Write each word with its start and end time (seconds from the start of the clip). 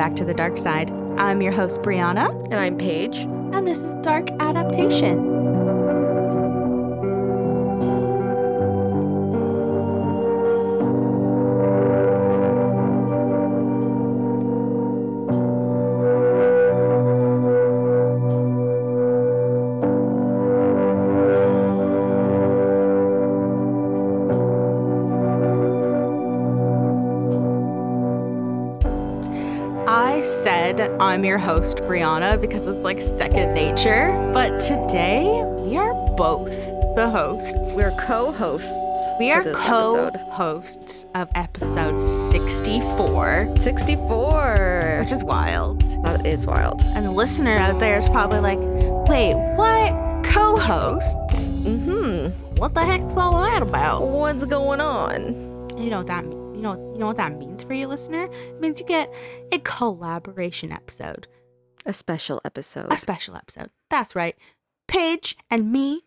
back 0.00 0.16
to 0.16 0.24
the 0.24 0.32
dark 0.32 0.56
side. 0.56 0.90
I'm 1.18 1.42
your 1.42 1.52
host, 1.52 1.80
Brianna, 1.82 2.32
And 2.46 2.54
I'm 2.54 2.78
Paige. 2.78 3.18
and 3.52 3.66
this 3.66 3.82
is 3.82 3.96
Dark 3.96 4.30
Adaptation. 4.40 5.39
I'm 31.10 31.24
your 31.24 31.38
host, 31.38 31.78
Brianna, 31.78 32.40
because 32.40 32.64
it's 32.68 32.84
like 32.84 33.00
second 33.00 33.52
nature, 33.52 34.30
but 34.32 34.60
today 34.60 35.42
we 35.58 35.76
are 35.76 35.92
both 36.14 36.54
the 36.94 37.10
hosts. 37.10 37.74
We're 37.74 37.90
co-hosts. 38.06 38.78
we 39.18 39.32
are 39.32 39.42
this 39.42 39.58
co-hosts 39.58 41.06
of 41.16 41.28
episode 41.34 41.98
64, 42.00 43.56
64. 43.58 44.98
which 45.00 45.10
is 45.10 45.24
wild. 45.24 45.82
That 46.04 46.24
is 46.24 46.46
wild. 46.46 46.80
And 46.82 47.04
the 47.04 47.10
listener 47.10 47.56
out 47.56 47.80
there 47.80 47.98
is 47.98 48.08
probably 48.08 48.38
like, 48.38 48.60
wait, 49.08 49.34
what? 49.56 50.24
Co-hosts? 50.24 51.54
Mm-hmm. 51.54 52.54
What 52.54 52.74
the 52.74 52.84
heck's 52.84 53.16
all 53.16 53.42
that 53.42 53.62
about? 53.62 54.06
What's 54.06 54.44
going 54.44 54.80
on? 54.80 55.70
You 55.76 55.90
know 55.90 55.98
what 55.98 56.06
that 56.06 56.24
mean- 56.24 56.40
you 56.60 56.66
know 56.66 56.74
you 56.92 56.98
know 56.98 57.06
what 57.06 57.16
that 57.16 57.38
means 57.38 57.62
for 57.62 57.72
you, 57.72 57.86
listener? 57.88 58.24
It 58.24 58.60
means 58.60 58.78
you 58.78 58.84
get 58.84 59.10
collaboration 59.70 60.72
episode. 60.72 61.26
A 61.86 61.92
special 61.92 62.40
episode. 62.44 62.92
a 62.92 62.96
special 62.98 63.36
episode. 63.36 63.70
That's 63.88 64.14
right. 64.14 64.36
Paige 64.88 65.36
and 65.50 65.72
me, 65.72 66.02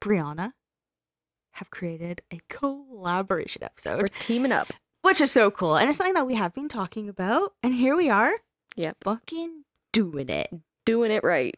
Brianna, 0.00 0.52
have 1.54 1.70
created 1.70 2.22
a 2.32 2.40
collaboration 2.48 3.62
episode. 3.64 4.00
We're 4.00 4.08
teaming 4.20 4.52
up. 4.52 4.72
which 5.02 5.20
is 5.20 5.32
so 5.32 5.50
cool. 5.50 5.76
And 5.76 5.88
it's 5.88 5.98
something 5.98 6.14
that 6.14 6.26
we 6.26 6.34
have 6.34 6.54
been 6.54 6.68
talking 6.68 7.08
about. 7.08 7.54
And 7.62 7.74
here 7.74 7.96
we 7.96 8.08
are, 8.08 8.32
Yep. 8.76 8.98
fucking 9.02 9.64
doing 9.92 10.28
it. 10.28 10.48
Doing 10.86 11.10
it 11.10 11.24
right. 11.24 11.56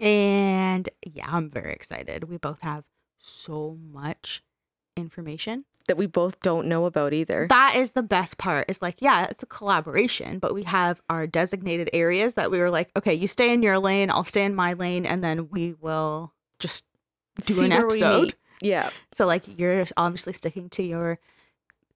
And 0.00 0.88
yeah, 1.04 1.26
I'm 1.28 1.50
very 1.50 1.72
excited. 1.72 2.24
We 2.24 2.36
both 2.36 2.60
have 2.60 2.84
so 3.18 3.76
much 3.92 4.42
information. 4.96 5.64
That 5.86 5.98
we 5.98 6.06
both 6.06 6.40
don't 6.40 6.66
know 6.66 6.86
about 6.86 7.12
either. 7.12 7.46
That 7.50 7.74
is 7.76 7.90
the 7.90 8.02
best 8.02 8.38
part. 8.38 8.64
It's 8.68 8.80
like, 8.80 9.02
yeah, 9.02 9.26
it's 9.28 9.42
a 9.42 9.46
collaboration, 9.46 10.38
but 10.38 10.54
we 10.54 10.62
have 10.62 11.02
our 11.10 11.26
designated 11.26 11.90
areas 11.92 12.36
that 12.36 12.50
we 12.50 12.58
were 12.58 12.70
like, 12.70 12.90
okay, 12.96 13.12
you 13.12 13.28
stay 13.28 13.52
in 13.52 13.62
your 13.62 13.78
lane, 13.78 14.08
I'll 14.10 14.24
stay 14.24 14.44
in 14.44 14.54
my 14.54 14.72
lane, 14.72 15.04
and 15.04 15.22
then 15.22 15.50
we 15.50 15.74
will 15.74 16.32
just 16.58 16.84
do 17.44 17.52
See 17.52 17.66
an 17.66 17.72
episode. 17.72 18.34
Yeah. 18.62 18.88
So 19.12 19.26
like 19.26 19.42
you're 19.58 19.84
obviously 19.98 20.32
sticking 20.32 20.70
to 20.70 20.82
your 20.82 21.18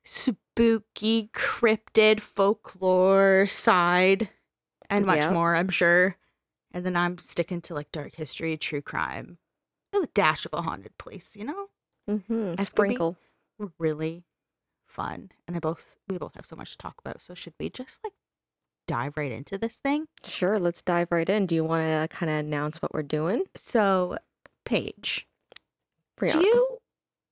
spooky 0.05 1.31
cryptid 1.33 2.20
folklore 2.20 3.47
side 3.47 4.28
and 4.91 5.06
much 5.06 5.19
Yep. 5.19 5.33
more, 5.33 5.55
I'm 5.56 5.69
sure. 5.69 6.16
And 6.72 6.84
then 6.84 6.97
I'm 6.97 7.19
sticking 7.19 7.61
to 7.62 7.75
like 7.75 7.91
dark 7.92 8.14
history, 8.14 8.56
true 8.56 8.83
crime, 8.83 9.39
with 9.92 10.05
a 10.05 10.11
dash 10.14 10.44
of 10.44 10.53
a 10.53 10.62
haunted 10.62 10.97
place, 10.98 11.36
you 11.36 11.44
know? 11.44 11.69
Mm-hmm. 12.09 12.62
Sprinkle. 12.62 13.16
We're 13.58 13.70
really 13.78 14.24
fun. 14.86 15.30
And 15.46 15.56
I 15.56 15.60
both 15.60 15.96
we 16.08 16.19
both 16.19 16.34
have 16.34 16.46
so 16.46 16.56
much 16.56 16.72
to 16.72 16.78
talk 16.78 16.96
about. 17.04 17.20
So 17.20 17.34
should 17.34 17.54
we 17.58 17.70
just 17.70 18.00
like 18.02 18.14
dive 18.86 19.16
right 19.16 19.32
into 19.32 19.58
this 19.58 19.76
thing? 19.76 20.06
Sure. 20.24 20.58
Let's 20.58 20.82
dive 20.82 21.08
right 21.10 21.28
in. 21.28 21.46
Do 21.46 21.54
you 21.54 21.64
want 21.64 21.86
to 21.86 22.08
kind 22.14 22.30
of 22.30 22.38
announce 22.38 22.80
what 22.80 22.94
we're 22.94 23.02
doing? 23.02 23.44
So 23.56 24.16
Paige, 24.64 25.26
Brianna? 26.18 26.32
Do 26.32 26.47
you 26.47 26.78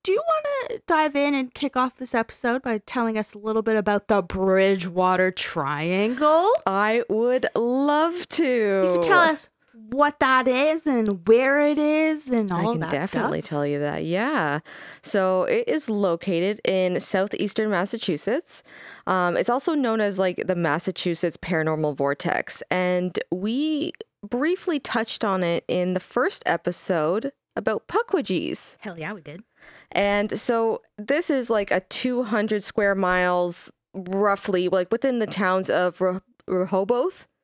do 0.03 0.13
you 0.13 0.23
want 0.25 0.45
to 0.69 0.81
dive 0.87 1.17
in 1.17 1.33
and 1.33 1.53
kick 1.53 1.75
off 1.75 1.97
this 1.97 2.15
episode 2.15 2.61
by 2.61 2.77
telling 2.85 3.17
us 3.17 3.33
a 3.33 3.37
little 3.37 3.61
bit 3.61 3.75
about 3.75 4.07
the 4.07 4.21
Bridgewater 4.21 5.31
Triangle? 5.31 6.49
I 6.65 7.03
would 7.09 7.47
love 7.53 8.25
to. 8.29 8.45
You 8.45 8.91
can 8.93 9.01
tell 9.01 9.19
us 9.19 9.49
what 9.89 10.19
that 10.19 10.47
is 10.47 10.85
and 10.87 11.27
where 11.27 11.59
it 11.59 11.77
is 11.77 12.29
and 12.29 12.51
all 12.51 12.57
that. 12.57 12.67
I 12.67 12.71
can 12.71 12.79
that 12.81 12.91
definitely 12.91 13.41
stuff. 13.41 13.49
tell 13.49 13.67
you 13.67 13.79
that. 13.79 14.03
Yeah. 14.03 14.59
So 15.01 15.43
it 15.43 15.67
is 15.67 15.89
located 15.89 16.59
in 16.65 16.99
southeastern 16.99 17.69
Massachusetts. 17.69 18.63
Um, 19.05 19.37
it's 19.37 19.49
also 19.49 19.73
known 19.73 20.01
as 20.01 20.17
like 20.19 20.43
the 20.45 20.55
Massachusetts 20.55 21.37
Paranormal 21.37 21.95
Vortex. 21.95 22.61
And 22.69 23.17
we 23.31 23.93
briefly 24.23 24.79
touched 24.79 25.23
on 25.23 25.43
it 25.43 25.63
in 25.67 25.93
the 25.93 25.99
first 25.99 26.43
episode 26.45 27.31
about 27.55 27.87
Pukwudgies. 27.87 28.77
Hell 28.79 28.97
yeah, 28.99 29.13
we 29.13 29.21
did. 29.21 29.43
And 29.91 30.39
so 30.39 30.81
this 30.97 31.29
is 31.29 31.49
like 31.49 31.71
a 31.71 31.79
200 31.81 32.61
square 32.63 32.95
miles, 32.95 33.71
roughly, 33.93 34.69
like 34.69 34.91
within 34.91 35.19
the 35.19 35.27
towns 35.27 35.69
of 35.69 35.99
Re- 36.01 36.19
Rehoboth, 36.47 37.21
Re- 37.21 37.36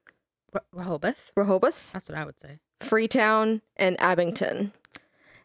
Rehoboth. 0.71 1.31
Rehoboth, 1.35 1.91
That's 1.93 2.09
what 2.09 2.17
I 2.17 2.25
would 2.25 2.39
say. 2.39 2.59
Freetown, 2.81 3.61
and 3.75 3.99
Abington. 3.99 4.73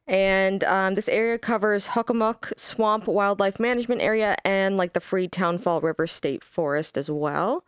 And 0.07 0.65
um, 0.65 0.95
this 0.95 1.09
area 1.09 1.39
covers 1.39 1.89
Hockomock 1.89 2.59
Swamp 2.59 3.07
Wildlife 3.07 3.61
Management 3.61 4.01
Area 4.01 4.37
and 4.45 4.77
like 4.79 4.95
the 4.95 5.01
Freetown 5.01 5.59
Fall 5.59 5.83
River 5.83 6.07
State 6.07 6.43
Forest 6.43 6.97
as 6.97 7.11
well. 7.11 7.65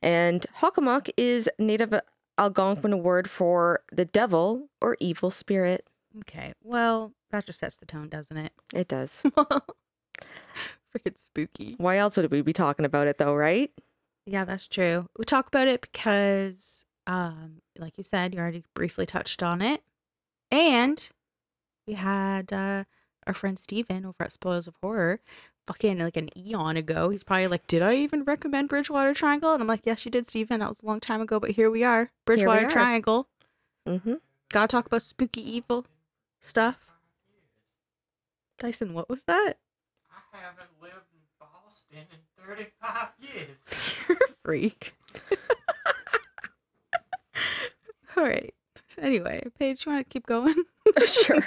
And 0.00 0.46
Hockomock 0.60 1.10
is 1.16 1.48
Native 1.58 2.00
Algonquin 2.38 3.02
word 3.02 3.28
for 3.28 3.80
the 3.90 4.04
devil 4.04 4.68
or 4.80 4.96
evil 5.00 5.30
spirit. 5.30 5.86
Okay. 6.20 6.52
Well, 6.62 7.12
that 7.30 7.46
just 7.46 7.58
sets 7.58 7.76
the 7.76 7.86
tone, 7.86 8.08
doesn't 8.08 8.36
it? 8.36 8.52
It 8.72 8.86
does. 8.86 9.22
Freaking 10.94 11.16
spooky. 11.16 11.74
Why 11.78 11.96
else 11.98 12.16
would 12.16 12.30
we 12.30 12.42
be 12.42 12.52
talking 12.52 12.84
about 12.84 13.06
it 13.06 13.18
though, 13.18 13.34
right? 13.34 13.70
Yeah, 14.26 14.44
that's 14.44 14.68
true. 14.68 15.08
We 15.18 15.24
talk 15.24 15.48
about 15.48 15.68
it 15.68 15.80
because, 15.80 16.84
um, 17.06 17.60
like 17.78 17.98
you 17.98 18.04
said, 18.04 18.34
you 18.34 18.40
already 18.40 18.62
briefly 18.74 19.04
touched 19.06 19.42
on 19.42 19.60
it, 19.60 19.82
and 20.50 21.08
we 21.86 21.94
had 21.94 22.52
uh, 22.52 22.84
our 23.26 23.34
friend 23.34 23.58
Steven 23.58 24.06
over 24.06 24.22
at 24.22 24.32
Spoils 24.32 24.68
of 24.68 24.74
Horror, 24.80 25.20
fucking 25.66 25.98
like 25.98 26.16
an 26.16 26.30
eon 26.38 26.76
ago. 26.76 27.08
He's 27.08 27.24
probably 27.24 27.48
like, 27.48 27.66
"Did 27.66 27.82
I 27.82 27.94
even 27.96 28.22
recommend 28.22 28.68
Bridgewater 28.68 29.12
Triangle?" 29.12 29.52
And 29.52 29.62
I'm 29.62 29.68
like, 29.68 29.82
"Yes, 29.84 30.04
you 30.04 30.10
did, 30.12 30.26
Steven. 30.26 30.60
That 30.60 30.68
was 30.68 30.82
a 30.82 30.86
long 30.86 31.00
time 31.00 31.20
ago, 31.20 31.40
but 31.40 31.50
here 31.50 31.70
we 31.70 31.82
are, 31.82 32.10
Bridgewater 32.24 32.66
are. 32.66 32.70
Triangle. 32.70 33.28
Mm-hmm. 33.88 34.14
Gotta 34.50 34.68
talk 34.68 34.86
about 34.86 35.02
spooky 35.02 35.40
evil 35.40 35.86
stuff." 36.40 36.78
Dyson, 38.58 38.94
what 38.94 39.08
was 39.08 39.24
that? 39.24 39.54
I 40.32 40.38
haven't 40.38 40.70
lived 40.80 41.10
in 41.12 41.20
Boston 41.40 42.06
in 42.12 42.20
35 42.46 43.08
years. 43.20 43.56
You're 44.08 44.18
a 44.18 44.32
freak. 44.44 44.94
All 48.16 48.24
right. 48.24 48.54
Anyway, 48.98 49.42
Paige, 49.58 49.86
you 49.86 49.92
want 49.92 50.06
to 50.06 50.12
keep 50.12 50.26
going? 50.26 50.54
sure. 51.06 51.42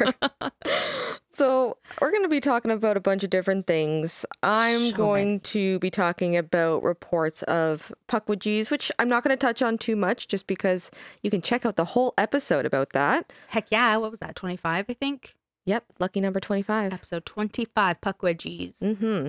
So, 1.30 1.78
we're 2.02 2.10
going 2.12 2.24
to 2.24 2.30
be 2.30 2.40
talking 2.40 2.72
about 2.72 2.98
a 2.98 3.02
bunch 3.02 3.24
of 3.24 3.30
different 3.30 3.68
things. 3.68 4.26
I'm 4.42 4.90
So 4.90 4.96
going 4.96 5.42
to 5.42 5.78
be 5.80 5.92
talking 5.92 6.36
about 6.36 6.82
reports 6.82 7.44
of 7.44 7.92
Pukwudgies, 8.08 8.72
which 8.72 8.92
I'm 8.98 9.08
not 9.10 9.24
going 9.24 9.38
to 9.38 9.46
touch 9.46 9.62
on 9.62 9.78
too 9.78 9.96
much 9.96 10.28
just 10.28 10.48
because 10.48 10.90
you 11.22 11.30
can 11.30 11.42
check 11.42 11.66
out 11.66 11.76
the 11.76 11.86
whole 11.86 12.14
episode 12.18 12.66
about 12.66 12.94
that. 12.94 13.32
Heck 13.50 13.68
yeah. 13.70 13.96
What 13.98 14.10
was 14.12 14.20
that? 14.22 14.36
25, 14.36 14.86
I 14.90 14.94
think? 14.94 15.36
Yep, 15.66 15.86
lucky 16.00 16.22
number 16.22 16.40
25. 16.40 16.94
Episode 16.94 17.26
25, 17.26 18.02
Pukwudgies. 18.02 18.80
Mm-hmm. 18.80 19.28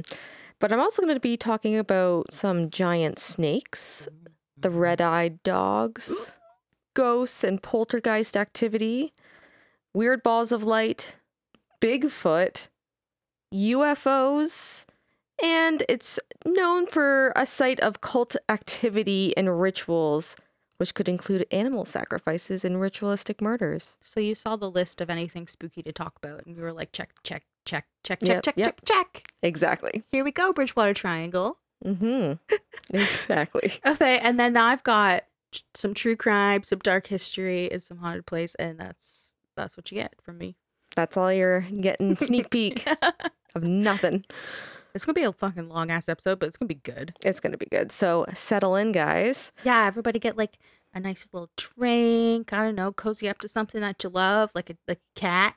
But 0.58 0.72
I'm 0.72 0.80
also 0.80 1.02
going 1.02 1.14
to 1.14 1.20
be 1.20 1.36
talking 1.36 1.76
about 1.76 2.32
some 2.32 2.70
giant 2.70 3.18
snakes, 3.18 4.08
the 4.56 4.70
red 4.70 5.00
eyed 5.00 5.42
dogs, 5.42 6.38
ghosts 6.94 7.44
and 7.44 7.62
poltergeist 7.62 8.36
activity, 8.36 9.12
weird 9.92 10.22
balls 10.22 10.52
of 10.52 10.64
light, 10.64 11.16
Bigfoot, 11.80 12.68
UFOs, 13.54 14.86
and 15.42 15.82
it's 15.88 16.18
known 16.46 16.86
for 16.86 17.32
a 17.36 17.44
site 17.44 17.80
of 17.80 18.00
cult 18.00 18.34
activity 18.48 19.36
and 19.36 19.60
rituals, 19.60 20.36
which 20.78 20.94
could 20.94 21.08
include 21.08 21.46
animal 21.50 21.84
sacrifices 21.84 22.64
and 22.64 22.80
ritualistic 22.80 23.42
murders. 23.42 23.98
So 24.02 24.20
you 24.20 24.34
saw 24.34 24.56
the 24.56 24.70
list 24.70 25.02
of 25.02 25.10
anything 25.10 25.46
spooky 25.46 25.82
to 25.82 25.92
talk 25.92 26.14
about, 26.16 26.46
and 26.46 26.56
you 26.56 26.62
were 26.62 26.72
like, 26.72 26.92
check, 26.92 27.10
check, 27.22 27.44
check, 27.66 27.86
check, 28.02 28.20
check, 28.20 28.28
Yep, 28.28 28.42
check, 28.44 28.54
yep. 28.56 28.80
check, 28.84 29.12
check. 29.14 29.32
Exactly. 29.42 30.02
Here 30.10 30.24
we 30.24 30.32
go, 30.32 30.52
Bridgewater 30.52 30.94
Triangle. 30.94 31.58
Mm-hmm. 31.84 32.34
exactly. 32.96 33.74
Okay, 33.86 34.18
and 34.18 34.40
then 34.40 34.56
I've 34.56 34.82
got 34.82 35.24
some 35.74 35.92
true 35.94 36.16
crime, 36.16 36.62
some 36.62 36.78
dark 36.78 37.06
history, 37.08 37.70
and 37.70 37.82
some 37.82 37.98
haunted 37.98 38.26
place, 38.26 38.54
and 38.54 38.78
that's 38.80 39.34
that's 39.56 39.76
what 39.76 39.90
you 39.90 39.96
get 39.96 40.14
from 40.22 40.38
me. 40.38 40.56
That's 40.94 41.16
all 41.16 41.32
you're 41.32 41.60
getting 41.60 42.16
sneak 42.18 42.50
peek 42.50 42.86
of 43.54 43.62
nothing. 43.62 44.24
It's 44.94 45.04
gonna 45.04 45.14
be 45.14 45.24
a 45.24 45.32
fucking 45.32 45.68
long 45.68 45.90
ass 45.90 46.08
episode, 46.08 46.38
but 46.38 46.46
it's 46.46 46.56
gonna 46.56 46.68
be 46.68 46.74
good. 46.76 47.14
It's 47.22 47.40
gonna 47.40 47.58
be 47.58 47.66
good. 47.66 47.92
So 47.92 48.24
settle 48.32 48.76
in, 48.76 48.92
guys. 48.92 49.52
Yeah, 49.64 49.86
everybody 49.86 50.18
get 50.18 50.38
like 50.38 50.56
a 50.94 51.00
nice 51.00 51.28
little 51.32 51.50
drink. 51.56 52.52
I 52.54 52.62
don't 52.62 52.74
know, 52.74 52.92
cozy 52.92 53.28
up 53.28 53.38
to 53.40 53.48
something 53.48 53.82
that 53.82 54.02
you 54.02 54.08
love, 54.08 54.50
like 54.54 54.70
a 54.70 54.76
like 54.88 54.98
a 54.98 55.20
cat 55.20 55.56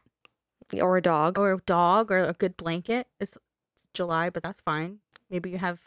Or 0.74 0.98
a 0.98 1.02
dog. 1.02 1.38
or 1.40 1.54
a 1.54 1.60
dog 1.66 2.12
or 2.12 2.20
a 2.20 2.34
good 2.34 2.56
blanket. 2.58 3.08
It's, 3.20 3.34
it's 3.76 3.88
July, 3.94 4.30
but 4.30 4.44
that's 4.44 4.62
fine. 4.62 5.00
Maybe 5.30 5.50
you 5.50 5.58
have 5.58 5.80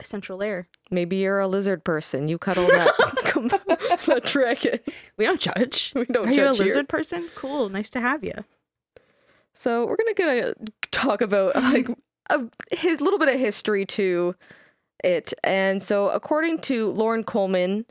a 0.00 0.04
central 0.04 0.42
air. 0.42 0.68
Maybe 0.90 1.16
you're 1.16 1.40
a 1.40 1.46
lizard 1.48 1.84
person. 1.84 2.28
You 2.28 2.38
cuddle 2.38 2.66
that, 2.66 2.92
that 4.06 4.24
dragon. 4.24 4.80
We 5.16 5.24
don't 5.24 5.40
judge. 5.40 5.92
We 5.96 6.04
don't 6.06 6.28
Are 6.28 6.32
you 6.32 6.42
a 6.42 6.46
judge 6.48 6.56
here. 6.58 6.66
lizard 6.66 6.88
person? 6.88 7.28
Cool. 7.34 7.68
Nice 7.68 7.90
to 7.90 8.00
have 8.00 8.24
you. 8.24 8.32
So 9.54 9.86
we're 9.86 9.96
gonna 9.96 10.14
gonna 10.14 10.54
talk 10.90 11.20
about 11.20 11.54
uh, 11.56 11.60
like 11.60 11.88
a 12.30 12.40
his 12.70 13.00
little 13.00 13.18
bit 13.18 13.28
of 13.28 13.38
history 13.38 13.84
to 13.86 14.34
it. 15.04 15.32
And 15.44 15.82
so 15.82 16.08
according 16.10 16.60
to 16.62 16.90
Loren 16.92 17.22
Coleman, 17.24 17.84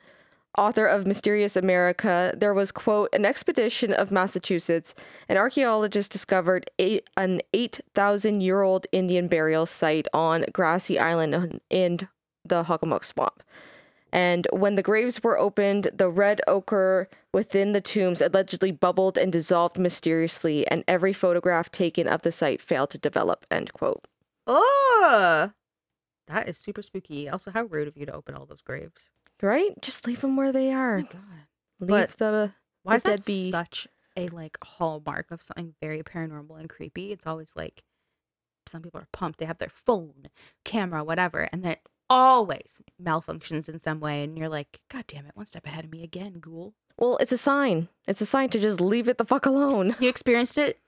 author 0.58 0.86
of 0.86 1.08
Mysterious 1.08 1.56
America, 1.56 2.34
there 2.38 2.54
was 2.54 2.72
quote 2.72 3.10
an 3.14 3.26
expedition 3.26 3.94
of 3.94 4.12
Massachusetts. 4.12 4.96
An 5.30 5.38
archaeologist 5.38 6.12
discovered 6.12 6.70
a, 6.80 7.02
an 7.18 7.42
eight 7.54 7.80
thousand 7.94 8.42
year 8.42 8.62
old 8.62 8.88
Indian 8.92 9.28
burial 9.28 9.66
site 9.66 10.08
on 10.14 10.46
Grassy 10.54 11.00
Island 11.00 11.60
in 11.70 12.08
the 12.44 12.64
Hockomock 12.64 13.06
Swamp. 13.06 13.44
And 14.14 14.48
when 14.52 14.76
the 14.76 14.84
graves 14.84 15.24
were 15.24 15.40
opened, 15.40 15.90
the 15.94 16.10
red 16.10 16.42
ochre 16.48 17.08
within 17.34 17.72
the 17.72 17.80
tombs 17.80 18.22
allegedly 18.22 18.72
bubbled 18.72 19.18
and 19.18 19.32
dissolved 19.32 19.80
mysteriously, 19.80 20.68
and 20.68 20.84
every 20.88 21.14
photograph 21.14 21.72
taken 21.72 22.08
of 22.08 22.24
the 22.24 22.32
site 22.32 22.60
failed 22.60 22.90
to 22.90 22.98
develop. 22.98 23.46
End 23.50 23.72
quote. 23.72 24.06
Oh, 24.48 25.52
that 26.28 26.50
is 26.50 26.58
super 26.58 26.82
spooky. 26.82 27.30
Also, 27.30 27.52
how 27.52 27.64
rude 27.64 27.88
of 27.88 27.96
you 27.96 28.06
to 28.06 28.14
open 28.14 28.36
all 28.36 28.46
those 28.46 28.62
graves. 28.62 29.10
Right? 29.42 29.72
Just 29.82 30.06
leave 30.08 30.22
them 30.22 30.36
where 30.36 30.52
they 30.52 30.70
Oh 30.70 30.78
are. 30.78 30.98
my 30.98 31.04
god. 31.04 31.22
Leave 31.80 31.90
But- 31.90 32.18
the. 32.18 32.54
Why 32.84 32.96
is 32.96 33.04
that 33.04 33.26
be 33.26 33.52
such 33.52 33.88
a 34.18 34.28
like 34.30 34.58
hallmark 34.64 35.30
of 35.32 35.42
something 35.44 35.76
very 35.82 36.02
paranormal 36.02 36.60
and 36.60 36.68
creepy? 36.70 37.12
It's 37.12 37.28
always 37.28 37.54
like 37.56 37.84
some 38.68 38.82
people 38.82 39.00
are 39.02 39.08
pumped. 39.12 39.40
They 39.40 39.46
have 39.46 39.60
their 39.60 39.70
phone, 39.70 40.30
camera, 40.66 41.04
whatever, 41.04 41.48
and 41.52 41.64
then 41.64 41.76
always 42.10 42.82
malfunctions 43.02 43.70
in 43.70 43.80
some 43.80 44.00
way. 44.00 44.24
And 44.24 44.38
you're 44.38 44.50
like, 44.50 44.82
God 44.90 45.06
damn 45.08 45.26
it, 45.28 45.36
one 45.36 45.46
step 45.46 45.66
ahead 45.68 45.86
of 45.86 45.92
me 45.92 46.04
again, 46.04 46.34
ghoul. 46.40 46.74
Well, 46.98 47.18
it's 47.18 47.32
a 47.32 47.38
sign. 47.38 47.88
It's 48.08 48.22
a 48.22 48.26
sign 48.26 48.50
to 48.50 48.60
just 48.60 48.82
leave 48.82 49.08
it 49.08 49.18
the 49.20 49.26
fuck 49.26 49.46
alone. 49.46 49.96
You 50.00 50.10
experienced 50.10 50.58
it. 50.58 50.80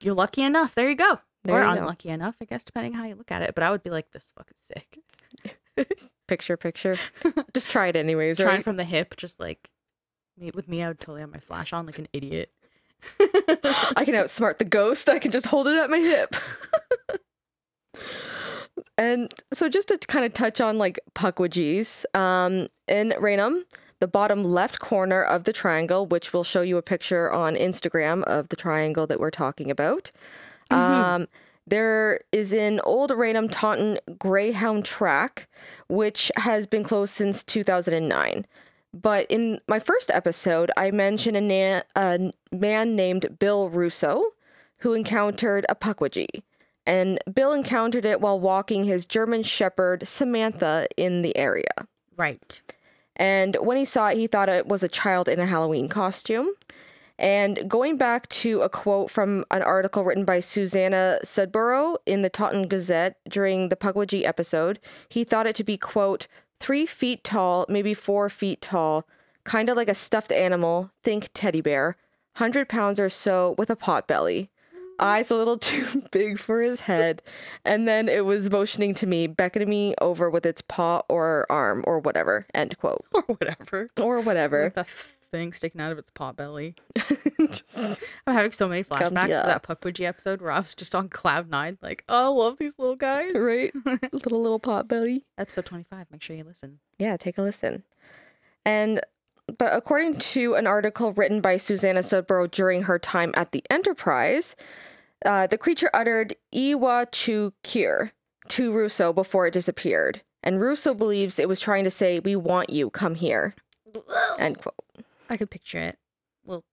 You're 0.00 0.14
lucky 0.14 0.42
enough. 0.42 0.74
There 0.74 0.88
you 0.88 0.96
go. 0.96 1.20
There 1.44 1.56
or 1.56 1.64
you 1.68 1.74
go. 1.74 1.80
unlucky 1.82 2.08
enough, 2.08 2.36
I 2.40 2.46
guess, 2.46 2.64
depending 2.64 2.94
how 2.94 3.04
you 3.04 3.14
look 3.14 3.30
at 3.30 3.42
it. 3.42 3.54
But 3.54 3.64
I 3.64 3.70
would 3.70 3.82
be 3.82 3.90
like, 3.90 4.10
this 4.10 4.32
fuck 4.36 4.50
is 4.54 4.60
sick. 4.60 4.98
Picture, 6.32 6.56
picture. 6.56 6.96
just 7.54 7.68
try 7.68 7.88
it 7.88 7.96
anyways, 7.96 8.38
Trying 8.38 8.48
right? 8.48 8.64
from 8.64 8.78
the 8.78 8.84
hip, 8.84 9.16
just 9.18 9.38
like 9.38 9.68
me 10.38 10.50
with 10.54 10.66
me, 10.66 10.82
I 10.82 10.88
would 10.88 10.98
totally 10.98 11.20
have 11.20 11.30
my 11.30 11.40
flash 11.40 11.74
on 11.74 11.84
like 11.84 11.98
an 11.98 12.08
idiot. 12.14 12.50
I 13.20 14.04
can 14.06 14.14
outsmart 14.14 14.56
the 14.56 14.64
ghost. 14.64 15.10
I 15.10 15.18
can 15.18 15.30
just 15.30 15.44
hold 15.44 15.68
it 15.68 15.76
at 15.76 15.90
my 15.90 15.98
hip. 15.98 16.34
and 18.96 19.30
so 19.52 19.68
just 19.68 19.88
to 19.88 19.98
kind 19.98 20.24
of 20.24 20.32
touch 20.32 20.58
on 20.58 20.78
like 20.78 20.98
Pukwudgies, 21.14 22.06
um, 22.16 22.68
in 22.88 23.12
Raynham, 23.20 23.64
the 24.00 24.08
bottom 24.08 24.42
left 24.42 24.80
corner 24.80 25.22
of 25.22 25.44
the 25.44 25.52
triangle, 25.52 26.06
which 26.06 26.32
will 26.32 26.44
show 26.44 26.62
you 26.62 26.78
a 26.78 26.82
picture 26.82 27.30
on 27.30 27.56
Instagram 27.56 28.22
of 28.22 28.48
the 28.48 28.56
triangle 28.56 29.06
that 29.06 29.20
we're 29.20 29.30
talking 29.30 29.70
about. 29.70 30.10
Um, 30.70 31.28
there 31.66 32.20
is 32.32 32.52
an 32.52 32.80
old 32.80 33.10
Raynham 33.10 33.48
Taunton 33.48 33.98
Greyhound 34.18 34.84
track, 34.84 35.48
which 35.88 36.30
has 36.36 36.66
been 36.66 36.84
closed 36.84 37.14
since 37.14 37.44
2009. 37.44 38.46
But 38.94 39.26
in 39.30 39.60
my 39.68 39.78
first 39.78 40.10
episode, 40.10 40.70
I 40.76 40.90
mentioned 40.90 41.36
a, 41.36 41.40
na- 41.40 41.82
a 41.96 42.32
man 42.50 42.94
named 42.94 43.38
Bill 43.38 43.68
Russo 43.68 44.24
who 44.80 44.92
encountered 44.92 45.64
a 45.68 45.74
Pukwudgie. 45.74 46.42
And 46.84 47.20
Bill 47.32 47.52
encountered 47.52 48.04
it 48.04 48.20
while 48.20 48.40
walking 48.40 48.84
his 48.84 49.06
German 49.06 49.44
Shepherd 49.44 50.06
Samantha 50.06 50.88
in 50.96 51.22
the 51.22 51.36
area. 51.36 51.70
right. 52.16 52.60
And 53.14 53.56
when 53.56 53.76
he 53.76 53.84
saw 53.84 54.08
it, 54.08 54.16
he 54.16 54.26
thought 54.26 54.48
it 54.48 54.66
was 54.66 54.82
a 54.82 54.88
child 54.88 55.28
in 55.28 55.38
a 55.38 55.46
Halloween 55.46 55.86
costume. 55.88 56.48
And 57.22 57.70
going 57.70 57.96
back 57.98 58.28
to 58.30 58.62
a 58.62 58.68
quote 58.68 59.08
from 59.08 59.44
an 59.52 59.62
article 59.62 60.02
written 60.02 60.24
by 60.24 60.40
Susanna 60.40 61.20
Sudborough 61.22 61.98
in 62.04 62.22
the 62.22 62.28
Taunton 62.28 62.66
Gazette 62.66 63.16
during 63.28 63.68
the 63.68 63.76
Pukwudgie 63.76 64.24
episode, 64.24 64.80
he 65.08 65.22
thought 65.22 65.46
it 65.46 65.54
to 65.56 65.64
be, 65.64 65.76
quote, 65.76 66.26
three 66.58 66.84
feet 66.84 67.22
tall, 67.22 67.64
maybe 67.68 67.94
four 67.94 68.28
feet 68.28 68.60
tall, 68.60 69.06
kind 69.44 69.68
of 69.70 69.76
like 69.76 69.88
a 69.88 69.94
stuffed 69.94 70.32
animal, 70.32 70.90
think 71.04 71.30
teddy 71.32 71.60
bear, 71.60 71.96
100 72.38 72.68
pounds 72.68 72.98
or 72.98 73.08
so 73.08 73.54
with 73.56 73.70
a 73.70 73.76
pot 73.76 74.08
belly. 74.08 74.50
Eyes 74.98 75.30
a 75.30 75.36
little 75.36 75.58
too 75.58 76.02
big 76.10 76.40
for 76.40 76.60
his 76.60 76.82
head. 76.82 77.22
And 77.64 77.86
then 77.86 78.08
it 78.08 78.24
was 78.24 78.50
motioning 78.50 78.94
to 78.94 79.06
me, 79.06 79.28
beckoning 79.28 79.68
me 79.68 79.94
over 80.00 80.28
with 80.28 80.44
its 80.44 80.60
paw 80.60 81.02
or 81.08 81.46
arm 81.48 81.84
or 81.86 82.00
whatever. 82.00 82.46
End 82.52 82.76
quote. 82.78 83.04
Or 83.14 83.22
whatever. 83.22 83.90
Or 84.00 84.20
whatever. 84.20 84.72
Thing 85.32 85.54
sticking 85.54 85.80
out 85.80 85.92
of 85.92 85.98
its 85.98 86.10
pot 86.10 86.36
belly. 86.36 86.74
I'm 86.98 88.34
having 88.34 88.52
so 88.52 88.68
many 88.68 88.84
Come 88.84 89.14
flashbacks 89.14 89.40
to 89.40 89.46
that 89.46 89.62
Pukwudgie 89.62 90.04
episode 90.04 90.42
where 90.42 90.50
I 90.50 90.58
was 90.58 90.74
just 90.74 90.94
on 90.94 91.08
cloud 91.08 91.48
nine, 91.48 91.78
like, 91.80 92.04
oh, 92.10 92.26
I 92.26 92.44
love 92.44 92.58
these 92.58 92.78
little 92.78 92.96
guys. 92.96 93.32
right? 93.34 93.72
little, 94.12 94.42
little 94.42 94.58
pot 94.58 94.88
belly. 94.88 95.24
Episode 95.38 95.64
25. 95.64 96.08
Make 96.10 96.22
sure 96.22 96.36
you 96.36 96.44
listen. 96.44 96.80
Yeah, 96.98 97.16
take 97.16 97.38
a 97.38 97.42
listen. 97.42 97.82
And 98.66 99.00
but 99.58 99.72
according 99.74 100.18
to 100.18 100.54
an 100.54 100.66
article 100.66 101.12
written 101.14 101.40
by 101.40 101.56
Susanna 101.56 102.00
Sudborough 102.00 102.50
during 102.50 102.82
her 102.82 102.98
time 102.98 103.32
at 103.34 103.52
the 103.52 103.64
Enterprise, 103.70 104.54
uh, 105.24 105.46
the 105.46 105.58
creature 105.58 105.90
uttered 105.94 106.36
Iwa 106.54 107.06
Chukir 107.10 108.10
to 108.48 108.72
Russo 108.72 109.14
before 109.14 109.46
it 109.46 109.54
disappeared. 109.54 110.20
And 110.42 110.60
Russo 110.60 110.92
believes 110.92 111.38
it 111.38 111.48
was 111.48 111.58
trying 111.58 111.84
to 111.84 111.90
say, 111.90 112.18
We 112.20 112.36
want 112.36 112.68
you, 112.68 112.90
come 112.90 113.14
here. 113.14 113.54
End 114.38 114.58
quote. 114.58 114.74
I 115.30 115.36
could 115.36 115.50
picture 115.50 115.78
it. 115.78 115.98
Well, 116.44 116.64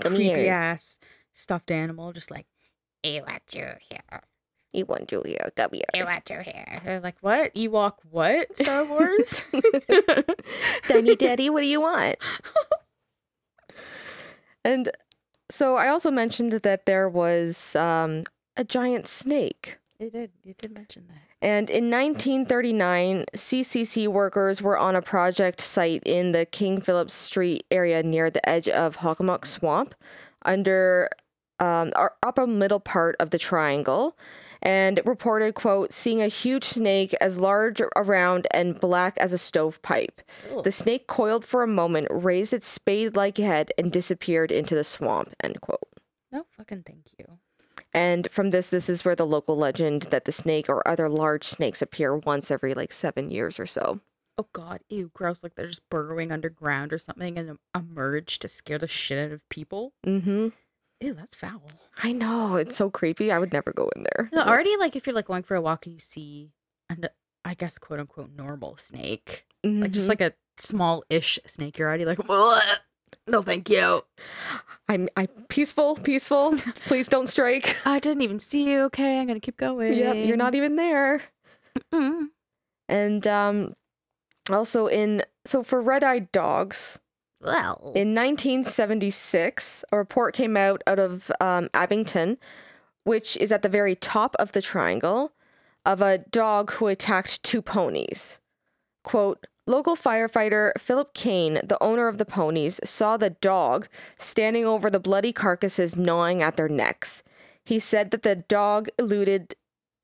Come 0.00 0.14
creepy 0.14 0.28
here. 0.30 0.52
ass 0.52 0.98
stuffed 1.32 1.70
animal, 1.70 2.12
just 2.12 2.30
like, 2.30 2.46
I 3.04 3.20
want 3.26 3.42
you 3.54 3.66
here. 3.90 4.20
We 4.74 4.82
want 4.82 5.10
you 5.10 5.22
here, 5.24 5.50
come 5.56 5.70
I 5.72 5.96
here. 5.96 6.04
want 6.04 6.28
you 6.30 6.40
here. 6.40 6.80
They're 6.84 7.00
like, 7.00 7.16
what? 7.20 7.54
Ewok 7.54 7.94
what? 8.10 8.56
Star 8.58 8.84
Wars? 8.84 9.44
Danny 10.88 11.16
Daddy, 11.16 11.48
what 11.50 11.62
do 11.62 11.66
you 11.66 11.80
want? 11.80 12.16
and 14.64 14.90
so 15.50 15.76
I 15.76 15.88
also 15.88 16.10
mentioned 16.10 16.52
that 16.52 16.84
there 16.86 17.08
was 17.08 17.74
um, 17.76 18.24
a 18.56 18.64
giant 18.64 19.08
snake. 19.08 19.78
You 19.98 20.10
did. 20.10 20.30
You 20.44 20.54
did 20.54 20.74
mention 20.74 21.06
that. 21.08 21.18
And 21.40 21.70
in 21.70 21.90
1939, 21.90 23.26
CCC 23.34 24.08
workers 24.08 24.62
were 24.62 24.78
on 24.78 24.96
a 24.96 25.02
project 25.02 25.60
site 25.60 26.02
in 26.04 26.32
the 26.32 26.46
King 26.46 26.80
Philip 26.80 27.10
Street 27.10 27.64
area 27.70 28.02
near 28.02 28.30
the 28.30 28.46
edge 28.48 28.68
of 28.68 28.98
Hockomock 28.98 29.44
Swamp, 29.44 29.94
under 30.44 31.08
um, 31.60 31.92
our 31.96 32.14
upper 32.22 32.46
middle 32.46 32.80
part 32.80 33.16
of 33.18 33.30
the 33.30 33.38
triangle, 33.38 34.16
and 34.62 35.00
reported, 35.04 35.54
quote, 35.54 35.92
seeing 35.92 36.20
a 36.20 36.28
huge 36.28 36.64
snake 36.64 37.14
as 37.20 37.38
large 37.38 37.80
around 37.96 38.46
and 38.52 38.80
black 38.80 39.16
as 39.18 39.32
a 39.32 39.38
stovepipe. 39.38 40.20
Ugh. 40.52 40.64
The 40.64 40.72
snake 40.72 41.06
coiled 41.06 41.44
for 41.44 41.62
a 41.62 41.68
moment, 41.68 42.08
raised 42.10 42.52
its 42.52 42.66
spade-like 42.66 43.38
head, 43.38 43.72
and 43.78 43.92
disappeared 43.92 44.50
into 44.50 44.74
the 44.74 44.84
swamp, 44.84 45.34
end 45.42 45.60
quote. 45.60 45.88
No 46.32 46.44
fucking 46.56 46.82
thank 46.82 47.06
you. 47.18 47.38
And 47.92 48.28
from 48.30 48.50
this, 48.50 48.68
this 48.68 48.88
is 48.88 49.04
where 49.04 49.16
the 49.16 49.26
local 49.26 49.56
legend 49.56 50.02
that 50.04 50.24
the 50.24 50.32
snake 50.32 50.68
or 50.68 50.86
other 50.86 51.08
large 51.08 51.44
snakes 51.44 51.82
appear 51.82 52.16
once 52.16 52.50
every 52.50 52.74
like 52.74 52.92
seven 52.92 53.30
years 53.30 53.58
or 53.58 53.66
so. 53.66 54.00
Oh 54.36 54.46
god, 54.52 54.80
ew, 54.88 55.10
gross. 55.14 55.42
Like 55.42 55.54
they're 55.56 55.66
just 55.66 55.88
burrowing 55.90 56.30
underground 56.30 56.92
or 56.92 56.98
something 56.98 57.38
and 57.38 57.58
emerge 57.74 58.38
to 58.40 58.48
scare 58.48 58.78
the 58.78 58.86
shit 58.86 59.18
out 59.18 59.32
of 59.32 59.48
people. 59.48 59.92
Mm-hmm. 60.06 60.48
Ew, 61.00 61.14
that's 61.14 61.34
foul. 61.34 61.62
I 62.02 62.12
know 62.12 62.56
it's 62.56 62.76
so 62.76 62.90
creepy. 62.90 63.32
I 63.32 63.38
would 63.38 63.52
never 63.52 63.72
go 63.72 63.90
in 63.96 64.04
there. 64.04 64.30
No, 64.32 64.42
already 64.42 64.76
like 64.76 64.96
if 64.96 65.06
you're 65.06 65.14
like 65.14 65.26
going 65.26 65.42
for 65.42 65.54
a 65.56 65.60
walk 65.60 65.86
and 65.86 65.94
you 65.94 66.00
see 66.00 66.52
and 66.88 67.08
I 67.44 67.54
guess 67.54 67.78
quote 67.78 68.00
unquote 68.00 68.30
normal 68.36 68.76
snake. 68.76 69.46
Like 69.64 69.90
just 69.90 70.08
like 70.08 70.20
a 70.20 70.34
small 70.60 71.02
ish 71.10 71.38
snake, 71.46 71.78
you're 71.78 71.88
already 71.88 72.04
like, 72.04 72.20
"Ugh, 72.28 72.78
no 73.26 73.42
thank 73.42 73.68
you. 73.70 74.02
I'm, 74.88 75.08
I 75.16 75.28
peaceful, 75.48 75.96
peaceful. 75.96 76.56
Please 76.86 77.08
don't 77.08 77.26
strike. 77.26 77.76
I 77.84 77.98
didn't 77.98 78.22
even 78.22 78.40
see 78.40 78.70
you, 78.70 78.82
okay, 78.84 79.18
I'm 79.18 79.26
gonna 79.26 79.40
keep 79.40 79.56
going. 79.56 79.94
Yep, 79.94 80.16
you're 80.26 80.36
not 80.36 80.54
even 80.54 80.76
there. 80.76 81.22
Mm. 81.92 82.28
And 82.88 83.26
um, 83.26 83.74
also 84.50 84.86
in 84.86 85.22
so 85.44 85.62
for 85.62 85.80
red-eyed 85.80 86.32
dogs, 86.32 86.98
Well 87.40 87.92
In 87.94 88.14
1976, 88.14 89.84
a 89.92 89.96
report 89.96 90.34
came 90.34 90.56
out 90.56 90.82
out 90.86 90.98
of 90.98 91.30
um, 91.40 91.68
Abington, 91.74 92.38
which 93.04 93.36
is 93.36 93.52
at 93.52 93.62
the 93.62 93.68
very 93.68 93.94
top 93.94 94.34
of 94.38 94.52
the 94.52 94.62
triangle. 94.62 95.32
of 95.84 96.02
a 96.02 96.18
dog 96.18 96.72
who 96.72 96.86
attacked 96.88 97.42
two 97.42 97.62
ponies. 97.62 98.38
Quote, 99.04 99.46
Local 99.68 99.96
firefighter 99.96 100.72
Philip 100.78 101.12
Kane, 101.12 101.60
the 101.62 101.76
owner 101.82 102.08
of 102.08 102.16
the 102.16 102.24
ponies, 102.24 102.80
saw 102.84 103.18
the 103.18 103.28
dog 103.28 103.86
standing 104.18 104.64
over 104.64 104.88
the 104.88 104.98
bloody 104.98 105.30
carcasses 105.30 105.94
gnawing 105.94 106.42
at 106.42 106.56
their 106.56 106.70
necks. 106.70 107.22
He 107.66 107.78
said 107.78 108.10
that 108.12 108.22
the 108.22 108.34
dog 108.34 108.88
eluded 108.98 109.56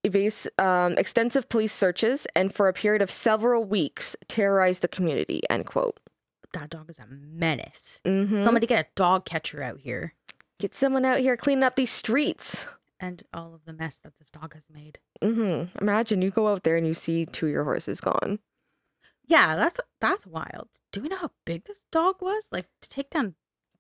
evas- 0.05 0.49
um, 0.63 0.99
extensive 0.99 1.49
police 1.49 1.73
searches 1.73 2.27
and 2.37 2.55
for 2.55 2.69
a 2.69 2.75
period 2.75 3.01
of 3.01 3.11
several 3.11 3.65
weeks 3.65 4.15
terrorized 4.29 4.83
the 4.83 4.89
community, 4.89 5.41
end 5.49 5.65
quote. 5.65 5.99
That 6.53 6.69
dog 6.69 6.91
is 6.91 6.99
a 6.99 7.07
menace. 7.09 8.03
Mm-hmm. 8.05 8.45
Somebody 8.45 8.67
get 8.67 8.85
a 8.85 8.89
dog 8.95 9.25
catcher 9.25 9.63
out 9.63 9.81
here. 9.81 10.13
Get 10.61 10.75
someone 10.75 11.07
out 11.07 11.21
here 11.21 11.39
cleaning 11.39 11.65
up 11.65 11.77
these 11.77 11.91
streets. 11.91 12.67
And 13.01 13.23
all 13.33 13.55
of 13.55 13.65
the 13.65 13.73
mess 13.73 13.97
that 14.01 14.13
this 14.19 14.29
dog 14.29 14.53
has 14.53 14.67
made. 14.71 14.99
Mm-hmm. 15.23 15.79
Imagine 15.81 16.21
you 16.21 16.31
go 16.31 16.49
out 16.49 16.65
there 16.65 16.77
and 16.77 16.87
you 16.87 16.93
see 16.93 17.25
two 17.25 17.47
of 17.47 17.53
your 17.53 17.65
horses 17.65 18.03
gone. 18.03 18.41
Yeah, 19.27 19.57
that's 19.57 19.81
that's 20.01 20.27
wild. 20.27 20.69
Do 20.93 21.01
we 21.01 21.09
know 21.09 21.17
how 21.17 21.31
big 21.45 21.65
this 21.65 21.85
dog 21.91 22.17
was? 22.21 22.49
Like 22.53 22.67
to 22.83 22.89
take 22.89 23.11
down 23.11 23.35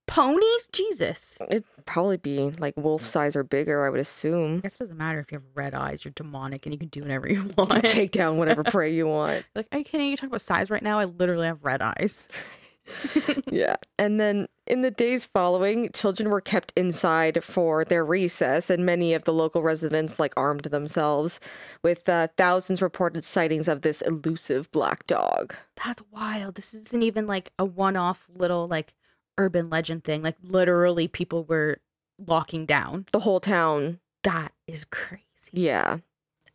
ponies? 0.06 0.68
Jesus. 0.72 1.38
It'd 1.50 1.64
probably 1.86 2.16
be 2.16 2.38
like 2.58 2.76
wolf 2.76 3.04
size 3.06 3.36
or 3.36 3.42
bigger, 3.44 3.86
I 3.86 3.90
would 3.90 4.00
assume. 4.00 4.56
I 4.58 4.60
guess 4.60 4.76
it 4.76 4.80
doesn't 4.80 4.96
matter 4.96 5.20
if 5.20 5.30
you 5.32 5.36
have 5.38 5.44
red 5.54 5.74
eyes, 5.74 6.04
you're 6.04 6.12
demonic 6.12 6.66
and 6.66 6.72
you 6.74 6.78
can 6.78 6.88
do 6.88 7.00
whatever 7.02 7.28
you 7.28 7.42
You 7.42 7.54
want. 7.56 7.84
take 7.84 8.10
down 8.10 8.36
whatever 8.38 8.62
prey 8.64 8.92
you 8.92 9.06
want. 9.06 9.44
like, 9.54 9.66
are 9.72 9.78
you 9.78 9.84
kidding? 9.84 10.08
You 10.10 10.16
talk 10.16 10.28
about 10.28 10.42
size 10.42 10.70
right 10.70 10.82
now? 10.82 10.98
I 10.98 11.04
literally 11.04 11.46
have 11.46 11.64
red 11.64 11.82
eyes. 11.82 12.28
Yeah. 13.50 13.76
And 13.98 14.18
then 14.20 14.48
in 14.66 14.82
the 14.82 14.90
days 14.90 15.24
following, 15.24 15.90
children 15.92 16.28
were 16.30 16.40
kept 16.40 16.72
inside 16.76 17.42
for 17.44 17.84
their 17.84 18.04
recess, 18.04 18.68
and 18.70 18.84
many 18.84 19.14
of 19.14 19.24
the 19.24 19.32
local 19.32 19.62
residents 19.62 20.18
like 20.18 20.32
armed 20.36 20.64
themselves 20.64 21.40
with 21.82 22.08
uh, 22.08 22.28
thousands 22.36 22.82
reported 22.82 23.24
sightings 23.24 23.68
of 23.68 23.82
this 23.82 24.00
elusive 24.02 24.70
black 24.72 25.06
dog. 25.06 25.54
That's 25.84 26.02
wild. 26.10 26.56
This 26.56 26.74
isn't 26.74 27.02
even 27.02 27.26
like 27.26 27.52
a 27.58 27.64
one 27.64 27.96
off 27.96 28.26
little 28.34 28.66
like 28.66 28.94
urban 29.38 29.70
legend 29.70 30.04
thing. 30.04 30.22
Like 30.22 30.36
literally 30.42 31.08
people 31.08 31.44
were 31.44 31.78
locking 32.18 32.66
down. 32.66 33.06
The 33.12 33.20
whole 33.20 33.40
town, 33.40 34.00
That 34.22 34.52
is 34.66 34.84
crazy. 34.84 35.22
yeah. 35.52 35.98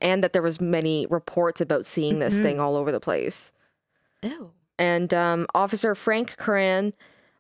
And 0.02 0.24
that 0.24 0.32
there 0.34 0.42
was 0.42 0.62
many 0.62 1.06
reports 1.10 1.60
about 1.62 1.86
seeing 1.86 2.20
this 2.20 2.36
Mhm. 2.36 2.42
thing 2.44 2.60
all 2.60 2.76
over 2.78 2.92
the 2.92 3.02
place. 3.02 3.52
Ew. 4.24 4.52
And 4.80 5.14
um, 5.14 5.46
Officer 5.54 5.94
Frank 5.94 6.38
Curran 6.38 6.94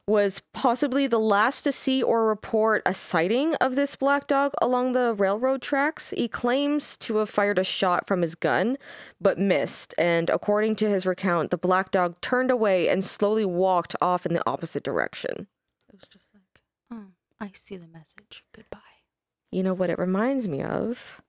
was 0.05 0.41
possibly 0.53 1.05
the 1.07 1.19
last 1.19 1.61
to 1.61 1.71
see 1.71 2.01
or 2.01 2.27
report 2.27 2.81
a 2.85 2.93
sighting 2.93 3.53
of 3.55 3.75
this 3.75 3.95
black 3.95 4.27
dog 4.27 4.51
along 4.59 4.91
the 4.91 5.13
railroad 5.13 5.61
tracks. 5.61 6.09
He 6.11 6.27
claims 6.27 6.97
to 6.97 7.17
have 7.17 7.29
fired 7.29 7.59
a 7.59 7.63
shot 7.63 8.07
from 8.07 8.23
his 8.23 8.33
gun, 8.33 8.77
but 9.21 9.37
missed. 9.37 9.93
And 9.99 10.29
according 10.29 10.75
to 10.77 10.89
his 10.89 11.05
recount, 11.05 11.51
the 11.51 11.57
black 11.57 11.91
dog 11.91 12.19
turned 12.21 12.49
away 12.49 12.89
and 12.89 13.03
slowly 13.03 13.45
walked 13.45 13.95
off 14.01 14.25
in 14.25 14.33
the 14.33 14.49
opposite 14.49 14.83
direction. 14.83 15.47
It 15.89 15.95
was 15.95 16.07
just 16.09 16.27
like, 16.33 16.61
oh, 16.91 17.11
I 17.39 17.51
see 17.53 17.77
the 17.77 17.87
message. 17.87 18.43
Goodbye. 18.53 18.79
You 19.51 19.61
know 19.63 19.73
what 19.73 19.91
it 19.91 19.99
reminds 19.99 20.47
me 20.47 20.63
of? 20.63 21.21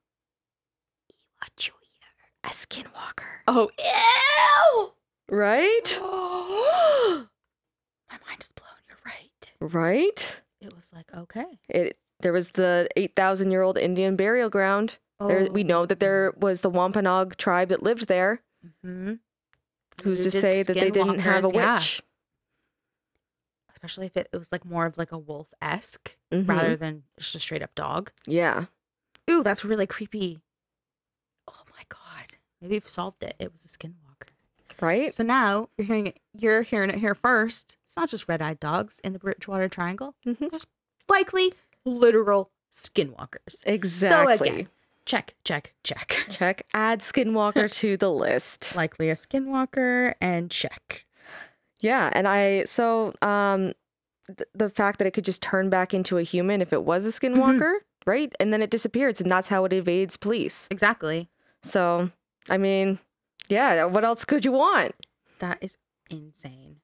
A 2.42 2.48
skinwalker. 2.48 3.42
Oh, 3.46 3.70
ew! 3.78 4.92
Right? 5.30 5.98
My 6.02 7.26
mind 8.26 8.40
is 8.40 8.48
blown. 8.52 8.68
You're 8.88 8.98
right. 9.04 9.52
right? 9.60 10.40
It 10.60 10.74
was 10.74 10.90
like, 10.92 11.06
okay. 11.16 11.58
It 11.68 11.96
there 12.20 12.32
was 12.32 12.50
the 12.50 12.86
8,000 12.96 13.50
year 13.50 13.62
old 13.62 13.78
Indian 13.78 14.16
burial 14.16 14.50
ground. 14.50 14.98
There, 15.20 15.48
we 15.50 15.64
know 15.64 15.84
that 15.86 16.00
there 16.00 16.32
was 16.36 16.62
the 16.62 16.70
Wampanoag 16.70 17.36
tribe 17.36 17.68
that 17.68 17.82
lived 17.82 18.08
there. 18.08 18.42
hmm 18.82 19.14
Who's 20.02 20.20
to 20.22 20.30
say 20.30 20.62
that 20.62 20.72
they 20.74 20.90
didn't 20.90 21.18
have 21.20 21.44
a 21.44 21.48
witch? 21.48 22.02
Especially 23.72 24.06
if 24.06 24.16
it, 24.16 24.28
it 24.32 24.36
was 24.38 24.50
like 24.52 24.64
more 24.64 24.86
of 24.86 24.96
like 24.98 25.12
a 25.12 25.18
wolf 25.18 25.48
esque 25.62 26.16
Mhm. 26.32 26.48
rather 26.48 26.76
than 26.76 27.02
just 27.18 27.34
a 27.34 27.40
straight 27.40 27.62
up 27.62 27.74
dog. 27.74 28.10
Yeah. 28.26 28.66
Ooh, 29.30 29.42
that's 29.42 29.64
really 29.64 29.86
creepy. 29.86 30.40
Oh 31.48 31.64
my 31.76 31.82
god. 31.88 32.36
Maybe 32.60 32.74
we've 32.76 32.88
solved 32.88 33.22
it. 33.22 33.36
It 33.38 33.52
was 33.52 33.64
a 33.64 33.68
skinwalker. 33.68 34.09
Right? 34.80 35.12
So 35.14 35.22
now 35.22 35.68
you're 35.76 35.86
hearing 35.86 36.06
it 36.08 36.18
you're 36.32 36.62
hearing 36.62 36.90
it 36.90 36.96
here 36.98 37.14
first. 37.14 37.76
It's 37.86 37.96
not 37.96 38.08
just 38.08 38.28
red 38.28 38.40
eyed 38.40 38.60
dogs 38.60 39.00
in 39.04 39.12
the 39.12 39.18
Bridgewater 39.18 39.68
Triangle. 39.68 40.14
Mhm. 40.26 40.50
There's 40.50 40.66
likely 41.08 41.52
literal 41.84 42.50
skinwalkers. 42.72 43.62
Exactly. 43.66 44.36
So 44.38 44.44
again- 44.54 44.68
Check, 45.06 45.34
check, 45.44 45.72
check. 45.82 46.26
Check 46.28 46.66
add 46.72 47.00
skinwalker 47.00 47.72
to 47.80 47.96
the 47.96 48.10
list. 48.10 48.76
Likely 48.76 49.10
a 49.10 49.14
skinwalker 49.16 50.14
and 50.20 50.50
check. 50.50 51.04
Yeah, 51.80 52.10
and 52.12 52.28
I 52.28 52.64
so 52.64 53.14
um 53.22 53.72
th- 54.28 54.48
the 54.54 54.68
fact 54.70 54.98
that 54.98 55.06
it 55.08 55.12
could 55.12 55.24
just 55.24 55.42
turn 55.42 55.68
back 55.70 55.92
into 55.94 56.18
a 56.18 56.22
human 56.22 56.60
if 56.60 56.72
it 56.72 56.84
was 56.84 57.04
a 57.06 57.08
skinwalker, 57.08 57.76
right? 58.06 58.32
And 58.38 58.52
then 58.52 58.62
it 58.62 58.70
disappears 58.70 59.20
and 59.20 59.28
that's 59.30 59.48
how 59.48 59.64
it 59.64 59.72
evades 59.72 60.16
police. 60.16 60.68
Exactly. 60.70 61.28
So, 61.62 62.10
I 62.48 62.56
mean, 62.58 62.98
yeah, 63.50 63.84
what 63.84 64.04
else 64.04 64.24
could 64.24 64.44
you 64.44 64.52
want? 64.52 64.94
That 65.40 65.58
is 65.60 65.76
insane. 66.08 66.76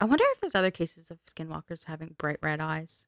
I 0.00 0.04
wonder 0.06 0.24
if 0.32 0.40
there's 0.40 0.54
other 0.54 0.70
cases 0.70 1.10
of 1.10 1.18
skinwalkers 1.24 1.84
having 1.84 2.14
bright 2.18 2.38
red 2.42 2.60
eyes. 2.60 3.06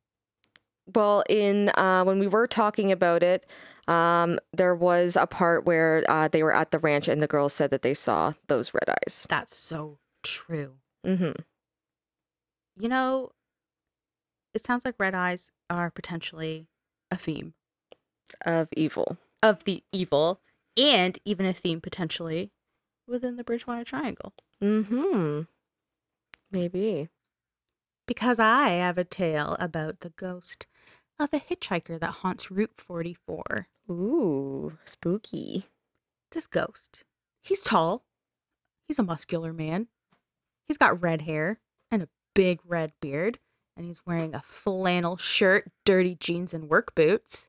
Well, 0.95 1.25
in 1.29 1.71
uh, 1.71 2.05
when 2.05 2.19
we 2.19 2.29
were 2.29 2.47
talking 2.47 2.93
about 2.93 3.23
it, 3.23 3.45
um, 3.89 4.39
there 4.53 4.75
was 4.75 5.17
a 5.17 5.27
part 5.27 5.65
where 5.65 6.05
uh, 6.09 6.29
they 6.29 6.43
were 6.43 6.55
at 6.55 6.71
the 6.71 6.79
ranch 6.79 7.09
and 7.09 7.21
the 7.23 7.27
girls 7.27 7.53
said 7.53 7.71
that 7.71 7.83
they 7.83 7.95
saw 7.95 8.35
those 8.47 8.73
red 8.73 8.89
eyes. 8.89 9.27
That's 9.29 9.57
so 9.57 9.99
true. 10.23 10.75
Mm-hmm. 11.05 11.33
You 12.79 12.89
know, 12.89 13.31
it 14.55 14.65
sounds 14.65 14.85
like 14.85 14.95
red 14.99 15.15
eyes 15.15 15.51
are 15.69 15.91
potentially 15.91 16.67
a 17.11 17.17
theme 17.17 17.55
Of 18.45 18.69
evil. 18.77 19.17
of 19.43 19.65
the 19.65 19.83
evil 19.93 20.41
and 20.77 21.19
even 21.25 21.47
a 21.47 21.53
theme 21.53 21.81
potentially 21.81 22.51
within 23.07 23.37
the 23.37 23.45
Bridgewater 23.45 23.85
Triangle. 23.85 24.35
Mm-hmm. 24.63 25.43
Maybe. 26.51 27.09
Because 28.07 28.39
I 28.39 28.71
have 28.71 28.99
a 28.99 29.05
tale 29.05 29.57
about 29.59 30.01
the 30.01 30.11
ghost 30.11 30.67
of 31.19 31.31
a 31.33 31.41
hitchhiker 31.41 31.99
that 31.99 32.07
haunts 32.07 32.51
Route 32.51 32.75
44. 32.77 33.69
Ooh, 33.91 34.79
spooky. 34.85 35.67
This 36.33 36.47
ghost, 36.47 37.05
he's 37.41 37.63
tall, 37.63 38.05
he's 38.87 38.99
a 38.99 39.05
muscular 39.05 39.53
man, 39.53 39.87
he's 40.67 40.77
got 40.77 41.01
red 41.01 41.23
hair 41.23 41.61
and 41.91 42.03
a 42.03 42.09
big 42.35 42.61
red 42.67 42.93
beard, 43.01 43.39
and 43.77 43.87
he's 43.87 44.05
wearing 44.05 44.35
a 44.35 44.41
flannel 44.41 45.17
shirt, 45.17 45.71
dirty 45.85 46.17
jeans, 46.17 46.53
and 46.53 46.69
work 46.69 46.95
boots. 46.95 47.49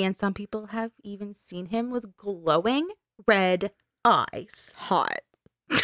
And 0.00 0.16
some 0.16 0.34
people 0.34 0.66
have 0.66 0.90
even 1.02 1.32
seen 1.32 1.66
him 1.66 1.90
with 1.90 2.16
glowing 2.16 2.88
red 3.26 3.70
eyes. 4.04 4.74
Hot. 4.78 5.20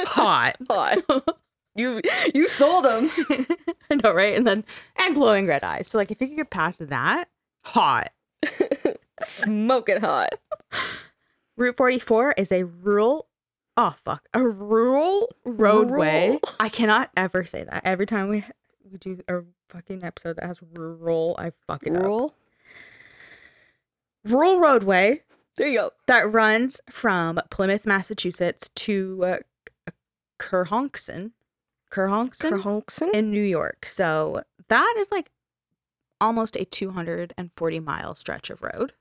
Hot. 0.00 0.56
Hot. 0.68 0.98
you 1.74 2.00
you 2.34 2.48
sold 2.48 2.84
them. 2.84 3.10
I 3.90 3.96
know, 4.02 4.12
right? 4.12 4.36
And 4.36 4.46
then, 4.46 4.64
and 5.00 5.14
glowing 5.14 5.46
red 5.46 5.64
eyes. 5.64 5.88
So, 5.88 5.98
like, 5.98 6.10
if 6.10 6.20
you 6.20 6.28
could 6.28 6.36
get 6.36 6.50
past 6.50 6.86
that, 6.88 7.28
hot. 7.64 8.12
Smoking 9.22 10.00
hot. 10.00 10.34
Route 11.56 11.76
44 11.76 12.34
is 12.36 12.52
a 12.52 12.64
rural, 12.64 13.28
oh, 13.76 13.94
fuck, 14.04 14.28
a 14.34 14.46
rural 14.46 15.28
roadway. 15.44 16.26
Rural. 16.26 16.40
I 16.60 16.68
cannot 16.68 17.10
ever 17.16 17.44
say 17.44 17.64
that. 17.64 17.82
Every 17.84 18.06
time 18.06 18.28
we 18.28 18.44
we 18.90 18.98
do 18.98 19.20
a 19.28 19.40
fucking 19.68 20.04
episode 20.04 20.36
that 20.36 20.44
has 20.44 20.60
rural, 20.74 21.34
I 21.38 21.52
fuck 21.66 21.86
it 21.86 21.94
up. 21.94 22.02
Rural. 22.02 22.34
Rural 24.24 24.58
roadway 24.58 25.22
There 25.56 25.68
you 25.68 25.78
go. 25.78 25.90
that 26.06 26.30
runs 26.32 26.80
from 26.90 27.40
Plymouth, 27.50 27.86
Massachusetts 27.86 28.68
to 28.74 29.24
uh, 29.24 29.90
Kerhonkson, 30.38 31.32
Kerhonkson 31.90 32.60
Kerhonkson? 32.62 33.10
in 33.14 33.30
New 33.30 33.42
York. 33.42 33.86
So 33.86 34.42
that 34.68 34.94
is 34.98 35.10
like 35.10 35.30
almost 36.20 36.56
a 36.56 36.64
240 36.64 37.80
mile 37.80 38.14
stretch 38.14 38.50
of 38.50 38.62
road. 38.62 38.92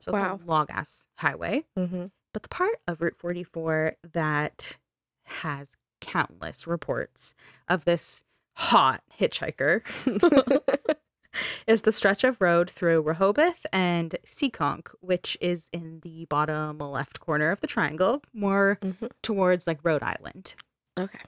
So 0.00 0.10
it's 0.10 0.12
Wow. 0.12 0.40
a 0.42 0.46
long 0.46 0.66
ass 0.70 1.06
highway. 1.18 1.64
Mm-hmm. 1.78 2.06
But 2.32 2.42
the 2.42 2.48
part 2.48 2.78
of 2.86 3.00
Route 3.00 3.16
44 3.18 3.94
that 4.12 4.76
has 5.24 5.76
countless 6.00 6.66
reports 6.66 7.34
of 7.68 7.84
this 7.84 8.22
hot 8.56 9.02
hitchhiker 9.18 9.82
is 11.66 11.82
the 11.82 11.92
stretch 11.92 12.24
of 12.24 12.40
road 12.40 12.70
through 12.70 13.02
Rehoboth 13.02 13.66
and 13.72 14.14
Seekonk, 14.24 14.88
which 15.00 15.36
is 15.40 15.68
in 15.72 16.00
the 16.00 16.24
bottom 16.26 16.78
left 16.78 17.20
corner 17.20 17.50
of 17.50 17.60
the 17.60 17.66
triangle, 17.66 18.22
more 18.32 18.78
Mhm. 18.82 19.10
towards 19.22 19.66
like 19.66 19.80
Rhode 19.82 20.02
Island. 20.02 20.54
Okay. 20.98 21.20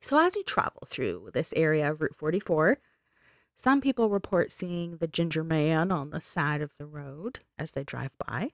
So 0.00 0.18
as 0.24 0.36
you 0.36 0.44
travel 0.44 0.82
through 0.86 1.30
this 1.32 1.52
area 1.56 1.90
of 1.90 2.00
Route 2.00 2.14
44, 2.16 2.78
Some 3.58 3.80
people 3.80 4.10
report 4.10 4.52
seeing 4.52 4.98
the 4.98 5.06
ginger 5.06 5.42
man 5.42 5.90
on 5.90 6.10
the 6.10 6.20
side 6.20 6.60
of 6.60 6.76
the 6.76 6.84
road 6.84 7.38
as 7.58 7.72
they 7.72 7.84
drive 7.84 8.12
by. 8.18 8.50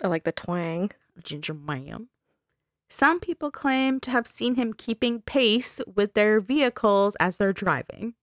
I 0.00 0.06
like 0.06 0.22
the 0.22 0.30
twang. 0.30 0.92
Ginger 1.20 1.54
man. 1.54 2.08
Some 2.88 3.18
people 3.18 3.50
claim 3.50 3.98
to 3.98 4.12
have 4.12 4.28
seen 4.28 4.54
him 4.54 4.72
keeping 4.72 5.22
pace 5.22 5.80
with 5.92 6.14
their 6.14 6.38
vehicles 6.38 7.16
as 7.18 7.36
they're 7.36 7.52
driving. 7.52 8.14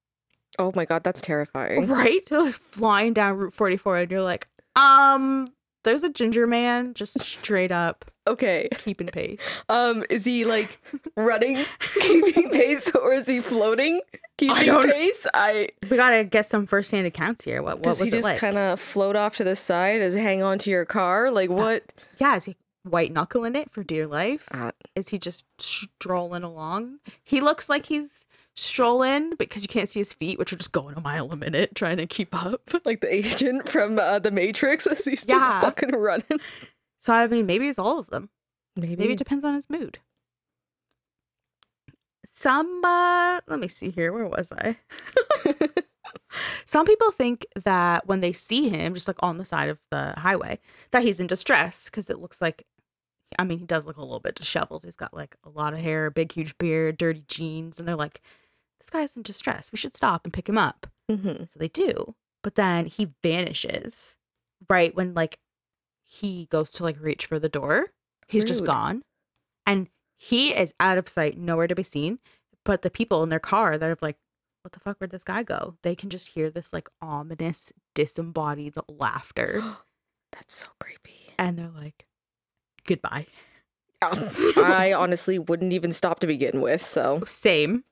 Oh 0.60 0.72
my 0.76 0.86
god, 0.86 1.04
that's 1.04 1.22
terrifying. 1.22 1.88
Right? 1.88 2.22
Like 2.32 2.56
flying 2.56 3.14
down 3.14 3.38
Route 3.38 3.54
44 3.54 3.98
and 3.98 4.12
you're 4.12 4.22
like, 4.24 4.48
um, 4.76 5.46
there's 5.84 6.04
a 6.04 6.10
ginger 6.10 6.46
man 6.48 6.94
just 6.94 7.20
straight 7.22 7.72
up 7.72 8.06
Okay. 8.28 8.70
keeping 8.80 9.08
pace. 9.08 9.40
Um, 9.70 10.04
is 10.10 10.26
he 10.26 10.46
like 10.46 10.80
running, 11.18 11.66
keeping 12.00 12.50
pace, 12.52 12.92
or 12.96 13.14
is 13.14 13.28
he 13.28 13.40
floating, 13.42 14.02
keeping 14.38 14.66
don't- 14.68 14.92
pace? 14.92 15.26
I 15.34 15.70
We 15.90 15.98
gotta 15.98 16.24
get 16.24 16.46
some 16.48 16.68
first-hand 16.68 17.08
accounts 17.08 17.44
here. 17.44 17.64
What, 17.64 17.78
what 17.78 17.84
does 17.84 18.00
was 18.00 18.06
he 18.06 18.12
just 18.12 18.24
like? 18.26 18.38
kind 18.38 18.58
of 18.58 18.80
float 18.80 19.16
off 19.16 19.38
to 19.38 19.44
the 19.44 19.56
side? 19.56 20.02
He 20.14 20.20
hang 20.20 20.44
on 20.44 20.60
to 20.60 20.70
your 20.70 20.86
car? 20.86 21.32
Like 21.32 21.50
what? 21.50 21.92
Yeah, 22.20 22.36
is 22.36 22.46
he 22.46 22.56
white 22.84 23.12
knuckling 23.12 23.56
it 23.56 23.72
for 23.72 23.84
dear 23.84 24.06
life? 24.08 24.48
Uh, 24.52 24.72
Is 24.96 25.10
he 25.10 25.18
just 25.20 25.46
strolling 25.60 26.44
along? 26.44 27.00
He 27.24 27.42
looks 27.42 27.70
like 27.70 27.88
he's 27.88 28.26
strolling 28.56 29.36
because 29.38 29.62
you 29.62 29.68
can't 29.68 29.90
see 29.90 30.00
his 30.00 30.14
feet, 30.14 30.38
which 30.40 30.52
are 30.54 30.58
just 30.58 30.72
going 30.72 30.96
a 30.96 31.02
mile 31.02 31.32
a 31.32 31.36
minute 31.36 31.76
trying 31.76 31.98
to 31.98 32.08
keep 32.08 32.34
up. 32.34 32.70
like 32.86 33.02
the 33.02 33.14
agent 33.14 33.70
from 33.70 34.00
uh, 34.00 34.20
the 34.20 34.32
Matrix, 34.32 34.88
as 34.88 35.06
he's 35.06 35.26
just 35.26 35.52
fucking 35.62 35.92
running. 35.92 36.40
So 37.00 37.14
I 37.14 37.28
mean, 37.28 37.46
maybe 37.46 37.68
it's 37.68 37.80
all 37.80 38.00
of 38.00 38.08
them. 38.10 38.30
Maybe. 38.76 38.96
Maybe 38.96 39.14
it 39.14 39.20
depends 39.20 39.44
on 39.44 39.54
his 39.54 39.70
mood. 39.70 40.00
Some, 42.30 42.82
uh, 42.86 43.42
let 43.48 43.60
me 43.60 43.68
see 43.68 43.90
here. 43.92 44.14
Where 44.14 44.26
was 44.26 44.54
I? 44.54 44.78
Some 46.66 46.86
people 46.86 47.12
think 47.12 47.46
that 47.66 48.08
when 48.08 48.22
they 48.22 48.32
see 48.32 48.70
him, 48.70 48.94
just 48.94 49.08
like 49.08 49.22
on 49.22 49.38
the 49.38 49.44
side 49.44 49.68
of 49.68 49.80
the 49.92 50.14
highway, 50.18 50.60
that 50.92 51.04
he's 51.04 51.20
in 51.20 51.28
distress 51.28 51.86
because 51.86 52.10
it 52.10 52.20
looks 52.20 52.42
like, 52.42 52.66
I 53.38 53.44
mean, 53.44 53.60
he 53.60 53.66
does 53.66 53.86
look 53.86 53.98
a 53.98 54.02
little 54.02 54.22
bit 54.22 54.36
disheveled. 54.36 54.86
He's 54.86 54.96
got 54.96 55.14
like 55.14 55.36
a 55.44 55.50
lot 55.50 55.74
of 55.74 55.80
hair, 55.80 56.10
big, 56.10 56.32
huge 56.32 56.58
beard, 56.58 56.98
dirty 56.98 57.26
jeans, 57.28 57.80
and 57.80 57.88
they're 57.88 57.96
like, 57.98 58.22
this 58.82 58.90
guy's 58.90 59.16
in 59.16 59.22
distress. 59.24 59.72
We 59.72 59.78
should 59.78 59.96
stop 59.96 60.22
and 60.26 60.34
pick 60.34 60.50
him 60.50 60.58
up. 60.58 60.88
Mhm. 61.10 61.50
So 61.50 61.60
they 61.60 61.68
do. 61.68 62.16
But 62.44 62.56
then 62.56 62.88
he 62.88 63.14
vanishes 63.24 64.18
right 64.70 64.96
when 64.96 65.14
like 65.14 65.40
he 66.04 66.48
goes 66.48 66.72
to 66.72 66.84
like 66.84 67.00
reach 67.00 67.26
for 67.26 67.38
the 67.40 67.50
door. 67.50 67.94
He's 68.28 68.44
just 68.46 68.66
gone. 68.66 69.04
And 69.66 69.88
he 70.18 70.54
is 70.54 70.74
out 70.80 70.98
of 70.98 71.08
sight, 71.10 71.38
nowhere 71.38 71.68
to 71.68 71.76
be 71.76 71.84
seen. 71.84 72.20
But 72.66 72.82
the 72.82 72.90
people 72.90 73.24
in 73.24 73.30
their 73.30 73.40
car 73.40 73.78
that 73.78 73.90
are 73.90 73.98
like, 74.02 74.18
what 74.64 74.72
the 74.72 74.80
fuck, 74.80 74.98
where'd 75.00 75.12
this 75.12 75.24
guy 75.24 75.44
go? 75.44 75.76
They 75.84 75.96
can 75.96 76.10
just 76.10 76.30
hear 76.30 76.50
this 76.50 76.72
like 76.74 76.90
ominous, 77.02 77.72
disembodied 77.96 78.76
laughter. 78.88 79.64
That's 80.32 80.56
so 80.56 80.68
creepy. 80.80 81.34
and 81.38 81.58
they're 81.60 81.70
like, 81.70 82.06
goodbye. 82.86 83.28
I 84.02 84.94
honestly 84.98 85.38
wouldn't 85.38 85.74
even 85.74 85.92
stop 85.92 86.20
to 86.22 86.28
begin 86.28 86.62
with. 86.62 86.84
So 86.86 87.22
Same. 87.28 87.84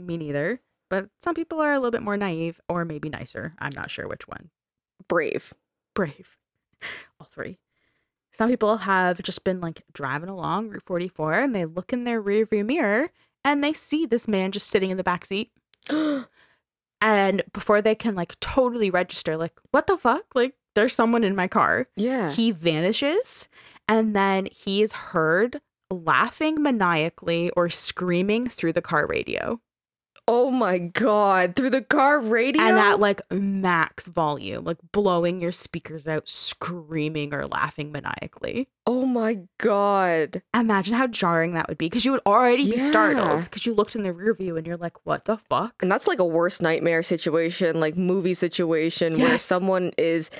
Me 0.00 0.16
neither. 0.16 0.60
But 0.90 1.08
some 1.22 1.34
people 1.34 1.60
are 1.60 1.72
a 1.72 1.78
little 1.78 1.90
bit 1.90 2.02
more 2.02 2.16
naive 2.16 2.60
or 2.68 2.84
maybe 2.84 3.08
nicer. 3.10 3.54
I'm 3.58 3.72
not 3.74 3.90
sure 3.90 4.08
which 4.08 4.26
one. 4.26 4.50
brave. 5.08 5.52
brave. 5.94 6.36
All 7.20 7.26
three. 7.30 7.58
Some 8.32 8.48
people 8.48 8.78
have 8.78 9.20
just 9.22 9.42
been 9.44 9.60
like 9.60 9.82
driving 9.92 10.28
along 10.28 10.68
Route 10.68 10.82
44 10.86 11.32
and 11.34 11.54
they 11.54 11.64
look 11.64 11.92
in 11.92 12.04
their 12.04 12.22
rearview 12.22 12.64
mirror 12.64 13.10
and 13.44 13.62
they 13.64 13.72
see 13.72 14.06
this 14.06 14.28
man 14.28 14.52
just 14.52 14.68
sitting 14.68 14.90
in 14.90 14.96
the 14.96 15.04
back 15.04 15.24
seat. 15.24 15.50
And 17.00 17.42
before 17.52 17.80
they 17.80 17.94
can 17.94 18.16
like 18.16 18.38
totally 18.40 18.90
register, 18.90 19.36
like, 19.36 19.52
what 19.70 19.86
the 19.86 19.96
fuck? 19.96 20.24
Like, 20.34 20.54
there's 20.74 20.94
someone 20.94 21.22
in 21.24 21.36
my 21.36 21.46
car. 21.46 21.86
yeah. 21.96 22.30
He 22.32 22.50
vanishes 22.50 23.48
and 23.86 24.16
then 24.16 24.48
he 24.50 24.82
is 24.82 24.92
heard 24.92 25.60
laughing 25.90 26.60
maniacally 26.62 27.50
or 27.50 27.70
screaming 27.70 28.48
through 28.48 28.72
the 28.72 28.82
car 28.82 29.06
radio. 29.06 29.60
Oh 30.28 30.50
my 30.50 30.78
god! 30.78 31.56
Through 31.56 31.70
the 31.70 31.82
car 31.82 32.20
radio. 32.20 32.62
And 32.62 32.78
at 32.78 33.00
like 33.00 33.20
max 33.30 34.06
volume, 34.06 34.64
like 34.64 34.76
blowing 34.92 35.40
your 35.40 35.50
speakers 35.50 36.06
out, 36.06 36.28
screaming 36.28 37.34
or 37.34 37.46
laughing 37.46 37.90
maniacally. 37.90 38.68
oh 38.86 39.06
my 39.06 39.40
god! 39.58 40.42
Imagine 40.54 40.94
how 40.94 41.06
jarring 41.06 41.54
that 41.54 41.68
would 41.68 41.78
be 41.78 41.86
because 41.86 42.04
you 42.04 42.12
would 42.12 42.22
already 42.26 42.70
be 42.70 42.78
startled 42.78 43.44
because 43.44 43.66
you 43.66 43.74
looked 43.74 43.96
in 43.96 44.02
the 44.02 44.12
rear 44.12 44.34
view 44.34 44.56
and 44.56 44.66
you're 44.66 44.76
like, 44.76 45.04
what 45.04 45.24
the 45.24 45.38
fuck? 45.38 45.74
And 45.80 45.90
that's 45.90 46.06
like 46.06 46.18
a 46.18 46.24
worst 46.24 46.62
nightmare 46.62 47.02
situation, 47.02 47.80
like 47.80 47.96
movie 47.96 48.34
situation 48.34 49.18
where 49.18 49.38
someone 49.38 49.92
is 49.96 50.30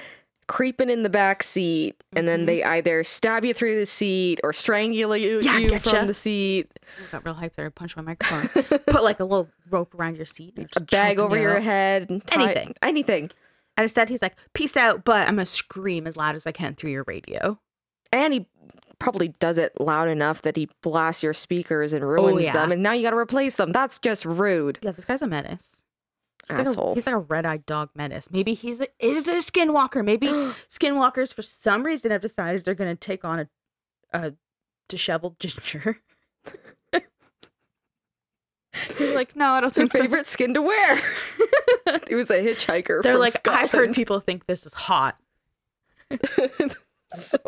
creeping 0.48 0.90
in 0.90 1.02
the 1.04 1.10
back 1.10 1.42
seat 1.42 2.02
and 2.16 2.26
then 2.26 2.42
Mhm. 2.42 2.46
they 2.46 2.64
either 2.64 3.04
stab 3.04 3.44
you 3.44 3.54
through 3.54 3.78
the 3.78 3.86
seat 3.86 4.40
or 4.42 4.52
strangle 4.52 5.16
you, 5.16 5.40
Yeah, 5.40 5.58
you 5.58 5.70
getcha. 5.70 5.90
from 5.90 6.06
the 6.08 6.14
seat, 6.14 6.68
I 6.98 7.12
got 7.12 7.24
real 7.24 7.34
hyped 7.34 7.54
there. 7.54 7.66
I 7.66 7.68
punched 7.68 7.96
my 7.96 8.02
microphone. 8.02 8.48
Put 8.86 9.02
like 9.04 9.20
a 9.20 9.24
little 9.24 9.48
rope 9.70 9.94
around 9.94 10.16
your 10.16 10.26
seat. 10.26 10.54
And 10.56 10.66
a 10.74 10.80
bag 10.80 11.18
over 11.18 11.36
your 11.38 11.60
head, 11.60 12.10
and 12.10 12.26
tie- 12.26 12.42
Anything. 12.44 12.74
anything. 12.82 13.30
And 13.76 13.82
instead, 13.84 14.08
he's 14.08 14.22
like, 14.22 14.34
peace 14.54 14.76
out, 14.76 15.04
but 15.04 15.28
I'm 15.28 15.36
to 15.36 15.46
scream 15.46 16.06
as 16.08 16.16
loud 16.16 16.34
as 16.34 16.46
I 16.46 16.52
can 16.52 16.74
through 16.74 16.90
your 16.90 17.04
radio. 17.06 17.60
And 18.10 18.32
he 18.34 18.46
probably 18.98 19.28
does 19.28 19.58
it 19.58 19.78
loud 19.80 20.08
enough 20.08 20.42
that 20.42 20.56
he 20.56 20.68
blasts 20.82 21.22
your 21.22 21.32
speakers 21.34 21.92
and 21.92 22.02
ruins 22.02 22.34
Oh, 22.36 22.38
yeah. 22.40 22.52
them, 22.54 22.72
and 22.72 22.82
now 22.82 22.90
you 22.92 23.02
got 23.04 23.10
to 23.10 23.16
replace 23.16 23.54
them. 23.56 23.70
That's 23.70 23.98
just 24.00 24.24
rude. 24.24 24.78
Yeah, 24.82 24.90
this 24.92 25.04
guy's 25.04 25.22
a 25.22 25.26
menace. 25.28 25.84
He's 26.48 26.58
like 26.58 26.66
a, 26.66 26.94
he's 26.94 27.06
like 27.06 27.14
a 27.14 27.18
red-eyed 27.18 27.66
dog 27.66 27.90
menace. 27.94 28.30
Maybe 28.30 28.54
he's 28.54 28.80
a, 28.80 28.88
is 28.98 29.28
a 29.28 29.36
skinwalker. 29.36 30.04
Maybe 30.04 30.26
skinwalkers, 30.68 31.32
for 31.34 31.42
some 31.42 31.84
reason, 31.84 32.10
have 32.10 32.22
decided 32.22 32.64
they're 32.64 32.74
going 32.74 32.94
to 32.94 32.98
take 32.98 33.24
on 33.24 33.40
a, 33.40 33.48
a 34.12 34.34
disheveled 34.88 35.38
ginger. 35.38 35.98
You're 38.98 39.14
like, 39.14 39.34
no, 39.34 39.50
I 39.52 39.60
don't 39.60 39.72
think 39.72 39.92
so. 39.92 40.00
favorite 40.00 40.26
skin 40.26 40.54
to 40.54 40.62
wear. 40.62 40.96
he 42.08 42.14
was 42.14 42.30
a 42.30 42.40
hitchhiker. 42.40 43.02
They're 43.02 43.18
like, 43.18 43.46
I've 43.48 43.72
heard 43.72 43.94
people 43.94 44.20
think 44.20 44.46
this 44.46 44.64
is 44.64 44.72
hot. 44.72 45.18
so 47.12 47.38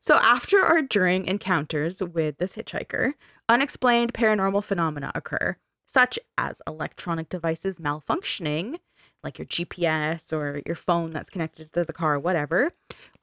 So 0.00 0.14
after 0.16 0.64
or 0.64 0.82
during 0.82 1.26
encounters 1.26 2.02
with 2.02 2.38
this 2.38 2.56
hitchhiker, 2.56 3.12
unexplained 3.48 4.14
paranormal 4.14 4.64
phenomena 4.64 5.12
occur, 5.14 5.56
such 5.90 6.20
as 6.38 6.62
electronic 6.68 7.28
devices 7.28 7.80
malfunctioning, 7.80 8.78
like 9.24 9.40
your 9.40 9.46
GPS 9.46 10.32
or 10.32 10.62
your 10.64 10.76
phone 10.76 11.10
that's 11.10 11.28
connected 11.28 11.72
to 11.72 11.84
the 11.84 11.92
car, 11.92 12.16
whatever, 12.16 12.72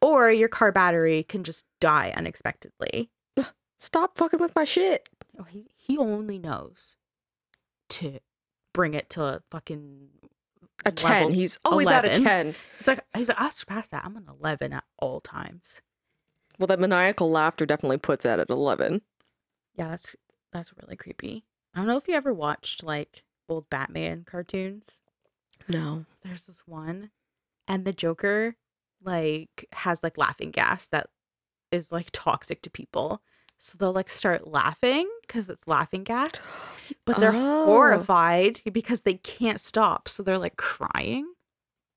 or 0.02 0.30
your 0.30 0.50
car 0.50 0.74
battery 0.74 1.24
can 1.24 1.46
just 1.46 1.64
die 1.80 2.14
unexpectedly. 2.14 3.10
stop 3.78 4.18
fucking 4.18 4.42
with 4.42 4.54
my 4.54 4.66
shit. 4.66 5.08
Oh, 5.40 5.44
he 5.44 5.68
he 5.78 5.98
only 5.98 6.38
knows 6.38 6.98
to 7.90 8.20
bring 8.74 8.94
it 8.94 9.10
to 9.12 9.24
a 9.24 9.42
fucking 9.50 10.10
A 10.84 10.92
10. 10.92 11.32
He's 11.32 11.60
always 11.64 11.88
at 11.88 12.04
a 12.04 12.22
10. 12.22 12.54
He's 12.80 12.88
like 12.88 13.00
he's 13.16 13.30
like 13.30 13.40
I 13.40 13.50
surpassed 13.52 13.92
that. 13.92 14.04
I'm 14.04 14.18
an 14.18 14.28
eleven 14.28 14.74
at 14.74 14.84
all 15.00 15.22
times. 15.22 15.82
Well, 16.60 16.68
that 16.68 16.82
maniacal 16.82 17.32
laughter 17.32 17.66
definitely 17.66 18.00
puts 18.00 18.24
that 18.24 18.40
at 18.42 18.50
11. 18.50 19.04
Yeah, 19.76 19.88
that's 19.88 20.18
that's 20.52 20.74
really 20.78 20.98
creepy. 20.98 21.46
I 21.78 21.82
don't 21.82 21.88
know 21.88 21.98
if 21.98 22.08
you 22.08 22.16
ever 22.16 22.34
watched 22.34 22.84
like 22.84 23.24
old 23.48 23.70
Batman 23.70 24.26
cartoons. 24.28 25.00
No. 25.68 26.06
There's 26.24 26.44
this 26.46 26.62
one, 26.66 27.12
and 27.68 27.86
the 27.86 27.94
Joker 27.94 28.56
like 29.04 29.68
has 29.74 30.02
like 30.02 30.18
laughing 30.18 30.50
gas 30.50 30.88
that 30.88 31.10
is 31.72 31.92
like 31.92 32.08
toxic 32.12 32.64
to 32.64 32.72
people. 32.72 33.22
So 33.60 33.78
they'll 33.78 33.94
like 33.94 34.10
start 34.10 34.48
laughing 34.48 35.08
because 35.22 35.50
it's 35.50 35.68
laughing 35.68 36.04
gas, 36.04 36.32
but 37.06 37.20
they're 37.20 37.32
Oh. 37.32 37.66
horrified 37.66 38.62
because 38.74 39.02
they 39.02 39.14
can't 39.16 39.62
stop. 39.62 40.08
So 40.10 40.24
they're 40.24 40.40
like 40.40 40.58
crying 40.58 41.32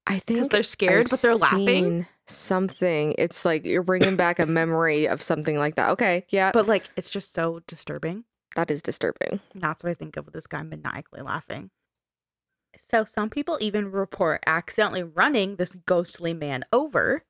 I 0.06 0.16
because 0.16 0.24
think 0.24 0.52
they're 0.52 0.62
scared, 0.62 1.06
I've 1.06 1.10
but 1.10 1.22
they're 1.22 1.36
laughing. 1.36 2.06
Something. 2.26 3.14
It's 3.16 3.46
like 3.46 3.64
you're 3.64 3.82
bringing 3.82 4.16
back 4.16 4.38
a 4.38 4.44
memory 4.60 5.06
of 5.06 5.22
something 5.22 5.56
like 5.56 5.76
that. 5.76 5.88
Okay. 5.90 6.26
Yeah. 6.28 6.50
But 6.52 6.66
like 6.66 6.84
it's 6.96 7.08
just 7.08 7.32
so 7.32 7.60
disturbing. 7.66 8.24
That 8.56 8.70
is 8.70 8.82
disturbing. 8.82 9.40
That's 9.54 9.82
what 9.84 9.90
I 9.90 9.94
think 9.94 10.16
of 10.16 10.24
with 10.26 10.34
this 10.34 10.46
guy 10.46 10.62
maniacally 10.62 11.22
laughing. 11.22 11.70
So 12.90 13.04
some 13.04 13.30
people 13.30 13.58
even 13.60 13.90
report 13.90 14.42
accidentally 14.46 15.02
running 15.02 15.56
this 15.56 15.74
ghostly 15.86 16.32
man 16.34 16.64
over 16.72 17.24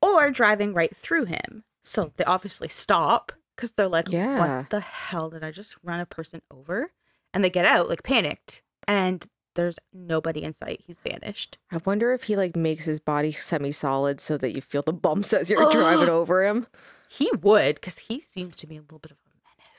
or 0.00 0.30
driving 0.30 0.72
right 0.74 0.94
through 0.96 1.24
him. 1.26 1.64
So 1.82 2.12
they 2.16 2.24
obviously 2.24 2.68
stop 2.68 3.32
because 3.56 3.72
they're 3.72 3.88
like, 3.88 4.08
Yeah. 4.10 4.38
what 4.60 4.70
the 4.70 4.80
hell 4.80 5.30
did 5.30 5.42
I 5.42 5.50
just 5.50 5.76
run 5.82 6.00
a 6.00 6.06
person 6.06 6.42
over? 6.50 6.92
And 7.34 7.44
they 7.44 7.50
get 7.50 7.64
out 7.64 7.88
like 7.88 8.02
panicked 8.02 8.62
and 8.86 9.26
there's 9.56 9.78
nobody 9.92 10.44
in 10.44 10.52
sight. 10.52 10.82
He's 10.86 11.00
vanished. 11.00 11.58
I 11.72 11.78
wonder 11.84 12.12
if 12.12 12.24
he 12.24 12.36
like 12.36 12.54
makes 12.54 12.84
his 12.84 13.00
body 13.00 13.32
semi-solid 13.32 14.20
so 14.20 14.38
that 14.38 14.54
you 14.54 14.62
feel 14.62 14.82
the 14.82 14.92
bumps 14.92 15.32
as 15.32 15.50
you're 15.50 15.70
driving 15.72 16.08
over 16.08 16.44
him. 16.46 16.66
He 17.08 17.30
would 17.42 17.74
because 17.76 17.98
he 17.98 18.20
seems 18.20 18.56
to 18.58 18.66
be 18.68 18.76
a 18.76 18.80
little 18.82 19.00
bit 19.00 19.10
of 19.10 19.16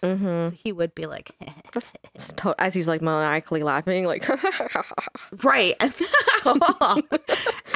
Mhm. 0.01 0.49
So 0.49 0.55
he 0.63 0.71
would 0.71 0.93
be 0.95 1.05
like, 1.05 1.31
to- 2.37 2.55
as 2.59 2.73
he's 2.73 2.87
like 2.87 3.01
maniacally 3.01 3.63
laughing, 3.63 4.05
like 4.05 4.27
right. 5.43 5.75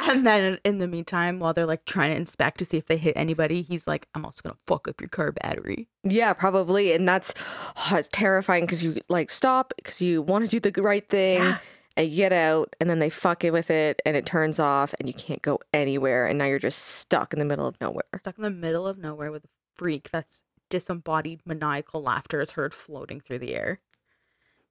and 0.02 0.26
then 0.26 0.58
in 0.64 0.78
the 0.78 0.88
meantime, 0.88 1.38
while 1.38 1.52
they're 1.52 1.66
like 1.66 1.84
trying 1.84 2.12
to 2.12 2.16
inspect 2.20 2.58
to 2.58 2.64
see 2.64 2.76
if 2.76 2.86
they 2.86 2.96
hit 2.96 3.14
anybody, 3.16 3.62
he's 3.62 3.86
like, 3.86 4.06
I'm 4.14 4.24
also 4.24 4.40
going 4.42 4.54
to 4.54 4.60
fuck 4.66 4.88
up 4.88 5.00
your 5.00 5.08
car 5.08 5.32
battery. 5.32 5.88
yeah, 6.02 6.32
probably, 6.32 6.92
and 6.92 7.06
that's 7.08 7.34
oh, 7.76 7.96
it's 7.96 8.08
terrifying 8.12 8.64
because 8.64 8.84
you 8.84 8.98
like 9.08 9.30
stop 9.30 9.72
because 9.76 10.00
you 10.02 10.22
want 10.22 10.48
to 10.48 10.60
do 10.60 10.70
the 10.70 10.82
right 10.82 11.08
thing. 11.08 11.38
Yeah. 11.42 11.58
And 11.96 12.08
you 12.10 12.16
get 12.16 12.32
out, 12.32 12.74
and 12.80 12.90
then 12.90 12.98
they 12.98 13.08
fuck 13.08 13.44
it 13.44 13.52
with 13.52 13.70
it, 13.70 14.02
and 14.04 14.16
it 14.16 14.26
turns 14.26 14.58
off, 14.58 14.92
and 14.98 15.06
you 15.06 15.14
can't 15.14 15.40
go 15.42 15.60
anywhere, 15.72 16.26
and 16.26 16.36
now 16.36 16.44
you're 16.44 16.58
just 16.58 16.80
stuck 16.80 17.32
in 17.32 17.38
the 17.38 17.44
middle 17.44 17.68
of 17.68 17.80
nowhere. 17.80 18.02
Stuck 18.16 18.36
in 18.36 18.42
the 18.42 18.50
middle 18.50 18.84
of 18.88 18.98
nowhere 18.98 19.30
with 19.30 19.44
a 19.44 19.48
freak 19.76 20.10
that's 20.10 20.42
disembodied 20.70 21.40
maniacal 21.44 22.02
laughter 22.02 22.40
is 22.40 22.52
heard 22.52 22.74
floating 22.74 23.20
through 23.20 23.38
the 23.38 23.54
air. 23.54 23.80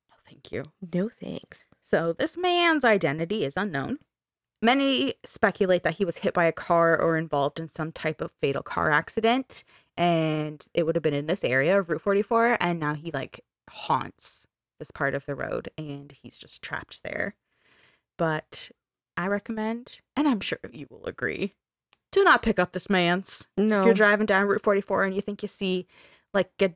No, 0.10 0.16
thank 0.28 0.52
you. 0.52 0.64
No 0.94 1.10
thanks. 1.10 1.66
So, 1.82 2.14
this 2.14 2.38
man's 2.38 2.86
identity 2.86 3.44
is 3.44 3.58
unknown. 3.58 4.00
Many 4.62 5.16
speculate 5.26 5.84
that 5.84 5.96
he 5.96 6.06
was 6.06 6.18
hit 6.18 6.34
by 6.34 6.46
a 6.46 6.54
car 6.54 7.00
or 7.00 7.18
involved 7.18 7.60
in 7.60 7.68
some 7.68 7.92
type 7.92 8.22
of 8.22 8.32
fatal 8.42 8.64
car 8.64 8.92
accident, 8.92 9.66
and 9.98 10.66
it 10.74 10.86
would 10.86 10.96
have 10.96 11.04
been 11.04 11.14
in 11.14 11.28
this 11.28 11.44
area 11.44 11.78
of 11.78 11.90
Route 11.90 12.02
44. 12.02 12.58
And 12.62 12.80
now 12.80 12.94
he 12.94 13.12
like 13.12 13.44
haunts 13.70 14.48
this 14.80 14.90
part 14.92 15.16
of 15.16 15.26
the 15.26 15.36
road, 15.36 15.70
and 15.78 16.14
he's 16.14 16.38
just 16.38 16.62
trapped 16.62 17.04
there. 17.04 17.36
But 18.18 18.72
I 19.18 19.28
recommend, 19.28 20.00
and 20.16 20.28
I'm 20.28 20.40
sure 20.40 20.60
you 20.72 20.88
will 20.90 21.06
agree, 21.06 21.54
do 22.14 22.24
not 22.24 22.42
pick 22.42 22.60
up 22.60 22.72
this 22.72 22.90
man's. 22.90 23.46
No, 23.58 23.82
If 23.82 23.86
you're 23.86 23.94
driving 23.94 24.26
down 24.26 24.48
Route 24.48 24.62
44 24.62 25.04
and 25.04 25.14
you 25.16 25.22
think 25.22 25.42
you 25.42 25.48
see 25.50 25.86
like 26.34 26.50
a 26.62 26.70
d- 26.70 26.76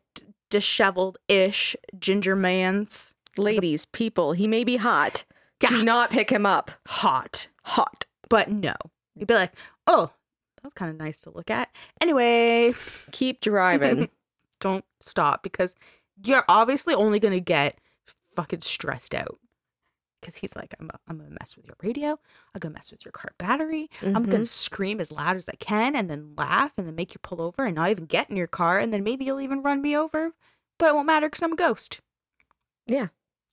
disheveled 0.49 1.17
ish 1.29 1.75
ginger 1.97 2.35
man's 2.35 3.15
ladies, 3.37 3.85
people, 3.85 4.33
he 4.33 4.47
may 4.47 4.63
be 4.65 4.75
hot. 4.77 5.23
Yeah. 5.61 5.69
Do 5.69 5.83
not 5.83 6.11
pick 6.11 6.29
him 6.29 6.45
up. 6.45 6.71
hot. 6.87 7.47
Hot. 7.65 8.05
But 8.29 8.49
no. 8.51 8.73
You'd 9.15 9.27
be 9.27 9.33
like, 9.33 9.53
oh, 9.87 10.11
that 10.55 10.63
was 10.63 10.73
kind 10.73 10.91
of 10.91 10.97
nice 10.97 11.21
to 11.21 11.29
look 11.31 11.49
at. 11.49 11.69
Anyway, 12.01 12.73
Keep 13.11 13.41
driving. 13.41 14.09
don't 14.59 14.85
stop 15.01 15.43
because 15.43 15.75
you're 16.23 16.43
obviously 16.49 16.93
only 16.93 17.19
going 17.19 17.33
to 17.33 17.39
get 17.39 17.79
fucking 18.35 18.61
stressed 18.61 19.13
out. 19.15 19.39
Because 20.19 20.35
he's 20.35 20.55
like, 20.55 20.73
I'm, 20.79 20.89
I'm 21.07 21.17
going 21.17 21.29
to 21.29 21.37
mess 21.39 21.55
with 21.55 21.65
your 21.65 21.75
radio. 21.81 22.19
I'm 22.53 22.61
to 22.61 22.69
mess 22.69 22.91
with 22.91 23.05
your 23.05 23.11
car 23.11 23.31
battery. 23.37 23.89
I'm 24.01 24.13
going 24.13 24.25
to 24.25 24.35
mm-hmm. 24.37 24.45
scream 24.45 24.99
as 24.99 25.11
loud 25.11 25.37
as 25.37 25.47
I 25.47 25.55
can 25.59 25.95
and 25.95 26.09
then 26.09 26.33
laugh 26.35 26.71
and 26.77 26.87
then 26.87 26.95
make 26.95 27.13
you 27.13 27.19
pull 27.21 27.41
over 27.41 27.65
and 27.65 27.75
not 27.75 27.91
even 27.91 28.05
get 28.05 28.29
in 28.29 28.35
your 28.35 28.47
car. 28.47 28.79
And 28.79 28.91
then 28.91 29.03
maybe 29.03 29.25
you'll 29.25 29.41
even 29.41 29.61
run 29.61 29.81
me 29.81 29.95
over. 29.95 30.31
But 30.79 30.89
it 30.89 30.95
won't 30.95 31.07
matter 31.07 31.27
because 31.27 31.43
I'm 31.43 31.53
a 31.53 31.57
ghost. 31.57 32.01
Yeah. 32.87 33.07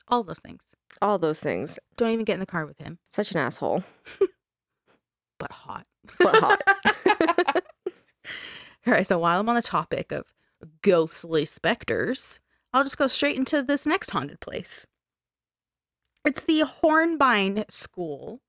All 0.08 0.22
those 0.22 0.38
things. 0.38 0.74
All 1.00 1.18
those 1.18 1.40
things. 1.40 1.78
Don't 1.96 2.10
even 2.10 2.24
get 2.24 2.34
in 2.34 2.40
the 2.40 2.46
car 2.46 2.66
with 2.66 2.78
him, 2.78 2.98
Such 3.08 3.32
an 3.32 3.38
asshole, 3.38 3.82
but 5.38 5.50
hot. 5.50 5.86
but 6.18 6.36
hot. 6.36 6.62
All 8.86 8.92
right, 8.92 9.06
so 9.06 9.18
while 9.18 9.40
I'm 9.40 9.48
on 9.48 9.54
the 9.54 9.62
topic 9.62 10.12
of 10.12 10.34
ghostly 10.82 11.46
specters, 11.46 12.38
I'll 12.72 12.82
just 12.82 12.98
go 12.98 13.06
straight 13.06 13.36
into 13.36 13.62
this 13.62 13.86
next 13.86 14.10
haunted 14.10 14.40
place. 14.40 14.86
It's 16.24 16.42
the 16.42 16.62
Hornbine 16.62 17.70
School, 17.70 18.40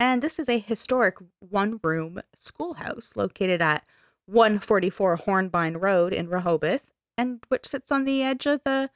and 0.00 0.22
this 0.22 0.38
is 0.38 0.48
a 0.48 0.58
historic 0.58 1.16
one 1.40 1.78
room 1.82 2.20
schoolhouse 2.36 3.16
located 3.16 3.60
at 3.60 3.84
144 4.26 5.18
Hornbine 5.18 5.80
Road 5.80 6.12
in 6.12 6.28
Rehoboth, 6.28 6.92
and 7.16 7.40
which 7.48 7.66
sits 7.66 7.92
on 7.92 8.04
the 8.04 8.22
edge 8.22 8.46
of 8.46 8.62
the 8.64 8.90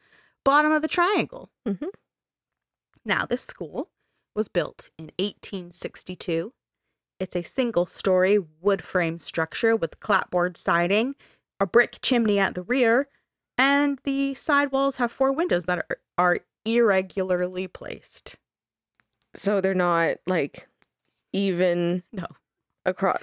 bottom 0.45 0.73
of 0.73 0.83
the 0.83 0.89
triangle. 0.89 1.51
Mhm. 1.67 1.91
Now, 3.05 3.27
this 3.27 3.43
school 3.43 3.91
was 4.35 4.49
built 4.49 4.91
in 4.99 5.11
1862 5.19 6.53
it's 7.21 7.37
a 7.37 7.43
single 7.43 7.87
story 7.87 8.39
wood 8.39 8.83
frame 8.83 9.19
structure 9.21 9.77
with 9.77 10.01
clapboard 10.01 10.57
siding, 10.57 11.15
a 11.61 11.67
brick 11.67 11.99
chimney 12.03 12.41
at 12.41 12.57
the 12.57 12.65
rear, 12.65 13.09
and 13.57 14.01
the 14.03 14.35
side 14.35 14.73
walls 14.73 14.97
have 14.97 15.13
four 15.13 15.33
windows 15.33 15.67
that 15.67 15.79
are, 15.79 15.99
are 16.19 16.39
irregularly 16.65 17.69
placed. 17.69 18.37
so 19.35 19.61
they're 19.61 19.75
not 19.75 20.17
like 20.27 20.69
even 21.33 22.03
No. 22.13 22.27
across. 22.85 23.23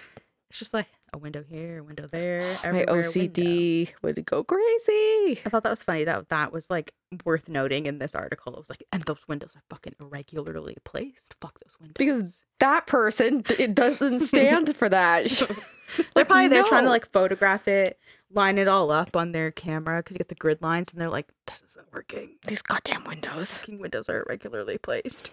It's 0.49 0.58
just 0.60 0.73
like 0.73 0.88
a 1.13 1.17
window 1.17 1.43
here, 1.43 1.79
a 1.79 1.83
window 1.83 2.07
there. 2.07 2.41
My 2.63 2.69
everywhere, 2.69 2.95
window. 2.95 3.09
OCD 3.09 3.91
would 4.01 4.25
go 4.25 4.43
crazy. 4.43 5.41
I 5.45 5.49
thought 5.49 5.63
that 5.63 5.69
was 5.69 5.83
funny 5.83 6.03
that 6.03 6.29
that 6.29 6.51
was 6.51 6.69
like 6.69 6.93
worth 7.25 7.49
noting 7.49 7.85
in 7.85 7.99
this 7.99 8.15
article. 8.15 8.53
It 8.53 8.59
was 8.59 8.69
like, 8.69 8.83
and 8.91 9.03
those 9.03 9.27
windows 9.27 9.55
are 9.55 9.63
fucking 9.69 9.95
irregularly 9.99 10.77
placed. 10.83 11.35
Fuck 11.41 11.59
those 11.63 11.77
windows. 11.79 11.95
Because 11.97 12.45
that 12.59 12.87
person, 12.87 13.43
it 13.57 13.75
doesn't 13.75 14.19
stand 14.21 14.75
for 14.75 14.89
that. 14.89 15.27
they're 15.97 16.05
Like, 16.15 16.27
probably 16.27 16.47
they're 16.47 16.63
trying 16.63 16.83
to 16.83 16.89
like 16.89 17.11
photograph 17.11 17.67
it, 17.67 17.99
line 18.31 18.57
it 18.57 18.67
all 18.67 18.91
up 18.91 19.15
on 19.15 19.31
their 19.31 19.51
camera 19.51 19.99
because 19.99 20.15
you 20.15 20.19
get 20.19 20.29
the 20.29 20.35
grid 20.35 20.61
lines, 20.61 20.91
and 20.91 21.01
they're 21.01 21.09
like, 21.09 21.27
this 21.47 21.63
isn't 21.67 21.91
working. 21.93 22.35
These 22.47 22.61
goddamn 22.61 23.03
windows. 23.05 23.59
Fucking 23.59 23.79
windows 23.79 24.09
are 24.09 24.23
irregularly 24.27 24.77
placed. 24.77 25.31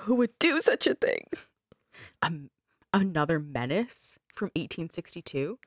Who 0.00 0.14
would 0.16 0.38
do 0.38 0.60
such 0.60 0.86
a 0.86 0.94
thing? 0.94 1.26
Um, 2.22 2.50
another 2.92 3.38
menace 3.38 4.18
from 4.36 4.48
1862, 4.48 5.58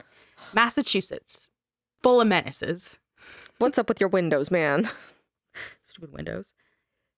Massachusetts, 0.53 1.49
full 2.01 2.21
of 2.21 2.27
menaces. 2.27 2.99
What's 3.58 3.77
up 3.77 3.89
with 3.89 3.99
your 3.99 4.10
windows, 4.10 4.49
man? 4.51 4.89
Stupid 5.84 6.13
windows. 6.13 6.53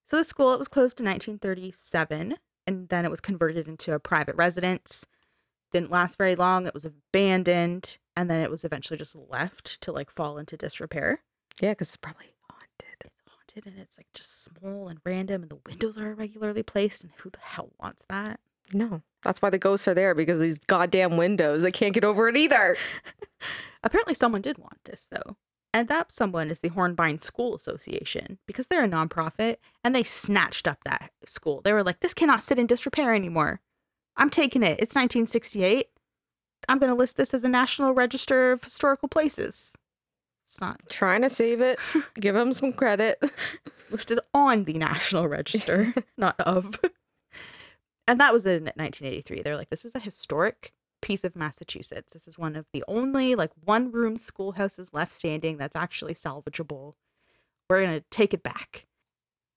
So 0.07 0.17
the 0.17 0.23
school 0.23 0.53
it 0.53 0.59
was 0.59 0.67
closed 0.67 0.99
in 0.99 1.05
1937, 1.05 2.37
and 2.65 2.89
then 2.89 3.05
it 3.05 3.11
was 3.11 3.21
converted 3.21 3.67
into 3.67 3.93
a 3.93 3.99
private 3.99 4.35
residence. 4.35 5.05
Didn't 5.71 5.91
last 5.91 6.17
very 6.17 6.35
long. 6.35 6.67
It 6.67 6.73
was 6.73 6.85
abandoned, 6.85 7.97
and 8.15 8.29
then 8.29 8.41
it 8.41 8.49
was 8.49 8.65
eventually 8.65 8.97
just 8.97 9.15
left 9.15 9.79
to 9.81 9.91
like 9.91 10.09
fall 10.09 10.37
into 10.37 10.57
disrepair. 10.57 11.21
Yeah, 11.61 11.71
because 11.71 11.89
it's 11.89 11.97
probably 11.97 12.33
haunted. 12.49 13.05
It's 13.05 13.21
haunted, 13.27 13.71
and 13.71 13.79
it's 13.79 13.97
like 13.97 14.07
just 14.13 14.43
small 14.43 14.87
and 14.87 14.99
random, 15.05 15.43
and 15.43 15.51
the 15.51 15.59
windows 15.65 15.97
are 15.97 16.11
irregularly 16.11 16.63
placed. 16.63 17.03
And 17.03 17.11
who 17.17 17.29
the 17.29 17.39
hell 17.39 17.69
wants 17.79 18.03
that? 18.09 18.39
No, 18.73 19.01
that's 19.23 19.41
why 19.41 19.49
the 19.49 19.57
ghosts 19.57 19.87
are 19.87 19.93
there 19.93 20.15
because 20.15 20.37
of 20.37 20.43
these 20.43 20.57
goddamn 20.59 21.17
windows. 21.17 21.61
They 21.61 21.71
can't 21.71 21.93
get 21.93 22.03
over 22.03 22.27
it 22.27 22.37
either. 22.37 22.75
Apparently, 23.83 24.13
someone 24.13 24.41
did 24.41 24.57
want 24.57 24.83
this, 24.85 25.07
though. 25.11 25.37
And 25.73 25.87
that 25.87 26.11
someone 26.11 26.49
is 26.49 26.59
the 26.59 26.69
Hornbine 26.69 27.21
School 27.21 27.55
Association 27.55 28.39
because 28.45 28.67
they're 28.67 28.83
a 28.83 28.89
nonprofit 28.89 29.55
and 29.83 29.95
they 29.95 30.03
snatched 30.03 30.67
up 30.67 30.83
that 30.83 31.11
school. 31.25 31.61
They 31.63 31.71
were 31.71 31.83
like, 31.83 32.01
this 32.01 32.13
cannot 32.13 32.41
sit 32.41 32.59
in 32.59 32.67
disrepair 32.67 33.15
anymore. 33.15 33.61
I'm 34.17 34.29
taking 34.29 34.63
it. 34.63 34.79
It's 34.79 34.95
1968. 34.95 35.87
I'm 36.67 36.77
going 36.77 36.91
to 36.91 36.95
list 36.95 37.15
this 37.15 37.33
as 37.33 37.43
a 37.43 37.49
National 37.49 37.93
Register 37.93 38.51
of 38.51 38.63
Historical 38.63 39.07
Places. 39.07 39.73
It's 40.45 40.59
not 40.59 40.81
Trying 40.89 41.21
to 41.21 41.29
save 41.29 41.61
it. 41.61 41.79
Give 42.19 42.35
them 42.35 42.51
some 42.51 42.73
credit. 42.73 43.23
listed 43.89 44.19
on 44.33 44.65
the 44.65 44.73
National 44.73 45.27
Register, 45.29 45.93
not 46.17 46.37
of. 46.41 46.79
And 48.07 48.19
that 48.19 48.33
was 48.33 48.45
in 48.45 48.63
1983. 48.63 49.41
They're 49.41 49.57
like, 49.57 49.69
this 49.69 49.85
is 49.85 49.95
a 49.95 49.99
historic 49.99 50.73
piece 51.01 51.23
of 51.23 51.35
Massachusetts. 51.35 52.13
This 52.13 52.27
is 52.27 52.37
one 52.37 52.55
of 52.55 52.65
the 52.73 52.83
only 52.87 53.35
like 53.35 53.51
one 53.63 53.91
room 53.91 54.17
schoolhouses 54.17 54.93
left 54.93 55.13
standing 55.13 55.57
that's 55.57 55.75
actually 55.75 56.13
salvageable. 56.13 56.93
We're 57.69 57.81
going 57.81 57.99
to 57.99 58.05
take 58.09 58.33
it 58.33 58.43
back. 58.43 58.85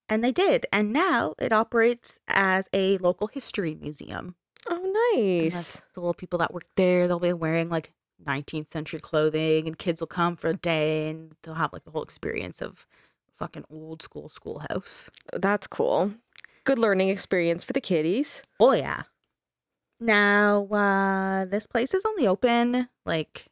And 0.09 0.23
they 0.23 0.33
did. 0.33 0.67
And 0.73 0.93
now 0.93 1.35
it 1.39 1.53
operates 1.53 2.21
as 2.29 2.69
a 2.73 2.99
local 2.99 3.27
history 3.27 3.75
museum. 3.75 4.37
Oh, 4.69 5.13
nice. 5.15 5.83
The 5.95 6.01
little 6.01 6.15
people 6.15 6.39
that 6.39 6.53
work 6.53 6.67
there, 6.77 7.09
they'll 7.09 7.19
be 7.19 7.33
wearing 7.33 7.69
like 7.69 7.93
19th 8.25 8.73
century 8.73 9.01
clothing, 9.01 9.67
and 9.67 9.79
kids 9.79 10.01
will 10.01 10.07
come 10.07 10.37
for 10.37 10.51
a 10.51 10.57
day 10.57 11.11
and 11.11 11.33
they'll 11.43 11.55
have 11.55 11.73
like 11.73 11.85
the 11.85 11.91
whole 11.91 12.03
experience 12.03 12.63
of 12.63 12.87
fucking 13.35 13.65
old 13.71 14.01
school 14.03 14.29
schoolhouse. 14.29 15.11
That's 15.33 15.67
cool. 15.67 16.13
Good 16.65 16.79
learning 16.79 17.11
experience 17.11 17.63
for 17.65 17.73
the 17.75 17.81
kiddies. 17.81 18.43
Oh 18.59 18.73
yeah. 18.73 19.03
Now, 20.01 20.65
uh 20.67 21.45
this 21.47 21.67
place 21.67 21.95
is 21.95 22.05
only 22.05 22.27
open 22.27 22.89
like 23.05 23.49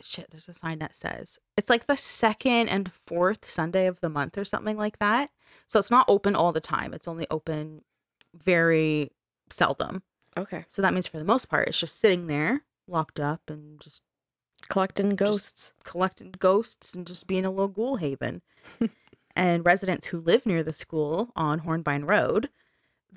shit, 0.00 0.28
there's 0.30 0.48
a 0.48 0.54
sign 0.54 0.80
that 0.80 0.96
says 0.96 1.38
it's 1.56 1.70
like 1.70 1.86
the 1.86 1.96
second 1.96 2.68
and 2.68 2.90
fourth 2.90 3.48
Sunday 3.48 3.86
of 3.86 4.00
the 4.00 4.08
month 4.08 4.36
or 4.36 4.44
something 4.44 4.76
like 4.76 4.98
that. 4.98 5.30
So 5.68 5.78
it's 5.78 5.90
not 5.90 6.06
open 6.08 6.34
all 6.34 6.52
the 6.52 6.60
time. 6.60 6.92
It's 6.92 7.06
only 7.08 7.26
open 7.30 7.82
very 8.34 9.12
seldom. 9.50 10.02
Okay. 10.36 10.64
So 10.68 10.82
that 10.82 10.92
means 10.94 11.06
for 11.06 11.18
the 11.18 11.24
most 11.24 11.48
part 11.48 11.68
it's 11.68 11.78
just 11.78 12.00
sitting 12.00 12.26
there 12.26 12.62
locked 12.88 13.20
up 13.20 13.42
and 13.48 13.80
just 13.80 14.02
Collecting 14.68 15.16
ghosts. 15.16 15.72
collecting 15.84 16.32
ghosts 16.38 16.94
and 16.94 17.06
just 17.06 17.26
being 17.26 17.44
a 17.44 17.50
little 17.50 17.68
ghoul 17.68 17.96
haven. 17.96 18.42
and 19.36 19.64
residents 19.64 20.08
who 20.08 20.20
live 20.20 20.46
near 20.46 20.62
the 20.62 20.72
school 20.72 21.30
on 21.36 21.60
Hornbine 21.60 22.08
Road, 22.08 22.48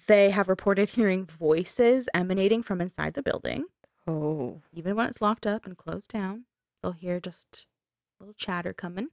they 0.07 0.29
have 0.31 0.49
reported 0.49 0.91
hearing 0.91 1.25
voices 1.25 2.09
emanating 2.13 2.61
from 2.63 2.81
inside 2.81 3.13
the 3.13 3.23
building. 3.23 3.65
oh. 4.07 4.61
Even 4.73 4.95
when 4.95 5.07
it's 5.07 5.21
locked 5.21 5.47
up 5.47 5.65
and 5.65 5.77
closed 5.77 6.11
down, 6.11 6.45
they'll 6.81 6.91
hear 6.91 7.19
just 7.19 7.65
a 8.19 8.23
little 8.23 8.33
chatter 8.37 8.73
coming. 8.73 9.09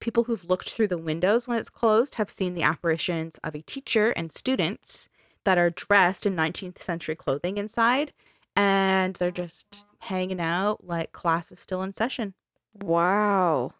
people 0.00 0.24
who've 0.24 0.44
looked 0.44 0.70
through 0.70 0.88
the 0.88 0.98
windows 0.98 1.48
when 1.48 1.58
it's 1.58 1.70
closed 1.70 2.16
have 2.16 2.28
seen 2.30 2.54
the 2.54 2.62
apparitions 2.62 3.38
of 3.44 3.54
a 3.54 3.62
teacher 3.62 4.10
and 4.10 4.32
students 4.32 5.08
that 5.44 5.56
are 5.58 5.70
dressed 5.70 6.26
in 6.26 6.34
19th 6.36 6.82
century 6.82 7.14
clothing 7.14 7.56
inside 7.58 8.12
and 8.56 9.16
they're 9.16 9.30
just 9.30 9.84
hanging 10.00 10.40
out 10.40 10.84
like 10.84 11.12
class 11.12 11.50
is 11.52 11.60
still 11.60 11.82
in 11.82 11.92
session. 11.92 12.34
Wow. 12.74 13.72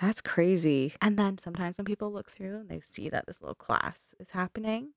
That's 0.00 0.20
crazy. 0.20 0.92
And 1.00 1.18
then 1.18 1.38
sometimes 1.38 1.78
when 1.78 1.84
people 1.86 2.12
look 2.12 2.30
through 2.30 2.56
and 2.60 2.68
they 2.68 2.80
see 2.80 3.08
that 3.08 3.26
this 3.26 3.40
little 3.40 3.54
class 3.54 4.14
is 4.20 4.30
happening, 4.30 4.90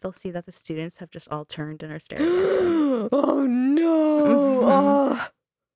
they'll 0.00 0.12
see 0.12 0.30
that 0.30 0.46
the 0.46 0.52
students 0.52 0.98
have 0.98 1.10
just 1.10 1.28
all 1.30 1.44
turned 1.44 1.82
and 1.82 1.92
are 1.92 1.98
staring 1.98 2.24
oh 3.12 3.46
no. 3.48 4.60
Oh, 4.64 5.28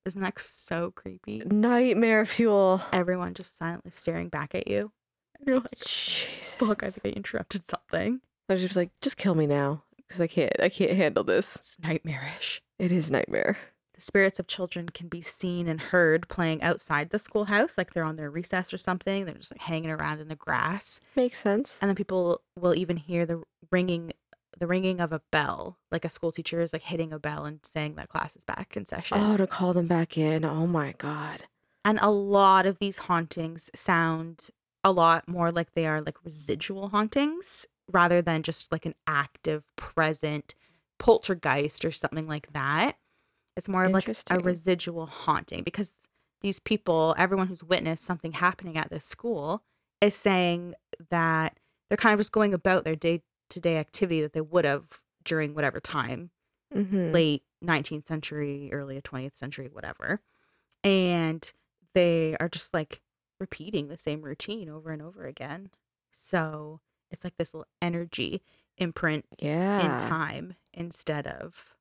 Isn't 0.05 0.21
that 0.21 0.37
so 0.49 0.91
creepy? 0.91 1.43
nightmare 1.45 2.25
fuel. 2.25 2.81
Everyone 2.93 3.33
just 3.33 3.57
silently 3.57 3.91
staring 3.91 4.29
back 4.29 4.55
at 4.55 4.67
you. 4.67 4.91
And 5.39 5.47
you're 5.47 5.59
like, 5.59 5.79
Jesus. 5.79 6.55
fuck, 6.55 6.83
I 6.83 6.89
think 6.89 7.13
I 7.13 7.17
interrupted 7.17 7.67
something. 7.67 8.21
I 8.49 8.53
was 8.53 8.61
just 8.61 8.75
like, 8.77 8.91
just 9.01 9.17
kill 9.17 9.35
me 9.35 9.45
now. 9.45 9.83
Because 9.97 10.21
I 10.21 10.27
can't 10.27 10.53
I 10.61 10.69
can't 10.69 10.91
handle 10.93 11.25
this. 11.25 11.57
It's 11.57 11.77
nightmarish. 11.83 12.61
It 12.79 12.93
is 12.93 13.11
nightmare. 13.11 13.57
The 13.97 14.03
spirits 14.03 14.37
of 14.37 14.45
children 14.45 14.89
can 14.89 15.07
be 15.07 15.21
seen 15.21 15.67
and 15.67 15.81
heard 15.81 16.29
playing 16.29 16.61
outside 16.61 17.09
the 17.09 17.17
schoolhouse, 17.17 17.79
like 17.79 17.93
they're 17.93 18.03
on 18.03 18.15
their 18.15 18.29
recess 18.29 18.71
or 18.71 18.77
something. 18.77 19.25
They're 19.25 19.33
just 19.33 19.51
like 19.51 19.61
hanging 19.61 19.89
around 19.89 20.19
in 20.19 20.27
the 20.27 20.35
grass. 20.35 21.01
Makes 21.15 21.41
sense. 21.41 21.79
And 21.81 21.89
then 21.89 21.95
people 21.95 22.41
will 22.55 22.75
even 22.75 22.97
hear 22.97 23.25
the 23.25 23.41
ringing 23.71 24.13
the 24.59 24.67
ringing 24.67 24.99
of 24.99 25.11
a 25.11 25.21
bell, 25.31 25.77
like 25.91 26.05
a 26.05 26.09
school 26.09 26.31
teacher 26.31 26.61
is 26.61 26.73
like 26.73 26.83
hitting 26.83 27.11
a 27.11 27.19
bell 27.19 27.45
and 27.45 27.59
saying 27.63 27.95
that 27.95 28.09
class 28.09 28.35
is 28.35 28.43
back 28.43 28.75
in 28.77 28.85
session. 28.85 29.17
Oh, 29.19 29.37
to 29.37 29.47
call 29.47 29.73
them 29.73 29.87
back 29.87 30.17
in. 30.17 30.45
Oh 30.45 30.67
my 30.67 30.93
god. 30.97 31.43
And 31.83 31.99
a 32.01 32.11
lot 32.11 32.65
of 32.65 32.79
these 32.79 32.97
hauntings 32.99 33.69
sound 33.75 34.49
a 34.83 34.91
lot 34.91 35.27
more 35.27 35.51
like 35.51 35.73
they 35.73 35.85
are 35.85 36.01
like 36.01 36.23
residual 36.23 36.89
hauntings 36.89 37.65
rather 37.91 38.21
than 38.21 38.43
just 38.43 38.71
like 38.71 38.85
an 38.85 38.95
active 39.05 39.65
present 39.75 40.55
poltergeist 40.97 41.85
or 41.85 41.91
something 41.91 42.27
like 42.27 42.51
that. 42.53 42.97
It's 43.57 43.67
more 43.67 43.83
of 43.85 43.91
like 43.91 44.07
a 44.29 44.39
residual 44.39 45.07
haunting 45.07 45.63
because 45.63 45.93
these 46.41 46.59
people, 46.59 47.15
everyone 47.17 47.47
who's 47.47 47.63
witnessed 47.63 48.05
something 48.05 48.33
happening 48.33 48.77
at 48.77 48.89
this 48.89 49.03
school, 49.03 49.63
is 49.99 50.13
saying 50.15 50.75
that 51.09 51.57
they're 51.89 51.97
kind 51.97 52.13
of 52.13 52.19
just 52.19 52.31
going 52.31 52.53
about 52.53 52.83
their 52.85 52.95
day 52.95 53.23
to 53.49 53.59
day 53.59 53.77
activity 53.77 54.21
that 54.21 54.33
they 54.33 54.41
would 54.41 54.63
have 54.65 55.01
during 55.23 55.53
whatever 55.53 55.79
time 55.79 56.31
Mm-hmm. 56.75 57.13
late 57.13 57.43
19th 57.63 58.05
century, 58.05 58.69
early 58.73 59.01
20th 59.01 59.37
century, 59.37 59.69
whatever. 59.71 60.19
And 60.83 61.49
they 61.93 62.35
are 62.41 62.49
just 62.49 62.73
like 62.73 63.01
repeating 63.39 63.87
the 63.87 63.97
same 63.97 64.21
routine 64.21 64.69
over 64.69 64.91
and 64.91 65.01
over 65.01 65.25
again. 65.25 65.69
So 66.11 66.81
it's 67.09 67.23
like 67.23 67.37
this 67.37 67.53
little 67.53 67.69
energy 67.81 68.41
imprint 68.77 69.25
Yeah. 69.39 69.79
in 70.03 70.09
time 70.09 70.55
instead 70.73 71.25
of 71.25 71.73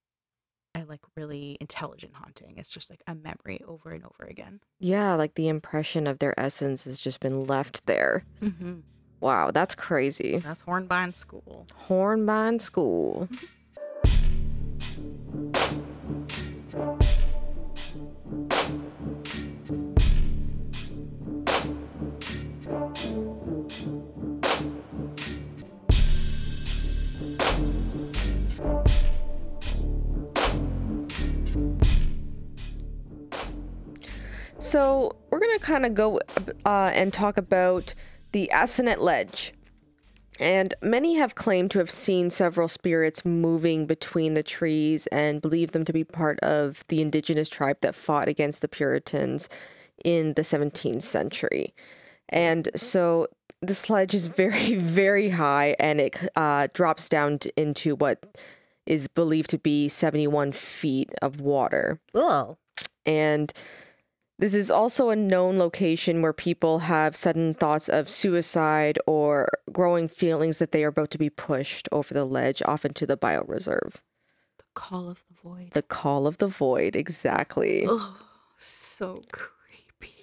a 0.77 0.85
like 0.85 1.01
really 1.17 1.57
intelligent 1.61 2.15
haunting. 2.15 2.55
It's 2.57 2.71
just 2.71 2.91
like 2.91 3.03
a 3.07 3.15
memory 3.15 3.61
over 3.67 3.91
and 3.91 4.05
over 4.05 4.29
again. 4.29 4.61
Yeah, 4.79 5.15
like 5.15 5.35
the 5.35 5.49
impression 5.49 6.07
of 6.07 6.19
their 6.19 6.39
essence 6.39 6.85
has 6.85 6.99
just 6.99 7.21
been 7.21 7.47
left 7.47 7.87
there. 7.87 8.25
Mm-hmm. 8.43 8.81
Wow, 9.21 9.51
that's 9.51 9.75
crazy. 9.75 10.39
That's 10.39 10.62
Hornbine 10.62 11.17
School. 11.17 11.67
Hornbine 11.89 12.61
School. 12.61 13.29
So 34.66 35.14
we're 35.31 35.38
gonna 35.38 35.61
kind 35.61 35.87
of 35.87 35.94
go 35.94 36.18
uh, 36.64 36.90
and 36.92 37.12
talk 37.12 37.37
about 37.37 37.94
the 38.33 38.50
Assonet 38.52 38.98
Ledge. 38.98 39.55
And 40.40 40.74
many 40.83 41.14
have 41.14 41.37
claimed 41.37 41.70
to 41.70 41.79
have 41.79 41.88
seen 41.88 42.31
several 42.31 42.66
spirits 42.66 43.24
moving 43.24 43.87
between 43.87 44.35
the 44.35 44.42
trees 44.42 45.07
and 45.12 45.40
believe 45.40 45.70
them 45.70 45.85
to 45.85 45.92
be 45.92 46.02
part 46.02 46.40
of 46.40 46.83
the 46.88 47.00
indigenous 47.00 47.48
tribe 47.48 47.76
that 47.83 47.94
fought 47.94 48.26
against 48.26 48.61
the 48.61 48.66
Puritans 48.66 49.48
in 50.05 50.35
the 50.35 50.42
17th 50.42 51.05
century. 51.05 51.72
And 52.29 52.68
so 52.74 53.29
this 53.62 53.88
ledge 53.88 54.16
is 54.16 54.26
very, 54.26 54.74
very 54.79 55.29
high 55.29 55.76
and 55.79 56.00
it 56.00 56.18
uh, 56.35 56.66
drops 56.74 57.09
down 57.09 57.38
into 57.57 57.94
what 57.94 58.18
is 58.85 59.07
believed 59.07 59.50
to 59.50 59.59
be 59.59 59.88
71 59.88 60.50
feet 60.50 61.12
of 61.22 61.40
water. 61.40 62.00
Oh. 62.14 62.57
And 63.07 63.52
this 64.38 64.55
is 64.55 64.70
also 64.70 65.11
a 65.11 65.16
known 65.16 65.59
location 65.59 66.20
where 66.20 66.33
people 66.33 66.81
have 66.81 67.16
sudden 67.16 67.55
thoughts 67.55 67.88
of 67.88 68.11
suicide 68.11 68.99
or 69.07 69.49
growing 69.72 70.09
feelings 70.09 70.59
that 70.59 70.72
they 70.72 70.85
are 70.85 70.88
about 70.88 71.11
to 71.12 71.18
be 71.18 71.31
pushed 71.31 71.88
over 71.90 72.12
the 72.12 72.25
ledge 72.25 72.62
off 72.66 72.85
into 72.85 73.07
the 73.07 73.16
bioreserve. 73.16 73.94
The 74.59 74.64
Call 74.75 75.09
of 75.09 75.25
the 75.29 75.35
Void. 75.42 75.70
The 75.72 75.83
call 75.83 76.27
of 76.27 76.38
the 76.38 76.49
void, 76.49 76.96
exactly. 76.96 77.87
Oh, 77.88 78.18
so 78.59 79.22
creepy. 79.33 80.14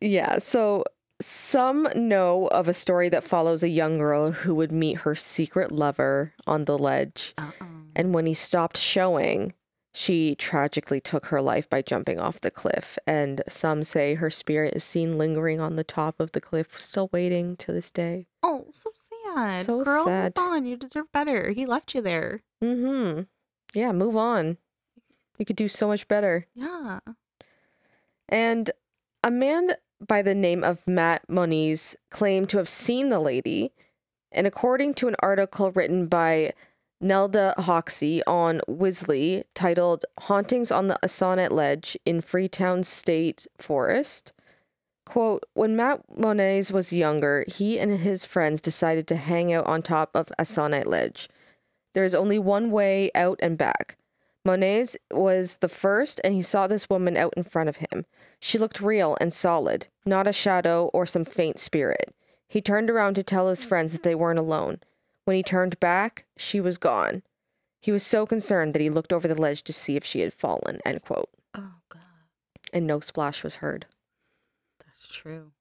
Yeah, 0.00 0.38
so 0.38 0.84
some 1.20 1.86
know 1.94 2.46
of 2.48 2.66
a 2.66 2.74
story 2.74 3.10
that 3.10 3.24
follows 3.24 3.62
a 3.62 3.68
young 3.68 3.98
girl 3.98 4.30
who 4.30 4.54
would 4.54 4.72
meet 4.72 4.98
her 4.98 5.14
secret 5.14 5.70
lover 5.70 6.32
on 6.46 6.64
the 6.64 6.78
ledge. 6.78 7.34
Uh-uh. 7.36 7.66
And 7.94 8.14
when 8.14 8.24
he 8.24 8.34
stopped 8.34 8.78
showing, 8.78 9.52
she 9.92 10.34
tragically 10.36 11.00
took 11.00 11.26
her 11.26 11.42
life 11.42 11.68
by 11.68 11.82
jumping 11.82 12.20
off 12.20 12.40
the 12.40 12.50
cliff. 12.50 12.98
And 13.06 13.42
some 13.48 13.82
say 13.82 14.14
her 14.14 14.30
spirit 14.30 14.74
is 14.74 14.84
seen 14.84 15.18
lingering 15.18 15.60
on 15.60 15.76
the 15.76 15.84
top 15.84 16.20
of 16.20 16.32
the 16.32 16.40
cliff, 16.40 16.80
still 16.80 17.08
waiting 17.12 17.56
to 17.56 17.72
this 17.72 17.90
day. 17.90 18.26
Oh, 18.42 18.66
so 18.72 18.90
sad. 19.34 19.66
So 19.66 19.82
Girl, 19.82 20.04
sad. 20.04 20.34
move 20.36 20.52
on. 20.52 20.66
You 20.66 20.76
deserve 20.76 21.10
better. 21.12 21.50
He 21.50 21.66
left 21.66 21.94
you 21.94 22.00
there. 22.00 22.42
Mm 22.62 23.14
hmm. 23.14 23.20
Yeah, 23.74 23.92
move 23.92 24.16
on. 24.16 24.58
You 25.38 25.46
could 25.46 25.56
do 25.56 25.68
so 25.68 25.88
much 25.88 26.06
better. 26.06 26.46
Yeah. 26.54 27.00
And 28.28 28.70
a 29.24 29.30
man 29.30 29.72
by 30.06 30.22
the 30.22 30.34
name 30.34 30.62
of 30.64 30.86
Matt 30.86 31.28
Moniz 31.28 31.96
claimed 32.10 32.48
to 32.50 32.58
have 32.58 32.68
seen 32.68 33.08
the 33.08 33.20
lady. 33.20 33.72
And 34.32 34.46
according 34.46 34.94
to 34.94 35.08
an 35.08 35.16
article 35.20 35.72
written 35.72 36.06
by 36.06 36.52
Nelda 37.00 37.54
Hoxie 37.56 38.22
on 38.26 38.60
Wisley 38.68 39.44
titled 39.54 40.04
Hauntings 40.18 40.70
on 40.70 40.88
the 40.88 40.98
Assonet 41.02 41.50
Ledge 41.50 41.96
in 42.04 42.20
Freetown 42.20 42.84
State 42.84 43.46
Forest, 43.58 44.32
quote, 45.06 45.44
when 45.54 45.74
Matt 45.74 46.02
Moniz 46.14 46.70
was 46.70 46.92
younger, 46.92 47.44
he 47.48 47.78
and 47.80 48.00
his 48.00 48.26
friends 48.26 48.60
decided 48.60 49.06
to 49.06 49.16
hang 49.16 49.50
out 49.50 49.66
on 49.66 49.80
top 49.80 50.10
of 50.14 50.30
Assonet 50.38 50.86
Ledge. 50.86 51.28
There 51.94 52.04
is 52.04 52.14
only 52.14 52.38
one 52.38 52.70
way 52.70 53.10
out 53.14 53.40
and 53.42 53.56
back. 53.56 53.96
Moniz 54.44 54.96
was 55.10 55.56
the 55.58 55.68
first, 55.68 56.20
and 56.22 56.34
he 56.34 56.42
saw 56.42 56.66
this 56.66 56.90
woman 56.90 57.16
out 57.16 57.32
in 57.36 57.44
front 57.44 57.70
of 57.70 57.76
him. 57.76 58.04
She 58.40 58.58
looked 58.58 58.80
real 58.80 59.16
and 59.20 59.32
solid, 59.32 59.86
not 60.04 60.26
a 60.26 60.32
shadow 60.32 60.90
or 60.92 61.06
some 61.06 61.24
faint 61.24 61.58
spirit. 61.58 62.14
He 62.46 62.60
turned 62.60 62.90
around 62.90 63.14
to 63.14 63.22
tell 63.22 63.48
his 63.48 63.64
friends 63.64 63.92
that 63.92 64.02
they 64.02 64.14
weren't 64.14 64.38
alone. 64.38 64.80
When 65.30 65.36
he 65.36 65.44
turned 65.44 65.78
back, 65.78 66.24
she 66.36 66.60
was 66.60 66.76
gone. 66.76 67.22
He 67.80 67.92
was 67.92 68.02
so 68.02 68.26
concerned 68.26 68.74
that 68.74 68.82
he 68.82 68.90
looked 68.90 69.12
over 69.12 69.28
the 69.28 69.40
ledge 69.40 69.62
to 69.62 69.72
see 69.72 69.94
if 69.94 70.04
she 70.04 70.22
had 70.22 70.34
fallen, 70.34 70.80
end 70.84 71.02
quote. 71.02 71.30
Oh, 71.54 71.74
God. 71.88 72.00
And 72.72 72.84
no 72.84 72.98
splash 72.98 73.44
was 73.44 73.54
heard. 73.62 73.86
That's 74.84 75.06
true. 75.06 75.52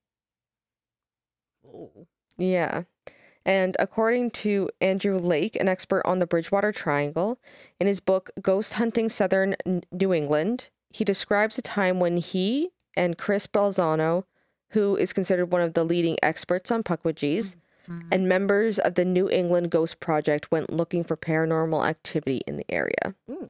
Oh. 1.64 2.08
Yeah. 2.36 2.86
And 3.46 3.76
according 3.78 4.32
to 4.42 4.72
Andrew 4.82 5.20
Lake, 5.20 5.56
an 5.56 5.68
expert 5.68 6.02
on 6.04 6.18
the 6.18 6.26
Bridgewater 6.26 6.72
Triangle, 6.72 7.38
in 7.80 7.86
his 7.86 8.00
book 8.00 8.32
Ghost 8.42 8.74
Hunting 8.74 9.08
Southern 9.08 9.56
New 9.92 10.12
England, 10.12 10.70
he 10.90 11.04
describes 11.04 11.60
a 11.60 11.62
time 11.62 12.00
when 12.00 12.18
he 12.18 12.72
and 12.98 13.20
Chris 13.20 13.46
Balzano, 13.46 14.24
who 14.72 14.96
is 14.96 15.14
considered 15.14 15.52
one 15.52 15.62
of 15.62 15.76
the 15.76 15.84
leading 15.84 16.18
experts 16.24 16.72
on 16.72 16.82
mm. 16.82 17.56
Pukwudgies, 17.90 18.08
and 18.12 18.30
members 18.30 18.80
of 18.80 18.96
the 18.96 19.06
New 19.06 19.30
England 19.30 19.72
Ghost 19.72 20.00
Project 20.00 20.52
went 20.52 20.72
looking 20.72 21.04
for 21.04 21.18
paranormal 21.18 21.88
activity 21.88 22.42
in 22.48 22.58
the 22.58 22.70
area. 22.70 23.16
Ooh. 23.30 23.50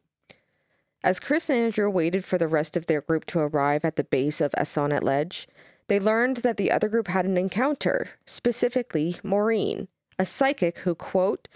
As 1.03 1.19
Chris 1.19 1.49
and 1.49 1.59
Andrew 1.59 1.89
waited 1.89 2.25
for 2.25 2.37
the 2.37 2.47
rest 2.47 2.75
of 2.75 2.87
their 2.87 3.01
group 3.01 3.25
to 3.27 3.39
arrive 3.39 3.85
at 3.85 3.95
the 3.95 4.03
base 4.03 4.41
of 4.41 4.51
Assonet 4.51 5.03
Ledge, 5.03 5.47
they 5.87 5.99
learned 5.99 6.37
that 6.37 6.57
the 6.57 6.71
other 6.71 6.87
group 6.87 7.07
had 7.07 7.25
an 7.25 7.37
encounter, 7.37 8.09
specifically 8.25 9.17
Maureen, 9.23 9.87
a 10.17 10.25
psychic 10.25 10.79
who, 10.79 10.93
quote, 10.93 11.47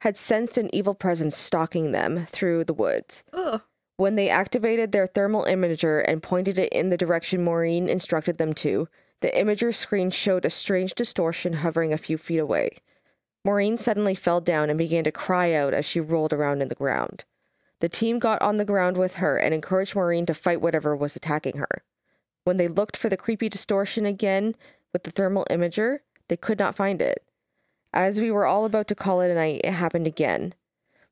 had 0.00 0.16
sensed 0.16 0.58
an 0.58 0.74
evil 0.74 0.94
presence 0.94 1.36
stalking 1.36 1.92
them 1.92 2.26
through 2.26 2.64
the 2.64 2.74
woods. 2.74 3.22
Ugh. 3.32 3.62
When 3.96 4.16
they 4.16 4.30
activated 4.30 4.92
their 4.92 5.06
thermal 5.06 5.44
imager 5.44 6.02
and 6.06 6.22
pointed 6.22 6.58
it 6.58 6.72
in 6.72 6.88
the 6.88 6.96
direction 6.96 7.44
Maureen 7.44 7.88
instructed 7.88 8.38
them 8.38 8.54
to, 8.54 8.88
The 9.20 9.30
imager 9.30 9.74
screen 9.74 10.10
showed 10.10 10.44
a 10.44 10.50
strange 10.50 10.94
distortion 10.94 11.54
hovering 11.54 11.92
a 11.92 11.98
few 11.98 12.16
feet 12.16 12.38
away. 12.38 12.78
Maureen 13.44 13.78
suddenly 13.78 14.14
fell 14.14 14.40
down 14.40 14.70
and 14.70 14.78
began 14.78 15.04
to 15.04 15.12
cry 15.12 15.52
out 15.52 15.74
as 15.74 15.84
she 15.84 16.00
rolled 16.00 16.32
around 16.32 16.62
in 16.62 16.68
the 16.68 16.74
ground. 16.74 17.24
The 17.80 17.88
team 17.88 18.18
got 18.18 18.40
on 18.42 18.56
the 18.56 18.64
ground 18.64 18.96
with 18.96 19.16
her 19.16 19.38
and 19.38 19.54
encouraged 19.54 19.94
Maureen 19.94 20.26
to 20.26 20.34
fight 20.34 20.60
whatever 20.60 20.94
was 20.94 21.16
attacking 21.16 21.56
her. 21.56 21.82
When 22.44 22.58
they 22.58 22.68
looked 22.68 22.96
for 22.96 23.08
the 23.08 23.16
creepy 23.16 23.48
distortion 23.48 24.06
again 24.06 24.54
with 24.92 25.04
the 25.04 25.10
thermal 25.10 25.46
imager, 25.50 26.00
they 26.28 26.36
could 26.36 26.58
not 26.58 26.74
find 26.74 27.00
it. 27.00 27.24
As 27.92 28.20
we 28.20 28.30
were 28.30 28.46
all 28.46 28.64
about 28.64 28.86
to 28.88 28.94
call 28.94 29.20
it 29.20 29.30
a 29.30 29.34
night, 29.34 29.62
it 29.64 29.72
happened 29.72 30.06
again. 30.06 30.54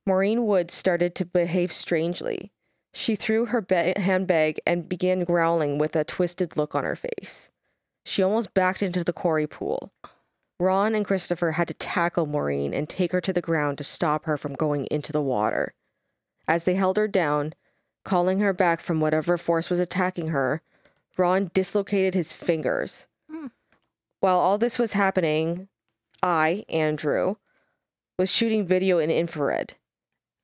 Maureen 0.07 0.47
Woods 0.47 0.75
started 0.75 1.15
to 1.17 1.25
behave 1.25 1.73
strangely. 1.73 2.53
She 2.93 3.17
threw 3.17 3.47
her 3.47 3.61
ba- 3.61 3.99
handbag 3.99 4.61
and 4.67 4.89
began 4.89 5.25
growling 5.25 5.79
with 5.79 5.97
a 5.97 6.05
twisted 6.05 6.57
look 6.57 6.75
on 6.75 6.85
her 6.85 6.97
face. 6.97 7.51
She 8.09 8.23
almost 8.23 8.55
backed 8.55 8.83
into 8.83 9.05
the 9.05 9.13
quarry 9.13 9.47
pool. 9.47 9.93
Ron 10.59 10.95
and 10.95 11.05
Christopher 11.05 11.53
had 11.53 11.69
to 11.69 11.75
tackle 11.75 12.25
Maureen 12.25 12.73
and 12.73 12.89
take 12.89 13.13
her 13.13 13.21
to 13.21 13.35
the 13.35 13.43
ground 13.43 13.77
to 13.77 13.85
stop 13.85 14.25
her 14.25 14.39
from 14.39 14.55
going 14.55 14.87
into 14.87 15.13
the 15.13 15.21
water. 15.21 15.75
As 16.49 16.65
they 16.65 16.75
held 16.75 16.97
her 16.97 17.07
down, 17.07 17.53
calling 18.07 18.41
her 18.41 18.55
back 18.55 18.81
from 18.81 19.01
whatever 19.01 19.37
force 19.37 19.69
was 19.69 19.79
attacking 19.79 20.29
her, 20.29 20.63
Ron 21.19 21.51
dislocated 21.53 22.15
his 22.15 22.33
fingers. 22.33 23.07
Hmm. 23.31 23.49
While 24.21 24.39
all 24.39 24.57
this 24.57 24.79
was 24.79 24.95
happening, 24.95 25.69
I, 26.23 26.65
Andrew, 26.71 27.37
was 28.19 28.33
shooting 28.33 28.67
video 28.67 28.99
in 28.99 29.11
infrared. 29.11 29.75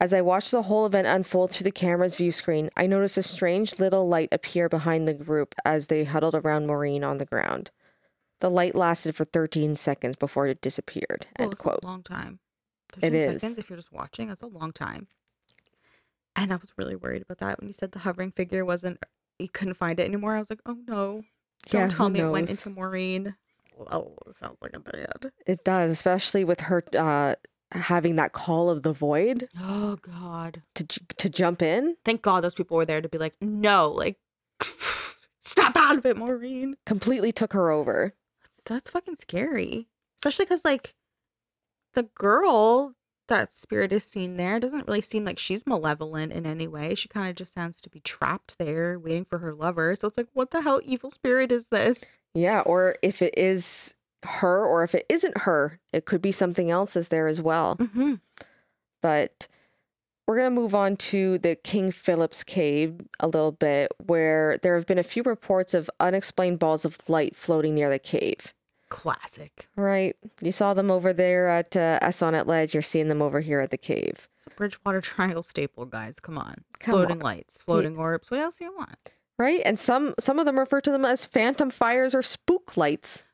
As 0.05 0.13
I 0.13 0.21
watched 0.21 0.51
the 0.51 0.65
whole 0.65 0.85
event 0.85 1.07
unfold 1.07 1.51
through 1.51 1.65
the 1.65 1.71
camera's 1.71 2.15
view 2.15 2.31
screen, 2.31 2.69
I 2.77 2.87
noticed 2.87 3.17
a 3.17 3.23
strange 3.23 3.79
little 3.79 4.07
light 4.07 4.29
appear 4.33 4.69
behind 4.69 5.09
the 5.09 5.15
group 5.15 5.55
as 5.65 5.87
they 5.87 6.05
huddled 6.05 6.35
around 6.35 6.67
Maureen 6.67 7.03
on 7.03 7.17
the 7.17 7.25
ground. 7.25 7.71
The 8.41 8.51
light 8.51 8.75
lasted 8.75 9.17
for 9.17 9.25
13 9.25 9.77
seconds 9.77 10.17
before 10.17 10.47
it 10.47 10.61
disappeared. 10.61 11.27
Well, 11.39 11.49
End 11.49 11.57
quote. 11.59 11.83
a 11.83 11.87
long 11.87 12.03
time. 12.03 12.41
It 12.99 13.13
13 13.13 13.15
is. 13.15 13.41
Seconds, 13.41 13.59
if 13.59 13.71
you're 13.71 13.79
just 13.79 13.95
watching, 13.95 14.29
that's 14.29 14.43
a 14.43 14.47
long 14.47 14.73
time. 14.73 15.09
And 16.37 16.53
I 16.53 16.57
was 16.57 16.75
really 16.77 16.97
worried 16.97 17.23
about 17.23 17.39
that 17.39 17.59
when 17.59 17.69
you 17.69 17.73
said 17.73 17.93
the 17.93 18.01
hovering 18.01 18.33
figure 18.33 18.63
wasn't, 18.63 19.03
you 19.39 19.49
couldn't 19.49 19.79
find 19.79 19.99
it 19.99 20.05
anymore. 20.05 20.37
I 20.37 20.39
was 20.39 20.51
like, 20.51 20.61
oh 20.67 20.77
no. 20.87 21.23
Don't 21.71 21.81
Yeah, 21.81 21.89
tell 21.89 22.11
me 22.11 22.21
it 22.21 22.29
went 22.29 22.51
into 22.51 22.69
Maureen. 22.69 23.37
Well, 23.75 24.19
it 24.27 24.37
sounds 24.37 24.59
like 24.61 24.75
a 24.75 24.81
bad. 24.81 25.33
It 25.47 25.65
does, 25.65 25.91
especially 25.91 26.45
with 26.45 26.61
her 26.61 26.85
uh, 26.95 27.37
having 27.75 28.17
that 28.17 28.33
call 28.33 28.71
of 28.71 28.83
the 28.83 28.93
void 28.93 29.49
Oh 29.61 29.97
God. 29.97 30.63
to 30.77 30.85
to 30.85 31.29
jump 31.29 31.61
in. 31.63 31.97
Thank 32.05 32.23
God 32.23 32.43
those 32.45 32.55
people 32.55 32.77
were 32.77 32.87
there 32.87 33.01
to 33.03 33.09
be 33.09 33.19
like, 33.19 33.35
no, 33.41 33.91
like, 33.91 34.17
stop 35.41 35.77
out 35.77 35.99
of 35.99 36.07
it, 36.07 36.17
Maureen. 36.17 36.77
Completely 36.87 37.33
took 37.33 37.53
her 37.53 37.71
over. 37.71 38.15
That's 38.65 38.91
fucking 38.91 39.17
scary. 39.17 39.89
Especially 40.19 40.47
because, 40.47 40.65
like, 40.65 40.95
the 41.95 42.05
girl 42.05 42.95
that 43.29 43.53
spirit 43.53 43.93
is 43.93 44.05
seen 44.05 44.37
there 44.37 44.61
doesn't 44.61 44.87
really 44.87 45.01
seem 45.01 45.25
like 45.25 45.39
she's 45.39 45.67
malevolent 45.67 46.33
in 46.33 46.45
any 46.47 46.67
way. 46.67 46.95
She 46.95 47.09
kind 47.09 47.29
of 47.31 47.37
just 47.37 47.53
sounds 47.55 47.81
to 47.81 47.89
be 47.91 48.01
trapped 48.01 48.57
there 48.59 48.99
waiting 48.99 49.25
for 49.25 49.39
her 49.39 49.55
lover. 49.55 49.97
So 49.97 50.09
it's 50.09 50.17
like, 50.19 50.29
what 50.35 50.51
the 50.51 50.63
hell 50.63 50.81
evil 50.85 51.11
spirit 51.11 51.51
is 51.51 51.67
this? 51.71 52.19
Yeah, 52.35 52.61
or 52.61 52.97
if 53.03 53.23
it 53.23 53.37
is 53.39 53.95
her, 54.25 54.65
or 54.65 54.83
if 54.85 54.95
it 54.95 55.07
isn't 55.09 55.39
her, 55.39 55.81
it 55.93 56.05
could 56.05 56.23
be 56.23 56.33
something 56.33 56.71
else 56.71 56.95
that's 56.95 57.09
there 57.09 57.27
as 57.27 57.41
well. 57.41 57.77
Mm-hmm. 57.77 58.15
But 59.01 59.49
we're 60.27 60.37
going 60.37 60.55
to 60.55 60.61
move 60.61 60.75
on 60.75 60.97
to 60.97 61.39
the 61.39 61.55
King 61.55 61.91
Philip's 61.93 62.43
Cave 62.43 63.01
a 63.21 63.27
little 63.27 63.53
bit, 63.53 63.93
where 64.07 64.59
there 64.59 64.75
have 64.75 64.87
been 64.87 64.99
a 64.99 65.03
few 65.03 65.23
reports 65.23 65.75
of 65.75 65.91
unexplained 66.01 66.59
balls 66.59 66.85
of 66.85 66.99
light 67.09 67.37
floating 67.37 67.75
near 67.75 67.91
the 67.91 67.99
cave. 67.99 68.55
Classic. 68.89 69.69
Right? 69.77 70.17
You 70.41 70.53
saw 70.53 70.73
them 70.73 70.91
over 70.91 71.13
there 71.13 71.49
at 71.49 71.77
uh, 71.77 71.99
Assonet 72.01 72.47
Ledge. 72.47 72.75
You're 72.75 72.83
seeing 72.83 73.09
them 73.09 73.21
over 73.21 73.41
here 73.41 73.61
at 73.61 73.71
the 73.71 73.79
cave. 73.79 74.29
It's 74.39 74.47
a 74.47 74.51
Bridgewater 74.51 75.01
Triangle 75.03 75.43
staple, 75.43 75.85
guys. 75.85 76.21
Come 76.21 76.39
on. 76.39 76.65
Come 76.79 76.95
floating 76.95 77.19
on. 77.19 77.25
lights, 77.25 77.63
floating 77.63 77.97
orbs. 77.97 78.31
What 78.31 78.41
else 78.41 78.57
do 78.57 78.65
you 78.65 78.75
want? 78.77 79.13
Right? 79.39 79.63
And 79.65 79.79
some 79.79 80.15
some 80.21 80.39
of 80.39 80.47
them 80.47 80.59
refer 80.59 80.81
to 80.81 80.93
them 80.93 81.05
as 81.05 81.27
phantom 81.27 81.71
fires 81.71 82.15
or 82.15 82.23
spook 82.23 82.77
lights. 82.77 83.25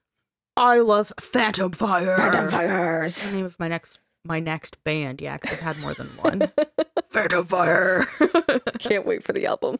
I 0.61 0.77
love 0.81 1.11
Phantom 1.19 1.73
Fire. 1.73 2.17
Phantom 2.19 2.51
fires. 2.51 3.17
The 3.17 3.33
name 3.33 3.47
of 3.47 3.59
my 3.59 3.67
next 3.67 3.99
my 4.27 4.41
next 4.41 4.83
band. 4.85 5.23
Yeah, 5.23 5.39
'cause 5.39 5.55
I've 5.55 5.61
had 5.61 5.79
more 5.79 5.95
than 5.95 6.09
one. 6.19 6.53
Phantom 7.09 7.47
Fire. 7.47 8.07
Can't 8.79 9.07
wait 9.07 9.25
for 9.25 9.33
the 9.33 9.47
album. 9.47 9.79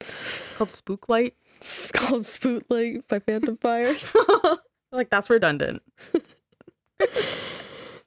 It's 0.00 0.12
called 0.56 0.70
Spooklight. 0.70 1.32
It's 1.56 1.90
called 1.90 2.24
Spook 2.24 2.62
Light 2.68 3.08
by 3.08 3.18
Phantom 3.18 3.56
Fires. 3.56 4.14
like 4.92 5.10
that's 5.10 5.28
redundant. 5.28 5.82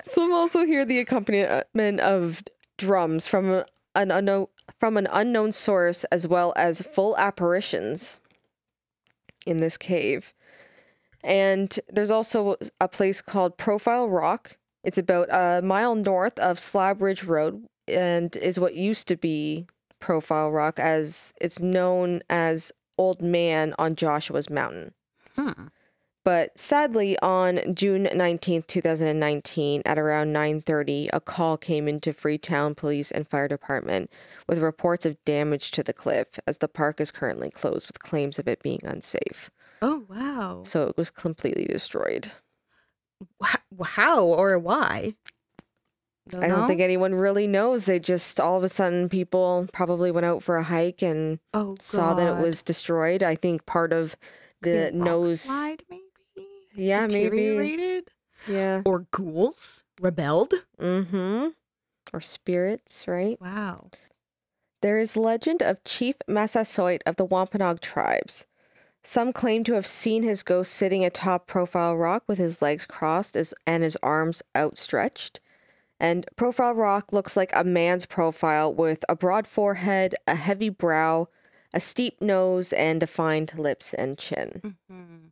Some 0.06 0.32
also 0.32 0.66
hear 0.66 0.86
the 0.86 1.00
accompaniment 1.00 2.00
of 2.00 2.42
drums 2.78 3.28
from 3.28 3.64
an 3.96 4.12
unknown 4.12 4.48
from 4.80 4.96
an 4.96 5.08
unknown 5.12 5.52
source, 5.52 6.06
as 6.06 6.26
well 6.26 6.54
as 6.56 6.82
full 6.82 7.18
apparitions 7.18 8.22
in 9.46 9.58
this 9.58 9.78
cave. 9.78 10.34
And 11.24 11.80
there's 11.90 12.12
also 12.12 12.58
a 12.80 12.88
place 12.88 13.22
called 13.22 13.58
Profile 13.58 14.10
Rock. 14.10 14.58
It's 14.84 14.98
about 14.98 15.30
a 15.30 15.62
mile 15.62 15.96
north 15.96 16.40
of 16.40 16.60
Slab 16.60 17.00
Bridge 17.00 17.24
Road, 17.24 17.66
and 17.88 18.36
is 18.38 18.60
what 18.60 18.76
used 18.76 19.08
to 19.10 19.18
be 19.18 19.68
Profile 20.00 20.52
Rock, 20.52 20.80
as 20.80 21.34
it's 21.42 21.60
known 21.60 22.22
as 22.30 22.72
Old 22.98 23.22
Man 23.22 23.74
on 23.78 23.96
Joshua's 23.96 24.50
Mountain. 24.50 24.94
Hmm. 25.36 25.68
But 26.24 26.60
sadly, 26.60 27.18
on 27.20 27.74
June 27.74 28.06
19th, 28.12 28.68
2019, 28.68 29.82
at 29.86 29.98
around 29.98 30.34
9:30, 30.34 31.10
a 31.14 31.22
call 31.22 31.58
came 31.58 31.88
into 31.88 32.12
Freetown 32.12 32.76
Police 32.76 33.12
and 33.12 33.26
Fire 33.26 33.48
Department 33.48 34.12
with 34.46 34.60
reports 34.60 35.06
of 35.06 35.24
damage 35.24 35.72
to 35.72 35.84
the 35.84 35.94
cliff 35.94 36.38
as 36.46 36.58
the 36.58 36.68
park 36.68 37.00
is 37.00 37.12
currently 37.12 37.50
closed 37.50 37.88
with 37.88 38.00
claims 38.00 38.40
of 38.40 38.48
it 38.50 38.62
being 38.62 38.82
unsafe. 38.84 39.50
Oh 39.82 40.04
wow. 40.10 40.64
So 40.66 40.88
it 40.88 40.98
was 40.98 41.10
completely 41.10 41.66
destroyed. 41.66 42.32
Wh- 43.44 43.56
How 43.84 44.24
or 44.24 44.58
why? 44.60 45.16
I 46.38 46.48
don't 46.50 46.68
think 46.68 46.82
anyone 46.82 47.16
really 47.16 47.48
knows. 47.48 47.86
They 47.86 48.00
just 48.00 48.40
all 48.40 48.58
of 48.58 48.64
a 48.64 48.70
sudden 48.70 49.08
people 49.08 49.68
probably 49.72 50.12
went 50.12 50.26
out 50.26 50.44
for 50.44 50.58
a 50.58 50.64
hike 50.64 51.02
and 51.02 51.40
Oh, 51.54 51.78
saw 51.80 52.14
that 52.16 52.28
it 52.28 52.42
was 52.42 52.64
destroyed. 52.64 53.24
I 53.24 53.36
think 53.36 53.66
part 53.66 53.94
of 53.94 54.18
the 54.62 54.86
rock 54.86 54.94
nose 54.94 55.42
slide, 55.42 55.84
maybe. 55.90 56.04
Yeah, 56.76 57.02
maybe. 57.08 57.30
Deteriorated? 57.38 58.10
Yeah. 58.48 58.82
Or 58.86 59.06
ghouls 59.12 59.84
rebelled. 60.02 60.54
Mm 60.82 61.06
Mhm. 61.06 61.54
Or 62.14 62.20
spirits, 62.22 63.08
right? 63.08 63.40
Wow. 63.40 63.90
There 64.82 65.00
is 65.00 65.16
legend 65.16 65.62
of 65.64 65.84
Chief 65.86 66.16
Massasoit 66.28 67.02
of 67.06 67.16
the 67.16 67.26
Wampanoag 67.26 67.80
tribes. 67.80 68.46
Some 69.08 69.32
claim 69.32 69.64
to 69.64 69.74
have 69.76 69.88
seen 69.88 70.24
his 70.24 70.44
ghost 70.44 70.74
sitting 70.74 71.06
atop 71.06 71.48
Profile 71.48 71.96
Rock 71.96 72.24
with 72.28 72.38
his 72.38 72.62
legs 72.62 72.86
crossed 72.86 73.38
as, 73.38 73.54
and 73.66 73.82
his 73.82 73.98
arms 74.04 74.44
outstretched. 74.54 75.40
And 75.98 76.28
Profile 76.36 76.74
Rock 76.74 77.14
looks 77.14 77.38
like 77.38 77.52
a 77.56 77.64
man's 77.64 78.06
profile 78.06 78.74
with 78.74 79.06
a 79.08 79.16
broad 79.16 79.48
forehead, 79.48 80.14
a 80.28 80.36
heavy 80.36 80.68
brow, 80.68 81.30
a 81.74 81.80
steep 81.80 82.22
nose, 82.22 82.74
and 82.74 83.00
defined 83.00 83.58
lips 83.58 83.94
and 83.94 84.18
chin. 84.18 84.76
Mm-hmm. 84.92 85.28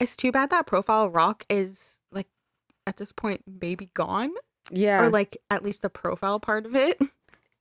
It's 0.00 0.16
too 0.16 0.32
bad 0.32 0.50
that 0.50 0.66
profile 0.66 1.08
rock 1.08 1.46
is 1.48 2.00
like 2.10 2.26
at 2.88 2.96
this 2.96 3.12
point 3.12 3.42
maybe 3.46 3.90
gone, 3.94 4.32
Yeah. 4.72 5.04
or 5.04 5.10
like 5.10 5.36
at 5.48 5.62
least 5.62 5.82
the 5.82 5.90
profile 5.90 6.40
part 6.40 6.66
of 6.66 6.74
it. 6.74 7.00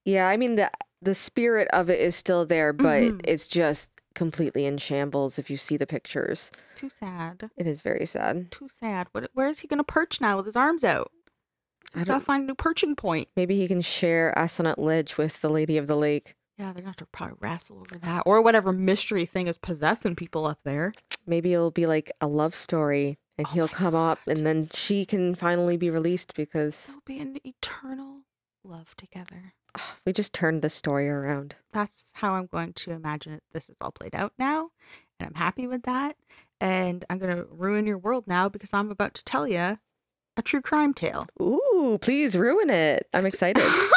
yeah, 0.05 0.27
I 0.27 0.37
mean 0.37 0.55
the 0.55 0.71
the 1.03 1.13
spirit 1.13 1.67
of 1.71 1.91
it 1.91 1.99
is 1.99 2.15
still 2.15 2.47
there, 2.47 2.73
but 2.73 3.03
Mhm. 3.03 3.21
it's 3.25 3.47
just 3.47 3.91
completely 4.13 4.65
in 4.65 4.77
shambles 4.77 5.37
if 5.39 5.49
you 5.49 5.57
see 5.57 5.77
the 5.77 5.87
pictures. 5.87 6.51
It's 6.71 6.81
too 6.81 6.89
sad. 6.89 7.49
It 7.57 7.67
is 7.67 7.81
very 7.81 8.05
sad. 8.05 8.51
Too 8.51 8.69
sad. 8.69 9.07
What? 9.11 9.29
Where 9.33 9.47
is 9.49 9.59
he 9.59 9.67
gonna 9.67 9.83
perch 9.83 10.19
now 10.21 10.37
with 10.37 10.45
his 10.45 10.55
arms 10.55 10.83
out? 10.83 11.11
He's 11.93 12.05
don't- 12.05 12.15
gotta 12.15 12.25
find 12.25 12.43
a 12.43 12.47
new 12.47 12.55
perching 12.55 12.95
point. 12.95 13.27
Maybe 13.35 13.57
he 13.57 13.67
can 13.67 13.81
share 13.81 14.33
Assonet 14.37 14.77
Ledge 14.77 15.17
with 15.17 15.41
the 15.41 15.49
Lady 15.49 15.77
of 15.77 15.87
the 15.87 15.95
Lake. 15.97 16.35
Yeah, 16.57 16.65
they're 16.67 16.81
gonna 16.81 16.87
have 16.89 16.95
to 16.97 17.05
probably 17.07 17.37
wrestle 17.39 17.79
over 17.79 17.97
that, 17.99 18.23
or 18.25 18.41
whatever 18.41 18.71
mystery 18.71 19.25
thing 19.25 19.47
is 19.47 19.57
possessing 19.57 20.15
people 20.15 20.45
up 20.45 20.61
there. 20.63 20.93
Maybe 21.25 21.53
it'll 21.53 21.71
be 21.71 21.85
like 21.87 22.11
a 22.21 22.27
love 22.27 22.53
story 22.55 23.17
and 23.37 23.47
Oh 23.47 23.51
he'll 23.51 23.67
come 23.67 23.95
up 23.95 24.19
and 24.27 24.45
then 24.45 24.69
she 24.73 25.05
can 25.05 25.33
finally 25.35 25.77
be 25.77 25.89
released 25.89 26.35
because 26.35 26.87
They'll 26.87 27.01
be 27.05 27.19
an 27.19 27.39
eternal 27.43 28.21
love 28.63 28.95
together. 28.95 29.53
we 30.05 30.13
just 30.13 30.33
turned 30.33 30.61
the 30.61 30.69
story 30.69 31.09
around. 31.09 31.55
That's 31.71 32.11
how 32.15 32.33
I'm 32.33 32.47
going 32.47 32.73
to 32.73 32.91
imagine 32.91 33.33
it. 33.33 33.43
This 33.51 33.69
is 33.69 33.75
all 33.81 33.91
played 33.91 34.15
out 34.15 34.33
now, 34.37 34.69
and 35.19 35.27
I'm 35.27 35.35
happy 35.35 35.67
with 35.67 35.83
that. 35.83 36.15
And 36.59 37.03
I'm 37.09 37.17
gonna 37.17 37.45
ruin 37.49 37.85
your 37.85 37.97
world 37.97 38.25
now 38.27 38.47
because 38.49 38.73
I'm 38.73 38.91
about 38.91 39.13
to 39.15 39.23
tell 39.23 39.47
you 39.47 39.79
a 40.37 40.41
true 40.41 40.61
crime 40.61 40.93
tale. 40.93 41.27
Ooh, 41.41 41.97
please 42.01 42.35
ruin 42.35 42.69
it. 42.69 43.07
I'm 43.13 43.25
excited. 43.25 43.63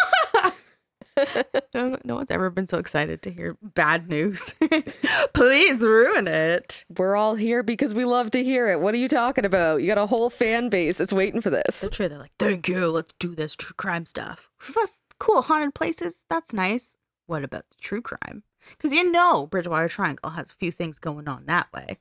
No, 1.74 1.98
no 2.04 2.14
one's 2.14 2.30
ever 2.30 2.48
been 2.50 2.66
so 2.66 2.78
excited 2.78 3.22
to 3.22 3.30
hear 3.30 3.56
bad 3.62 4.08
news. 4.08 4.54
Please 5.34 5.80
ruin 5.80 6.26
it. 6.26 6.84
We're 6.96 7.16
all 7.16 7.34
here 7.34 7.62
because 7.62 7.94
we 7.94 8.04
love 8.04 8.30
to 8.30 8.42
hear 8.42 8.68
it. 8.68 8.80
What 8.80 8.94
are 8.94 8.98
you 8.98 9.08
talking 9.08 9.44
about? 9.44 9.82
You 9.82 9.88
got 9.88 9.98
a 9.98 10.06
whole 10.06 10.30
fan 10.30 10.68
base 10.70 10.96
that's 10.96 11.12
waiting 11.12 11.40
for 11.40 11.50
this. 11.50 11.76
So 11.76 11.88
true. 11.88 12.08
They're 12.08 12.18
like, 12.18 12.32
thank 12.38 12.68
you. 12.68 12.90
Let's 12.90 13.12
do 13.18 13.34
this 13.34 13.54
true 13.54 13.74
crime 13.76 14.06
stuff. 14.06 14.48
That's 14.74 14.98
cool. 15.18 15.42
Haunted 15.42 15.74
places. 15.74 16.24
That's 16.28 16.52
nice. 16.52 16.96
What 17.26 17.44
about 17.44 17.64
the 17.70 17.76
true 17.80 18.02
crime? 18.02 18.44
Because 18.70 18.92
you 18.92 19.10
know 19.10 19.46
Bridgewater 19.46 19.88
Triangle 19.88 20.30
has 20.30 20.50
a 20.50 20.54
few 20.54 20.70
things 20.72 20.98
going 20.98 21.28
on 21.28 21.46
that 21.46 21.72
way. 21.72 21.98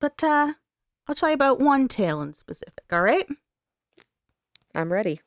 But 0.00 0.22
uh 0.22 0.54
I'll 1.08 1.14
tell 1.14 1.28
you 1.28 1.34
about 1.34 1.60
one 1.60 1.86
tale 1.88 2.20
in 2.20 2.34
specific, 2.34 2.84
all 2.90 3.02
right? 3.02 3.26
I'm 4.74 4.92
ready. 4.92 5.20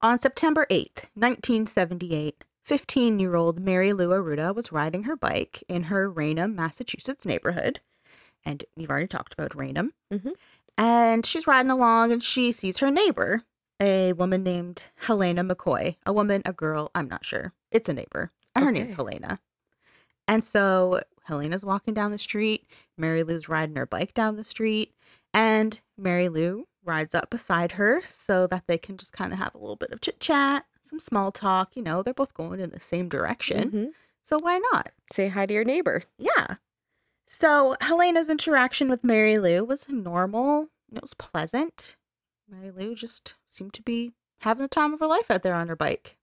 On 0.00 0.18
September 0.18 0.66
8th, 0.70 1.04
1978, 1.14 2.44
15 2.64 3.18
year 3.18 3.36
old 3.36 3.60
Mary 3.60 3.92
Lou 3.92 4.08
Arruda 4.08 4.54
was 4.54 4.72
riding 4.72 5.04
her 5.04 5.16
bike 5.16 5.62
in 5.68 5.84
her 5.84 6.10
Raynham, 6.10 6.56
Massachusetts 6.56 7.26
neighborhood. 7.26 7.80
And 8.44 8.64
we've 8.76 8.90
already 8.90 9.06
talked 9.06 9.32
about 9.34 9.54
Raynham. 9.54 9.92
Mhm. 10.12 10.34
And 10.76 11.24
she's 11.24 11.46
riding 11.46 11.70
along 11.70 12.10
and 12.12 12.22
she 12.22 12.50
sees 12.50 12.78
her 12.78 12.90
neighbor, 12.90 13.44
a 13.82 14.12
woman 14.12 14.42
named 14.44 14.84
Helena 14.94 15.42
McCoy. 15.44 15.96
A 16.06 16.12
woman, 16.12 16.40
a 16.44 16.52
girl, 16.52 16.90
I'm 16.94 17.08
not 17.08 17.26
sure. 17.26 17.52
It's 17.72 17.88
a 17.88 17.92
neighbor. 17.92 18.30
And 18.54 18.64
her 18.64 18.70
name's 18.70 18.94
Helena. 18.94 19.40
And 20.28 20.44
so 20.44 21.00
Helena's 21.24 21.64
walking 21.64 21.92
down 21.92 22.12
the 22.12 22.18
street. 22.18 22.66
Mary 22.96 23.24
Lou's 23.24 23.48
riding 23.48 23.76
her 23.76 23.86
bike 23.86 24.14
down 24.14 24.36
the 24.36 24.44
street. 24.44 24.94
And 25.34 25.80
Mary 25.98 26.28
Lou 26.28 26.68
rides 26.84 27.14
up 27.14 27.30
beside 27.30 27.72
her 27.72 28.02
so 28.06 28.46
that 28.46 28.64
they 28.68 28.78
can 28.78 28.96
just 28.96 29.12
kind 29.12 29.32
of 29.32 29.38
have 29.38 29.54
a 29.54 29.58
little 29.58 29.76
bit 29.76 29.90
of 29.90 30.00
chit 30.00 30.20
chat, 30.20 30.64
some 30.80 31.00
small 31.00 31.32
talk. 31.32 31.74
You 31.74 31.82
know, 31.82 32.02
they're 32.02 32.14
both 32.14 32.34
going 32.34 32.60
in 32.60 32.70
the 32.70 32.80
same 32.80 33.08
direction. 33.08 33.70
Mhm. 33.70 33.88
So 34.22 34.38
why 34.40 34.58
not? 34.72 34.90
Say 35.12 35.28
hi 35.28 35.46
to 35.46 35.54
your 35.54 35.64
neighbor. 35.64 36.04
Yeah. 36.18 36.56
So 37.26 37.76
Helena's 37.80 38.28
interaction 38.28 38.88
with 38.88 39.02
Mary 39.02 39.38
Lou 39.38 39.64
was 39.64 39.88
normal. 39.88 40.68
It 40.94 41.02
was 41.02 41.14
pleasant. 41.14 41.96
Mary 42.52 42.70
Lou 42.70 42.94
just 42.94 43.34
seemed 43.48 43.72
to 43.72 43.82
be 43.82 44.12
having 44.40 44.62
the 44.62 44.68
time 44.68 44.92
of 44.92 45.00
her 45.00 45.06
life 45.06 45.30
out 45.30 45.42
there 45.42 45.54
on 45.54 45.68
her 45.68 45.76
bike. 45.76 46.18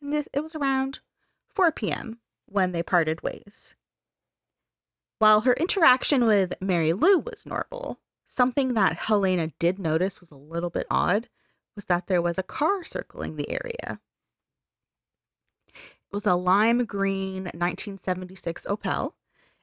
And 0.00 0.12
this, 0.12 0.28
it 0.32 0.40
was 0.40 0.54
around 0.54 1.00
4 1.48 1.72
p.m. 1.72 2.20
when 2.46 2.70
they 2.70 2.82
parted 2.82 3.22
ways. 3.22 3.74
While 5.18 5.42
her 5.42 5.54
interaction 5.54 6.26
with 6.26 6.54
Mary 6.60 6.92
Lou 6.92 7.18
was 7.18 7.44
normal, 7.44 7.98
something 8.26 8.74
that 8.74 8.96
Helena 8.96 9.48
did 9.58 9.78
notice 9.80 10.20
was 10.20 10.30
a 10.30 10.36
little 10.36 10.70
bit 10.70 10.86
odd 10.90 11.28
was 11.74 11.86
that 11.86 12.06
there 12.06 12.22
was 12.22 12.38
a 12.38 12.44
car 12.44 12.84
circling 12.84 13.36
the 13.36 13.50
area. 13.50 14.00
It 15.68 16.12
was 16.12 16.26
a 16.26 16.36
lime 16.36 16.84
green 16.84 17.44
1976 17.44 18.64
Opel, 18.66 19.12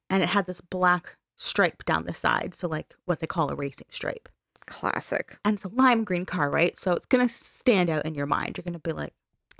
and 0.09 0.21
it 0.21 0.29
had 0.29 0.45
this 0.45 0.61
black 0.61 1.17
stripe 1.37 1.85
down 1.85 2.05
the 2.05 2.13
side. 2.13 2.53
So, 2.53 2.67
like 2.67 2.95
what 3.05 3.19
they 3.19 3.27
call 3.27 3.49
a 3.49 3.55
racing 3.55 3.87
stripe. 3.89 4.29
Classic. 4.67 5.37
And 5.43 5.55
it's 5.55 5.65
a 5.65 5.69
lime 5.69 6.03
green 6.03 6.25
car, 6.25 6.49
right? 6.49 6.77
So, 6.79 6.91
it's 6.93 7.05
going 7.05 7.27
to 7.27 7.33
stand 7.33 7.89
out 7.89 8.05
in 8.05 8.13
your 8.15 8.25
mind. 8.27 8.57
You're 8.57 8.63
going 8.63 8.73
to 8.73 8.79
be 8.79 8.91
like, 8.91 9.13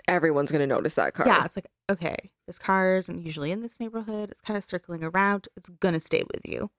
Everyone's 0.07 0.51
going 0.51 0.61
to 0.61 0.67
notice 0.67 0.93
that 0.93 1.15
car. 1.15 1.25
yeah, 1.25 1.43
it's 1.43 1.57
like, 1.57 1.67
okay, 1.89 2.15
this 2.45 2.59
car 2.59 2.97
isn't 2.97 3.25
usually 3.25 3.51
in 3.51 3.61
this 3.61 3.79
neighborhood. 3.79 4.29
It's 4.31 4.41
kind 4.41 4.55
of 4.55 4.63
circling 4.63 5.03
around. 5.03 5.47
It's 5.57 5.69
going 5.69 5.95
to 5.95 5.99
stay 5.99 6.23
with 6.31 6.45
you. 6.45 6.69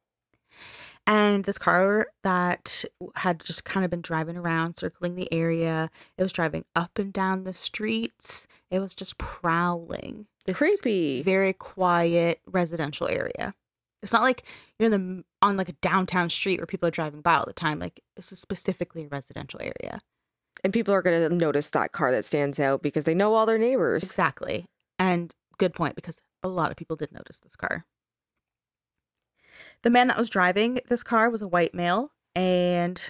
And 1.07 1.45
this 1.45 1.59
car 1.59 2.09
that 2.23 2.85
had 3.17 3.43
just 3.45 3.65
kind 3.65 3.85
of 3.85 3.91
been 3.91 4.03
driving 4.03 4.37
around, 4.37 4.77
circling 4.77 5.15
the 5.15 5.33
area, 5.33 5.91
it 6.17 6.23
was 6.23 6.33
driving 6.33 6.65
up 6.77 6.99
and 6.99 7.13
down 7.13 7.45
the 7.45 7.55
streets. 7.55 8.47
It 8.71 8.81
was 8.81 8.95
just 8.95 9.19
prowling. 9.19 10.27
This 10.45 10.57
Creepy. 10.57 11.23
very 11.23 11.53
quiet 11.55 12.41
residential 12.47 13.09
area. 13.09 13.55
It's 14.03 14.13
not 14.13 14.23
like 14.23 14.45
you're 14.79 14.93
in 14.93 15.17
the 15.17 15.25
on 15.43 15.57
like 15.57 15.69
a 15.69 15.75
downtown 15.81 16.31
street 16.31 16.61
where 16.61 16.67
people 16.67 16.89
are 16.89 16.93
driving 16.93 17.21
by 17.21 17.35
all 17.35 17.47
the 17.47 17.53
time. 17.53 17.79
Like 17.79 18.01
this 18.17 18.33
is 18.33 18.39
specifically 18.39 19.05
a 19.05 19.09
residential 19.09 19.61
area. 19.61 20.01
And 20.65 20.73
people 20.73 20.93
are 20.95 21.03
going 21.03 21.29
to 21.29 21.35
notice 21.35 21.71
that 21.71 21.93
car 21.93 22.11
that 22.11 22.25
stands 22.25 22.59
out 22.59 22.83
because 22.83 23.05
they 23.05 23.15
know 23.15 23.35
all 23.35 23.47
their 23.47 23.59
neighbors. 23.59 24.03
Exactly. 24.03 24.67
And 24.99 25.35
good 25.57 25.73
point 25.73 25.95
because 25.95 26.21
a 26.43 26.49
lot 26.49 26.71
of 26.71 26.77
people 26.77 26.97
did 26.97 27.13
notice 27.13 27.39
this 27.39 27.57
car. 27.57 27.85
The 29.83 29.91
man 29.91 30.09
that 30.09 30.19
was 30.19 30.31
driving 30.31 30.81
this 30.89 31.05
car 31.05 31.31
was 31.31 31.43
a 31.43 31.49
white 31.49 31.75
male 31.75 32.13
and 32.35 33.01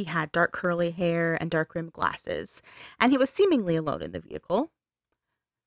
he 0.00 0.04
had 0.04 0.32
dark 0.32 0.52
curly 0.52 0.90
hair 0.90 1.36
and 1.40 1.50
dark 1.50 1.74
rimmed 1.74 1.92
glasses, 1.92 2.62
and 2.98 3.12
he 3.12 3.18
was 3.18 3.28
seemingly 3.28 3.76
alone 3.76 4.00
in 4.00 4.12
the 4.12 4.20
vehicle. 4.20 4.70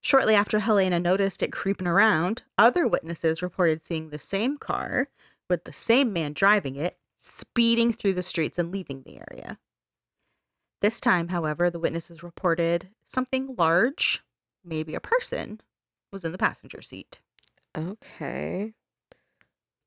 Shortly 0.04 0.36
after 0.36 0.60
Helena 0.60 1.00
noticed 1.00 1.42
it 1.42 1.54
creeping 1.54 1.88
around, 1.88 2.44
other 2.58 2.86
witnesses 2.86 3.42
reported 3.42 3.84
seeing 3.84 4.10
the 4.10 4.20
same 4.20 4.58
car 4.58 5.08
with 5.50 5.64
the 5.64 5.72
same 5.72 6.12
man 6.12 6.34
driving 6.34 6.76
it 6.76 6.98
speeding 7.18 7.94
through 7.94 8.14
the 8.14 8.22
streets 8.22 8.60
and 8.60 8.70
leaving 8.70 9.04
the 9.04 9.18
area. 9.32 9.58
This 10.82 11.00
time, 11.00 11.30
however, 11.30 11.70
the 11.70 11.80
witnesses 11.80 12.22
reported 12.22 12.90
something 13.06 13.56
large, 13.58 14.22
maybe 14.64 14.94
a 14.94 15.00
person, 15.00 15.62
was 16.12 16.26
in 16.26 16.34
the 16.34 16.38
passenger 16.38 16.82
seat. 16.82 17.22
Okay. 17.78 18.74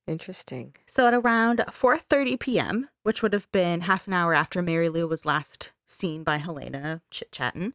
Interesting. 0.06 0.74
So 0.86 1.06
at 1.06 1.12
around 1.12 1.58
4:30 1.58 2.40
p.m., 2.40 2.88
which 3.02 3.22
would 3.22 3.34
have 3.34 3.52
been 3.52 3.82
half 3.82 4.06
an 4.06 4.14
hour 4.14 4.32
after 4.32 4.62
Mary 4.62 4.88
Lou 4.88 5.06
was 5.06 5.26
last 5.26 5.72
seen 5.86 6.24
by 6.24 6.38
Helena 6.38 7.02
chit-chatting, 7.10 7.74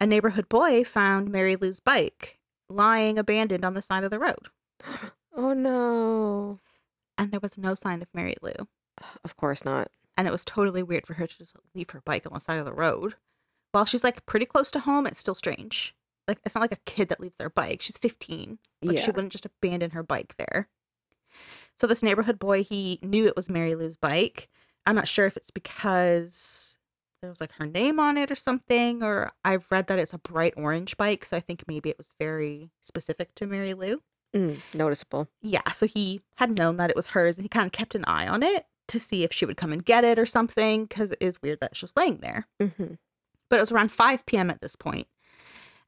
a 0.00 0.06
neighborhood 0.06 0.48
boy 0.48 0.84
found 0.84 1.30
Mary 1.30 1.56
Lou's 1.56 1.80
bike 1.80 2.38
lying 2.68 3.18
abandoned 3.18 3.64
on 3.64 3.74
the 3.74 3.82
side 3.82 4.04
of 4.04 4.10
the 4.10 4.18
road, 4.18 4.48
Oh 5.34 5.52
no. 5.52 6.60
and 7.18 7.30
there 7.30 7.40
was 7.40 7.58
no 7.58 7.74
sign 7.74 8.02
of 8.02 8.14
Mary 8.14 8.36
Lou. 8.42 8.52
Of 9.24 9.36
course 9.36 9.64
not. 9.64 9.90
And 10.16 10.28
it 10.28 10.32
was 10.32 10.44
totally 10.44 10.82
weird 10.82 11.06
for 11.06 11.14
her 11.14 11.26
to 11.26 11.38
just 11.38 11.56
leave 11.74 11.90
her 11.90 12.02
bike 12.04 12.26
on 12.26 12.34
the 12.34 12.40
side 12.40 12.58
of 12.58 12.64
the 12.66 12.72
road. 12.72 13.14
While 13.72 13.84
she's 13.84 14.04
like 14.04 14.26
pretty 14.26 14.44
close 14.44 14.70
to 14.72 14.80
home, 14.80 15.06
it's 15.06 15.18
still 15.18 15.34
strange. 15.34 15.94
Like 16.28 16.38
it's 16.44 16.54
not 16.54 16.60
like 16.60 16.72
a 16.72 16.84
kid 16.84 17.08
that 17.08 17.20
leaves 17.20 17.36
their 17.38 17.48
bike. 17.48 17.80
She's 17.80 17.96
15. 17.96 18.58
Like 18.82 18.98
yeah. 18.98 19.04
she 19.04 19.10
wouldn't 19.10 19.32
just 19.32 19.46
abandon 19.46 19.92
her 19.92 20.02
bike 20.02 20.34
there. 20.36 20.68
So 21.78 21.86
this 21.86 22.02
neighborhood 22.02 22.38
boy, 22.38 22.62
he 22.62 22.98
knew 23.02 23.26
it 23.26 23.36
was 23.36 23.48
Mary 23.48 23.74
Lou's 23.74 23.96
bike. 23.96 24.48
I'm 24.84 24.96
not 24.96 25.08
sure 25.08 25.26
if 25.26 25.36
it's 25.36 25.50
because 25.50 26.76
there 27.20 27.30
was 27.30 27.40
like 27.40 27.52
her 27.52 27.66
name 27.66 28.00
on 28.00 28.16
it 28.16 28.30
or 28.30 28.34
something, 28.34 29.02
or 29.02 29.32
I've 29.44 29.70
read 29.70 29.86
that 29.88 29.98
it's 29.98 30.14
a 30.14 30.18
bright 30.18 30.54
orange 30.56 30.96
bike, 30.96 31.24
so 31.24 31.36
I 31.36 31.40
think 31.40 31.64
maybe 31.66 31.90
it 31.90 31.98
was 31.98 32.08
very 32.18 32.70
specific 32.80 33.34
to 33.36 33.46
Mary 33.46 33.74
Lou. 33.74 34.00
Mm, 34.34 34.60
noticeable. 34.74 35.28
Yeah, 35.42 35.70
so 35.72 35.86
he 35.86 36.22
had 36.36 36.56
known 36.56 36.76
that 36.76 36.90
it 36.90 36.96
was 36.96 37.08
hers 37.08 37.36
and 37.36 37.44
he 37.44 37.48
kind 37.48 37.66
of 37.66 37.72
kept 37.72 37.94
an 37.94 38.04
eye 38.06 38.28
on 38.28 38.42
it 38.42 38.66
to 38.88 38.98
see 39.00 39.22
if 39.24 39.32
she 39.32 39.44
would 39.44 39.56
come 39.56 39.72
and 39.72 39.84
get 39.84 40.04
it 40.04 40.18
or 40.18 40.26
something, 40.26 40.84
because 40.86 41.10
it 41.10 41.18
is 41.20 41.42
weird 41.42 41.60
that 41.60 41.72
it's 41.72 41.80
just 41.80 41.96
laying 41.96 42.18
there. 42.18 42.46
hmm 42.60 42.94
But 43.48 43.56
it 43.56 43.60
was 43.60 43.72
around 43.72 43.92
5 43.92 44.26
p.m. 44.26 44.50
at 44.50 44.60
this. 44.60 44.76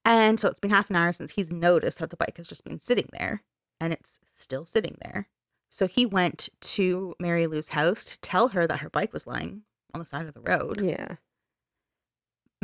And 0.04 0.40
so 0.40 0.48
it's 0.48 0.60
been 0.60 0.70
half 0.70 0.90
an 0.90 0.96
hour 0.96 1.12
since 1.12 1.32
he's 1.32 1.50
noticed 1.50 2.00
that 2.00 2.10
the 2.10 2.16
bike 2.16 2.36
has 2.36 2.46
just 2.48 2.64
been 2.64 2.80
sitting 2.80 3.08
there 3.12 3.42
and 3.80 3.92
it's 3.92 4.18
still 4.32 4.64
sitting 4.64 4.96
there. 5.00 5.28
So 5.70 5.86
he 5.86 6.04
went 6.04 6.48
to 6.60 7.14
Mary 7.18 7.46
Lou's 7.46 7.68
house 7.68 8.04
to 8.04 8.20
tell 8.20 8.48
her 8.48 8.66
that 8.66 8.80
her 8.80 8.90
bike 8.90 9.12
was 9.12 9.26
lying 9.26 9.62
on 9.94 10.00
the 10.00 10.06
side 10.06 10.26
of 10.26 10.34
the 10.34 10.40
road. 10.40 10.80
Yeah. 10.80 11.16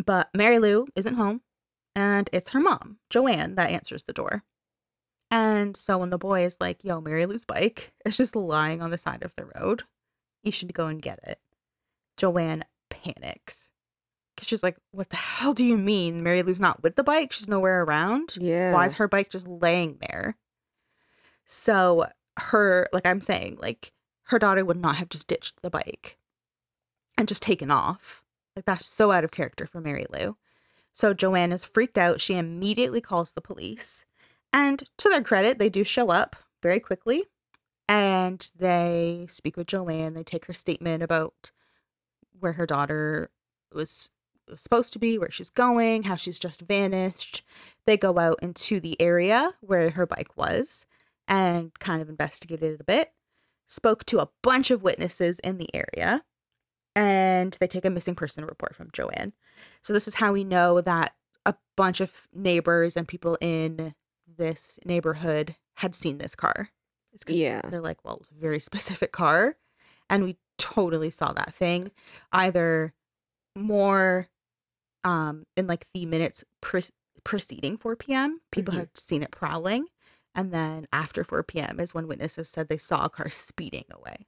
But 0.04 0.28
Mary 0.34 0.58
Lou 0.58 0.86
isn't 0.94 1.14
home 1.14 1.42
and 1.94 2.30
it's 2.32 2.50
her 2.50 2.60
mom, 2.60 2.98
Joanne, 3.10 3.56
that 3.56 3.70
answers 3.70 4.04
the 4.04 4.12
door. 4.12 4.44
And 5.30 5.76
so 5.76 5.98
when 5.98 6.10
the 6.10 6.18
boy 6.18 6.44
is 6.44 6.56
like, 6.60 6.84
yo, 6.84 7.00
Mary 7.00 7.26
Lou's 7.26 7.44
bike 7.44 7.92
is 8.04 8.16
just 8.16 8.36
lying 8.36 8.80
on 8.80 8.90
the 8.90 8.98
side 8.98 9.22
of 9.22 9.32
the 9.36 9.46
road, 9.56 9.82
you 10.42 10.52
should 10.52 10.72
go 10.72 10.86
and 10.86 11.02
get 11.02 11.20
it. 11.24 11.40
Joanne 12.16 12.64
panics. 12.90 13.70
Because 14.34 14.48
she's 14.48 14.62
like, 14.62 14.76
what 14.92 15.10
the 15.10 15.16
hell 15.16 15.52
do 15.52 15.64
you 15.64 15.76
mean? 15.76 16.22
Mary 16.22 16.42
Lou's 16.44 16.60
not 16.60 16.82
with 16.82 16.94
the 16.94 17.02
bike? 17.02 17.32
She's 17.32 17.48
nowhere 17.48 17.82
around? 17.82 18.36
Yeah. 18.38 18.72
Why 18.72 18.86
is 18.86 18.94
her 18.94 19.08
bike 19.08 19.30
just 19.30 19.48
laying 19.48 19.98
there? 20.08 20.36
So 21.44 22.06
her, 22.38 22.88
like 22.92 23.04
I'm 23.04 23.20
saying, 23.20 23.58
like 23.60 23.92
her 24.26 24.38
daughter 24.38 24.64
would 24.64 24.76
not 24.76 24.96
have 24.96 25.08
just 25.08 25.26
ditched 25.26 25.60
the 25.62 25.70
bike 25.70 26.17
and 27.18 27.28
just 27.28 27.42
taken 27.42 27.70
off. 27.70 28.22
Like 28.56 28.64
that's 28.64 28.86
so 28.86 29.10
out 29.10 29.24
of 29.24 29.30
character 29.30 29.66
for 29.66 29.80
Mary 29.80 30.06
Lou. 30.08 30.36
So 30.92 31.12
Joanne 31.12 31.52
is 31.52 31.64
freaked 31.64 31.98
out. 31.98 32.20
She 32.20 32.36
immediately 32.36 33.00
calls 33.00 33.32
the 33.32 33.40
police. 33.40 34.06
And 34.52 34.84
to 34.96 35.10
their 35.10 35.22
credit, 35.22 35.58
they 35.58 35.68
do 35.68 35.84
show 35.84 36.08
up 36.08 36.36
very 36.62 36.80
quickly 36.80 37.24
and 37.88 38.50
they 38.56 39.26
speak 39.28 39.56
with 39.56 39.66
Joanne. 39.66 40.14
They 40.14 40.22
take 40.22 40.46
her 40.46 40.52
statement 40.52 41.02
about 41.02 41.52
where 42.38 42.54
her 42.54 42.66
daughter 42.66 43.30
was, 43.72 44.10
was 44.48 44.60
supposed 44.60 44.92
to 44.94 44.98
be, 44.98 45.18
where 45.18 45.30
she's 45.30 45.50
going, 45.50 46.04
how 46.04 46.16
she's 46.16 46.38
just 46.38 46.62
vanished. 46.62 47.42
They 47.84 47.96
go 47.96 48.18
out 48.18 48.38
into 48.42 48.80
the 48.80 49.00
area 49.00 49.54
where 49.60 49.90
her 49.90 50.06
bike 50.06 50.36
was 50.36 50.86
and 51.26 51.76
kind 51.78 52.00
of 52.00 52.08
investigated 52.08 52.74
it 52.74 52.80
a 52.80 52.84
bit. 52.84 53.12
Spoke 53.66 54.04
to 54.06 54.20
a 54.20 54.30
bunch 54.42 54.70
of 54.70 54.82
witnesses 54.82 55.38
in 55.40 55.58
the 55.58 55.68
area 55.74 56.22
and 56.98 57.56
they 57.60 57.68
take 57.68 57.84
a 57.84 57.90
missing 57.90 58.14
person 58.16 58.44
report 58.44 58.74
from 58.74 58.88
Joanne. 58.92 59.32
So 59.82 59.92
this 59.92 60.08
is 60.08 60.14
how 60.16 60.32
we 60.32 60.42
know 60.42 60.80
that 60.80 61.14
a 61.46 61.54
bunch 61.76 62.00
of 62.00 62.26
neighbors 62.34 62.96
and 62.96 63.06
people 63.06 63.38
in 63.40 63.94
this 64.26 64.78
neighborhood 64.84 65.54
had 65.76 65.94
seen 65.94 66.18
this 66.18 66.34
car. 66.34 66.70
Yeah. 67.28 67.60
They're 67.64 67.80
like, 67.80 68.04
well, 68.04 68.18
it's 68.20 68.30
a 68.30 68.34
very 68.34 68.58
specific 68.70 69.12
car. 69.12 69.56
And 70.10 70.24
we 70.24 70.36
totally 70.58 71.10
saw 71.10 71.32
that 71.32 71.54
thing 71.54 71.92
either 72.32 72.92
more 73.56 74.26
um 75.04 75.44
in 75.56 75.66
like 75.68 75.86
the 75.94 76.04
minutes 76.06 76.44
pre- 76.60 76.82
preceding 77.24 77.76
4 77.76 77.94
p.m. 77.96 78.40
People 78.50 78.74
Mhm. 78.74 78.78
had 78.78 78.98
seen 78.98 79.22
it 79.22 79.30
prowling. 79.30 79.86
And 80.34 80.52
then 80.52 80.86
after 80.92 81.22
4 81.24 81.42
p.m. 81.44 81.78
is 81.80 81.94
when 81.94 82.08
witnesses 82.08 82.48
said 82.48 82.68
they 82.68 82.78
saw 82.78 83.04
a 83.04 83.08
car 83.10 83.30
speeding 83.30 83.84
away. 83.92 84.26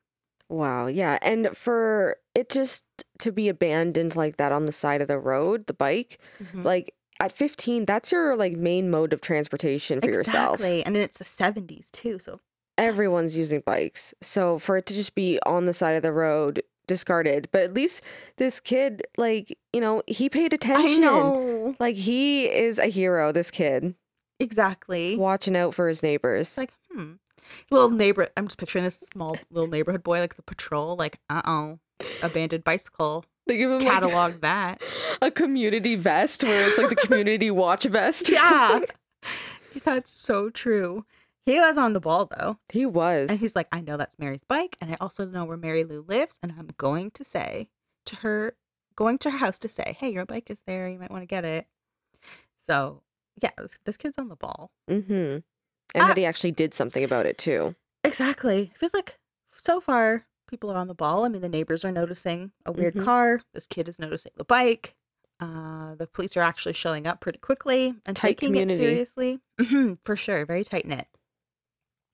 Wow, 0.51 0.87
yeah. 0.89 1.19
And 1.23 1.57
for 1.57 2.17
it 2.35 2.51
just 2.51 2.85
to 3.21 3.31
be 3.33 3.49
abandoned 3.49 4.17
like 4.17 4.37
that 4.37 4.53
on 4.53 4.67
the 4.67 4.73
side 4.73 5.01
of 5.01 5.09
the 5.09 5.19
road, 5.19 5.67
the 5.67 5.73
bike, 5.73 6.19
Mm-hmm. 6.43 6.63
like 6.63 6.95
at 7.21 7.33
15, 7.33 7.85
that's 7.85 8.11
your 8.13 8.35
like 8.37 8.57
main 8.57 8.91
mode 8.91 9.13
of 9.13 9.21
transportation 9.21 10.01
for 10.01 10.09
yourself. 10.09 10.55
Exactly. 10.57 10.85
And 10.85 10.97
it's 10.97 11.19
the 11.19 11.25
70s 11.25 11.91
too. 11.93 12.19
So 12.19 12.41
Everyone's 12.79 13.37
using 13.37 13.63
bikes. 13.65 14.15
So 14.23 14.59
for 14.59 14.77
it 14.79 14.87
to 14.87 14.95
just 14.95 15.15
be 15.15 15.39
on 15.45 15.67
the 15.67 15.75
side 15.75 15.93
of 15.97 16.03
the 16.03 16.13
road, 16.13 16.63
discarded, 16.87 17.49
but 17.53 17.63
at 17.63 17.75
least 17.75 18.03
this 18.39 18.59
kid, 18.59 19.03
like, 19.19 19.57
you 19.73 19.81
know, 19.83 20.03
he 20.07 20.29
paid 20.31 20.53
I 20.53 20.57
attention. 20.57 21.03
know. 21.03 21.77
Like 21.79 21.95
he 21.97 22.47
is 22.47 22.79
a 22.79 22.87
hero, 22.87 23.31
this 23.33 23.51
kid, 23.51 23.95
Exactly. 24.41 25.17
watching 25.17 25.57
out 25.57 25.75
for 25.75 25.89
his 25.89 26.03
neighbors. 26.03 26.57
Like, 26.59 26.71
hmm. 26.91 27.13
Little 27.71 27.91
neighbor, 27.91 28.29
I'm 28.37 28.47
just 28.47 28.59
picturing 28.59 28.85
this 28.85 29.01
small 29.13 29.37
little 29.51 29.69
neighborhood 29.69 30.03
boy, 30.03 30.21
like 30.21 30.37
the 30.37 30.43
patrol, 30.43 30.97
like, 30.97 31.19
uh 31.29 31.43
oh, 31.45 31.79
abandoned 32.23 32.65
bicycle. 32.65 33.25
they 33.47 33.57
give 33.57 33.71
him 33.71 33.81
like, 33.81 33.89
Catalog 33.89 34.41
that. 34.41 34.83
a 35.23 35.31
community 35.31 35.97
vest 35.97 36.43
where 36.43 36.69
it's 36.69 36.79
like 36.79 36.91
the 36.91 36.97
community 36.97 37.51
watch 37.51 37.85
vest. 37.85 38.29
Yeah. 38.29 38.81
That's 39.85 40.11
so 40.11 40.51
true. 40.51 41.05
He 41.47 41.59
was 41.59 41.77
on 41.77 41.93
the 41.95 42.01
ball 42.01 42.27
though. 42.27 42.59
He 42.69 42.87
was. 42.87 43.31
And 43.31 43.39
he's 43.39 43.57
like, 43.57 43.69
I 43.73 43.81
know 43.81 43.97
that's 43.97 44.19
Mary's 44.19 44.45
bike, 44.47 44.77
and 44.81 44.93
I 44.93 44.97
also 45.01 45.25
know 45.25 45.45
where 45.45 45.57
Mary 45.57 45.85
Lou 45.85 46.05
lives, 46.07 46.39
and 46.43 46.55
I'm 46.57 46.69
going 46.77 47.11
to 47.13 47.25
say 47.25 47.69
to 48.07 48.17
her, 48.17 48.57
going 48.95 49.19
to 49.19 49.31
her 49.31 49.39
house 49.39 49.59
to 49.61 49.69
say, 49.69 49.97
hey, 49.99 50.11
your 50.11 50.27
bike 50.27 50.51
is 50.51 50.63
there. 50.67 50.89
You 50.89 50.99
might 50.99 51.11
want 51.11 51.23
to 51.23 51.27
get 51.27 51.45
it. 51.45 51.67
So, 52.67 53.03
yeah, 53.43 53.51
this, 53.57 53.77
this 53.85 53.97
kid's 53.97 54.19
on 54.19 54.29
the 54.29 54.37
ball. 54.37 54.71
Mm-hmm. 54.89 55.39
And 55.95 56.05
Ah. 56.05 56.09
that 56.09 56.17
he 56.17 56.25
actually 56.27 56.53
did 56.53 56.73
something 56.75 57.03
about 57.05 57.27
it 57.27 57.39
too. 57.39 57.75
Exactly. 58.05 58.71
It 58.75 58.79
feels 58.79 58.95
like 58.95 59.19
so 59.57 59.81
far 59.81 60.25
people 60.49 60.71
are 60.71 60.77
on 60.79 60.89
the 60.89 60.95
ball. 60.95 61.25
I 61.25 61.29
mean, 61.29 61.43
the 61.43 61.49
neighbors 61.49 61.85
are 61.85 61.93
noticing 61.93 62.53
a 62.67 62.73
weird 62.73 62.95
Mhm. 62.95 63.05
car. 63.05 63.41
This 63.55 63.67
kid 63.67 63.89
is 63.89 63.99
noticing 63.99 64.33
the 64.37 64.45
bike. 64.45 64.97
Uh, 65.39 65.95
the 65.95 66.07
police 66.07 66.37
are 66.37 66.43
actually 66.43 66.73
showing 66.75 67.07
up 67.07 67.21
pretty 67.21 67.39
quickly 67.39 67.95
and 68.05 68.17
Tight 68.17 68.31
taking 68.39 68.49
community. 68.51 68.83
it 68.85 68.89
seriously. 68.89 69.41
hmm 69.61 69.95
for 70.05 70.17
sure, 70.17 70.45
very 70.45 70.65
tight 70.65 70.87
knit. 70.87 71.07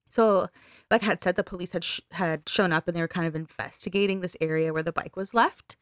So, 0.09 0.47
like 0.89 1.03
I 1.03 1.07
had 1.07 1.21
said, 1.21 1.35
the 1.35 1.43
police 1.43 1.73
had 1.73 1.83
sh- 1.83 1.99
had 2.11 2.47
shown 2.47 2.71
up 2.71 2.87
and 2.87 2.95
they 2.95 3.01
were 3.01 3.07
kind 3.09 3.27
of 3.27 3.35
investigating 3.35 4.21
this 4.21 4.37
area 4.39 4.71
where 4.71 4.83
the 4.83 4.93
bike 4.93 5.15
was 5.17 5.33
left. 5.33 5.75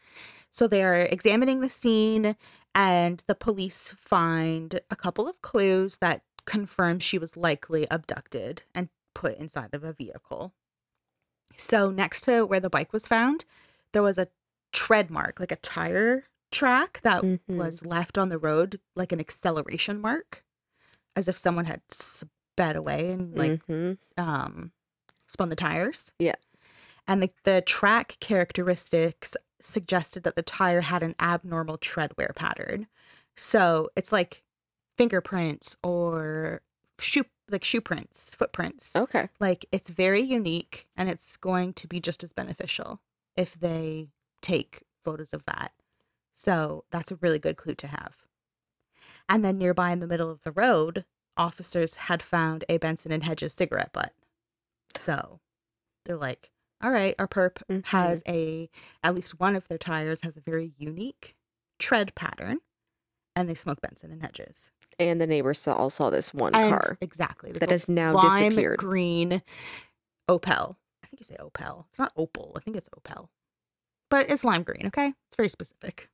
So 0.51 0.67
they 0.67 0.83
are 0.83 0.95
examining 1.01 1.59
the 1.59 1.69
scene, 1.69 2.35
and 2.73 3.23
the 3.27 3.35
police 3.35 3.93
find 3.97 4.79
a 4.89 4.95
couple 4.95 5.27
of 5.27 5.41
clues 5.41 5.97
that 5.97 6.23
confirm 6.45 6.99
she 6.99 7.17
was 7.17 7.35
likely 7.37 7.87
abducted 7.91 8.63
and 8.73 8.89
put 9.13 9.37
inside 9.37 9.73
of 9.73 9.83
a 9.83 9.93
vehicle. 9.93 10.53
So 11.57 11.89
next 11.91 12.21
to 12.21 12.45
where 12.45 12.59
the 12.59 12.69
bike 12.69 12.93
was 12.93 13.07
found, 13.07 13.45
there 13.93 14.03
was 14.03 14.17
a 14.17 14.27
tread 14.73 15.09
mark, 15.09 15.39
like 15.39 15.51
a 15.51 15.57
tire 15.57 16.25
track 16.51 16.99
that 17.03 17.23
Mhm. 17.23 17.39
was 17.47 17.85
left 17.85 18.17
on 18.17 18.29
the 18.29 18.37
road, 18.37 18.79
like 18.95 19.11
an 19.11 19.19
acceleration 19.19 20.01
mark, 20.01 20.43
as 21.15 21.27
if 21.27 21.37
someone 21.37 21.65
had 21.65 21.81
sped 21.89 22.75
away 22.75 23.11
and 23.11 23.37
like 23.37 23.65
Mhm. 23.67 23.97
um 24.17 24.71
spun 25.27 25.49
the 25.49 25.55
tires. 25.55 26.11
Yeah. 26.19 26.35
And 27.07 27.21
the, 27.23 27.31
the 27.43 27.61
track 27.61 28.17
characteristics 28.19 29.35
suggested 29.61 30.23
that 30.23 30.35
the 30.35 30.43
tire 30.43 30.81
had 30.81 31.03
an 31.03 31.15
abnormal 31.19 31.77
tread 31.77 32.13
wear 32.17 32.31
pattern. 32.35 32.87
So 33.35 33.89
it's 33.95 34.11
like 34.11 34.43
fingerprints 34.97 35.75
or 35.83 36.61
shoe 36.99 37.25
like 37.49 37.63
shoe 37.63 37.81
prints, 37.81 38.33
footprints. 38.33 38.95
Okay. 38.95 39.29
Like 39.39 39.65
it's 39.71 39.89
very 39.89 40.21
unique 40.21 40.87
and 40.97 41.09
it's 41.09 41.37
going 41.37 41.73
to 41.73 41.87
be 41.87 41.99
just 41.99 42.23
as 42.23 42.33
beneficial 42.33 43.01
if 43.35 43.53
they 43.59 44.09
take 44.41 44.83
photos 45.03 45.31
of 45.33 45.45
that. 45.45 45.71
So 46.33 46.85
that's 46.91 47.11
a 47.11 47.17
really 47.17 47.37
good 47.39 47.55
clue 47.57 47.75
to 47.75 47.87
have. 47.87 48.17
And 49.29 49.45
then 49.45 49.57
nearby 49.57 49.91
in 49.91 49.99
the 49.99 50.07
middle 50.07 50.31
of 50.31 50.41
the 50.41 50.51
road, 50.51 51.05
officers 51.37 51.95
had 51.95 52.23
found 52.23 52.63
a 52.69 52.77
Benson 52.77 53.11
and 53.11 53.23
Hedges 53.23 53.53
cigarette 53.53 53.93
butt. 53.93 54.13
So 54.95 55.39
they're 56.05 56.17
like, 56.17 56.51
all 56.81 56.91
right, 56.91 57.15
our 57.19 57.27
perp 57.27 57.57
Mhm. 57.69 57.85
has 57.87 58.23
a, 58.27 58.69
at 59.03 59.15
least 59.15 59.39
one 59.39 59.55
of 59.55 59.67
their 59.67 59.77
tires 59.77 60.21
has 60.21 60.35
a 60.35 60.41
very 60.41 60.73
unique 60.77 61.35
tread 61.79 62.15
pattern. 62.15 62.59
And 63.35 63.49
they 63.49 63.53
smoke 63.53 63.81
Benson 63.81 64.11
and 64.11 64.21
Hedges. 64.21 64.71
And 64.97 65.19
the 65.19 65.27
neighbors 65.27 65.59
saw, 65.59 65.73
all 65.73 65.89
saw 65.89 66.09
this 66.09 66.33
one 66.33 66.55
And 66.55 66.69
car 66.69 66.97
exactly. 67.01 67.51
this 67.51 67.59
that 67.59 67.71
has 67.71 67.89
now 67.89 68.13
lime 68.13 68.49
disappeared. 68.49 68.77
green 68.79 69.41
Opel. 70.29 70.75
I 71.03 71.07
think 71.07 71.19
you 71.19 71.23
say 71.25 71.35
Opel. 71.39 71.85
It's 71.89 71.99
not 71.99 72.13
Opal. 72.15 72.53
I 72.55 72.59
think 72.61 72.77
it's 72.77 72.89
Opel. 72.89 73.27
But 74.09 74.29
it's 74.29 74.43
lime 74.43 74.63
green, 74.63 74.87
okay? 74.87 75.07
It's 75.27 75.35
very 75.35 75.49
specific. 75.49 76.09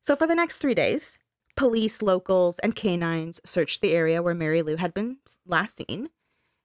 So 0.00 0.14
for 0.14 0.26
the 0.26 0.34
next 0.34 0.58
three 0.58 0.74
days, 0.74 1.18
police, 1.56 2.02
locals, 2.02 2.58
and 2.60 2.76
canines 2.76 3.40
searched 3.44 3.80
the 3.80 3.92
area 3.92 4.22
where 4.22 4.34
Mary 4.34 4.62
Lou 4.62 4.76
had 4.76 4.94
been 4.94 5.16
last 5.46 5.76
seen. 5.76 6.10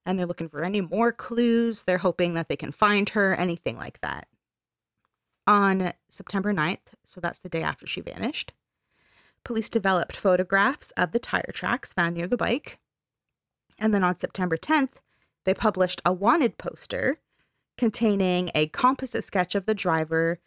And 0.05 0.17
they're 0.17 0.25
looking 0.25 0.49
for 0.49 0.63
any 0.63 0.82
more 0.82 1.11
clues. 1.11 1.84
They're 1.84 1.97
hoping 1.99 2.34
that 2.34 2.49
they 2.49 2.55
can 2.55 2.71
find 2.71 3.09
her, 3.09 3.36
anything 3.36 3.77
like 3.77 3.99
that. 4.01 4.27
On 5.45 5.93
September 6.09 6.53
9th, 6.53 6.93
so 7.05 7.19
that's 7.21 7.39
the 7.39 7.49
day 7.49 7.63
after 7.63 7.86
she 7.88 8.01
vanished, 8.01 8.53
police 9.43 9.69
developed 9.69 10.15
photographs 10.15 10.91
of 10.91 11.11
the 11.11 11.19
tire 11.19 11.51
tracks 11.53 11.93
found 11.93 12.15
near 12.15 12.27
the 12.27 12.37
bike. 12.37 12.79
And 13.77 13.93
then 13.93 14.03
on 14.03 14.15
September 14.15 14.57
10th, 14.57 14.93
they 15.45 15.53
published 15.53 16.01
a 16.05 16.13
wanted 16.13 16.57
poster 16.57 17.19
containing 17.77 18.51
a 18.53 18.67
composite 18.67 19.23
sketch 19.23 19.55
of 19.55 19.65
the 19.65 19.73
driver 19.73 20.39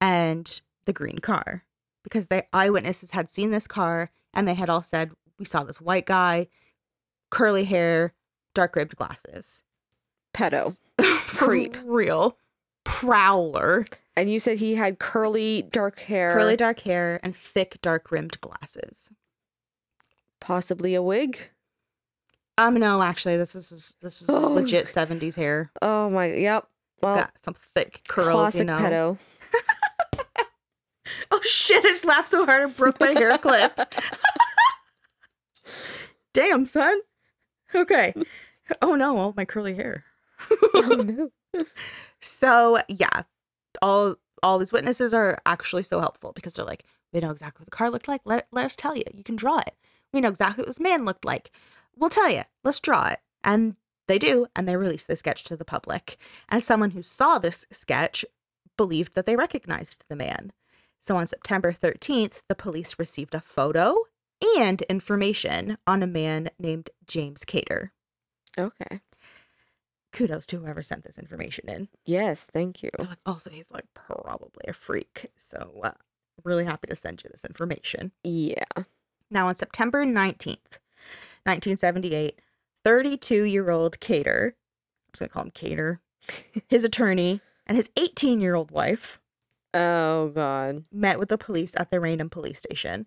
and 0.00 0.60
the 0.86 0.92
green 0.92 1.18
car 1.18 1.64
because 2.02 2.26
the 2.26 2.44
eyewitnesses 2.52 3.12
had 3.12 3.32
seen 3.32 3.50
this 3.50 3.66
car 3.66 4.10
and 4.34 4.46
they 4.48 4.54
had 4.54 4.70
all 4.70 4.82
said, 4.82 5.12
We 5.38 5.44
saw 5.44 5.62
this 5.62 5.80
white 5.80 6.06
guy, 6.06 6.48
curly 7.30 7.64
hair, 7.64 8.12
dark 8.54 8.76
ribbed 8.76 8.96
glasses. 8.96 9.62
Pedo. 10.34 10.78
Creep. 10.98 11.76
Real. 11.84 12.36
Prowler. 12.84 13.86
And 14.20 14.30
you 14.30 14.38
said 14.38 14.58
he 14.58 14.74
had 14.74 14.98
curly 14.98 15.62
dark 15.62 16.00
hair. 16.00 16.34
Curly 16.34 16.54
dark 16.54 16.80
hair 16.80 17.18
and 17.22 17.34
thick 17.34 17.78
dark 17.80 18.10
rimmed 18.10 18.38
glasses. 18.42 19.10
Possibly 20.42 20.94
a 20.94 21.00
wig. 21.00 21.48
Um, 22.58 22.74
no, 22.74 23.00
actually, 23.00 23.38
this 23.38 23.54
is 23.54 23.94
this 24.02 24.20
is 24.20 24.28
Oh, 24.28 24.50
legit 24.52 24.88
seventies 24.88 25.36
hair. 25.36 25.70
Oh 25.80 26.10
my 26.10 26.26
yep. 26.26 26.68
it's 27.02 27.10
got 27.10 27.32
some 27.42 27.54
thick 27.54 28.02
curls, 28.08 28.32
classic 28.34 28.58
you 28.60 28.64
know. 28.66 28.78
pedo. 28.78 29.18
Oh 31.32 31.40
shit! 31.42 31.84
I 31.84 31.88
just 31.88 32.04
laughed 32.04 32.28
so 32.28 32.44
hard 32.44 32.62
I 32.62 32.66
broke 32.66 33.00
my 33.00 33.12
hair 33.12 33.36
clip. 33.38 33.80
Damn, 36.34 36.66
son. 36.66 37.00
Okay. 37.74 38.14
Oh 38.82 38.94
no, 38.96 39.16
all 39.16 39.34
my 39.36 39.44
curly 39.44 39.74
hair. 39.74 40.04
oh 40.74 41.30
no. 41.54 41.64
So 42.20 42.78
yeah, 42.88 43.22
all 43.82 44.16
all 44.42 44.58
these 44.58 44.72
witnesses 44.72 45.12
are 45.12 45.38
actually 45.44 45.82
so 45.82 46.00
helpful 46.00 46.32
because 46.32 46.54
they're 46.54 46.64
like, 46.64 46.84
we 47.12 47.20
know 47.20 47.30
exactly 47.30 47.62
what 47.62 47.66
the 47.66 47.76
car 47.76 47.90
looked 47.90 48.08
like. 48.08 48.22
Let 48.24 48.46
let 48.52 48.64
us 48.64 48.76
tell 48.76 48.96
you. 48.96 49.04
You 49.12 49.24
can 49.24 49.36
draw 49.36 49.58
it. 49.58 49.74
We 50.12 50.20
know 50.20 50.28
exactly 50.28 50.62
what 50.62 50.68
this 50.68 50.80
man 50.80 51.04
looked 51.04 51.24
like. 51.24 51.50
We'll 51.96 52.10
tell 52.10 52.30
you. 52.30 52.44
Let's 52.64 52.80
draw 52.80 53.08
it. 53.08 53.20
And 53.44 53.76
they 54.08 54.18
do, 54.18 54.46
and 54.56 54.66
they 54.66 54.76
release 54.76 55.06
the 55.06 55.14
sketch 55.16 55.44
to 55.44 55.56
the 55.56 55.64
public. 55.64 56.16
And 56.48 56.64
someone 56.64 56.90
who 56.92 57.02
saw 57.02 57.38
this 57.38 57.66
sketch 57.70 58.24
believed 58.76 59.14
that 59.14 59.26
they 59.26 59.36
recognized 59.36 60.04
the 60.08 60.16
man. 60.16 60.52
So 61.00 61.16
on 61.16 61.26
September 61.26 61.72
13th, 61.72 62.40
the 62.48 62.54
police 62.54 62.98
received 62.98 63.34
a 63.34 63.40
photo 63.40 63.96
and 64.58 64.82
information 64.82 65.78
on 65.86 66.02
a 66.02 66.06
man 66.06 66.50
named 66.58 66.90
James 67.06 67.44
Kater. 67.44 67.92
Okay. 68.58 69.00
Kudos 70.12 70.46
to 70.46 70.58
whoever 70.60 70.82
sent 70.82 71.04
this 71.04 71.18
information 71.18 71.68
in. 71.68 71.88
Yes, 72.04 72.42
thank 72.44 72.82
you. 72.82 72.90
Like, 72.98 73.18
also, 73.24 73.50
he's 73.50 73.70
like 73.70 73.86
probably 73.94 74.64
a 74.68 74.72
freak. 74.72 75.26
So, 75.36 75.80
uh, 75.84 75.92
really 76.44 76.64
happy 76.64 76.88
to 76.88 76.96
send 76.96 77.22
you 77.22 77.30
this 77.30 77.44
information. 77.44 78.12
Yeah. 78.24 78.64
Now, 79.30 79.46
on 79.48 79.56
September 79.56 80.04
19th, 80.04 80.78
1978, 81.44 82.40
32 82.84 83.42
year 83.44 83.70
old 83.70 84.00
Kater, 84.00 84.56
I'm 84.56 85.12
just 85.12 85.20
going 85.20 85.28
to 85.28 85.32
call 85.32 85.42
him 85.44 85.50
Kater, 85.52 86.00
his 86.68 86.84
attorney, 86.84 87.40
and 87.66 87.76
his 87.76 87.90
18 87.96 88.40
year 88.40 88.54
old 88.54 88.70
wife 88.70 89.20
Oh 89.72 90.30
god. 90.34 90.84
met 90.90 91.18
with 91.20 91.28
the 91.28 91.38
police 91.38 91.74
at 91.76 91.90
the 91.90 92.00
Raynham 92.00 92.28
police 92.30 92.58
station. 92.58 93.06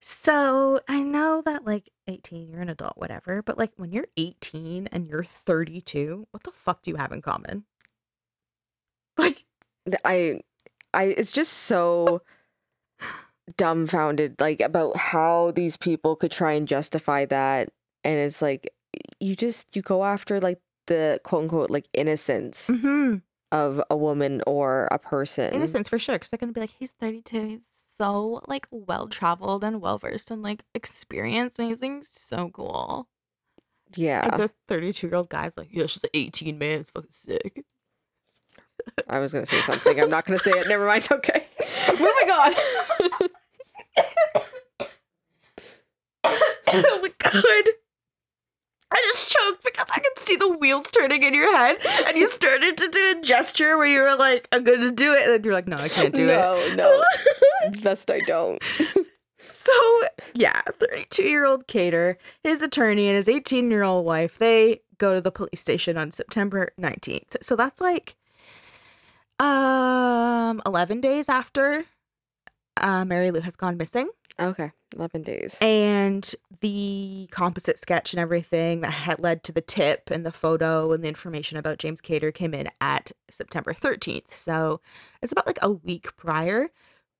So 0.00 0.80
I 0.88 1.02
know 1.02 1.42
that 1.44 1.64
like 1.64 1.90
18, 2.06 2.48
you're 2.48 2.60
an 2.60 2.68
adult, 2.68 2.96
whatever, 2.96 3.42
but 3.42 3.58
like 3.58 3.72
when 3.76 3.92
you're 3.92 4.06
18 4.16 4.86
and 4.92 5.06
you're 5.08 5.24
32, 5.24 6.28
what 6.30 6.44
the 6.44 6.50
fuck 6.52 6.82
do 6.82 6.90
you 6.90 6.96
have 6.96 7.12
in 7.12 7.22
common? 7.22 7.64
Like, 9.18 9.44
I, 10.04 10.40
I, 10.92 11.04
it's 11.04 11.32
just 11.32 11.52
so 11.52 12.22
dumbfounded, 13.56 14.40
like 14.40 14.60
about 14.60 14.96
how 14.96 15.52
these 15.52 15.76
people 15.76 16.16
could 16.16 16.32
try 16.32 16.52
and 16.52 16.68
justify 16.68 17.24
that, 17.26 17.70
and 18.04 18.18
it's 18.18 18.42
like 18.42 18.68
you 19.20 19.36
just 19.36 19.74
you 19.76 19.82
go 19.82 20.04
after 20.04 20.40
like 20.40 20.58
the 20.86 21.20
quote 21.24 21.44
unquote 21.44 21.70
like 21.70 21.86
innocence 21.92 22.68
mhm, 22.70 23.22
of 23.52 23.82
a 23.90 23.96
woman 23.96 24.42
or 24.46 24.88
a 24.90 24.98
person. 24.98 25.52
innocence 25.52 25.88
for 25.88 25.98
sure. 25.98 26.18
Cause 26.18 26.30
they're 26.30 26.38
gonna 26.38 26.52
be 26.52 26.60
like, 26.60 26.74
he's 26.78 26.92
32, 26.92 27.46
he's 27.46 27.75
so 27.96 28.40
like 28.46 28.66
well 28.70 29.08
traveled 29.08 29.64
and 29.64 29.80
well 29.80 29.98
versed 29.98 30.30
and 30.30 30.42
like 30.42 30.64
experienced, 30.74 31.58
and 31.58 31.68
he's 31.68 31.82
like, 31.82 32.04
so 32.10 32.50
cool. 32.50 33.08
Yeah, 33.94 34.36
the 34.36 34.50
32 34.68 35.06
year 35.06 35.16
old 35.16 35.28
guy's 35.28 35.56
like, 35.56 35.68
yeah, 35.70 35.86
she's 35.86 36.02
like 36.02 36.10
18, 36.14 36.58
man, 36.58 36.80
it's 36.80 36.90
fucking 36.90 37.10
sick. 37.10 37.64
I 39.08 39.18
was 39.18 39.32
gonna 39.32 39.46
say 39.46 39.60
something. 39.60 40.00
I'm 40.00 40.10
not 40.10 40.24
gonna 40.26 40.38
say 40.38 40.50
it. 40.52 40.68
Never 40.68 40.86
mind. 40.86 41.06
Okay, 41.12 41.44
moving 41.92 42.30
on. 42.30 42.52
oh 46.24 46.98
my 47.02 47.12
god. 47.18 47.64
I 48.90 49.00
just 49.12 49.30
choked 49.30 49.64
because 49.64 49.86
I 49.90 49.98
could 49.98 50.18
see 50.18 50.36
the 50.36 50.48
wheels 50.48 50.90
turning 50.90 51.22
in 51.22 51.34
your 51.34 51.54
head, 51.56 51.78
and 52.06 52.16
you 52.16 52.28
started 52.28 52.76
to 52.76 52.88
do 52.88 53.14
a 53.16 53.22
gesture 53.22 53.76
where 53.76 53.86
you 53.86 54.00
were 54.00 54.16
like, 54.16 54.48
"I'm 54.52 54.64
gonna 54.64 54.92
do 54.92 55.12
it," 55.12 55.22
and 55.24 55.32
then 55.32 55.44
you're 55.44 55.52
like, 55.52 55.66
"No, 55.66 55.76
I 55.76 55.88
can't 55.88 56.14
do 56.14 56.26
no, 56.26 56.54
it." 56.56 56.76
no, 56.76 56.88
no, 56.88 57.02
it's 57.62 57.80
best 57.80 58.10
I 58.10 58.20
don't. 58.20 58.62
So 59.50 59.72
yeah, 60.34 60.60
32 60.78 61.24
year 61.24 61.44
old 61.44 61.66
Kater, 61.66 62.18
his 62.44 62.62
attorney, 62.62 63.08
and 63.08 63.16
his 63.16 63.28
18 63.28 63.70
year 63.70 63.82
old 63.82 64.06
wife, 64.06 64.38
they 64.38 64.80
go 64.98 65.14
to 65.14 65.20
the 65.20 65.32
police 65.32 65.60
station 65.60 65.98
on 65.98 66.12
September 66.12 66.70
19th. 66.80 67.42
So 67.42 67.56
that's 67.56 67.80
like 67.80 68.14
um 69.40 70.62
11 70.64 71.00
days 71.00 71.28
after 71.28 71.84
uh, 72.78 73.04
Mary 73.04 73.30
Lou 73.30 73.40
has 73.40 73.56
gone 73.56 73.76
missing. 73.76 74.08
Okay, 74.38 74.70
eleven 74.96 75.22
days. 75.22 75.56
and 75.60 76.34
the 76.60 77.28
composite 77.30 77.78
sketch 77.78 78.12
and 78.12 78.20
everything 78.20 78.80
that 78.80 78.90
had 78.92 79.18
led 79.18 79.42
to 79.44 79.52
the 79.52 79.60
tip 79.60 80.10
and 80.10 80.24
the 80.24 80.32
photo 80.32 80.92
and 80.92 81.04
the 81.04 81.08
information 81.08 81.58
about 81.58 81.78
James 81.78 82.00
Kater 82.00 82.32
came 82.32 82.54
in 82.54 82.68
at 82.80 83.12
September 83.30 83.72
13th. 83.74 84.32
So 84.32 84.80
it's 85.22 85.32
about 85.32 85.46
like 85.46 85.58
a 85.62 85.70
week 85.70 86.16
prior, 86.16 86.68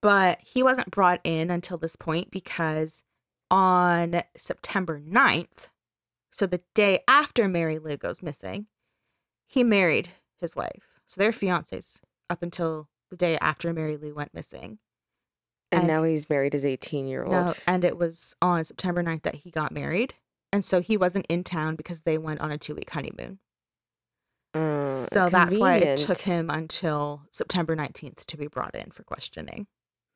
but 0.01 0.41
he 0.43 0.63
wasn't 0.63 0.91
brought 0.91 1.21
in 1.25 1.51
until 1.51 1.77
this 1.77 1.97
point 1.97 2.31
because 2.31 3.03
on 3.51 4.23
September 4.37 5.01
9th, 5.01 5.69
so 6.31 6.47
the 6.47 6.61
day 6.75 7.01
after 7.07 7.49
Mary 7.49 7.79
Lou 7.79 7.97
goes 7.97 8.23
missing, 8.23 8.67
he 9.47 9.63
married 9.63 10.11
his 10.39 10.57
wife. 10.57 11.01
So 11.07 11.21
they're 11.21 11.31
fiancés 11.31 12.01
up 12.29 12.43
until 12.43 12.89
the 13.11 13.17
day 13.17 13.39
after 13.39 13.73
Mary 13.73 13.97
Lou 13.97 14.15
went 14.15 14.35
missing. 14.35 14.79
And, 15.77 15.85
and- 15.85 15.87
now 15.89 16.03
he's 16.03 16.29
married 16.29 16.53
his 16.53 16.65
18 16.65 17.07
year 17.07 17.23
old. 17.23 17.33
No, 17.33 17.55
and 17.67 17.85
it 17.85 17.97
was 17.99 18.35
on 18.43 18.65
September 18.65 19.03
9th 19.03 19.23
that 19.23 19.37
he 19.37 19.51
got 19.51 19.73
married. 19.73 20.15
And 20.53 20.65
so 20.65 20.81
he 20.81 20.97
wasn't 20.97 21.27
in 21.29 21.45
town 21.45 21.77
because 21.77 22.03
they 22.03 22.19
went 22.19 22.41
on 22.41 22.51
a 22.51 22.59
two 22.59 22.75
week 22.75 22.91
honeymoon. 22.91 23.39
Uh, 24.55 24.87
so 24.87 25.29
that's 25.29 25.57
why 25.59 25.77
it 25.77 25.99
took 25.99 26.19
him 26.21 26.49
until 26.49 27.23
September 27.31 27.77
19th 27.77 28.25
to 28.25 28.37
be 28.39 28.47
brought 28.47 28.75
in 28.75 28.91
for 28.91 29.03
questioning. 29.03 29.67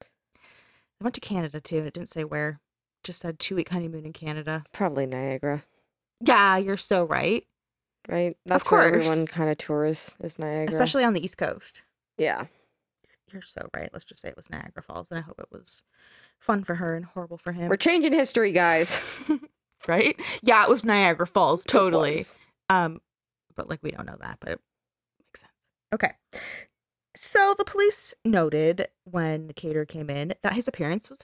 I 0.03 1.05
went 1.05 1.15
to 1.15 1.21
Canada 1.21 1.61
too, 1.61 1.79
and 1.79 1.87
it 1.87 1.95
didn't 1.95 2.09
say 2.09 2.25
where. 2.25 2.61
Just 3.03 3.21
said 3.21 3.39
two 3.39 3.55
week 3.55 3.71
honeymoon 3.71 4.05
in 4.05 4.13
Canada. 4.13 4.65
Probably 4.73 5.07
Niagara, 5.07 5.65
Yeah, 6.23 6.59
you're 6.59 6.77
so 6.77 7.05
right. 7.05 7.47
right? 8.09 8.37
That's 8.47 8.71
where 8.71 8.83
everyone 8.83 9.27
kind 9.27 9.51
of 9.51 9.57
tours 9.59 10.17
is 10.23 10.39
Niagara. 10.39 10.69
Especially 10.69 11.05
on 11.05 11.15
the 11.15 11.25
East 11.25 11.39
Coast. 11.39 11.83
yeah. 12.19 12.47
You're 13.33 13.43
so 13.43 13.69
right. 13.75 13.91
Let's 13.93 14.05
just 14.05 14.21
say 14.21 14.29
it 14.29 14.37
was 14.37 14.51
Niagara 14.51 14.83
Falls, 14.83 15.11
and 15.11 15.19
I 15.19 15.23
hope 15.23 15.39
it 15.39 15.51
was 15.51 15.83
fun 16.39 16.65
for 16.65 16.77
her 16.77 16.97
and 16.97 17.05
horrible 17.05 17.39
for 17.39 17.53
him. 17.53 17.69
We're 17.69 17.77
changing 17.77 18.13
history, 18.13 18.53
guys. 18.53 19.01
right? 19.89 20.19
Yeah, 20.43 20.63
it 20.65 20.69
was 20.69 20.85
Niagara 20.85 21.27
Falls, 21.27 21.65
totally. 21.65 22.25
Um, 22.69 23.01
but 23.57 23.69
like 23.69 23.81
we 23.83 23.91
don't 23.91 24.07
know 24.07 24.17
that, 24.21 24.39
but 24.41 24.53
it 24.53 24.61
makes 25.19 25.41
sense. 25.41 25.53
Okay. 25.95 26.13
So 27.17 27.55
the 27.59 27.65
police 27.65 28.15
noted 28.25 28.89
when 29.05 29.47
the 29.49 29.55
caterer 29.55 29.85
came 29.85 30.09
in 30.09 30.35
that 30.43 30.55
his 30.55 30.69
appearance 30.69 31.11
was 31.11 31.21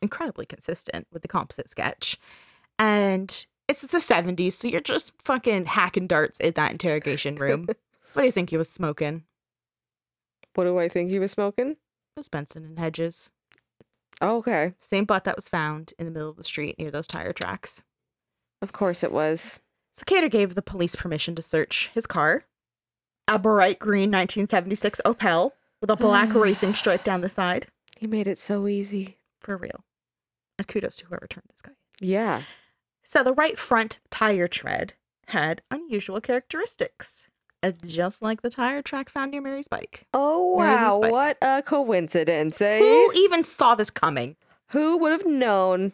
incredibly 0.00 0.46
consistent 0.46 1.06
with 1.12 1.22
the 1.22 1.28
composite 1.28 1.68
sketch. 1.68 2.18
And 2.78 3.46
it's 3.68 3.82
the 3.82 3.98
70s, 3.98 4.54
so 4.54 4.68
you're 4.68 4.80
just 4.80 5.12
fucking 5.22 5.66
hacking 5.66 6.06
darts 6.06 6.38
in 6.40 6.54
that 6.54 6.72
interrogation 6.72 7.36
room. 7.36 7.66
what 8.12 8.22
do 8.22 8.26
you 8.26 8.32
think 8.32 8.50
he 8.50 8.56
was 8.56 8.70
smoking? 8.70 9.24
What 10.54 10.64
do 10.64 10.78
I 10.78 10.88
think 10.88 11.10
he 11.10 11.18
was 11.18 11.32
smoking? 11.32 11.70
It 11.70 11.76
was 12.16 12.28
Benson 12.28 12.64
and 12.64 12.78
Hedges. 12.78 13.30
Oh, 14.20 14.38
okay. 14.38 14.74
Same 14.80 15.04
butt 15.04 15.24
that 15.24 15.36
was 15.36 15.48
found 15.48 15.94
in 15.98 16.06
the 16.06 16.10
middle 16.10 16.30
of 16.30 16.36
the 16.36 16.44
street 16.44 16.78
near 16.78 16.90
those 16.90 17.06
tire 17.06 17.32
tracks. 17.32 17.84
Of 18.60 18.72
course 18.72 19.04
it 19.04 19.12
was. 19.12 19.60
Kater 20.06 20.28
gave 20.28 20.54
the 20.54 20.62
police 20.62 20.94
permission 20.94 21.34
to 21.34 21.42
search 21.42 21.90
his 21.92 22.06
car, 22.06 22.44
a 23.26 23.38
bright 23.38 23.78
green 23.78 24.10
1976 24.10 25.00
Opel 25.04 25.52
with 25.80 25.90
a 25.90 25.96
black 25.96 26.34
racing 26.34 26.74
stripe 26.74 27.04
down 27.04 27.20
the 27.20 27.28
side. 27.28 27.66
He 27.98 28.06
made 28.06 28.26
it 28.26 28.38
so 28.38 28.66
easy. 28.68 29.18
For 29.40 29.56
real. 29.56 29.84
And 30.58 30.66
kudos 30.66 30.96
to 30.96 31.06
whoever 31.06 31.26
turned 31.26 31.46
this 31.50 31.60
guy. 31.60 31.72
Yeah. 32.00 32.42
So 33.04 33.22
the 33.22 33.32
right 33.32 33.58
front 33.58 33.98
tire 34.10 34.48
tread 34.48 34.94
had 35.28 35.62
unusual 35.70 36.20
characteristics, 36.20 37.28
uh, 37.62 37.72
just 37.84 38.22
like 38.22 38.42
the 38.42 38.50
tire 38.50 38.82
track 38.82 39.08
found 39.08 39.32
near 39.32 39.40
Mary's 39.40 39.68
bike. 39.68 40.06
Oh, 40.14 40.54
wow. 40.54 41.00
bike. 41.00 41.12
What 41.12 41.38
a 41.42 41.62
coincidence, 41.62 42.60
eh? 42.60 42.78
Who 42.78 43.12
even 43.14 43.42
saw 43.42 43.74
this 43.74 43.90
coming? 43.90 44.36
Who 44.70 44.98
would 44.98 45.12
have 45.12 45.26
known? 45.26 45.92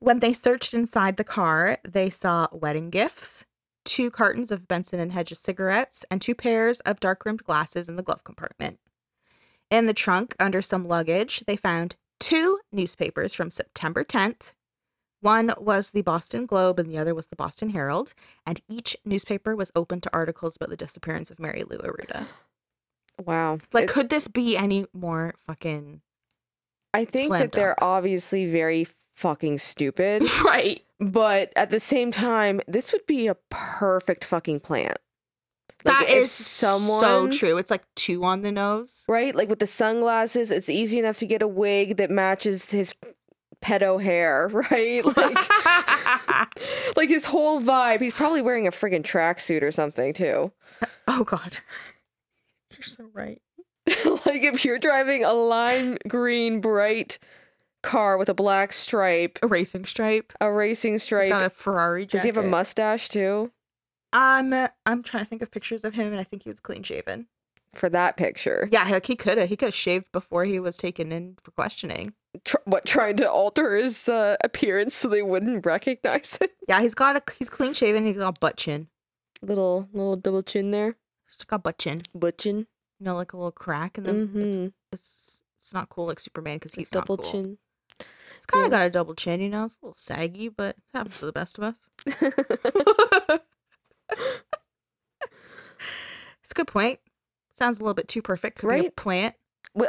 When 0.00 0.20
they 0.20 0.32
searched 0.32 0.74
inside 0.74 1.16
the 1.16 1.24
car, 1.24 1.78
they 1.88 2.10
saw 2.10 2.48
wedding 2.52 2.90
gifts, 2.90 3.44
two 3.84 4.10
cartons 4.10 4.50
of 4.50 4.68
Benson 4.68 5.00
and 5.00 5.12
Hedges 5.12 5.38
cigarettes, 5.38 6.04
and 6.10 6.20
two 6.20 6.34
pairs 6.34 6.80
of 6.80 7.00
dark 7.00 7.24
rimmed 7.24 7.44
glasses 7.44 7.88
in 7.88 7.96
the 7.96 8.02
glove 8.02 8.24
compartment. 8.24 8.78
In 9.70 9.86
the 9.86 9.94
trunk, 9.94 10.36
under 10.38 10.60
some 10.60 10.86
luggage, 10.86 11.44
they 11.46 11.56
found 11.56 11.96
two 12.20 12.60
newspapers 12.70 13.32
from 13.32 13.50
September 13.50 14.04
10th. 14.04 14.52
One 15.22 15.52
was 15.56 15.90
the 15.90 16.02
Boston 16.02 16.44
Globe 16.46 16.78
and 16.78 16.90
the 16.90 16.98
other 16.98 17.14
was 17.14 17.28
the 17.28 17.36
Boston 17.36 17.70
Herald, 17.70 18.12
and 18.46 18.60
each 18.68 18.96
newspaper 19.04 19.56
was 19.56 19.72
open 19.74 20.00
to 20.02 20.10
articles 20.12 20.56
about 20.56 20.68
the 20.68 20.76
disappearance 20.76 21.30
of 21.30 21.38
Mary 21.38 21.62
Lou 21.64 21.78
Arruda. 21.78 22.26
Wow. 23.24 23.58
Like, 23.72 23.84
It's- 23.84 23.94
could 23.94 24.08
this 24.10 24.28
be 24.28 24.56
any 24.56 24.86
more 24.92 25.34
fucking 25.46 26.00
I 26.92 27.04
think 27.04 27.28
slam 27.28 27.40
that 27.40 27.52
they're 27.52 27.82
obviously 27.82 28.50
very 28.50 28.86
fucking 29.16 29.58
stupid, 29.58 30.22
right? 30.44 30.82
but 30.98 31.52
at 31.56 31.70
the 31.70 31.80
same 31.80 32.12
time, 32.12 32.60
this 32.68 32.92
would 32.92 33.06
be 33.06 33.26
a 33.28 33.34
perfect 33.50 34.24
fucking 34.24 34.60
plant. 34.60 34.98
Like, 35.84 36.06
That 36.06 36.14
is 36.16 36.30
so 36.30 37.28
true. 37.28 37.58
It's 37.58 37.70
like 37.70 37.82
two 37.96 38.22
on 38.24 38.42
the 38.42 38.52
nose. 38.52 39.04
Right? 39.08 39.34
Like 39.34 39.48
with 39.48 39.58
the 39.58 39.66
sunglasses, 39.66 40.50
it's 40.52 40.68
easy 40.68 40.98
enough 41.00 41.18
to 41.18 41.26
get 41.26 41.42
a 41.42 41.48
wig 41.48 41.96
that 41.96 42.10
matches 42.10 42.70
his 42.70 42.94
pedo 43.62 44.02
hair, 44.02 44.48
right? 44.52 45.04
Like 45.04 46.96
like 46.96 47.08
his 47.08 47.24
whole 47.26 47.60
vibe. 47.62 48.00
He's 48.00 48.14
probably 48.14 48.42
wearing 48.42 48.66
a 48.66 48.70
friggin' 48.70 49.02
tracksuit 49.02 49.62
or 49.62 49.70
something 49.70 50.12
too. 50.12 50.52
oh 51.08 51.24
God, 51.24 51.58
you're 52.72 52.82
so 52.82 53.08
right. 53.12 53.40
like 53.86 54.42
if 54.42 54.64
you're 54.64 54.78
driving 54.78 55.24
a 55.24 55.32
lime 55.32 55.98
green 56.08 56.60
bright 56.60 57.18
car 57.82 58.16
with 58.16 58.28
a 58.28 58.34
black 58.34 58.72
stripe, 58.72 59.38
A 59.42 59.46
racing 59.48 59.86
stripe. 59.86 60.32
a 60.40 60.52
racing 60.52 60.92
He's 60.94 61.02
stripe. 61.02 61.28
got 61.28 61.44
a 61.44 61.50
Ferrari. 61.50 62.02
Jacket. 62.06 62.12
Does 62.12 62.22
he 62.22 62.28
have 62.28 62.36
a 62.36 62.42
mustache 62.48 63.08
too? 63.08 63.50
Um, 64.12 64.52
I'm 64.86 65.02
trying 65.02 65.24
to 65.24 65.28
think 65.28 65.42
of 65.42 65.50
pictures 65.50 65.84
of 65.84 65.94
him, 65.94 66.08
and 66.12 66.20
I 66.20 66.24
think 66.24 66.42
he 66.44 66.50
was 66.50 66.60
clean 66.60 66.82
shaven. 66.82 67.26
For 67.74 67.88
that 67.88 68.18
picture. 68.18 68.68
Yeah, 68.70 68.86
like 68.88 69.06
he 69.06 69.16
could 69.16 69.38
have. 69.38 69.48
He 69.48 69.56
could 69.56 69.68
have 69.68 69.74
shaved 69.74 70.12
before 70.12 70.44
he 70.44 70.60
was 70.60 70.76
taken 70.76 71.10
in 71.10 71.36
for 71.42 71.50
questioning. 71.52 72.12
Tr- 72.44 72.56
what 72.64 72.86
trying 72.86 73.16
to 73.18 73.30
alter 73.30 73.76
his 73.76 74.08
uh, 74.08 74.36
appearance 74.42 74.94
so 74.94 75.08
they 75.08 75.22
wouldn't 75.22 75.66
recognize 75.66 76.38
it? 76.40 76.52
Yeah, 76.68 76.80
he's 76.80 76.94
got 76.94 77.16
a. 77.16 77.22
He's 77.38 77.50
clean 77.50 77.74
shaven. 77.74 78.06
He's 78.06 78.16
got 78.16 78.40
butt 78.40 78.56
chin. 78.56 78.88
Little 79.42 79.88
little 79.92 80.16
double 80.16 80.42
chin 80.42 80.70
there. 80.70 80.96
He's 81.26 81.44
got 81.44 81.62
butt 81.62 81.78
chin. 81.78 82.00
Butchin. 82.16 82.66
You 83.00 83.06
know, 83.06 83.14
like 83.14 83.32
a 83.32 83.36
little 83.36 83.52
crack 83.52 83.98
in 83.98 84.04
them. 84.04 84.30
It's, 84.34 84.56
Mm-hmm. 84.56 84.66
it's 84.92 85.42
it's 85.60 85.74
not 85.74 85.88
cool 85.88 86.06
like 86.06 86.20
Superman 86.20 86.56
because 86.56 86.74
he's 86.74 86.90
double 86.90 87.16
cool. 87.18 87.30
chin. 87.30 87.58
It's 88.36 88.46
kind 88.46 88.62
Yeah. 88.62 88.66
of 88.66 88.70
got 88.70 88.86
a 88.86 88.90
double 88.90 89.14
chin. 89.14 89.40
You 89.40 89.48
know, 89.48 89.64
it's 89.64 89.76
a 89.82 89.86
little 89.86 89.94
saggy, 89.94 90.48
but 90.48 90.76
it 90.76 90.82
happens 90.94 91.18
to 91.18 91.26
the 91.26 91.32
best 91.32 91.58
of 91.58 91.64
us. 91.64 91.88
it's 92.06 93.42
a 96.50 96.54
good 96.54 96.66
point. 96.66 97.00
Sounds 97.54 97.78
a 97.78 97.82
little 97.82 97.94
bit 97.94 98.08
too 98.08 98.22
perfect. 98.22 98.58
Could 98.58 98.68
be 98.68 98.74
a 98.74 98.78
Right? 98.82 98.96
plant. 98.96 99.34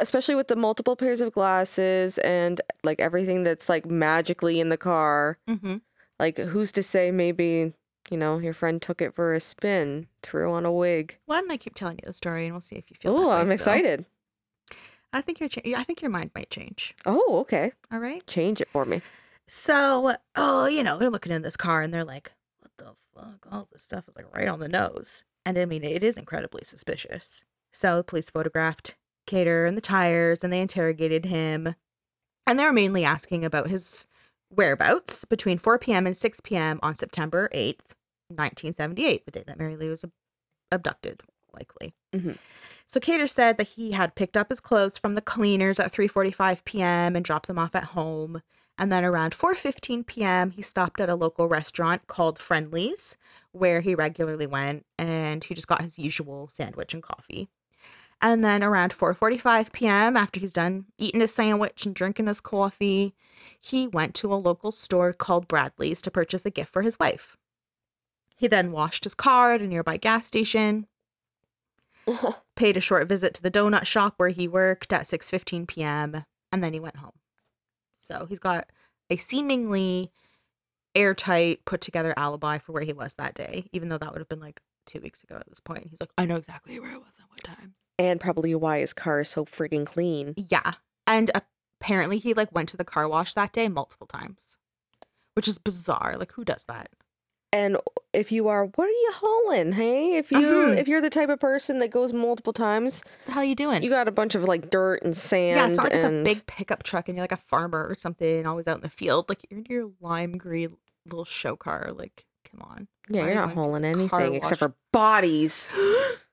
Especially 0.00 0.34
with 0.34 0.48
the 0.48 0.56
multiple 0.56 0.96
pairs 0.96 1.20
of 1.20 1.32
glasses 1.32 2.18
and 2.18 2.60
like 2.82 3.00
everything 3.00 3.42
that's 3.42 3.68
like 3.68 3.86
magically 3.86 4.60
in 4.60 4.68
the 4.68 4.76
car. 4.76 5.38
Mm-hmm. 5.48 5.76
Like, 6.18 6.38
who's 6.38 6.72
to 6.72 6.82
say 6.82 7.10
maybe, 7.10 7.72
you 8.10 8.16
know, 8.16 8.38
your 8.38 8.54
friend 8.54 8.80
took 8.80 9.02
it 9.02 9.14
for 9.14 9.34
a 9.34 9.40
spin, 9.40 10.06
threw 10.22 10.52
on 10.52 10.64
a 10.64 10.72
wig? 10.72 11.18
Why 11.26 11.40
don't 11.40 11.50
I 11.50 11.56
keep 11.56 11.74
telling 11.74 11.98
you 12.02 12.06
the 12.06 12.12
story 12.12 12.44
and 12.44 12.54
we'll 12.54 12.60
see 12.60 12.76
if 12.76 12.88
you 12.88 12.96
feel. 12.98 13.16
Oh, 13.16 13.30
I'm 13.30 13.46
still. 13.46 13.54
excited. 13.54 14.06
I 15.12 15.20
think 15.20 15.38
your 15.38 15.48
cha- 15.48 15.60
I 15.76 15.84
think 15.84 16.02
your 16.02 16.10
mind 16.10 16.32
might 16.34 16.50
change. 16.50 16.94
Oh, 17.06 17.38
okay. 17.40 17.72
All 17.92 18.00
right. 18.00 18.26
Change 18.26 18.60
it 18.60 18.68
for 18.72 18.84
me. 18.84 19.00
So, 19.46 20.16
oh, 20.34 20.66
you 20.66 20.82
know, 20.82 20.98
they're 20.98 21.10
looking 21.10 21.32
in 21.32 21.42
this 21.42 21.56
car 21.56 21.82
and 21.82 21.92
they're 21.94 22.04
like, 22.04 22.32
"What 22.58 22.72
the 22.78 22.94
fuck? 23.14 23.46
All 23.50 23.68
this 23.72 23.82
stuff 23.82 24.08
is 24.08 24.16
like 24.16 24.32
right 24.34 24.48
on 24.48 24.58
the 24.60 24.68
nose." 24.68 25.22
And 25.46 25.58
I 25.58 25.66
mean, 25.66 25.84
it 25.84 26.02
is 26.02 26.16
incredibly 26.16 26.64
suspicious. 26.64 27.44
So, 27.70 27.98
the 27.98 28.04
police 28.04 28.30
photographed 28.30 28.96
Kater 29.26 29.66
and 29.66 29.76
the 29.76 29.80
tires, 29.82 30.42
and 30.44 30.52
they 30.52 30.60
interrogated 30.60 31.26
him. 31.26 31.74
And 32.46 32.58
they 32.58 32.64
were 32.64 32.72
mainly 32.72 33.04
asking 33.04 33.44
about 33.44 33.68
his 33.68 34.06
whereabouts 34.50 35.24
between 35.24 35.58
4 35.58 35.78
p.m. 35.78 36.06
and 36.06 36.16
6 36.16 36.40
p.m. 36.42 36.78
on 36.82 36.94
September 36.94 37.48
8th, 37.54 37.94
1978, 38.28 39.24
the 39.24 39.30
day 39.30 39.44
that 39.46 39.58
Mary 39.58 39.76
Lou 39.76 39.90
was 39.90 40.04
ab- 40.04 40.12
abducted, 40.70 41.22
likely. 41.52 41.94
Mhm. 42.14 42.38
So 42.86 43.00
Kater 43.00 43.26
said 43.26 43.56
that 43.56 43.68
he 43.68 43.92
had 43.92 44.14
picked 44.14 44.36
up 44.36 44.50
his 44.50 44.60
clothes 44.60 44.98
from 44.98 45.14
the 45.14 45.22
cleaners 45.22 45.80
at 45.80 45.90
3:45 45.92 46.64
p.m. 46.64 47.16
and 47.16 47.24
dropped 47.24 47.46
them 47.46 47.58
off 47.58 47.74
at 47.74 47.84
home. 47.84 48.42
And 48.76 48.92
then 48.92 49.04
around 49.04 49.34
4:15 49.34 50.04
p.m., 50.06 50.50
he 50.50 50.60
stopped 50.62 51.00
at 51.00 51.08
a 51.08 51.14
local 51.14 51.48
restaurant 51.48 52.06
called 52.08 52.38
Friendly's, 52.38 53.16
where 53.52 53.80
he 53.80 53.94
regularly 53.94 54.46
went, 54.46 54.84
and 54.98 55.42
he 55.44 55.54
just 55.54 55.68
got 55.68 55.80
his 55.80 55.98
usual 55.98 56.50
sandwich 56.52 56.92
and 56.92 57.02
coffee. 57.02 57.48
And 58.20 58.44
then 58.44 58.62
around 58.62 58.92
4:45 58.92 59.72
p.m., 59.72 60.16
after 60.16 60.40
he's 60.40 60.52
done 60.52 60.86
eating 60.98 61.20
his 61.20 61.34
sandwich 61.34 61.84
and 61.84 61.94
drinking 61.94 62.26
his 62.26 62.40
coffee, 62.40 63.14
he 63.60 63.86
went 63.86 64.14
to 64.16 64.32
a 64.32 64.36
local 64.36 64.72
store 64.72 65.12
called 65.12 65.48
Bradley's 65.48 66.00
to 66.02 66.10
purchase 66.10 66.46
a 66.46 66.50
gift 66.50 66.72
for 66.72 66.82
his 66.82 66.98
wife. 66.98 67.36
He 68.36 68.48
then 68.48 68.72
washed 68.72 69.04
his 69.04 69.14
car 69.14 69.54
at 69.54 69.62
a 69.62 69.66
nearby 69.66 69.96
gas 69.96 70.26
station, 70.26 70.86
paid 72.56 72.76
a 72.76 72.80
short 72.80 73.08
visit 73.08 73.34
to 73.34 73.42
the 73.42 73.50
donut 73.50 73.86
shop 73.86 74.14
where 74.16 74.28
he 74.30 74.48
worked 74.48 74.92
at 74.92 75.02
6:15 75.02 75.66
p.m. 75.66 76.24
and 76.52 76.62
then 76.62 76.72
he 76.72 76.80
went 76.80 76.96
home. 76.96 77.18
So 77.96 78.26
he's 78.26 78.38
got 78.38 78.68
a 79.10 79.16
seemingly 79.16 80.12
airtight 80.94 81.64
put 81.64 81.80
together 81.80 82.14
alibi 82.16 82.58
for 82.58 82.72
where 82.72 82.84
he 82.84 82.92
was 82.92 83.14
that 83.14 83.34
day, 83.34 83.66
even 83.72 83.88
though 83.88 83.98
that 83.98 84.12
would 84.12 84.20
have 84.20 84.28
been 84.28 84.40
like 84.40 84.60
2 84.86 85.00
weeks 85.00 85.22
ago 85.24 85.36
at 85.36 85.48
this 85.48 85.60
point. 85.60 85.88
He's 85.88 86.00
like, 86.00 86.12
"I 86.18 86.26
know 86.26 86.36
exactly 86.36 86.78
where 86.78 86.90
I 86.90 86.96
was 86.96 87.14
at 87.18 87.28
what 87.30 87.42
time." 87.42 87.74
And 87.98 88.20
probably 88.20 88.54
why 88.54 88.80
his 88.80 88.92
car 88.92 89.20
is 89.20 89.28
so 89.28 89.44
freaking 89.44 89.86
clean. 89.86 90.34
Yeah. 90.36 90.74
And 91.06 91.30
apparently 91.80 92.18
he 92.18 92.34
like 92.34 92.52
went 92.52 92.68
to 92.70 92.76
the 92.76 92.84
car 92.84 93.08
wash 93.08 93.34
that 93.34 93.52
day 93.52 93.68
multiple 93.68 94.06
times. 94.06 94.56
Which 95.34 95.48
is 95.48 95.58
bizarre. 95.58 96.16
Like 96.18 96.32
who 96.32 96.44
does 96.44 96.64
that? 96.68 96.90
And 97.52 97.76
if 98.12 98.32
you 98.32 98.48
are, 98.48 98.64
what 98.66 98.84
are 98.86 98.88
you 98.90 99.10
hauling? 99.14 99.72
Hey, 99.72 100.16
if 100.16 100.32
you 100.32 100.38
Mhm. 100.40 100.76
if 100.76 100.88
you're 100.88 101.00
the 101.00 101.08
type 101.10 101.28
of 101.28 101.38
person 101.38 101.78
that 101.78 101.88
goes 101.90 102.12
multiple 102.12 102.52
times, 102.52 103.04
the 103.26 103.32
hell 103.32 103.42
are 103.42 103.46
you 103.46 103.54
doing? 103.54 103.82
you 103.84 103.90
got 103.90 104.08
a 104.08 104.12
bunch 104.12 104.34
of 104.34 104.42
like 104.44 104.70
dirt 104.70 105.02
and 105.04 105.16
sand. 105.16 105.58
yeah, 105.60 105.66
it's 105.66 105.76
not 105.76 105.84
like 105.84 105.92
it's 105.94 106.04
and 106.04 106.26
a 106.26 106.30
big 106.34 106.46
pickup 106.46 106.82
truck 106.82 107.08
and 107.08 107.16
you're 107.16 107.22
like 107.22 107.30
a 107.32 107.36
farmer 107.36 107.86
or 107.88 107.94
something, 107.96 108.44
always 108.44 108.66
out 108.66 108.76
in 108.78 108.82
the 108.82 108.88
field. 108.88 109.28
Like 109.28 109.42
you're 109.48 109.60
in 109.60 109.66
your 109.68 109.90
lime 110.00 110.36
green 110.36 110.76
little 111.06 111.24
show 111.24 111.54
car. 111.54 111.92
Like, 111.96 112.24
come 112.50 112.60
on. 112.62 112.88
yeah, 113.08 113.22
why 113.22 113.26
you're 113.28 113.36
not 113.36 113.52
hauling 113.52 113.82
to 113.82 113.98
the 113.98 114.08
car 114.08 114.20
anything 114.20 114.34
except 114.36 114.58
for 114.58 114.74
bodies. 114.92 115.68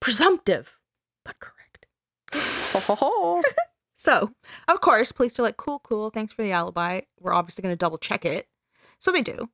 Presumptive, 0.00 0.78
but 1.24 1.36
correct. 1.40 1.86
So, 4.00 4.30
of 4.68 4.80
course, 4.80 5.10
police 5.10 5.38
are 5.40 5.42
like, 5.42 5.56
cool, 5.56 5.80
cool. 5.80 6.10
Thanks 6.10 6.32
for 6.32 6.42
the 6.42 6.52
alibi. 6.52 7.00
We're 7.18 7.34
obviously 7.34 7.62
going 7.62 7.72
to 7.72 7.76
double 7.76 7.98
check 7.98 8.24
it. 8.24 8.46
So 9.00 9.10
they 9.10 9.22
do. 9.22 9.50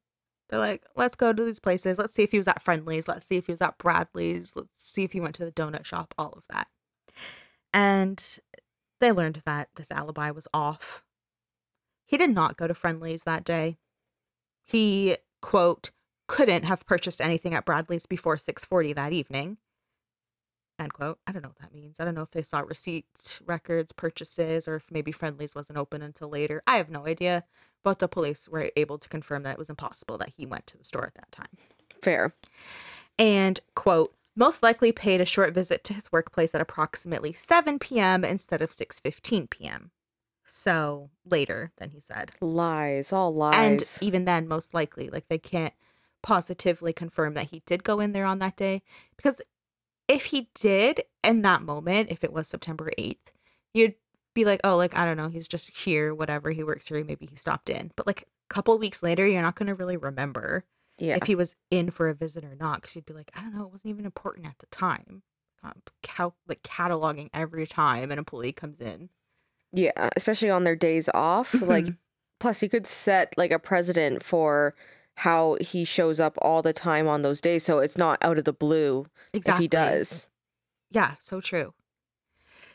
They're 0.51 0.59
like, 0.59 0.85
let's 0.95 1.17
go 1.17 1.33
to 1.33 1.45
these 1.45 1.59
places. 1.59 1.99
Let's 1.99 2.15
see 2.15 2.25
if 2.25 2.31
he 2.31 2.37
was 2.37 2.47
at 2.47 2.63
Friendly's. 2.63 3.09
Let's 3.09 3.25
see 3.25 3.37
if 3.37 3.47
he 3.47 3.53
was 3.53 3.63
at 3.63 3.79
Bradley's. 3.79 4.55
Let's 4.55 4.69
see 4.75 5.03
if 5.03 5.13
he 5.13 5.21
went 5.21 5.35
to 5.37 5.47
the 5.47 5.51
donut 5.51 5.87
shop, 5.87 6.15
all 6.19 6.35
of 6.37 6.45
that. 6.51 6.69
And 7.73 8.23
they 9.01 9.13
learned 9.13 9.43
that 9.47 9.71
this 9.77 9.91
alibi 9.91 10.31
was 10.31 10.47
off. 10.53 11.03
He 12.05 12.19
did 12.19 12.31
not 12.31 12.59
go 12.59 12.69
to 12.69 12.75
Friendly's 12.75 13.23
that 13.23 13.45
day. 13.45 13.79
He, 14.63 15.17
quote, 15.41 15.91
couldn't 16.29 16.65
have 16.65 16.87
purchased 16.87 17.23
anything 17.23 17.55
at 17.55 17.65
Bradley's 17.65 18.05
before 18.05 18.37
6:40 18.37 18.95
that 18.95 19.15
evening. 19.15 19.57
End 20.79 20.93
quote. 20.93 21.19
I 21.27 21.33
don't 21.33 21.43
know 21.43 21.49
what 21.49 21.61
that 21.61 21.75
means. 21.75 22.01
I 22.01 22.05
don't 22.05 22.15
know 22.15 22.23
if 22.23 22.33
they 22.33 22.43
saw 22.43 22.61
receipt 22.61 23.41
records, 23.47 23.93
purchases, 23.93 24.67
or 24.67 24.77
if 24.77 24.91
maybe 24.91 25.13
Friendly's 25.13 25.55
wasn't 25.55 25.79
open 25.79 26.03
until 26.03 26.29
later. 26.29 26.63
I 26.67 26.79
have 26.79 26.91
no 26.91 27.07
idea. 27.07 27.45
But 27.85 27.99
the 27.99 28.09
police 28.09 28.49
were 28.49 28.71
able 28.77 28.99
to 28.99 29.09
confirm 29.09 29.43
that 29.43 29.53
it 29.53 29.59
was 29.59 29.71
impossible 29.71 30.19
that 30.19 30.33
he 30.37 30.47
went 30.47 30.67
to 30.69 30.79
the 30.79 30.85
store 30.85 31.05
at 31.05 31.15
that 31.15 31.31
time. 31.31 31.59
Fair. 32.03 32.33
And, 33.19 33.61
quote, 33.75 34.15
most 34.35 34.63
likely 34.63 34.91
paid 34.91 35.21
a 35.21 35.27
short 35.27 35.55
visit 35.55 35.85
to 35.85 35.95
his 35.95 36.11
workplace 36.11 36.55
at 36.55 36.61
approximately 36.61 37.33
7 37.33 37.79
p.m. 37.79 38.25
instead 38.25 38.63
of 38.63 38.73
6:15 38.73 39.49
p.m. 39.51 39.91
So 40.45 41.11
later 41.25 41.73
than 41.77 41.91
he 41.91 42.01
said. 42.01 42.33
Lies, 42.41 43.13
all 43.13 43.35
lies. 43.35 43.99
And 44.01 44.07
even 44.07 44.25
then, 44.25 44.49
most 44.49 44.75
likely, 44.75 45.09
like 45.09 45.29
they 45.29 45.39
can't 45.39 45.75
positively 46.23 46.93
confirm 46.93 47.35
that 47.35 47.51
he 47.51 47.63
did 47.67 47.85
go 47.85 48.01
in 48.01 48.13
there 48.13 48.25
on 48.25 48.39
that 48.41 48.57
day. 48.57 48.83
Because 49.17 49.41
if 50.09 50.27
he 50.27 50.49
did 50.55 51.03
in 51.23 51.43
that 51.43 51.63
moment, 51.63 52.11
if 52.11 52.23
it 52.25 52.33
was 52.33 52.49
September 52.49 52.91
8th, 52.99 53.17
you'd 53.73 53.95
be 54.35 54.45
like, 54.45 54.61
oh, 54.65 54.77
like, 54.77 54.97
I 54.97 55.05
don't 55.05 55.17
know, 55.17 55.29
he's 55.29 55.49
just 55.49 55.71
here, 55.77 56.15
whatever, 56.15 56.51
he 56.51 56.65
works 56.65 56.89
here, 56.89 57.03
maybe 57.05 57.27
he 57.27 57.37
stopped 57.37 57.71
in. 57.71 57.93
But 57.97 58.07
like 58.07 58.23
a 58.23 58.55
couple 58.55 58.77
weeks 58.79 59.03
later, 59.03 59.27
you're 59.27 59.43
not 59.43 59.55
going 59.57 59.69
to 59.69 59.75
really 59.75 59.97
remember 59.97 60.65
yeah. 60.99 61.17
if 61.17 61.27
he 61.27 61.35
was 61.35 61.55
in 61.71 61.91
for 61.91 62.09
a 62.09 62.15
visit 62.15 62.45
or 62.45 62.55
not. 62.55 62.81
Because 62.83 62.97
you'd 62.97 63.07
be 63.07 63.15
like, 63.15 63.31
I 63.35 63.41
don't 63.41 63.55
know, 63.55 63.65
it 63.65 63.73
wasn't 63.73 63.91
even 63.91 64.05
important 64.05 64.47
at 64.47 64.59
the 64.59 64.67
time. 64.67 65.23
Um, 65.63 65.83
cal- 66.03 66.37
like 66.47 66.63
cataloging 66.63 67.31
every 67.33 67.67
time 67.67 68.11
an 68.13 68.19
employee 68.19 68.53
comes 68.53 68.81
in. 68.81 69.09
yeah, 69.73 70.11
especially 70.15 70.51
on 70.51 70.65
their 70.65 70.77
days 70.77 71.09
off. 71.15 71.55
Like 71.55 71.87
Mhm. 71.87 71.97
plus 72.41 72.61
he 72.61 72.69
could 72.69 72.87
set 72.87 73.33
like 73.39 73.51
a 73.51 73.59
precedent 73.59 74.23
for 74.23 74.75
how 75.17 75.57
he 75.61 75.85
shows 75.85 76.19
up 76.21 76.37
all 76.43 76.63
the 76.63 76.73
time 76.73 77.07
on 77.09 77.23
those 77.23 77.41
days 77.41 77.65
so 77.65 77.79
it's 77.79 77.97
not 77.97 78.19
out 78.21 78.39
of 78.39 78.45
the 78.45 78.53
blue 78.53 79.07
if 79.33 79.45
he 79.59 79.69
does. 79.69 80.27
Yeah, 80.91 81.15
so 81.21 81.41
true. 81.41 81.75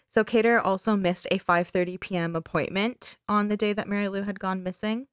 So 0.09 0.23
Kater 0.23 0.59
also 0.59 0.95
missed 0.95 1.27
a 1.31 1.39
5:30 1.39 1.99
p.m. 1.99 2.35
appointment 2.35 3.17
on 3.27 3.47
the 3.47 3.57
day 3.57 3.73
that 3.73 3.87
Mary 3.87 4.09
Lou 4.09 4.23
had 4.23 4.39
gone 4.39 4.63
missing, 4.63 5.07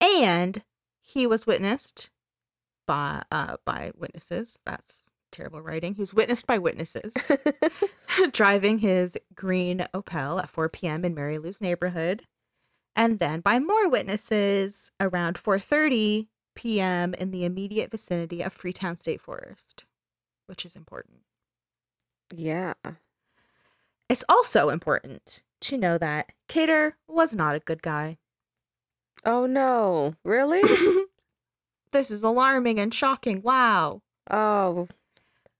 and 0.00 0.64
he 1.00 1.26
was 1.26 1.46
witnessed 1.46 2.10
by 2.86 3.22
uh 3.30 3.56
by 3.64 3.92
witnesses. 3.96 4.58
That's 4.64 5.02
terrible 5.30 5.60
writing. 5.60 5.94
He 5.94 6.02
was 6.02 6.14
witnessed 6.14 6.46
by 6.46 6.58
witnesses 6.58 7.14
driving 8.32 8.78
his 8.78 9.18
green 9.34 9.86
Opel 9.94 10.42
at 10.42 10.50
4 10.50 10.68
p.m. 10.68 11.04
in 11.04 11.14
Mary 11.14 11.38
Lou's 11.38 11.60
neighborhood, 11.60 12.22
and 12.96 13.18
then 13.18 13.40
by 13.40 13.58
more 13.58 13.88
witnesses 13.88 14.90
around 14.98 15.36
4:30 15.36 16.28
p.m. 16.54 17.14
in 17.14 17.30
the 17.30 17.44
immediate 17.44 17.90
vicinity 17.90 18.42
of 18.42 18.52
Freetown 18.52 18.96
State 18.96 19.20
Forest, 19.20 19.84
which 20.46 20.64
is 20.64 20.76
important. 20.76 21.20
yeah. 22.34 22.74
It's 24.08 24.24
also 24.28 24.68
important 24.68 25.40
to 25.62 25.78
know 25.78 25.96
that 25.96 26.32
Kater 26.46 26.96
was 27.08 27.34
not 27.34 27.54
a 27.54 27.60
good 27.60 27.82
guy. 27.82 28.18
Oh 29.24 29.46
no. 29.46 30.16
Really? 30.24 30.62
this 31.92 32.10
is 32.10 32.22
alarming 32.22 32.78
and 32.78 32.92
shocking. 32.92 33.40
Wow. 33.40 34.02
oh. 34.30 34.88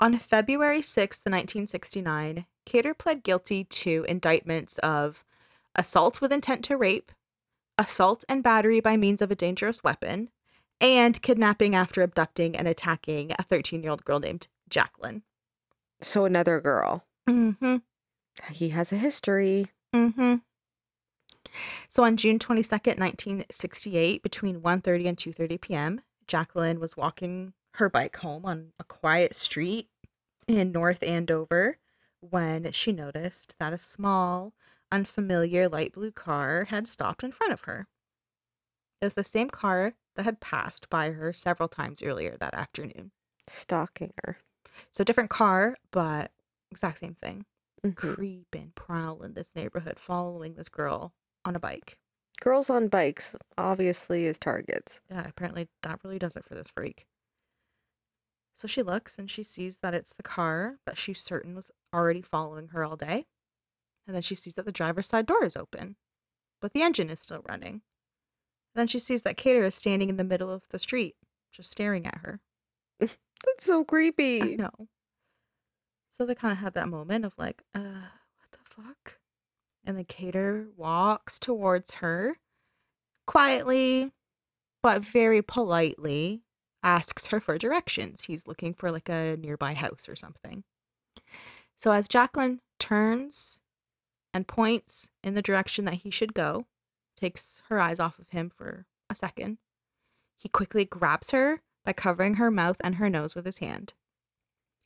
On 0.01 0.19
February 0.19 0.81
6th, 0.81 1.25
1969, 1.25 2.47
Kater 2.67 2.93
pled 2.93 3.23
guilty 3.23 3.65
to 3.65 4.05
indictments 4.09 4.79
of 4.79 5.25
assault 5.77 6.21
with 6.21 6.33
intent 6.33 6.65
to 6.65 6.77
rape, 6.77 7.13
assault 7.79 8.25
and 8.29 8.43
battery 8.43 8.81
by 8.81 8.97
means 8.97 9.23
of 9.23 9.31
a 9.31 9.37
dangerous 9.37 9.83
weapon, 9.85 10.29
and 10.83 11.23
kidnapping 11.23 11.75
after 11.75 12.03
abducting 12.03 12.57
and 12.57 12.67
attacking 12.67 13.33
a 13.39 13.43
13 13.43 13.83
year 13.83 13.93
old 13.93 14.05
girl 14.05 14.19
named 14.19 14.49
Jacqueline. 14.69 15.23
So 16.03 16.25
another 16.25 16.61
girl. 16.61 17.07
Mm 17.29 17.57
hmm. 17.59 17.77
He 18.51 18.71
has 18.71 18.93
a 18.93 18.97
history. 18.97 19.69
Mm-hmm. 19.95 20.37
So 21.89 22.05
on 22.05 22.17
June 22.17 22.39
22nd, 22.39 22.99
1968, 22.99 24.23
between 24.23 24.61
1.30 24.61 25.09
and 25.09 25.17
2.30 25.17 25.61
p.m., 25.61 26.01
Jacqueline 26.27 26.81
was 26.81 26.97
walking 26.97 27.53
her 27.75 27.91
bike 27.91 28.17
home 28.17 28.47
on 28.47 28.73
a 28.79 28.85
quiet 28.85 29.37
street 29.37 29.89
in 30.49 30.73
North 30.73 31.03
Andover 31.03 31.79
when 32.21 32.73
she 32.73 32.93
noticed 32.93 33.55
that 33.59 33.73
a 33.73 33.79
small, 33.79 34.55
unfamiliar 34.91 35.69
light 35.69 35.93
blue 35.93 36.11
car 36.11 36.65
had 36.71 36.89
stopped 36.89 37.23
in 37.23 37.33
front 37.33 37.53
of 37.53 37.63
her. 37.63 37.87
It 39.01 39.07
was 39.07 39.15
the 39.15 39.25
same 39.25 39.51
car 39.51 39.95
that 40.17 40.25
had 40.25 40.41
passed 40.41 40.89
by 40.91 41.11
her 41.13 41.33
several 41.33 41.69
times 41.69 42.03
earlier 42.03 42.37
that 42.39 42.55
afternoon. 42.55 43.13
Stalking 43.47 44.13
her. 44.25 44.39
So 44.91 45.05
different 45.05 45.31
car, 45.31 45.77
but 45.91 46.33
exact 46.71 46.99
same 46.99 47.15
thing. 47.15 47.47
Mhm. 47.85 48.17
creeping, 48.17 48.73
prowling 48.75 49.35
this 49.35 49.55
neighborhood, 49.55 49.99
following 49.99 50.55
this 50.55 50.69
girl 50.69 51.15
on 51.45 51.57
a 51.57 51.61
bike. 51.61 51.99
Girls 52.41 52.69
on 52.69 52.89
bikes 52.89 53.35
obviously 53.57 54.27
is 54.27 54.39
targets. 54.39 55.01
Yeah, 55.09 55.27
apparently 55.29 55.69
that 55.83 56.03
really 56.03 56.19
does 56.19 56.37
it 56.37 56.45
for 56.45 56.55
this 56.55 56.69
freak. 56.69 57.07
So 58.55 58.67
she 58.69 58.83
looks 58.83 59.19
and 59.19 59.31
she 59.31 59.43
sees 59.43 59.79
that 59.79 59.95
it's 59.95 60.15
the 60.15 60.23
car 60.23 60.79
that 60.87 60.97
she's 60.99 61.21
certain 61.21 61.55
was 61.55 61.71
already 61.93 62.23
following 62.23 62.69
her 62.69 62.85
all 62.85 62.97
day. 62.97 63.27
And 64.07 64.15
then 64.17 64.23
she 64.23 64.35
sees 64.37 64.55
that 64.55 64.65
the 64.67 64.73
driver's 64.73 65.09
side 65.09 65.27
door 65.27 65.45
is 65.45 65.57
open, 65.57 65.97
but 66.61 66.73
the 66.73 66.83
engine 66.83 67.11
is 67.11 67.21
still 67.21 67.43
running. 67.49 67.83
Then 68.75 68.87
she 68.87 68.99
sees 68.99 69.23
that 69.23 69.37
Kater 69.37 69.65
is 69.65 69.75
standing 69.75 70.09
in 70.09 70.17
the 70.17 70.25
middle 70.25 70.51
of 70.51 70.69
the 70.71 70.79
street, 70.79 71.15
just 71.53 71.71
staring 71.71 72.07
at 72.07 72.19
her. 72.19 72.41
That's 73.01 73.65
so 73.65 73.85
creepy. 73.85 74.57
know. 74.57 74.89
So 76.11 76.27
they 76.27 76.35
kind 76.35 76.53
of 76.53 76.59
had 76.59 76.75
that 76.75 76.89
moment 76.89 77.25
of 77.25 77.35
like, 77.39 77.63
uh, 77.75 77.81
what 77.81 78.53
the 78.53 78.59
fuck? 78.69 79.19
And 79.85 79.97
then 79.97 80.05
Kater 80.05 80.69
walks 80.77 81.39
towards 81.39 81.95
her 81.95 82.37
quietly, 83.27 84.13
but 84.83 85.05
very 85.05 85.43
politely 85.43 86.43
asks 86.83 87.29
her 87.29 87.41
for 87.41 87.59
directions. 87.59 88.25
He's 88.25 88.47
looking 88.47 88.75
for 88.75 88.91
like 88.91 89.09
a 89.09 89.37
nearby 89.39 89.75
house 89.75 90.09
or 90.09 90.17
something. 90.17 90.65
So 91.77 91.93
as 91.93 92.09
Jacqueline 92.09 92.61
turns 92.79 93.59
and 94.35 94.47
points 94.47 95.11
in 95.23 95.35
the 95.35 95.43
direction 95.43 95.85
that 95.87 95.95
he 95.95 96.11
should 96.11 96.35
go, 96.35 96.67
takes 97.23 97.63
her 97.69 97.79
eyes 97.79 98.01
off 98.01 98.19
of 98.19 98.29
him 98.31 98.51
for 98.51 98.85
a 99.09 99.15
second, 99.15 99.59
he 100.37 100.49
quickly 100.49 100.85
grabs 100.85 101.31
her 101.31 101.63
by 101.85 101.93
covering 101.93 102.35
her 102.35 102.51
mouth 102.51 102.77
and 102.83 102.97
her 102.97 103.09
nose 103.09 103.37
with 103.37 103.47
his 103.47 103.59
hand. 103.59 103.93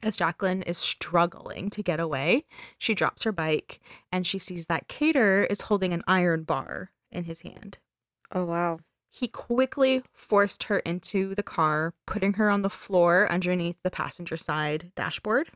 As 0.03 0.19
Jacqueline 0.19 0.61
is 0.61 0.77
struggling 0.77 1.71
to 1.71 1.83
get 1.83 1.99
away, 1.99 2.45
she 2.77 2.95
drops 2.95 3.23
her 3.23 3.33
bike 3.33 3.81
and 4.13 4.27
she 4.27 4.39
sees 4.39 4.67
that 4.67 4.87
Kater 4.87 5.45
is 5.45 5.63
holding 5.63 5.95
an 5.95 6.03
iron 6.07 6.43
bar 6.43 6.91
in 7.11 7.25
his 7.25 7.41
hand. 7.41 7.79
Oh 8.31 8.45
wow. 8.45 8.81
He 9.09 9.29
quickly 9.29 10.03
forced 10.13 10.65
her 10.65 10.81
into 10.81 11.35
the 11.35 11.43
car, 11.43 11.95
putting 12.07 12.35
her 12.35 12.51
on 12.51 12.61
the 12.61 12.69
floor 12.69 13.27
underneath 13.33 13.77
the 13.83 13.91
passenger 13.91 14.37
side 14.37 14.93
dashboard, 14.95 15.53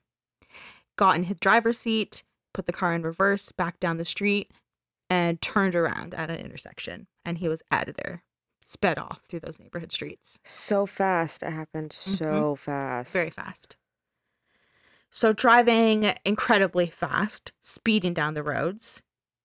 got 0.97 1.17
in 1.17 1.25
his 1.25 1.37
driver's 1.41 1.79
seat, 1.79 2.23
put 2.55 2.65
the 2.65 2.73
car 2.73 2.95
in 2.95 3.03
reverse, 3.03 3.53
back 3.53 3.79
down 3.79 3.99
the 3.99 4.07
street, 4.07 4.51
and 5.11 5.43
turned 5.43 5.75
around 5.75 6.15
at 6.15 6.31
an 6.31 6.37
intersection. 6.37 7.09
And 7.25 7.39
he 7.39 7.49
was 7.49 7.63
out 7.71 7.89
of 7.89 7.97
there, 7.97 8.23
sped 8.63 8.99
off 8.99 9.23
through 9.29 9.41
those 9.41 9.59
neighborhood 9.59 9.93
streets. 9.93 10.39
So 10.45 10.87
fast. 10.87 11.43
It 11.43 11.51
happened 11.51 11.91
mm-hmm. 11.91 12.15
so 12.15 12.55
fast. 12.55 13.13
very 13.13 13.31
fast. 13.31 13.77
So, 15.13 15.33
driving 15.33 16.13
incredibly 16.25 16.87
fast, 16.87 17.51
speeding 17.61 18.15
down 18.15 18.35
the 18.35 18.45
roads, 18.45 19.03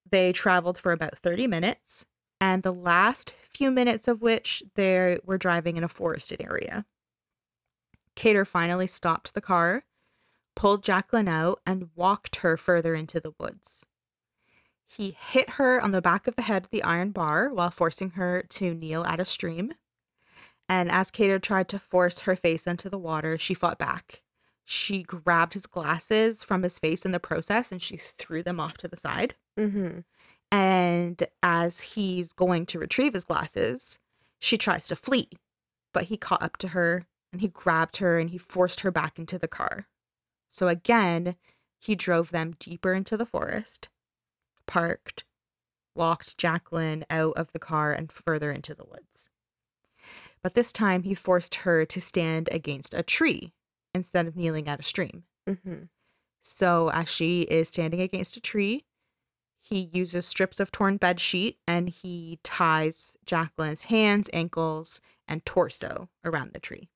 they 0.07 0.31
traveled 0.31 0.77
for 0.77 0.91
about 0.91 1.17
30 1.17 1.47
minutes, 1.47 2.05
and 2.39 2.61
the 2.61 2.71
last 2.71 3.31
few 3.41 3.71
minutes 3.71 4.07
of 4.07 4.21
which 4.21 4.61
they 4.75 5.17
were 5.23 5.39
driving 5.39 5.75
in 5.75 5.83
a 5.83 5.89
forested 5.89 6.39
area. 6.39 6.85
Kater 8.15 8.45
finally 8.45 8.85
stopped 8.85 9.33
the 9.33 9.41
car, 9.41 9.85
pulled 10.55 10.83
Jacqueline 10.83 11.27
out, 11.27 11.61
and 11.65 11.89
walked 11.95 12.37
her 12.37 12.57
further 12.57 12.93
into 12.93 13.19
the 13.19 13.33
woods. 13.39 13.85
He 14.95 15.17
hit 15.19 15.51
her 15.51 15.81
on 15.81 15.91
the 15.91 16.01
back 16.01 16.25
of 16.25 16.35
the 16.35 16.41
head 16.43 16.63
with 16.63 16.71
the 16.71 16.83
iron 16.83 17.11
bar 17.11 17.53
while 17.53 17.69
forcing 17.69 18.11
her 18.11 18.43
to 18.49 18.73
kneel 18.73 19.03
at 19.03 19.19
a 19.19 19.25
stream. 19.25 19.73
And 20.69 20.89
as 20.89 21.11
Kater 21.11 21.37
tried 21.37 21.67
to 21.69 21.79
force 21.79 22.21
her 22.21 22.35
face 22.35 22.65
into 22.65 22.89
the 22.89 22.97
water, 22.97 23.37
she 23.37 23.53
fought 23.53 23.77
back. 23.77 24.21
She 24.63 25.03
grabbed 25.03 25.53
his 25.53 25.67
glasses 25.67 26.43
from 26.43 26.63
his 26.63 26.79
face 26.79 27.05
in 27.05 27.11
the 27.11 27.19
process 27.19 27.71
and 27.71 27.81
she 27.81 27.97
threw 27.97 28.41
them 28.41 28.59
off 28.59 28.77
to 28.77 28.87
the 28.87 28.97
side. 28.97 29.35
Mm-hmm. 29.59 29.99
And 30.51 31.23
as 31.43 31.81
he's 31.81 32.31
going 32.31 32.65
to 32.67 32.79
retrieve 32.79 33.13
his 33.13 33.25
glasses, 33.25 33.99
she 34.39 34.57
tries 34.57 34.87
to 34.87 34.95
flee. 34.95 35.29
But 35.93 36.05
he 36.05 36.17
caught 36.17 36.41
up 36.41 36.57
to 36.57 36.69
her 36.69 37.05
and 37.31 37.41
he 37.41 37.49
grabbed 37.49 37.97
her 37.97 38.17
and 38.17 38.29
he 38.29 38.37
forced 38.37 38.79
her 38.79 38.91
back 38.91 39.19
into 39.19 39.37
the 39.37 39.47
car. 39.47 39.87
So 40.47 40.67
again, 40.67 41.35
he 41.79 41.95
drove 41.95 42.31
them 42.31 42.55
deeper 42.57 42.93
into 42.93 43.17
the 43.17 43.25
forest, 43.25 43.89
parked, 44.67 45.23
walked 45.95 46.37
Jacqueline 46.37 47.05
out 47.09 47.37
of 47.37 47.51
the 47.53 47.59
car 47.59 47.91
and 47.93 48.11
further 48.11 48.51
into 48.51 48.73
the 48.73 48.85
woods. 48.85 49.29
But 50.41 50.53
this 50.53 50.71
time 50.71 51.03
he 51.03 51.15
forced 51.15 51.55
her 51.55 51.85
to 51.85 52.01
stand 52.01 52.49
against 52.51 52.93
a 52.93 53.01
tree 53.01 53.53
instead 53.93 54.27
of 54.27 54.35
kneeling 54.35 54.67
at 54.67 54.79
a 54.79 54.83
stream. 54.83 55.23
Mm-hmm. 55.49 55.85
So 56.43 56.91
as 56.91 57.09
she 57.09 57.41
is 57.41 57.69
standing 57.69 58.01
against 58.01 58.37
a 58.37 58.41
tree, 58.41 58.85
he 59.59 59.89
uses 59.91 60.27
strips 60.27 60.59
of 60.59 60.71
torn 60.71 60.97
bed 60.97 61.19
sheet 61.19 61.57
and 61.67 61.89
he 61.89 62.37
ties 62.43 63.17
Jacqueline's 63.25 63.83
hands, 63.83 64.29
ankles, 64.31 65.01
and 65.27 65.43
torso 65.43 66.09
around 66.23 66.53
the 66.53 66.59
tree. 66.59 66.89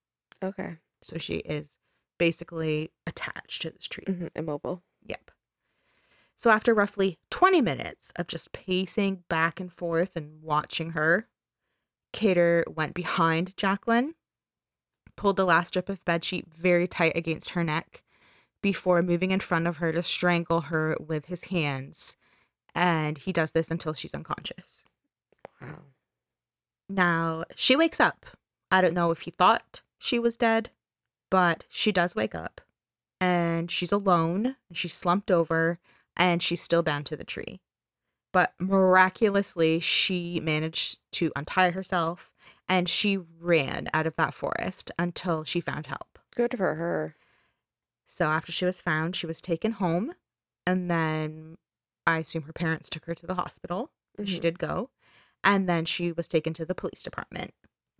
Okay. 0.43 0.77
So 1.01 1.17
she 1.17 1.37
is 1.37 1.77
basically 2.19 2.91
attached 3.07 3.63
to 3.63 3.71
this 3.71 3.87
tree. 3.87 4.05
hmm 4.05 4.27
Immobile. 4.35 4.83
Yep. 5.07 5.31
So 6.39 6.51
after 6.51 6.73
roughly 6.73 7.19
20 7.31 7.59
minutes 7.59 8.13
of 8.15 8.27
just 8.27 8.53
pacing 8.53 9.25
back 9.27 9.59
and 9.59 9.69
forth 9.69 10.15
and 10.15 10.41
watching 10.41 10.91
her, 10.91 11.27
Kater 12.13 12.63
went 12.65 12.93
behind 12.93 13.57
Jacqueline, 13.57 14.15
pulled 15.17 15.35
the 15.35 15.43
last 15.43 15.67
strip 15.67 15.89
of 15.89 16.05
bedsheet 16.05 16.45
very 16.47 16.87
tight 16.87 17.11
against 17.17 17.49
her 17.49 17.63
neck 17.65 18.03
before 18.61 19.01
moving 19.01 19.31
in 19.31 19.41
front 19.41 19.67
of 19.67 19.77
her 19.77 19.91
to 19.91 20.01
strangle 20.01 20.61
her 20.61 20.95
with 20.97 21.25
his 21.25 21.43
hands. 21.43 22.15
And 22.73 23.17
he 23.17 23.33
does 23.33 23.51
this 23.51 23.69
until 23.69 23.91
she's 23.91 24.13
unconscious. 24.13 24.85
Wow. 25.61 25.79
Now, 26.87 27.43
she 27.57 27.75
wakes 27.75 27.99
up. 27.99 28.25
I 28.71 28.79
don't 28.79 28.93
know 28.93 29.11
if 29.11 29.23
he 29.23 29.31
thought 29.31 29.81
she 29.97 30.17
was 30.17 30.37
dead, 30.37 30.69
but 31.29 31.65
she 31.67 31.91
does 31.91 32.15
wake 32.15 32.33
up 32.33 32.61
and 33.19 33.69
she's 33.69 33.91
alone. 33.91 34.55
She's 34.71 34.93
slumped 34.93 35.31
over 35.31 35.79
and 36.19 36.43
she's 36.43 36.61
still 36.61 36.83
bound 36.83 37.07
to 37.07 37.17
the 37.17 37.23
tree. 37.23 37.61
But 38.31 38.53
miraculously, 38.59 39.79
she 39.79 40.39
managed 40.39 40.99
to 41.13 41.31
untie 41.35 41.71
herself 41.71 42.31
and 42.67 42.87
she 42.87 43.17
ran 43.17 43.89
out 43.93 44.05
of 44.05 44.15
that 44.17 44.35
forest 44.35 44.91
until 44.99 45.43
she 45.43 45.61
found 45.61 45.87
help. 45.87 46.19
Good 46.35 46.55
for 46.57 46.75
her. 46.75 47.15
So, 48.07 48.25
after 48.27 48.51
she 48.51 48.65
was 48.65 48.81
found, 48.81 49.15
she 49.15 49.25
was 49.27 49.41
taken 49.41 49.73
home 49.73 50.13
and 50.67 50.91
then 50.91 51.57
I 52.05 52.19
assume 52.19 52.43
her 52.43 52.53
parents 52.53 52.89
took 52.89 53.05
her 53.05 53.15
to 53.15 53.27
the 53.27 53.35
hospital. 53.35 53.91
She 54.25 54.39
Mhm. 54.39 54.41
did 54.41 54.59
go. 54.59 54.91
And 55.43 55.69
then 55.69 55.85
she 55.85 56.11
was 56.11 56.27
taken 56.27 56.53
to 56.55 56.65
the 56.65 56.75
police 56.75 57.01
department 57.03 57.53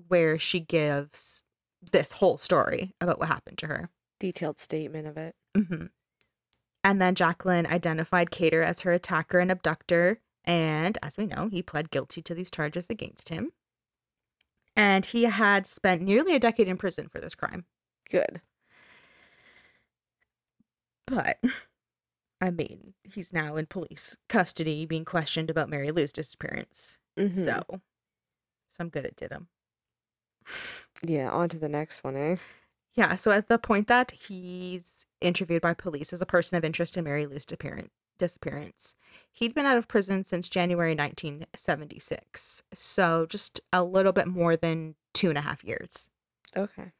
where 0.08 0.38
she 0.38 0.60
gives 0.60 1.44
this 1.82 2.14
whole 2.14 2.38
story 2.38 2.94
about 3.02 3.20
what 3.20 3.30
happened 3.30 3.58
to 3.60 3.68
her. 3.68 3.90
Detailed 4.20 4.60
statement 4.60 5.08
of 5.08 5.18
it. 5.18 5.36
Mm 5.56 5.68
hmm 5.68 5.86
And 6.90 7.00
then 7.00 7.14
Jacqueline 7.14 7.68
identified 7.68 8.32
Kater 8.32 8.64
as 8.64 8.80
her 8.80 8.92
attacker 8.92 9.38
and 9.38 9.52
abductor. 9.52 10.22
And 10.44 10.98
as 11.04 11.18
we 11.18 11.28
know, 11.28 11.48
he 11.48 11.62
pled 11.62 11.92
guilty 11.92 12.20
to 12.24 12.34
these 12.34 12.50
charges 12.50 12.88
against 12.90 13.30
him. 13.30 13.52
And 14.76 15.06
he 15.06 15.26
had 15.26 15.68
spent 15.68 16.02
nearly 16.02 16.34
a 16.34 16.40
decade 16.40 16.68
in 16.68 16.78
prison 16.78 17.08
for 17.08 17.20
this 17.22 17.36
crime. 17.36 17.66
Good. 18.10 18.42
But, 21.06 21.40
I 22.42 22.50
mean, 22.50 22.96
he's 23.04 23.34
now 23.34 23.56
in 23.56 23.68
police 23.68 24.18
custody 24.28 24.88
being 24.88 25.06
questioned 25.06 25.52
about 25.52 25.70
Mary 25.70 25.92
Lou's 25.92 26.12
disappearance. 26.12 26.98
Mhm. 27.16 27.46
So, 27.46 27.82
some 28.68 28.90
good 28.90 29.06
it 29.06 29.16
did 29.16 29.32
him. 29.32 29.48
Yeah. 31.04 31.30
On 31.30 31.48
to 31.50 31.60
the 31.60 31.70
next 31.70 32.04
one, 32.04 32.18
eh? 32.18 32.38
Yeah, 33.00 33.16
so 33.16 33.32
at 33.32 33.48
the 33.48 33.58
point 33.58 33.88
that 33.88 34.12
he's 34.12 35.06
interviewed 35.22 35.62
by 35.62 35.74
police 35.74 36.12
as 36.12 36.22
a 36.22 36.26
person 36.26 36.58
of 36.58 36.66
interest 36.66 36.98
in 36.98 37.06
Mary 37.06 37.26
Lou's 37.26 37.46
disappearance, 37.46 37.92
disappearance, 38.18 38.94
he'd 39.32 39.54
been 39.54 39.66
out 39.66 39.78
of 39.78 39.88
prison 39.88 40.26
since 40.26 40.50
January 40.50 40.96
1976. 40.96 42.62
So 42.74 43.26
just 43.26 43.62
a 43.72 43.86
little 43.86 44.12
bit 44.12 44.28
more 44.28 44.58
than 44.58 44.96
two 45.14 45.30
and 45.30 45.38
a 45.38 45.42
half 45.42 45.64
years. 45.64 46.10
Okay. 46.58 46.92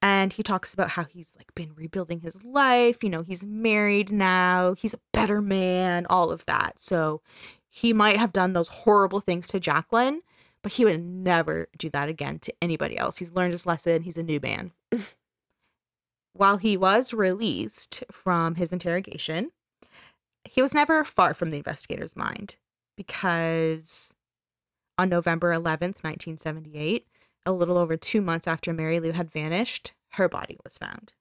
And 0.00 0.32
he 0.32 0.42
talks 0.42 0.72
about 0.72 0.92
how 0.92 1.04
he's 1.04 1.34
like 1.36 1.54
been 1.54 1.74
rebuilding 1.74 2.20
his 2.20 2.42
life. 2.42 3.04
You 3.04 3.10
know, 3.10 3.22
he's 3.22 3.44
married 3.44 4.10
now, 4.10 4.72
he's 4.72 4.94
a 4.94 5.00
better 5.12 5.42
man, 5.42 6.06
all 6.08 6.30
of 6.30 6.46
that. 6.46 6.80
So 6.80 7.20
he 7.68 7.92
might 7.92 8.16
have 8.16 8.32
done 8.32 8.54
those 8.54 8.68
horrible 8.68 9.20
things 9.20 9.48
to 9.48 9.60
Jacqueline, 9.60 10.22
but 10.62 10.72
he 10.72 10.86
would 10.86 11.02
never 11.02 11.68
do 11.76 11.90
that 11.90 12.08
again 12.08 12.38
to 12.38 12.54
anybody 12.62 12.96
else. 12.96 13.18
He's 13.18 13.32
learned 13.32 13.52
his 13.52 13.66
lesson. 13.66 14.00
He's 14.04 14.16
a 14.16 14.22
new 14.22 14.40
man. 14.40 14.70
While 16.36 16.58
he 16.58 16.76
was 16.76 17.14
released 17.14 18.04
from 18.12 18.56
his 18.56 18.72
interrogation, 18.72 19.52
he 20.44 20.60
was 20.60 20.74
never 20.74 21.02
far 21.02 21.34
from 21.34 21.50
the 21.50 21.56
investigator's 21.56 22.14
mind 22.14 22.56
because 22.96 24.14
on 24.98 25.08
November 25.08 25.52
11th, 25.52 26.02
1978, 26.02 27.06
a 27.44 27.52
little 27.52 27.78
over 27.78 27.96
two 27.96 28.20
months 28.20 28.46
after 28.46 28.72
Mary 28.72 29.00
Lou 29.00 29.12
had 29.12 29.30
vanished, 29.30 29.92
her 30.10 30.28
body 30.28 30.58
was 30.62 30.76
found. 30.78 31.14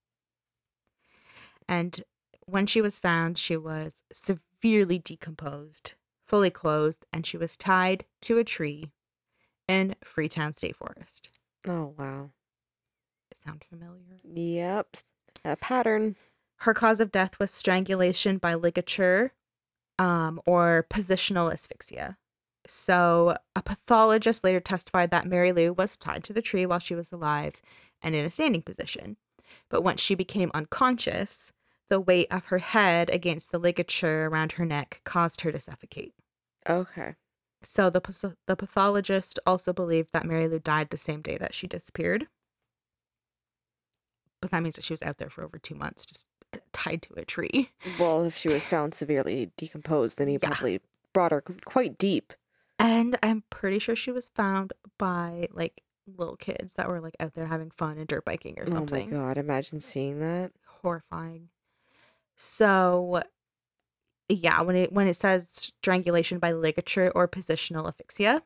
And 1.68 2.04
when 2.46 2.68
she 2.68 2.82
was 2.82 2.98
found, 2.98 3.38
she 3.38 3.58
was 3.58 4.04
severely 4.12 5.00
decomposed, 5.00 5.94
fully 6.26 6.50
clothed, 6.50 7.06
and 7.14 7.26
she 7.26 7.38
was 7.38 7.58
tied 7.58 8.06
to 8.22 8.38
a 8.38 8.44
tree 8.44 8.92
in 9.68 9.96
Freetown 10.04 10.54
State 10.54 10.76
Forest. 10.76 11.40
Oh 11.68 11.94
wow. 11.98 12.30
Sound 13.46 13.64
familiar? 13.64 14.20
Yep. 14.24 14.98
A 15.44 15.56
pattern. 15.56 16.16
Her 16.60 16.74
cause 16.74 17.00
of 17.00 17.12
death 17.12 17.38
was 17.40 17.52
strangulation 17.52 18.38
by 18.38 18.54
ligature 18.54 19.34
um, 20.00 20.42
or 20.46 20.86
positional 20.90 21.52
asphyxia. 21.52 22.18
So, 22.68 23.36
a 23.56 23.62
pathologist 23.62 24.44
later 24.44 24.60
testified 24.60 25.12
that 25.12 25.28
Mary 25.28 25.52
Lou 25.52 25.74
was 25.74 25.98
tied 25.98 26.24
to 26.24 26.34
the 26.34 26.42
tree 26.42 26.66
while 26.66 26.80
she 26.80 26.96
was 26.96 27.12
alive 27.12 27.62
and 28.02 28.16
in 28.16 28.26
a 28.26 28.30
standing 28.30 28.64
position. 28.64 29.18
But 29.70 29.84
once 29.84 30.02
she 30.02 30.16
became 30.16 30.50
unconscious, 30.56 31.52
the 31.90 32.00
weight 32.00 32.28
of 32.32 32.46
her 32.46 32.58
head 32.58 33.12
against 33.12 33.52
the 33.52 33.60
ligature 33.60 34.26
around 34.26 34.54
her 34.54 34.66
neck 34.66 35.02
caused 35.04 35.42
her 35.42 35.52
to 35.52 35.60
suffocate. 35.60 36.16
Okay. 36.68 37.14
So, 37.62 37.92
the, 37.92 38.36
the 38.48 38.56
pathologist 38.56 39.40
also 39.46 39.72
believed 39.72 40.10
that 40.14 40.26
Mary 40.26 40.48
Lou 40.48 40.60
died 40.60 40.90
the 40.90 40.98
same 40.98 41.22
day 41.22 41.38
that 41.38 41.54
she 41.54 41.68
disappeared. 41.68 42.28
But 44.46 44.52
that 44.52 44.62
means 44.62 44.76
that 44.76 44.84
she 44.84 44.94
was 44.94 45.02
out 45.02 45.18
there 45.18 45.32
for 45.32 45.44
over 45.44 45.58
two 45.58 45.74
months, 45.74 46.06
just 46.06 46.28
uh, 46.54 46.60
tied 46.72 47.02
to 47.02 47.16
a 47.18 47.26
tree. 47.26 47.72
Well, 48.00 48.26
if 48.26 48.38
she 48.38 48.48
was 48.48 48.64
found 48.64 48.94
severely 48.94 49.50
decomposed, 49.58 50.20
then 50.20 50.28
he 50.28 50.36
Yeah. 50.36 50.50
probably 50.50 50.82
brought 51.14 51.32
her 51.32 51.42
quite 51.42 51.98
deep. 51.98 52.32
And 52.78 53.18
I'm 53.24 53.44
pretty 53.50 53.80
sure 53.80 53.96
she 53.96 54.12
was 54.12 54.28
found 54.28 54.72
by 55.00 55.48
like 55.52 55.82
little 56.06 56.36
kids 56.36 56.76
that 56.76 56.88
were 56.88 57.02
like 57.02 57.16
out 57.20 57.34
there 57.34 57.48
having 57.48 57.72
fun 57.72 57.98
and 57.98 58.08
dirt 58.08 58.24
biking 58.24 58.60
or 58.60 58.68
something. 58.68 59.08
Oh 59.16 59.18
my 59.18 59.26
god, 59.26 59.38
imagine 59.40 59.80
seeing 59.80 60.20
that. 60.20 60.52
Horrifying. 60.84 61.50
So 62.36 63.24
yeah, 64.30 64.62
when 64.62 64.76
it 64.76 64.92
when 64.94 65.08
it 65.08 65.16
says 65.16 65.50
strangulation 65.50 66.38
by 66.38 66.52
ligature 66.52 67.12
or 67.16 67.28
positional 67.28 67.88
asphyxia, 67.88 68.44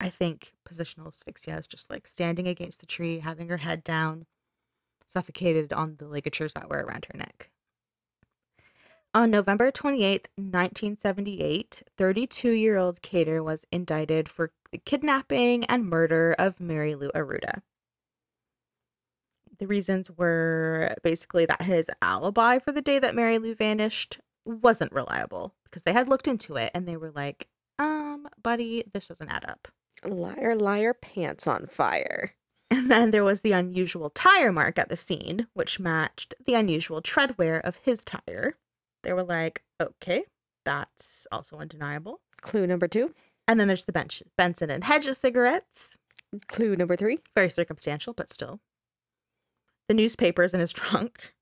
I 0.00 0.10
think 0.10 0.54
positional 0.68 1.06
asphyxia 1.06 1.56
is 1.58 1.68
just 1.68 1.90
like 1.90 2.08
standing 2.08 2.48
against 2.48 2.80
the 2.80 2.86
tree, 2.86 3.20
having 3.20 3.48
her 3.50 3.58
head 3.58 3.84
down, 3.84 4.26
suffocated 5.06 5.72
on 5.72 5.96
the 5.98 6.06
ligatures 6.06 6.54
that 6.54 6.68
were 6.68 6.84
around 6.84 7.06
her 7.12 7.18
neck. 7.18 7.50
On 9.14 9.30
November 9.30 9.70
28th, 9.70 10.26
1978, 10.34 11.84
32 11.96 12.50
year 12.50 12.76
old 12.76 13.00
Kater 13.00 13.44
was 13.44 13.64
indicted 13.70 14.28
for 14.28 14.50
the 14.72 14.78
kidnapping 14.78 15.64
and 15.66 15.86
murder 15.86 16.34
of 16.36 16.58
Mary 16.58 16.96
Lou 16.96 17.10
Arruda. 17.14 17.62
The 19.60 19.68
reasons 19.68 20.10
were 20.10 20.96
basically 21.04 21.46
that 21.46 21.62
his 21.62 21.88
alibi 22.02 22.58
for 22.58 22.72
the 22.72 22.82
day 22.82 22.98
that 22.98 23.14
Mary 23.14 23.38
Lou 23.38 23.54
vanished 23.54 24.18
wasn't 24.44 24.90
reliable 24.90 25.54
because 25.62 25.84
they 25.84 25.92
had 25.92 26.08
looked 26.08 26.26
into 26.26 26.56
it 26.56 26.72
and 26.74 26.88
they 26.88 26.96
were 26.96 27.12
like, 27.12 27.46
um, 27.78 28.28
buddy, 28.42 28.82
this 28.92 29.06
doesn't 29.06 29.30
add 29.30 29.44
up. 29.48 29.68
Liar, 30.04 30.56
liar, 30.56 30.92
pants 30.92 31.46
on 31.46 31.68
fire. 31.68 32.32
And 32.70 32.90
then 32.90 33.10
there 33.10 33.24
was 33.24 33.42
the 33.42 33.52
unusual 33.52 34.10
tire 34.10 34.52
mark 34.52 34.78
at 34.78 34.88
the 34.88 34.96
scene, 34.96 35.46
which 35.54 35.78
matched 35.78 36.34
the 36.44 36.54
unusual 36.54 37.00
tread 37.02 37.38
wear 37.38 37.60
of 37.60 37.76
his 37.84 38.04
tire. 38.04 38.56
They 39.02 39.12
were 39.12 39.22
like, 39.22 39.62
okay, 39.80 40.24
that's 40.64 41.26
also 41.30 41.58
undeniable. 41.58 42.20
Clue 42.40 42.66
number 42.66 42.88
two. 42.88 43.14
And 43.46 43.60
then 43.60 43.68
there's 43.68 43.84
the 43.84 43.92
bench, 43.92 44.22
Benson 44.36 44.70
and 44.70 44.84
Hedges 44.84 45.18
cigarettes. 45.18 45.98
Clue 46.48 46.76
number 46.76 46.96
three. 46.96 47.20
Very 47.34 47.50
circumstantial, 47.50 48.12
but 48.14 48.30
still. 48.30 48.60
The 49.88 49.94
newspapers 49.94 50.54
in 50.54 50.60
his 50.60 50.72
trunk. 50.74 51.34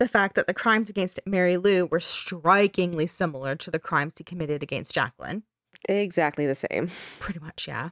The 0.00 0.08
fact 0.08 0.34
that 0.34 0.48
the 0.48 0.54
crimes 0.54 0.90
against 0.90 1.20
Mary 1.24 1.56
Lou 1.56 1.86
were 1.86 2.00
strikingly 2.00 3.06
similar 3.06 3.54
to 3.54 3.70
the 3.70 3.78
crimes 3.78 4.14
he 4.18 4.24
committed 4.24 4.62
against 4.62 4.92
Jacqueline. 4.92 5.44
Exactly 5.88 6.46
the 6.46 6.56
same. 6.56 6.90
Pretty 7.20 7.38
much, 7.38 7.68
yeah. 7.68 7.90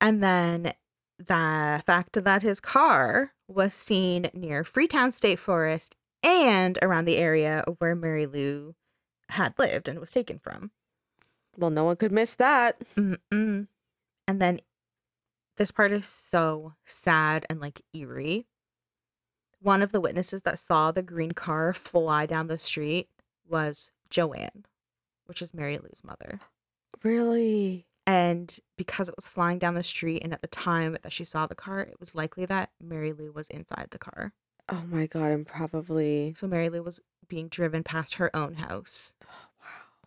And 0.00 0.22
then 0.22 0.72
the 1.18 1.82
fact 1.86 2.22
that 2.22 2.42
his 2.42 2.60
car 2.60 3.32
was 3.48 3.72
seen 3.72 4.30
near 4.34 4.64
Freetown 4.64 5.12
State 5.12 5.38
Forest 5.38 5.96
and 6.22 6.78
around 6.82 7.04
the 7.04 7.16
area 7.16 7.64
of 7.66 7.76
where 7.78 7.94
Mary 7.94 8.26
Lou 8.26 8.74
had 9.30 9.54
lived 9.58 9.88
and 9.88 9.98
was 9.98 10.10
taken 10.10 10.38
from. 10.38 10.70
Well, 11.56 11.70
no 11.70 11.84
one 11.84 11.96
could 11.96 12.12
miss 12.12 12.34
that. 12.34 12.76
Mm-mm. 12.96 13.66
And 14.28 14.42
then 14.42 14.60
this 15.56 15.70
part 15.70 15.92
is 15.92 16.06
so 16.06 16.74
sad 16.84 17.46
and 17.48 17.60
like 17.60 17.82
eerie. 17.94 18.46
One 19.60 19.82
of 19.82 19.92
the 19.92 20.00
witnesses 20.00 20.42
that 20.42 20.58
saw 20.58 20.90
the 20.90 21.02
green 21.02 21.32
car 21.32 21.72
fly 21.72 22.26
down 22.26 22.46
the 22.48 22.58
street 22.58 23.08
was 23.48 23.90
Joanne, 24.10 24.66
which 25.24 25.40
is 25.40 25.54
Mary 25.54 25.78
Lou's 25.78 26.02
mother. 26.04 26.40
Really? 27.02 27.85
And 28.06 28.56
because 28.76 29.08
it 29.08 29.16
was 29.16 29.26
flying 29.26 29.58
down 29.58 29.74
the 29.74 29.82
street, 29.82 30.22
and 30.22 30.32
at 30.32 30.40
the 30.42 30.46
time 30.48 30.96
that 31.02 31.12
she 31.12 31.24
saw 31.24 31.46
the 31.46 31.54
car, 31.56 31.80
it 31.80 31.98
was 31.98 32.14
likely 32.14 32.46
that 32.46 32.70
Mary 32.80 33.12
Lou 33.12 33.32
was 33.32 33.48
inside 33.48 33.88
the 33.90 33.98
car. 33.98 34.32
Oh 34.68 34.84
my 34.88 35.06
god, 35.06 35.32
and 35.32 35.46
probably. 35.46 36.34
So 36.36 36.46
Mary 36.46 36.68
Lou 36.68 36.82
was 36.82 37.00
being 37.28 37.48
driven 37.48 37.82
past 37.82 38.14
her 38.14 38.34
own 38.34 38.54
house. 38.54 39.12
Oh, 39.24 39.48
wow. 39.60 39.98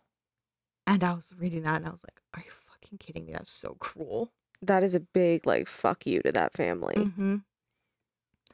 And 0.86 1.04
I 1.04 1.12
was 1.12 1.34
reading 1.38 1.62
that 1.64 1.76
and 1.76 1.86
I 1.86 1.90
was 1.90 2.02
like, 2.02 2.20
are 2.34 2.42
you 2.44 2.50
fucking 2.50 2.98
kidding 2.98 3.26
me? 3.26 3.32
That's 3.34 3.50
so 3.52 3.76
cruel. 3.78 4.32
That 4.62 4.82
is 4.82 4.94
a 4.94 5.00
big, 5.00 5.46
like, 5.46 5.68
fuck 5.68 6.06
you 6.06 6.20
to 6.22 6.32
that 6.32 6.54
family. 6.54 6.94
Mm-hmm. 6.96 7.36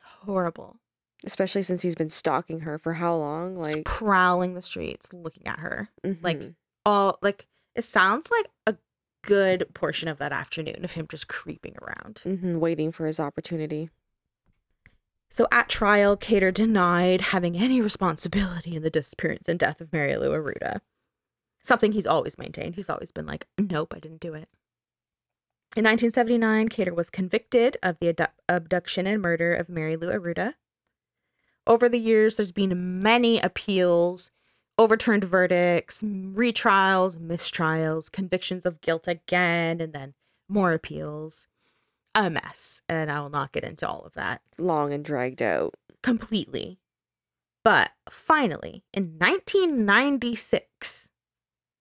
Horrible. 0.03 0.76
Especially 1.24 1.62
since 1.62 1.82
he's 1.82 1.94
been 1.94 2.11
stalking 2.11 2.61
her 2.61 2.78
for 2.78 2.94
how 2.94 3.14
long? 3.16 3.62
Just 3.62 3.76
Like, 3.76 3.84
prowling 3.84 4.55
the 4.55 4.62
streets 4.62 5.12
looking 5.12 5.47
at 5.47 5.59
her. 5.61 5.88
like, 6.20 6.38
mhm. 6.40 6.55
All 6.84 7.18
like 7.20 7.49
it 7.74 7.82
sounds 7.84 8.30
like 8.30 8.47
a 8.66 8.76
good 9.27 9.66
portion 9.74 10.09
of 10.09 10.18
that 10.18 10.33
afternoon 10.33 10.85
of 10.85 10.93
him 10.93 11.07
just 11.11 11.29
creeping 11.29 11.74
around. 11.83 12.22
Mhm, 12.24 12.59
waiting 12.59 12.93
for 12.93 13.07
his 13.07 13.20
opportunity. 13.20 13.91
So 15.29 15.49
at 15.51 15.68
trial, 15.68 16.16
Kater 16.16 16.53
denied 16.53 17.20
having 17.20 17.57
any 17.57 17.81
responsibility 17.81 18.77
in 18.77 18.83
the 18.83 18.91
disappearance 18.91 19.49
and 19.49 19.59
death 19.59 19.81
of 19.81 19.93
Mary 19.93 20.16
Lou 20.16 20.31
Arruda. 20.31 20.81
Something 21.62 21.93
he's 21.93 22.07
always 22.07 22.39
maintained. 22.39 22.77
He's 22.77 22.89
always 22.89 23.11
been 23.11 23.27
like, 23.27 23.47
nope, 23.59 23.93
I 23.95 23.99
didn't 23.99 24.20
do 24.20 24.35
it. 24.35 24.49
In 25.77 25.83
1979, 25.85 26.68
Kater 26.68 26.95
was 26.95 27.11
convicted 27.11 27.77
of 27.83 27.99
the 27.99 28.09
abdu- 28.09 28.33
abduction 28.49 29.07
and 29.07 29.20
murder 29.20 29.53
of 29.53 29.68
Mary 29.68 29.97
Lou 29.97 30.11
Arruda. 30.11 30.55
Over 31.66 31.89
the 31.89 31.99
years, 31.99 32.37
there's 32.37 32.53
been 32.53 33.03
many 33.03 33.41
appeals, 33.41 34.31
overturned 34.79 35.24
verdicts, 35.24 36.03
retrials, 36.03 37.18
mistrials, 37.18 38.11
convictions 38.11 38.66
of 38.66 38.81
guilt 38.81 39.09
again, 39.09 39.81
and 39.81 39.93
then 39.93 40.14
more 40.49 40.72
appeals. 40.72 41.49
A 42.14 42.31
mess. 42.31 42.83
And 42.89 43.11
I 43.11 43.20
will 43.20 43.31
not 43.31 43.53
get 43.53 43.64
into 43.64 43.89
all 43.89 44.03
of 44.05 44.14
that 44.14 44.41
Long 44.59 44.93
and 44.93 45.05
dragged 45.05 45.43
out. 45.43 45.74
completely. 46.03 46.79
But 47.64 47.91
finally, 48.09 48.85
in 48.95 49.18
1996, 49.18 51.09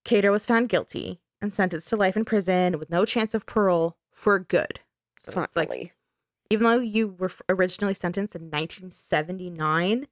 Kater 0.03 0.31
was 0.31 0.45
found 0.45 0.69
guilty 0.69 1.21
and 1.41 1.53
sentenced 1.53 1.87
to 1.89 1.95
life 1.95 2.17
in 2.17 2.25
prison 2.25 2.79
with 2.79 2.89
no 2.89 3.05
chance 3.05 3.33
of 3.33 3.45
parole 3.45 3.97
for 4.11 4.39
good. 4.39 4.79
So 5.19 5.31
Finally. 5.31 5.45
it's 5.47 5.55
like, 5.55 5.93
even 6.49 6.63
though 6.65 6.79
you 6.79 7.09
were 7.19 7.31
originally 7.49 7.93
sentenced 7.93 8.35
in 8.35 8.43
1979 8.49 10.07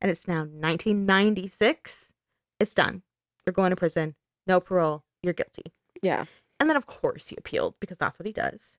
and 0.00 0.10
it's 0.10 0.28
now 0.28 0.40
1996, 0.40 2.12
it's 2.60 2.74
done. 2.74 3.02
You're 3.46 3.52
going 3.52 3.70
to 3.70 3.76
prison, 3.76 4.14
no 4.46 4.60
parole, 4.60 5.04
you're 5.22 5.32
guilty. 5.34 5.72
yeah. 6.02 6.24
And 6.58 6.70
then, 6.70 6.76
of 6.76 6.86
course, 6.86 7.28
he 7.28 7.36
appealed 7.36 7.74
because 7.80 7.98
that's 7.98 8.18
what 8.18 8.24
he 8.26 8.32
does. 8.32 8.78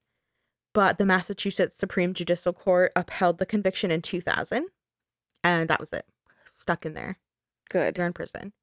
But 0.73 0.97
the 0.97 1.05
Massachusetts 1.05 1.77
Supreme 1.77 2.15
Judicial 2.15 2.51
Court 2.51 2.91
upheld 2.95 3.37
the 3.37 3.45
conviction 3.45 3.91
in 3.91 4.01
2000. 4.01 4.65
And 5.43 5.69
that 5.69 5.79
was 5.79 5.93
it. 5.93 6.05
Stuck 6.45 6.87
in 6.87 6.93
there. 6.95 7.19
Good. 7.69 7.95
You're 7.97 8.07
in 8.07 8.13
prison. 8.13 8.53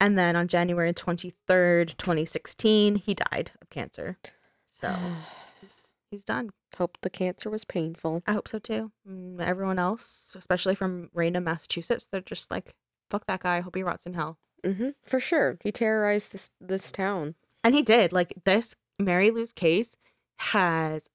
And 0.00 0.18
then 0.18 0.34
on 0.34 0.48
January 0.48 0.92
23rd, 0.92 1.96
2016, 1.96 2.96
he 2.96 3.14
died 3.14 3.52
of 3.60 3.70
cancer. 3.70 4.18
So 4.66 4.92
he's, 5.60 5.90
he's 6.10 6.24
done. 6.24 6.50
Hope 6.76 6.98
the 7.02 7.10
cancer 7.10 7.48
was 7.48 7.64
painful. 7.64 8.24
I 8.26 8.32
hope 8.32 8.48
so 8.48 8.58
too. 8.58 8.90
Mm, 9.08 9.40
Everyone 9.40 9.78
else, 9.78 10.34
especially 10.36 10.74
from 10.74 11.10
Raynham, 11.14 11.44
Massachusetts, 11.44 12.08
they're 12.10 12.20
just 12.20 12.50
like, 12.50 12.74
fuck 13.12 13.26
that 13.26 13.40
guy. 13.40 13.58
I 13.58 13.60
hope 13.60 13.76
he 13.76 13.82
rots 13.84 14.06
in 14.06 14.14
hell. 14.14 14.38
hmm 14.64 14.90
For 15.02 15.20
sure. 15.20 15.58
He 15.62 15.70
terrorized 15.70 16.32
this 16.32 16.50
this 16.60 16.90
town. 16.90 17.36
And 17.62 17.74
he 17.74 17.82
did. 17.82 18.12
Like 18.12 18.34
this 18.44 18.74
Mary 18.98 19.30
Lou's 19.30 19.52
case 19.52 19.96
has 20.38 21.08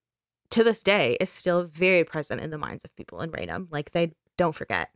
to 0.51 0.63
this 0.63 0.81
day 0.81 1.17
is 1.19 1.29
still 1.29 1.65
very 1.65 2.05
present 2.05 2.39
in 2.41 2.51
the 2.51 2.57
minds 2.57 2.85
of 2.85 2.95
people 2.95 3.19
in 3.21 3.31
Raynham. 3.31 3.67
Like 3.69 3.91
they 3.91 4.13
don't 4.37 4.55
forget. 4.55 4.91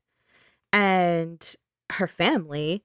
And 0.71 1.55
her 1.93 2.07
family, 2.07 2.83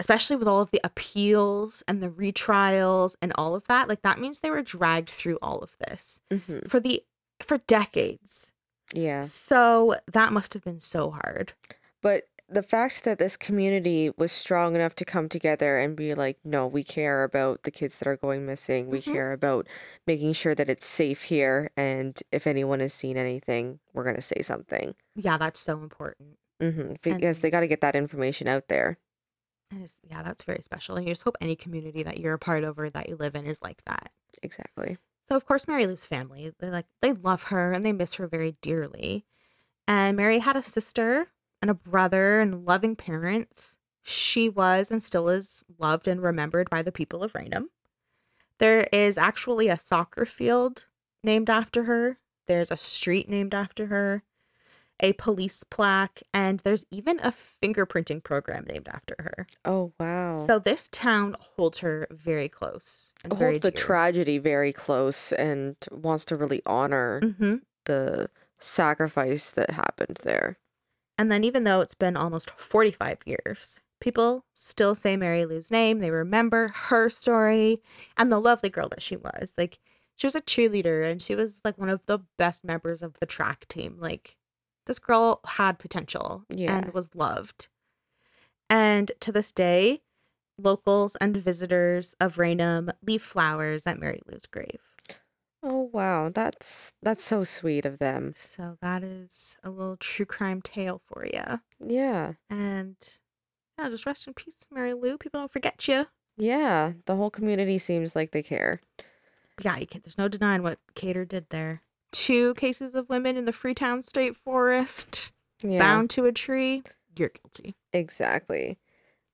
especially 0.00 0.36
with 0.36 0.48
all 0.48 0.62
of 0.62 0.70
the 0.70 0.80
appeals 0.82 1.82
and 1.86 2.02
the 2.02 2.08
retrials 2.08 3.16
and 3.20 3.32
all 3.34 3.54
of 3.54 3.64
that, 3.66 3.88
like 3.88 4.02
that 4.02 4.18
means 4.18 4.38
they 4.38 4.50
were 4.50 4.62
dragged 4.62 5.10
through 5.10 5.38
all 5.42 5.58
of 5.58 5.76
this 5.86 6.20
hmm 6.30 6.60
for 6.68 6.80
the 6.80 7.02
for 7.42 7.58
decades. 7.66 8.52
Yeah. 8.94 9.22
So 9.22 9.96
that 10.06 10.32
must 10.32 10.54
have 10.54 10.62
been 10.64 10.80
so 10.80 11.10
hard. 11.10 11.52
But 12.00 12.28
the 12.48 12.62
fact 12.62 13.04
that 13.04 13.18
this 13.18 13.36
community 13.36 14.10
was 14.16 14.30
strong 14.30 14.74
enough 14.76 14.94
to 14.96 15.04
come 15.04 15.28
together 15.28 15.78
and 15.78 15.96
be 15.96 16.14
like, 16.14 16.38
no, 16.44 16.66
we 16.66 16.84
care 16.84 17.24
about 17.24 17.64
the 17.64 17.70
kids 17.70 17.98
that 17.98 18.08
are 18.08 18.16
going 18.16 18.46
missing. 18.46 18.88
We 18.88 19.00
Mhm. 19.00 19.12
care 19.12 19.32
about 19.32 19.66
making 20.06 20.32
sure 20.34 20.54
that 20.54 20.68
it's 20.68 20.86
safe 20.86 21.22
here. 21.22 21.70
And 21.76 22.20
if 22.30 22.46
anyone 22.46 22.80
has 22.80 22.94
seen 22.94 23.16
anything, 23.16 23.80
we're 23.92 24.04
going 24.04 24.16
to 24.16 24.22
say 24.22 24.42
something. 24.42 24.94
Yeah, 25.16 25.38
that's 25.38 25.60
so 25.60 25.82
important. 25.82 26.38
hmm 26.60 26.94
Because 27.02 27.40
they 27.40 27.50
got 27.50 27.60
to 27.60 27.68
get 27.68 27.80
that 27.80 27.96
information 27.96 28.48
out 28.48 28.68
there. 28.68 28.98
And 29.70 29.92
yeah, 30.04 30.22
that's 30.22 30.44
very 30.44 30.62
special. 30.62 30.96
And 30.96 31.06
you 31.06 31.12
just 31.12 31.24
hope 31.24 31.36
any 31.40 31.56
community 31.56 32.02
that 32.04 32.18
you're 32.18 32.34
a 32.34 32.38
part 32.38 32.62
of 32.62 32.78
or 32.78 32.88
that 32.90 33.08
you 33.08 33.16
live 33.16 33.34
in 33.34 33.46
is 33.46 33.60
like 33.62 33.82
that. 33.84 34.12
Exactly. 34.42 34.98
So 35.28 35.34
of 35.34 35.44
course 35.44 35.66
Mary 35.66 35.86
Lou's 35.86 36.04
family, 36.04 36.52
they 36.60 36.70
like 36.70 36.86
they 37.02 37.12
love 37.12 37.44
her 37.44 37.72
and 37.72 37.84
they 37.84 37.92
miss 37.92 38.14
her 38.14 38.28
very 38.28 38.52
dearly. 38.62 39.26
And 39.88 40.16
Mary 40.16 40.40
had 40.40 40.56
a 40.56 40.62
sister 40.62 41.28
and 41.62 41.70
a 41.70 41.74
brother 41.74 42.40
and 42.40 42.64
loving 42.64 42.96
parents. 42.96 43.76
She 44.02 44.48
was 44.48 44.90
and 44.90 45.02
still 45.02 45.28
is 45.28 45.64
loved 45.78 46.06
and 46.06 46.22
remembered 46.22 46.70
by 46.70 46.82
the 46.82 46.92
people 46.92 47.22
of 47.22 47.34
Raynham. 47.34 47.70
There 48.58 48.88
is 48.92 49.18
actually 49.18 49.68
a 49.68 49.78
soccer 49.78 50.24
field 50.24 50.86
named 51.24 51.50
after 51.50 51.84
her. 51.84 52.18
There's 52.46 52.70
a 52.70 52.76
street 52.76 53.28
named 53.28 53.52
after 53.52 53.86
her, 53.86 54.22
a 55.00 55.12
police 55.14 55.64
plaque, 55.64 56.22
and 56.32 56.60
there's 56.60 56.86
even 56.92 57.18
a 57.20 57.32
fingerprinting 57.32 58.22
program 58.22 58.64
named 58.66 58.88
after 58.88 59.16
her. 59.18 59.46
Oh, 59.64 59.92
wow. 59.98 60.44
So 60.46 60.58
this 60.60 60.88
town 60.88 61.36
holds 61.40 61.80
her 61.80 62.06
very 62.10 62.48
close 62.48 63.12
and 63.24 63.32
very 63.36 63.54
holds 63.54 63.62
the 63.62 63.70
dear. 63.72 63.84
tragedy 63.84 64.38
very 64.38 64.72
close 64.72 65.32
and 65.32 65.76
wants 65.90 66.24
to 66.26 66.36
really 66.36 66.62
honor 66.64 67.20
Mhm. 67.22 67.62
the 67.84 68.30
sacrifice 68.58 69.50
that 69.50 69.70
happened 69.70 70.20
there. 70.22 70.58
And 71.18 71.30
then, 71.32 71.44
even 71.44 71.64
though 71.64 71.80
it's 71.80 71.94
been 71.94 72.16
almost 72.16 72.50
45 72.50 73.18
years, 73.24 73.80
people 74.00 74.44
still 74.54 74.94
say 74.94 75.16
Mary 75.16 75.44
Lou's 75.46 75.70
name. 75.70 76.00
They 76.00 76.10
remember 76.10 76.68
her 76.68 77.08
story 77.08 77.80
and 78.16 78.30
the 78.30 78.40
lovely 78.40 78.68
girl 78.68 78.88
that 78.90 79.02
she 79.02 79.16
was. 79.16 79.54
Like, 79.56 79.78
she 80.16 80.26
was 80.26 80.34
a 80.34 80.40
cheerleader 80.42 81.10
and 81.10 81.20
she 81.20 81.34
was 81.34 81.60
like 81.64 81.78
one 81.78 81.88
of 81.88 82.00
the 82.06 82.20
best 82.38 82.64
members 82.64 83.02
of 83.02 83.18
the 83.20 83.26
track 83.26 83.66
team. 83.68 83.96
Like, 83.98 84.36
this 84.86 84.98
girl 84.98 85.40
had 85.46 85.78
potential 85.78 86.44
Yeah. 86.48 86.76
and 86.76 86.92
was 86.94 87.08
loved. 87.14 87.68
And 88.68 89.12
to 89.20 89.32
this 89.32 89.52
day, 89.52 90.02
locals 90.58 91.16
and 91.16 91.36
visitors 91.36 92.14
of 92.20 92.38
Raynham 92.38 92.90
leave 93.06 93.22
flowers 93.22 93.86
at 93.86 93.98
Mary 93.98 94.20
Lou's 94.26 94.46
grave. 94.46 94.80
Oh 95.62 95.90
wow, 95.92 96.30
that's 96.32 96.92
that's 97.02 97.24
so 97.24 97.42
sweet 97.44 97.84
of 97.84 97.98
them. 97.98 98.34
So, 98.38 98.76
that 98.80 99.02
is 99.02 99.56
a 99.64 99.70
little 99.70 99.96
true 99.96 100.26
crime 100.26 100.62
tale 100.62 101.00
for 101.06 101.26
you. 101.26 101.60
Yeah. 101.84 102.34
And 102.50 102.96
yeah, 103.78 103.88
just 103.88 104.06
rest 104.06 104.26
in 104.26 104.34
peace, 104.34 104.66
Mary 104.70 104.94
Lou. 104.94 105.18
People 105.18 105.40
don't 105.40 105.50
forget 105.50 105.86
you. 105.88 106.06
Yeah, 106.36 106.92
the 107.06 107.16
whole 107.16 107.30
community 107.30 107.78
seems 107.78 108.14
like 108.14 108.30
they 108.32 108.42
care. 108.42 108.80
Yeah, 109.62 109.78
you 109.78 109.86
can, 109.86 110.02
there's 110.04 110.18
no 110.18 110.28
denying 110.28 110.62
what 110.62 110.78
Kater 110.94 111.24
did 111.24 111.46
there. 111.50 111.82
Two 112.12 112.54
cases 112.54 112.94
of 112.94 113.08
women 113.08 113.36
in 113.36 113.46
the 113.46 113.52
Freetown 113.52 114.02
State 114.02 114.36
Forest 114.36 115.32
Yeah. 115.62 115.78
bound 115.78 116.10
to 116.10 116.26
a 116.26 116.32
tree. 116.32 116.82
You're 117.16 117.30
guilty. 117.30 117.74
Exactly. 117.92 118.78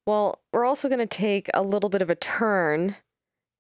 Well, 0.07 0.41
we're 0.53 0.65
also 0.65 0.89
going 0.89 1.01
to 1.01 1.07
take 1.07 1.49
a 1.53 1.63
little 1.63 1.89
bit 1.91 2.03
of 2.03 2.11
a 2.11 2.15
turn 2.15 2.95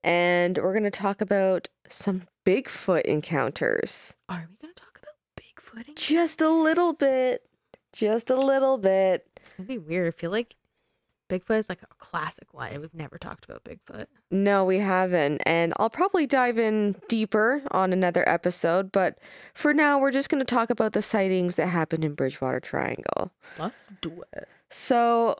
and 0.04 0.58
we're 0.58 0.72
going 0.72 0.84
to 0.84 0.90
talk 0.90 1.20
about 1.20 1.68
some 1.88 2.22
Bigfoot 2.44 3.02
encounters. 3.02 4.14
Are 4.28 4.48
we 4.50 4.56
going 4.66 4.74
to 4.74 4.80
talk 4.82 4.98
about 4.98 5.14
Bigfoot? 5.36 5.88
and 5.88 5.96
Just 5.96 6.40
a 6.40 6.48
little 6.50 6.94
bit. 6.94 7.42
Just 7.92 8.30
a 8.30 8.36
little 8.36 8.78
bit. 8.78 9.26
It's 9.36 9.52
going 9.52 9.66
to 9.66 9.72
be 9.74 9.78
weird. 9.78 10.08
I 10.08 10.16
feel 10.16 10.30
like 10.30 10.56
Bigfoot 11.30 11.58
is 11.58 11.68
like 11.68 11.82
a 11.82 11.86
classic 11.98 12.52
one. 12.52 12.72
and 12.72 12.80
We've 12.80 12.94
never 12.94 13.16
talked 13.18 13.44
about 13.44 13.64
Bigfoot. 13.64 14.06
No, 14.30 14.64
we 14.64 14.78
haven't. 14.78 15.40
And 15.46 15.72
I'll 15.78 15.90
probably 15.90 16.26
dive 16.26 16.58
in 16.58 16.96
deeper 17.08 17.62
on 17.70 17.92
another 17.92 18.28
episode, 18.28 18.92
but 18.92 19.18
for 19.54 19.72
now, 19.72 19.98
we're 19.98 20.10
just 20.10 20.28
going 20.30 20.44
to 20.44 20.54
talk 20.54 20.70
about 20.70 20.92
the 20.94 21.02
sightings 21.02 21.56
that 21.56 21.66
happened 21.68 22.04
in 22.04 22.14
Bridgewater 22.14 22.60
Triangle. 22.60 23.30
Let's 23.58 23.88
do 24.00 24.24
it. 24.34 24.48
So, 24.70 25.36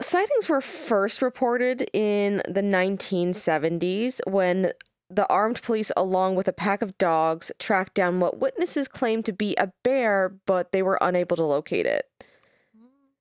sightings 0.00 0.48
were 0.48 0.60
first 0.60 1.22
reported 1.22 1.88
in 1.92 2.42
the 2.48 2.62
1970s 2.62 4.20
when 4.26 4.72
the 5.08 5.26
armed 5.28 5.62
police, 5.62 5.92
along 5.96 6.34
with 6.34 6.48
a 6.48 6.52
pack 6.52 6.82
of 6.82 6.98
dogs, 6.98 7.52
tracked 7.58 7.94
down 7.94 8.20
what 8.20 8.38
witnesses 8.38 8.88
claimed 8.88 9.24
to 9.26 9.32
be 9.32 9.54
a 9.56 9.72
bear, 9.84 10.36
but 10.46 10.72
they 10.72 10.82
were 10.82 10.98
unable 11.00 11.36
to 11.36 11.44
locate 11.44 11.86
it. 11.86 12.06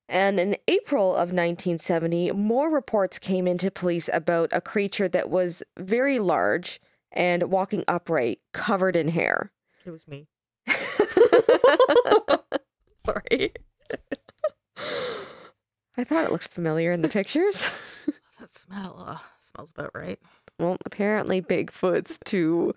And 0.08 0.40
in 0.40 0.56
April 0.68 1.12
of 1.12 1.32
1970, 1.32 2.32
more 2.34 2.70
reports 2.70 3.18
came 3.18 3.48
into 3.48 3.72
police 3.72 4.10
about 4.14 4.50
a 4.52 4.62
creature 4.62 5.08
that 5.10 5.30
was 5.30 5.64
very 5.78 6.20
large 6.20 6.80
and 7.12 7.44
walking 7.44 7.84
upright, 7.88 8.40
covered 8.54 8.96
in 8.96 9.08
hair. 9.10 9.52
It 9.86 9.92
was 9.92 10.08
me. 10.08 10.28
Sorry. 13.06 13.54
I 15.98 16.04
thought 16.04 16.26
it 16.26 16.32
looked 16.32 16.48
familiar 16.48 16.92
in 16.92 17.02
the 17.02 17.10
pictures. 17.10 17.70
That 18.38 18.54
smell 18.54 19.02
uh, 19.08 19.18
smells 19.40 19.72
about 19.72 19.92
right. 19.96 20.20
Well, 20.60 20.76
apparently 20.86 21.42
Bigfoots 21.42 22.22
too 22.26 22.74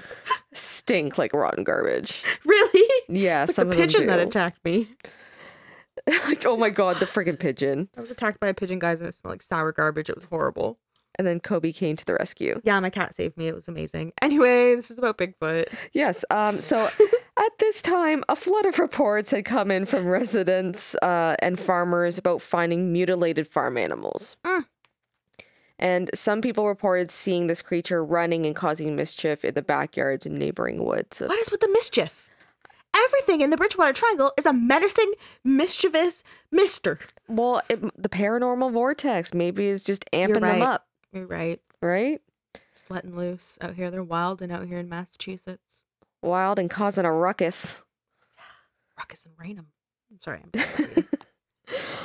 stink 0.53 1.19
like 1.19 1.33
rotten 1.33 1.65
garbage. 1.65 2.23
Really? 2.45 3.05
Yeah, 3.09 3.41
like 3.41 3.51
some 3.51 3.69
the 3.69 3.77
pigeon 3.77 4.07
that 4.07 4.21
attacked 4.21 4.65
me. 4.65 4.89
like, 6.27 6.47
oh 6.47 6.57
my 6.57 6.71
god, 6.71 6.99
the 7.01 7.07
friggin' 7.07 7.39
pigeon! 7.39 7.89
I 7.97 8.01
was 8.01 8.11
attacked 8.11 8.39
by 8.39 8.47
a 8.47 8.55
pigeon, 8.55 8.79
guys, 8.79 9.01
and 9.01 9.09
it 9.09 9.15
smelled 9.15 9.33
like 9.33 9.43
sour 9.43 9.73
garbage. 9.73 10.09
It 10.09 10.15
was 10.15 10.25
horrible. 10.25 10.79
And 11.17 11.27
then 11.27 11.41
Kobe 11.41 11.73
came 11.73 11.97
to 11.97 12.05
the 12.05 12.15
rescue. 12.15 12.61
Yeah, 12.63 12.79
my 12.79 12.91
cat 12.91 13.17
saved 13.17 13.37
me. 13.37 13.49
It 13.49 13.55
was 13.55 13.67
amazing. 13.67 14.13
Anyway, 14.23 14.77
this 14.77 14.91
is 14.91 14.99
about 14.99 15.19
Bigfoot. 15.19 15.67
Yes. 15.93 16.25
Um. 16.31 16.61
So 16.61 16.89
at 17.39 17.59
this 17.59 17.81
time, 17.83 18.25
a 18.29 18.37
flood 18.37 18.67
of 18.67 18.79
reports 18.79 19.31
had 19.31 19.45
come 19.45 19.71
in 19.71 19.87
from 19.87 20.07
residents 20.07 20.95
uh, 20.97 21.37
and 21.41 21.59
farmers 21.59 22.19
about 22.19 22.43
finding 22.43 22.93
mutilated 22.93 23.47
farm 23.47 23.77
animals. 23.77 24.37
Mm. 24.45 24.65
And 25.79 26.11
some 26.13 26.41
people 26.41 26.67
reported 26.67 27.11
seeing 27.11 27.47
this 27.47 27.63
creature 27.63 28.05
running 28.05 28.47
and 28.47 28.57
causing 28.57 28.97
mischief 28.97 29.45
in 29.45 29.55
the 29.55 29.63
backyards 29.63 30.27
and 30.27 30.37
neighboring 30.37 30.85
woods. 30.85 31.21
of- 31.21 31.29
What 31.29 31.39
is 31.39 31.51
with 31.51 31.61
the 31.61 31.69
mischief? 31.69 32.29
Everything 32.97 33.43
in 33.43 33.51
the 33.51 33.57
Bridgewater 33.57 33.93
Triangle 33.93 34.33
is 34.37 34.47
a 34.47 34.53
menacing, 34.53 35.13
mischievous 35.45 36.25
mister. 36.51 36.99
Well, 37.29 37.63
it, 37.69 37.81
the 38.03 38.09
paranormal 38.09 38.73
vortex 38.73 39.33
maybe 39.33 39.67
is 39.67 39.85
just 39.85 40.05
amping 40.13 40.41
them 40.41 40.63
up, 40.63 40.87
You're 41.13 41.27
right. 41.27 41.61
right? 41.81 42.21
Just 42.75 42.91
letting 42.91 43.15
loose 43.15 43.57
out 43.61 43.75
here. 43.75 43.91
They're 43.91 44.03
wild 44.03 44.43
and 44.43 44.51
out 44.51 44.67
here 44.67 44.79
in 44.79 44.89
Massachusetts. 44.89 45.85
Wild 46.23 46.59
and 46.59 46.69
causing 46.69 47.05
a 47.05 47.13
ruckus. 47.13 47.83
Ruckus 48.99 49.27
and 49.27 49.35
sorry. 50.21 50.43
I'm 50.43 50.61
sorry. 50.77 51.05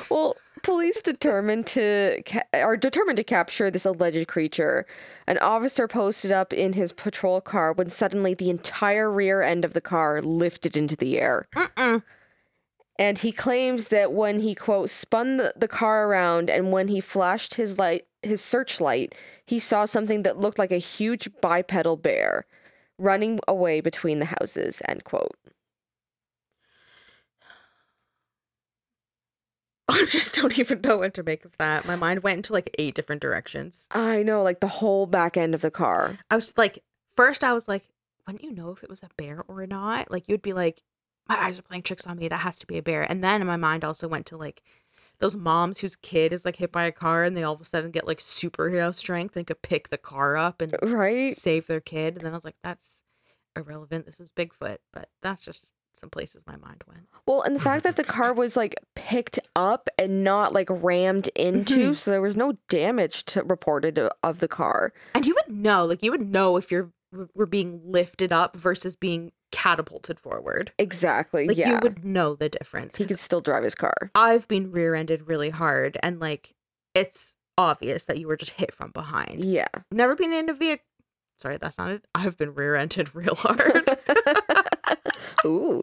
Well, 0.09 0.35
police 0.61 1.01
determined 1.01 1.65
to 1.67 2.21
ca- 2.25 2.43
are 2.53 2.77
determined 2.77 3.17
to 3.17 3.23
capture 3.23 3.71
this 3.71 3.85
alleged 3.85 4.27
creature. 4.27 4.85
An 5.27 5.37
officer 5.39 5.87
posted 5.87 6.31
up 6.31 6.53
in 6.53 6.73
his 6.73 6.91
patrol 6.91 7.41
car 7.41 7.73
when 7.73 7.89
suddenly 7.89 8.33
the 8.33 8.49
entire 8.49 9.11
rear 9.11 9.41
end 9.41 9.65
of 9.65 9.73
the 9.73 9.81
car 9.81 10.21
lifted 10.21 10.77
into 10.77 10.95
the 10.95 11.19
air. 11.19 11.47
Mm-mm. 11.55 12.03
And 12.99 13.17
he 13.17 13.31
claims 13.31 13.87
that 13.87 14.13
when 14.13 14.39
he 14.39 14.53
quote 14.53 14.89
spun 14.89 15.37
the, 15.37 15.53
the 15.55 15.67
car 15.67 16.07
around 16.07 16.49
and 16.49 16.71
when 16.71 16.87
he 16.89 17.01
flashed 17.01 17.55
his 17.55 17.79
light 17.79 18.05
his 18.21 18.41
searchlight, 18.41 19.15
he 19.45 19.59
saw 19.59 19.85
something 19.85 20.23
that 20.23 20.39
looked 20.39 20.59
like 20.59 20.71
a 20.71 20.77
huge 20.77 21.29
bipedal 21.41 21.97
bear 21.97 22.45
running 22.97 23.39
away 23.47 23.81
between 23.81 24.19
the 24.19 24.33
houses, 24.39 24.81
end 24.87 25.03
quote. 25.03 25.35
I 29.89 30.05
just 30.05 30.35
don't 30.35 30.57
even 30.59 30.81
know 30.81 30.97
what 30.97 31.13
to 31.15 31.23
make 31.23 31.45
of 31.45 31.57
that. 31.57 31.85
My 31.85 31.95
mind 31.95 32.23
went 32.23 32.37
into 32.37 32.53
like 32.53 32.73
eight 32.77 32.95
different 32.95 33.21
directions. 33.21 33.87
I 33.91 34.23
know, 34.23 34.43
like 34.43 34.59
the 34.59 34.67
whole 34.67 35.05
back 35.05 35.37
end 35.37 35.53
of 35.53 35.61
the 35.61 35.71
car. 35.71 36.17
I 36.29 36.35
was 36.35 36.53
like, 36.57 36.83
first 37.15 37.43
I 37.43 37.53
was 37.53 37.67
like, 37.67 37.83
wouldn't 38.25 38.43
you 38.43 38.51
know 38.51 38.71
if 38.71 38.83
it 38.83 38.89
was 38.89 39.03
a 39.03 39.09
bear 39.17 39.43
or 39.47 39.65
not? 39.67 40.09
Like 40.11 40.27
you'd 40.27 40.41
be 40.41 40.53
like, 40.53 40.81
my 41.27 41.41
eyes 41.41 41.57
are 41.59 41.63
playing 41.63 41.83
tricks 41.83 42.05
on 42.05 42.17
me. 42.17 42.27
That 42.27 42.37
has 42.37 42.57
to 42.59 42.67
be 42.67 42.77
a 42.77 42.83
bear. 42.83 43.03
And 43.03 43.23
then 43.23 43.45
my 43.45 43.57
mind 43.57 43.83
also 43.83 44.07
went 44.07 44.25
to 44.27 44.37
like 44.37 44.61
those 45.19 45.35
moms 45.35 45.79
whose 45.79 45.95
kid 45.95 46.33
is 46.33 46.43
like 46.45 46.57
hit 46.57 46.71
by 46.71 46.83
a 46.85 46.91
car 46.91 47.23
and 47.23 47.35
they 47.37 47.43
all 47.43 47.53
of 47.53 47.61
a 47.61 47.65
sudden 47.65 47.91
get 47.91 48.07
like 48.07 48.19
superhero 48.19 48.93
strength 48.93 49.35
and 49.37 49.47
could 49.47 49.61
pick 49.61 49.89
the 49.89 49.97
car 49.97 50.35
up 50.37 50.61
and 50.61 50.75
Right? 50.81 51.35
save 51.37 51.67
their 51.67 51.79
kid. 51.81 52.15
And 52.15 52.23
then 52.25 52.31
I 52.31 52.35
was 52.35 52.45
like, 52.45 52.57
that's 52.63 53.03
irrelevant. 53.55 54.05
This 54.05 54.19
is 54.19 54.31
Bigfoot. 54.31 54.77
But 54.91 55.09
that's 55.21 55.43
just 55.45 55.71
some 55.95 56.09
places 56.09 56.43
my 56.47 56.55
mind 56.57 56.83
went. 56.87 57.07
Well, 57.27 57.43
and 57.43 57.55
the 57.55 57.59
fact 57.59 57.83
that 57.83 57.95
the 57.97 58.03
car 58.03 58.33
was 58.33 58.57
like 58.57 58.75
picked 58.95 59.37
up 59.55 59.87
and 59.99 60.23
not 60.23 60.51
like 60.51 60.67
rammed 60.71 61.27
into, 61.35 61.91
Mhm. 61.91 61.95
so 61.95 62.09
there 62.11 62.19
was 62.21 62.35
no 62.35 62.57
damage 62.67 63.23
to, 63.25 63.43
reported 63.43 63.99
of 64.23 64.39
the 64.39 64.47
car. 64.47 64.91
And 65.13 65.25
you 65.27 65.35
would 65.35 65.55
know, 65.55 65.85
like 65.85 66.01
you 66.01 66.09
would 66.09 66.27
know 66.27 66.57
if 66.57 66.71
your 66.71 66.81
w- 66.81 66.93
were 67.33 67.45
being 67.45 67.81
lifted 67.83 68.31
up 68.31 68.55
versus 68.57 68.95
being 68.95 69.31
catapulted 69.51 70.19
forward. 70.19 70.71
Exactly. 70.79 71.47
Like 71.47 71.57
yeah. 71.57 71.73
you 71.73 71.79
would 71.83 72.03
know 72.03 72.35
the 72.35 72.49
difference. 72.49 72.97
He 72.97 73.05
could 73.05 73.19
still 73.19 73.41
drive 73.41 73.63
his 73.63 73.75
car. 73.75 74.11
I've 74.15 74.47
been 74.47 74.71
rear-ended 74.71 75.27
really 75.27 75.51
hard 75.51 75.97
and 76.01 76.19
like 76.19 76.55
it's 76.95 77.35
obvious 77.57 78.05
that 78.05 78.17
you 78.17 78.27
were 78.27 78.37
just 78.37 78.53
hit 78.53 78.73
from 78.73 78.91
behind. 78.91 79.45
Yeah. 79.45 79.67
Never 79.91 80.15
been 80.15 80.33
in 80.33 80.49
a 80.49 80.53
vehicle. 80.53 80.85
Sorry, 81.37 81.57
that's 81.57 81.77
not 81.77 81.91
it. 81.91 82.05
I've 82.15 82.37
been 82.37 82.53
rear-ended 82.53 83.13
real 83.15 83.35
hard. 83.35 83.89
Ooh. 85.45 85.81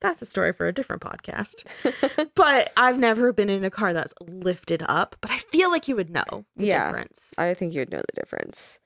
that's 0.00 0.22
a 0.22 0.26
story 0.26 0.52
for 0.52 0.66
a 0.66 0.72
different 0.72 1.02
podcast. 1.02 1.64
but 2.34 2.72
I've 2.76 2.98
never 2.98 3.32
been 3.32 3.50
in 3.50 3.64
a 3.64 3.70
car 3.70 3.92
that's 3.92 4.14
lifted 4.20 4.82
up, 4.88 5.16
but 5.20 5.30
I 5.30 5.38
feel 5.38 5.70
like 5.70 5.88
you 5.88 5.96
would 5.96 6.10
know 6.10 6.44
the 6.56 6.66
Yeah. 6.66 6.86
difference. 6.90 7.34
I 7.36 7.54
think 7.54 7.74
you 7.74 7.80
would 7.80 7.90
know 7.90 8.00
the 8.00 8.20
difference. 8.20 8.78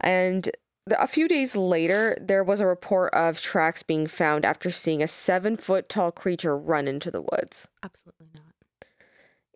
and 0.00 0.50
a 0.88 1.06
few 1.06 1.26
days 1.26 1.56
later, 1.56 2.16
there 2.20 2.44
was 2.44 2.60
a 2.60 2.66
report 2.66 3.12
of 3.12 3.40
tracks 3.40 3.82
being 3.82 4.06
found 4.06 4.44
after 4.44 4.70
seeing 4.70 5.02
a 5.02 5.08
seven 5.08 5.56
foot 5.56 5.88
tall 5.88 6.12
creature 6.12 6.56
run 6.56 6.86
into 6.86 7.10
the 7.10 7.20
woods. 7.20 7.68
Absolutely 7.82 8.28
not. 8.34 8.44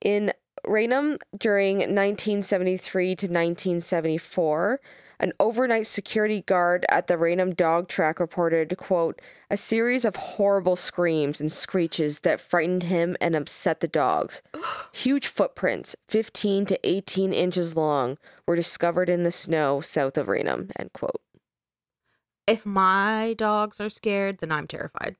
In 0.02 0.32
Raynham 0.66 1.18
during 1.36 1.78
1973 1.78 3.06
to 3.16 3.26
1974, 3.26 4.80
an 5.20 5.32
overnight 5.38 5.86
security 5.86 6.40
guard 6.40 6.84
at 6.88 7.06
the 7.06 7.16
Raynham 7.18 7.54
dog 7.54 7.88
track 7.88 8.18
reported, 8.18 8.76
quote, 8.78 9.20
a 9.50 9.56
series 9.56 10.04
of 10.04 10.16
horrible 10.16 10.76
screams 10.76 11.40
and 11.40 11.52
screeches 11.52 12.20
that 12.20 12.40
frightened 12.40 12.84
him 12.84 13.16
and 13.20 13.36
upset 13.36 13.80
the 13.80 13.88
dogs. 13.88 14.42
Huge 14.92 15.26
footprints, 15.26 15.94
15 16.08 16.66
to 16.66 16.80
18 16.88 17.32
inches 17.32 17.76
long, 17.76 18.16
were 18.46 18.56
discovered 18.56 19.08
in 19.10 19.22
the 19.22 19.30
snow 19.30 19.80
south 19.80 20.16
of 20.16 20.26
Raynham, 20.26 20.70
end 20.76 20.92
quote. 20.94 21.20
If 22.46 22.64
my 22.66 23.34
dogs 23.36 23.78
are 23.80 23.90
scared, 23.90 24.38
then 24.38 24.50
I'm 24.50 24.66
terrified. 24.66 25.16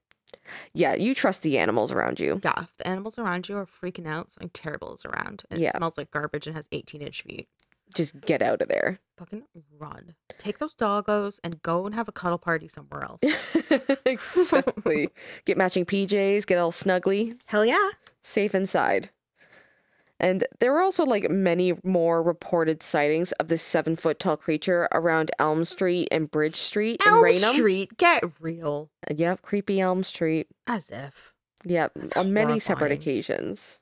Yeah, 0.72 0.94
you 0.94 1.14
trust 1.14 1.42
the 1.42 1.58
animals 1.58 1.92
around 1.92 2.18
you. 2.18 2.40
Yeah, 2.42 2.62
if 2.62 2.76
the 2.78 2.88
animals 2.88 3.18
around 3.18 3.48
you 3.48 3.56
are 3.58 3.66
freaking 3.66 4.06
out, 4.08 4.32
something 4.32 4.50
terrible 4.50 4.94
is 4.94 5.04
around. 5.04 5.44
And 5.50 5.60
Yeah. 5.60 5.68
it 5.68 5.76
smells 5.76 5.98
like 5.98 6.10
garbage 6.10 6.46
and 6.46 6.56
has 6.56 6.66
18 6.72 7.02
inch 7.02 7.22
feet. 7.22 7.48
Just 7.94 8.20
get 8.22 8.42
out 8.42 8.62
of 8.62 8.68
there. 8.68 9.00
Fucking 9.18 9.42
run. 9.78 10.14
Take 10.38 10.58
those 10.58 10.74
doggos 10.74 11.40
and 11.44 11.62
go 11.62 11.86
and 11.86 11.94
have 11.94 12.08
a 12.08 12.12
cuddle 12.12 12.38
party 12.38 12.68
somewhere 12.68 13.02
else. 13.02 13.20
exactly. 14.06 15.08
get 15.44 15.56
matching 15.56 15.84
PJs, 15.84 16.46
get 16.46 16.58
all 16.58 16.72
snuggly. 16.72 17.38
Hell 17.46 17.64
yeah. 17.64 17.90
safe 18.22 18.54
inside. 18.54 19.10
And 20.20 20.46
there 20.60 20.72
were 20.72 20.82
also 20.82 21.04
like 21.04 21.30
many 21.30 21.74
more 21.82 22.22
reported 22.22 22.82
sightings 22.82 23.32
of 23.32 23.48
this 23.48 23.62
seven 23.62 23.96
foot 23.96 24.18
tall 24.18 24.36
creature 24.36 24.86
around 24.92 25.30
Elm 25.38 25.64
Street 25.64 26.08
and 26.12 26.30
Bridge 26.30 26.56
Street 26.56 27.00
in 27.06 27.12
Elm 27.12 27.24
Raynham. 27.24 27.54
Street, 27.54 27.96
get 27.96 28.22
real. 28.38 28.90
Uh, 29.10 29.14
yep, 29.16 29.40
creepy 29.40 29.80
Elm 29.80 30.02
Street. 30.04 30.48
As 30.66 30.90
if. 30.90 31.32
Yep, 31.64 31.92
That's 31.96 32.16
on 32.16 32.32
many 32.32 32.60
separate 32.60 32.92
occasions. 32.92 33.79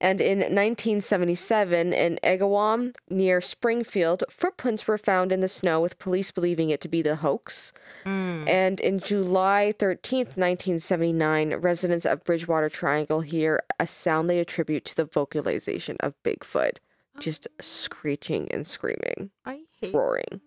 And 0.00 0.20
in 0.20 0.38
1977, 0.38 1.92
in 1.92 2.18
Agawam 2.24 2.94
near 3.10 3.40
Springfield, 3.42 4.24
footprints 4.30 4.86
were 4.86 4.96
found 4.96 5.30
in 5.30 5.40
the 5.40 5.48
snow 5.48 5.80
with 5.80 5.98
police 5.98 6.30
believing 6.30 6.70
it 6.70 6.80
to 6.80 6.88
be 6.88 7.02
the 7.02 7.16
hoax. 7.16 7.74
Mm. 8.06 8.48
And 8.48 8.80
in 8.80 9.00
July 9.00 9.74
13th, 9.78 10.38
1979, 10.38 11.54
residents 11.56 12.06
of 12.06 12.24
Bridgewater 12.24 12.70
Triangle 12.70 13.20
hear 13.20 13.62
a 13.78 13.86
sound 13.86 14.30
they 14.30 14.38
attribute 14.38 14.86
to 14.86 14.96
the 14.96 15.04
vocalization 15.04 15.96
of 16.00 16.14
Bigfoot, 16.24 16.78
just 17.18 17.46
screeching 17.60 18.50
and 18.50 18.66
screaming, 18.66 19.30
I 19.44 19.64
hate 19.80 19.92
roaring. 19.94 20.40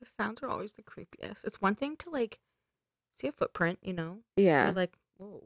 the 0.00 0.06
sounds 0.06 0.42
are 0.42 0.48
always 0.48 0.74
the 0.74 0.82
creepiest. 0.82 1.44
It's 1.44 1.62
one 1.62 1.74
thing 1.76 1.96
to 1.96 2.10
like 2.10 2.40
see 3.10 3.26
a 3.26 3.32
footprint, 3.32 3.78
you 3.82 3.94
know, 3.94 4.18
Yeah. 4.36 4.72
Like, 4.76 4.92
whoa, 5.16 5.44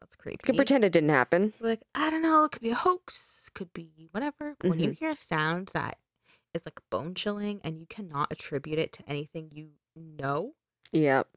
that's 0.00 0.16
creepy. 0.16 0.38
You 0.42 0.46
can 0.46 0.56
pretend 0.56 0.84
it 0.84 0.92
didn't 0.92 1.10
happen. 1.10 1.52
Like, 1.60 1.80
I 1.94 2.10
don't 2.10 2.22
know, 2.22 2.44
it 2.44 2.52
could 2.52 2.62
be 2.62 2.70
a 2.70 2.74
hoax, 2.74 3.48
could 3.54 3.72
be 3.72 4.08
whatever. 4.12 4.56
But 4.58 4.70
when 4.70 4.78
you 4.80 4.86
Mm-hmm. 4.90 5.04
hear 5.04 5.10
a 5.10 5.16
sound 5.16 5.70
that 5.74 5.98
is 6.54 6.62
like 6.64 6.80
bone 6.90 7.14
chilling 7.14 7.60
and 7.64 7.78
you 7.78 7.86
cannot 7.86 8.32
attribute 8.32 8.78
it 8.78 8.92
to 8.94 9.02
anything 9.08 9.50
you 9.52 9.68
know, 9.96 10.52
Yep. 10.92 11.28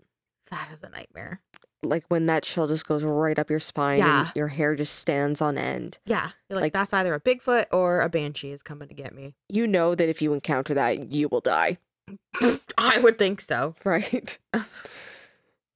that 0.49 0.69
is 0.71 0.83
a 0.83 0.89
nightmare. 0.89 1.41
Like 1.83 2.05
when 2.09 2.25
that 2.25 2.43
chill 2.43 2.67
just 2.67 2.87
goes 2.87 3.03
right 3.03 3.39
up 3.39 3.49
your 3.49 3.59
spine 3.59 3.99
Yeah. 3.99 4.25
and 4.27 4.31
your 4.35 4.49
hair 4.49 4.75
just 4.75 4.95
stands 4.99 5.41
on 5.41 5.57
end. 5.57 5.97
Yeah. 6.05 6.29
You're 6.49 6.57
like, 6.57 6.61
Like- 6.65 6.73
that's 6.73 6.93
either 6.93 7.13
a 7.15 7.19
Bigfoot 7.19 7.65
or 7.71 8.01
a 8.01 8.09
banshee 8.09 8.51
is 8.51 8.61
coming 8.61 8.87
to 8.87 8.93
get 8.93 9.15
me. 9.15 9.33
You 9.49 9.65
know 9.67 9.95
that 9.95 10.07
if 10.07 10.21
you 10.21 10.33
encounter 10.33 10.73
that, 10.75 11.11
you 11.11 11.27
will 11.27 11.41
die, 11.41 11.79
I 12.77 12.99
would 12.99 13.17
think 13.17 13.41
so. 13.41 13.75
right? 13.83 14.37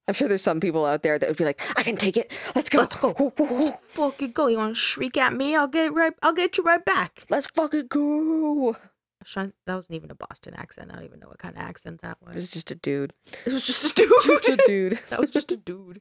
I'm 0.08 0.14
sure 0.14 0.28
there's 0.28 0.42
some 0.42 0.60
people 0.60 0.84
out 0.84 1.02
there 1.02 1.18
that 1.18 1.28
would 1.28 1.36
be 1.36 1.44
like, 1.44 1.60
I 1.76 1.82
can 1.82 1.96
take 1.96 2.16
it. 2.16 2.30
Let's 2.54 2.68
go. 2.68 2.78
Let's 2.78 2.96
go. 2.96 3.32
Woo. 3.38 3.72
Fucking 3.88 4.32
go. 4.32 4.46
You 4.46 4.58
want 4.58 4.74
to 4.76 4.80
shriek 4.80 5.16
at 5.16 5.32
me? 5.34 5.56
I'll 5.56 5.66
get 5.66 5.86
it 5.86 5.92
right. 5.92 6.12
I'll 6.22 6.32
get 6.32 6.56
you 6.56 6.64
right 6.64 6.84
back. 6.84 7.24
Let's 7.28 7.48
fucking 7.48 7.88
go. 7.88 8.76
Sean, 9.24 9.52
that 9.66 9.74
wasn't 9.74 9.96
even 9.96 10.12
a 10.12 10.14
Boston 10.14 10.54
accent. 10.54 10.92
I 10.92 10.94
don't 10.94 11.04
even 11.04 11.18
know 11.18 11.26
what 11.26 11.38
kind 11.38 11.56
of 11.56 11.60
accent 11.60 12.02
that 12.02 12.18
was. 12.20 12.30
It 12.30 12.34
was 12.36 12.42
was. 12.44 12.50
just 12.52 12.70
a 12.70 12.76
dude. 12.76 13.12
It 13.44 13.52
was 13.52 13.66
just 13.66 13.84
a 13.84 13.94
dude. 13.94 14.12
Just 14.26 14.48
a 14.48 14.56
dude. 14.66 15.00
that 15.08 15.18
was 15.18 15.30
just 15.32 15.50
a 15.50 15.56
dude. 15.56 16.00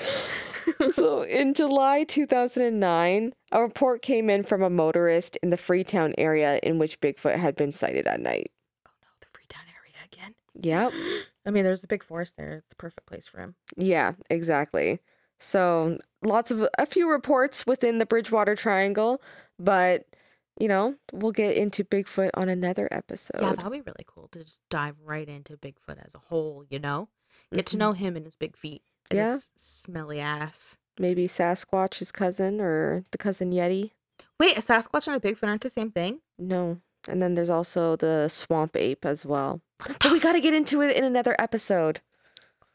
so 0.92 1.22
in 1.22 1.54
July 1.54 2.04
2009, 2.04 3.32
a 3.50 3.60
report 3.60 4.02
came 4.02 4.30
in 4.30 4.44
from 4.44 4.62
a 4.62 4.70
motorist 4.70 5.36
in 5.42 5.50
the 5.50 5.56
Freetown 5.56 6.14
area 6.16 6.60
in 6.62 6.78
which 6.78 7.00
Bigfoot 7.00 7.36
had 7.36 7.56
been 7.56 7.72
sighted 7.72 8.06
at 8.06 8.20
night. 8.20 8.52
Oh 8.86 8.90
no, 9.02 9.08
the 9.20 9.26
Freetown 9.26 9.64
area 9.66 9.94
again. 10.12 10.34
Yep. 10.60 10.92
I 11.46 11.50
mean, 11.50 11.64
there's 11.64 11.84
a 11.84 11.88
big 11.88 12.02
forest 12.02 12.36
there. 12.36 12.54
It's 12.58 12.68
the 12.70 12.76
perfect 12.76 13.06
place 13.06 13.26
for 13.26 13.38
him. 13.40 13.54
Yeah, 13.76 14.12
exactly. 14.30 15.00
So 15.40 15.98
lots 16.22 16.50
of 16.50 16.66
a 16.78 16.86
few 16.86 17.10
reports 17.10 17.66
within 17.66 17.98
the 17.98 18.06
Bridgewater 18.06 18.54
Triangle, 18.56 19.20
but 19.58 20.06
you 20.60 20.68
know, 20.68 20.94
we'll 21.12 21.32
get 21.32 21.56
into 21.56 21.82
Bigfoot 21.84 22.30
on 22.34 22.48
another 22.48 22.88
episode. 22.92 23.40
yeah, 23.42 23.54
that 23.54 23.64
would 23.64 23.72
be 23.72 23.80
really 23.80 24.04
cool 24.06 24.28
to 24.28 24.44
just 24.44 24.58
dive 24.70 24.94
right 25.02 25.28
into 25.28 25.56
Bigfoot 25.56 25.98
as 26.04 26.14
a 26.14 26.18
whole. 26.18 26.64
You 26.70 26.78
know, 26.78 27.08
get 27.52 27.66
to 27.66 27.76
Mhm. 27.76 27.80
know 27.80 27.92
him 27.92 28.16
and 28.16 28.24
his 28.24 28.36
big 28.36 28.56
feet. 28.56 28.82
Yeah. 29.12 29.32
his 29.32 29.50
smelly 29.56 30.18
ass. 30.20 30.78
Maybe 30.98 31.26
Sasquatch, 31.28 31.98
his 31.98 32.10
cousin 32.12 32.58
or 32.60 33.02
the 33.10 33.18
cousin 33.18 33.50
Yeti. 33.52 33.90
Wait, 34.40 34.56
a 34.56 34.60
Sasquatch 34.62 35.08
and 35.08 35.16
a 35.16 35.20
Bigfoot 35.20 35.48
aren't 35.48 35.60
the 35.62 35.68
same 35.68 35.90
thing? 35.90 36.20
No. 36.38 36.80
And 37.08 37.20
then 37.20 37.34
there's 37.34 37.50
also 37.50 37.96
the 37.96 38.28
swamp 38.28 38.76
ape 38.76 39.04
as 39.04 39.26
well. 39.26 39.60
But 39.78 40.12
we 40.12 40.20
got 40.20 40.32
to 40.32 40.40
get 40.40 40.54
into 40.54 40.80
it 40.80 40.96
in 40.96 41.04
another 41.04 41.36
episode. 41.38 42.00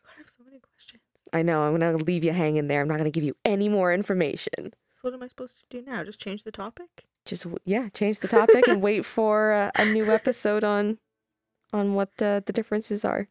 I 0.05 0.17
have 0.17 0.29
so 0.29 0.43
many 0.43 0.59
questions. 0.59 1.01
I 1.33 1.41
know. 1.41 1.63
I'm 1.63 1.77
going 1.77 1.97
to 1.97 2.03
leave 2.03 2.23
you 2.23 2.33
hanging 2.33 2.67
there. 2.67 2.81
I'm 2.81 2.87
not 2.87 2.99
going 2.99 3.11
to 3.11 3.17
give 3.17 3.23
you 3.23 3.35
any 3.45 3.69
more 3.69 3.93
information. 3.93 4.73
So 4.91 5.01
what 5.03 5.13
am 5.13 5.23
I 5.23 5.27
supposed 5.27 5.59
to 5.59 5.65
do 5.69 5.83
now? 5.89 6.03
Just 6.03 6.19
change 6.19 6.43
the 6.43 6.51
topic? 6.51 7.05
Just 7.25 7.45
yeah, 7.65 7.89
change 7.89 8.19
the 8.19 8.27
topic 8.27 8.67
and 8.67 8.81
wait 8.81 9.05
for 9.05 9.51
uh, 9.53 9.71
a 9.75 9.85
new 9.85 10.11
episode 10.11 10.63
on 10.63 10.99
on 11.71 11.93
what 11.93 12.09
uh, 12.21 12.41
the 12.45 12.53
differences 12.53 13.05
are. 13.05 13.27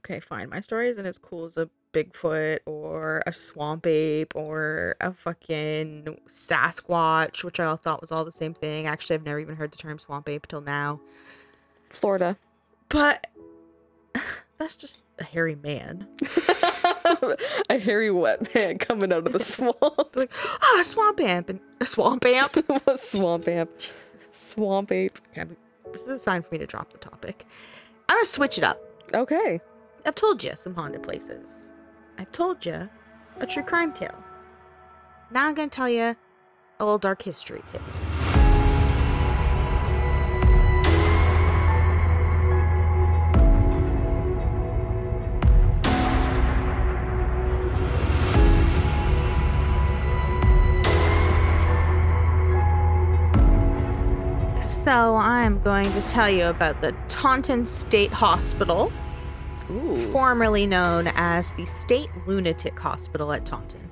Okay, 0.00 0.18
fine. 0.18 0.48
My 0.48 0.60
story 0.60 0.88
isn't 0.88 1.04
as 1.04 1.18
cool 1.18 1.44
as 1.44 1.58
a 1.58 1.68
Bigfoot 1.92 2.60
or 2.64 3.22
a 3.26 3.32
swamp 3.32 3.86
ape 3.86 4.34
or 4.34 4.96
a 5.00 5.12
fucking 5.12 6.18
Sasquatch, 6.26 7.44
which 7.44 7.60
I 7.60 7.66
all 7.66 7.76
thought 7.76 8.00
was 8.00 8.10
all 8.10 8.24
the 8.24 8.32
same 8.32 8.54
thing. 8.54 8.86
Actually, 8.86 9.14
I've 9.14 9.24
never 9.24 9.40
even 9.40 9.56
heard 9.56 9.72
the 9.72 9.76
term 9.76 9.98
swamp 9.98 10.28
ape 10.28 10.46
till 10.46 10.62
now. 10.62 11.00
Florida. 11.90 12.38
But 12.88 13.26
that's 14.58 14.76
just 14.76 15.04
a 15.18 15.24
hairy 15.24 15.56
man. 15.56 16.06
a 17.68 17.78
hairy 17.78 18.10
wet 18.10 18.54
man 18.54 18.78
coming 18.78 19.12
out 19.12 19.26
of 19.26 19.34
the 19.34 19.40
swamp. 19.44 20.16
Like, 20.16 20.32
ah, 20.62 20.80
a 20.80 20.84
swamp 20.84 21.20
amp 21.20 21.50
and 21.50 21.60
a 21.80 21.86
swamp 21.86 22.24
amp. 22.24 22.56
a 22.86 22.96
swamp 22.96 23.48
ape. 23.48 23.76
Jesus. 23.78 24.12
Swamp 24.18 24.92
ape. 24.92 25.18
Okay, 25.36 25.50
this 25.92 26.02
is 26.02 26.08
a 26.08 26.18
sign 26.18 26.40
for 26.40 26.48
me 26.52 26.58
to 26.58 26.66
drop 26.66 26.90
the 26.92 26.98
topic. 26.98 27.44
I'm 28.08 28.16
gonna 28.16 28.24
switch 28.24 28.56
it 28.56 28.64
up. 28.64 28.80
Okay. 29.12 29.60
I've 30.06 30.14
told 30.14 30.42
you 30.42 30.52
some 30.56 30.74
haunted 30.74 31.02
places. 31.02 31.70
I've 32.18 32.32
told 32.32 32.64
you 32.64 32.88
a 33.38 33.46
true 33.46 33.62
crime 33.62 33.92
tale. 33.92 34.24
Now 35.30 35.46
I'm 35.46 35.54
gonna 35.54 35.68
tell 35.68 35.88
you 35.88 36.16
a 36.78 36.84
little 36.84 36.98
dark 36.98 37.22
history 37.22 37.62
tale. 37.66 37.82
So 54.60 55.16
I'm 55.16 55.62
going 55.62 55.92
to 55.92 56.00
tell 56.02 56.28
you 56.28 56.46
about 56.46 56.80
the 56.80 56.92
Taunton 57.08 57.64
State 57.64 58.10
Hospital, 58.10 58.90
Ooh. 59.70 60.10
formerly 60.12 60.66
known 60.66 61.08
as 61.14 61.52
the 61.54 61.64
State 61.64 62.10
Lunatic 62.26 62.78
Hospital 62.78 63.32
at 63.32 63.46
Taunton. 63.46 63.90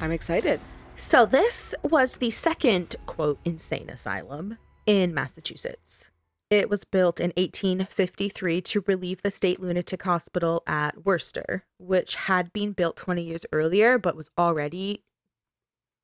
I'm 0.00 0.12
excited. 0.12 0.60
So 0.96 1.26
this 1.26 1.74
was 1.82 2.16
the 2.16 2.30
second 2.30 2.96
quote 3.06 3.38
insane 3.44 3.90
asylum 3.90 4.58
in 4.86 5.14
Massachusetts. 5.14 6.10
It 6.48 6.70
was 6.70 6.84
built 6.84 7.18
in 7.18 7.32
1853 7.36 8.60
to 8.60 8.84
relieve 8.86 9.22
the 9.22 9.30
state 9.32 9.60
lunatic 9.60 10.02
hospital 10.04 10.62
at 10.66 11.04
Worcester, 11.04 11.64
which 11.78 12.14
had 12.14 12.52
been 12.52 12.72
built 12.72 12.96
20 12.96 13.22
years 13.22 13.44
earlier 13.52 13.98
but 13.98 14.16
was 14.16 14.30
already 14.38 15.02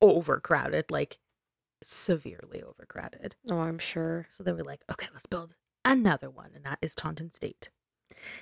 overcrowded, 0.01 0.91
like 0.91 1.19
severely 1.81 2.61
overcrowded. 2.61 3.35
Oh, 3.49 3.59
I'm 3.59 3.79
sure. 3.79 4.27
So 4.29 4.43
they 4.43 4.51
were 4.51 4.63
like, 4.63 4.81
okay, 4.91 5.07
let's 5.13 5.25
build 5.25 5.55
another 5.85 6.29
one, 6.29 6.51
and 6.53 6.65
that 6.65 6.79
is 6.81 6.93
Taunton 6.93 7.33
State. 7.33 7.69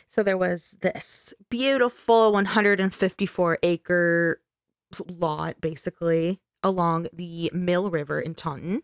So 0.07 0.23
there 0.23 0.37
was 0.37 0.77
this 0.81 1.33
beautiful 1.49 2.31
154 2.31 3.57
acre 3.63 4.41
lot, 5.07 5.61
basically, 5.61 6.39
along 6.63 7.07
the 7.13 7.49
Mill 7.53 7.89
River 7.89 8.19
in 8.19 8.35
Taunton. 8.35 8.83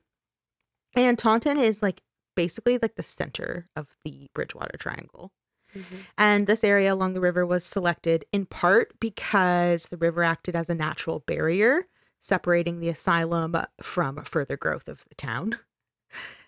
And 0.95 1.18
Taunton 1.18 1.57
is 1.57 1.82
like 1.82 2.02
basically 2.36 2.78
like 2.82 2.95
the 2.95 3.03
center 3.03 3.68
of 3.76 3.95
the 4.03 4.30
Bridgewater 4.34 4.78
Triangle. 4.78 5.32
Mm-hmm. 5.76 5.95
And 6.18 6.48
this 6.48 6.64
area 6.64 6.94
along 6.94 7.14
the 7.14 7.22
river 7.22 7.45
was 7.45 7.64
selected 7.64 8.26
in 8.32 8.45
part 8.45 8.99
because 8.99 9.88
the 9.88 9.98
river 9.98 10.24
acted 10.24 10.56
as 10.56 10.69
a 10.69 10.76
natural 10.76 11.19
barrier, 11.19 11.88
separating 12.19 12.80
the 12.80 12.90
asylum 12.90 13.56
from 13.82 14.24
further 14.24 14.57
growth 14.57 14.88
of 14.88 15.03
the 15.10 15.15
town. 15.15 15.60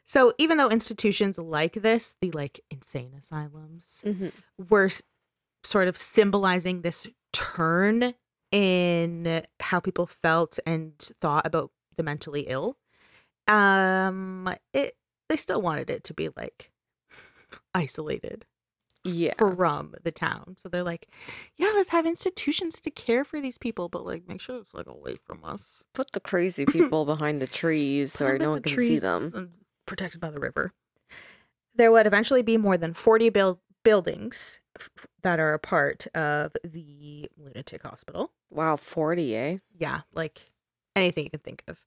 So 0.10 0.34
even 0.40 0.58
though 0.58 0.70
institutions 0.70 1.38
like 1.38 1.74
this, 1.74 2.16
the 2.20 2.32
like 2.32 2.60
insane 2.72 3.14
asylums, 3.18 4.04
Mhm. 4.06 4.34
were 4.58 4.90
sort 5.64 5.88
of 5.88 5.96
symbolizing 5.96 6.82
this 6.82 7.08
turn 7.32 8.16
in 8.52 9.46
how 9.60 9.80
people 9.80 10.08
felt 10.08 10.58
and 10.66 10.98
thought 11.22 11.46
about 11.46 11.72
the 11.96 12.02
mentally 12.02 12.42
ill, 12.48 12.76
um, 13.48 14.52
it 14.74 14.98
they 15.30 15.36
still 15.36 15.62
wanted 15.62 15.92
it 15.92 16.04
to 16.06 16.14
be 16.16 16.30
like 16.36 16.72
isolated 17.76 18.48
Yeah. 19.04 19.34
from 19.38 19.94
the 20.04 20.12
town. 20.12 20.56
So 20.58 20.70
they're 20.70 20.82
like, 20.84 21.08
yeah, 21.56 21.72
let's 21.76 21.90
have 21.90 22.08
institutions 22.08 22.80
to 22.82 22.90
care 22.90 23.24
for 23.24 23.40
these 23.40 23.60
people, 23.60 23.90
but 23.90 24.04
like 24.06 24.28
make 24.28 24.42
sure 24.42 24.58
it's 24.60 24.74
like 24.74 24.88
away 24.88 25.14
from 25.24 25.46
us. 25.46 25.84
Put 25.94 26.14
the 26.14 26.20
crazy 26.20 26.66
people 26.66 27.06
behind 27.06 27.42
the 27.44 27.48
trees 27.48 28.14
Put 28.16 28.22
where 28.22 28.30
'em 28.32 28.36
in 28.38 28.42
no 28.42 28.50
one 28.52 28.62
can 28.64 28.72
see 28.72 28.76
trees 28.76 29.02
them. 29.02 29.60
Protected 29.90 30.22
by 30.22 30.30
the 30.30 30.40
river. 30.40 30.72
There 31.76 31.92
would 31.92 32.08
eventually 32.08 32.42
be 32.42 32.58
more 32.58 32.78
than 32.78 32.94
40 32.94 33.30
build- 33.30 33.60
buildings 33.84 34.60
f- 34.78 34.90
that 35.24 35.40
are 35.40 35.54
a 35.54 35.60
part 35.60 36.08
of 36.16 36.54
the 36.64 37.30
lunatic 37.38 37.84
hospital. 37.84 38.32
Wow, 38.50 38.76
40, 38.78 39.36
eh? 39.36 39.58
Yeah, 39.78 40.02
like 40.14 40.52
anything 40.96 41.26
you 41.26 41.30
can 41.30 41.40
think 41.40 41.64
of. 41.68 41.80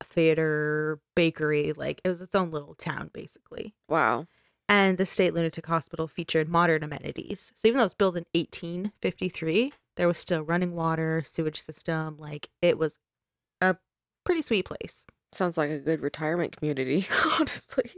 A 0.00 0.04
theater, 0.04 1.00
bakery, 1.14 1.72
like 1.72 2.00
it 2.04 2.08
was 2.08 2.20
its 2.20 2.34
own 2.34 2.50
little 2.50 2.74
town 2.74 3.10
basically. 3.12 3.74
Wow. 3.88 4.26
And 4.68 4.98
the 4.98 5.06
state 5.06 5.32
lunatic 5.32 5.66
hospital 5.66 6.06
featured 6.08 6.48
modern 6.48 6.82
amenities. 6.82 7.52
So 7.54 7.68
even 7.68 7.78
though 7.78 7.84
it 7.84 7.86
was 7.86 7.94
built 7.94 8.16
in 8.16 8.26
1853, 8.34 9.72
there 9.96 10.08
was 10.08 10.18
still 10.18 10.42
running 10.42 10.74
water, 10.74 11.22
sewage 11.24 11.60
system. 11.62 12.16
Like 12.18 12.50
it 12.60 12.76
was 12.78 12.98
a 13.60 13.76
pretty 14.24 14.42
sweet 14.42 14.66
place, 14.66 15.06
Sounds 15.32 15.58
like 15.58 15.70
a 15.70 15.78
good 15.78 16.00
retirement 16.00 16.56
community. 16.56 17.06
honestly. 17.38 17.90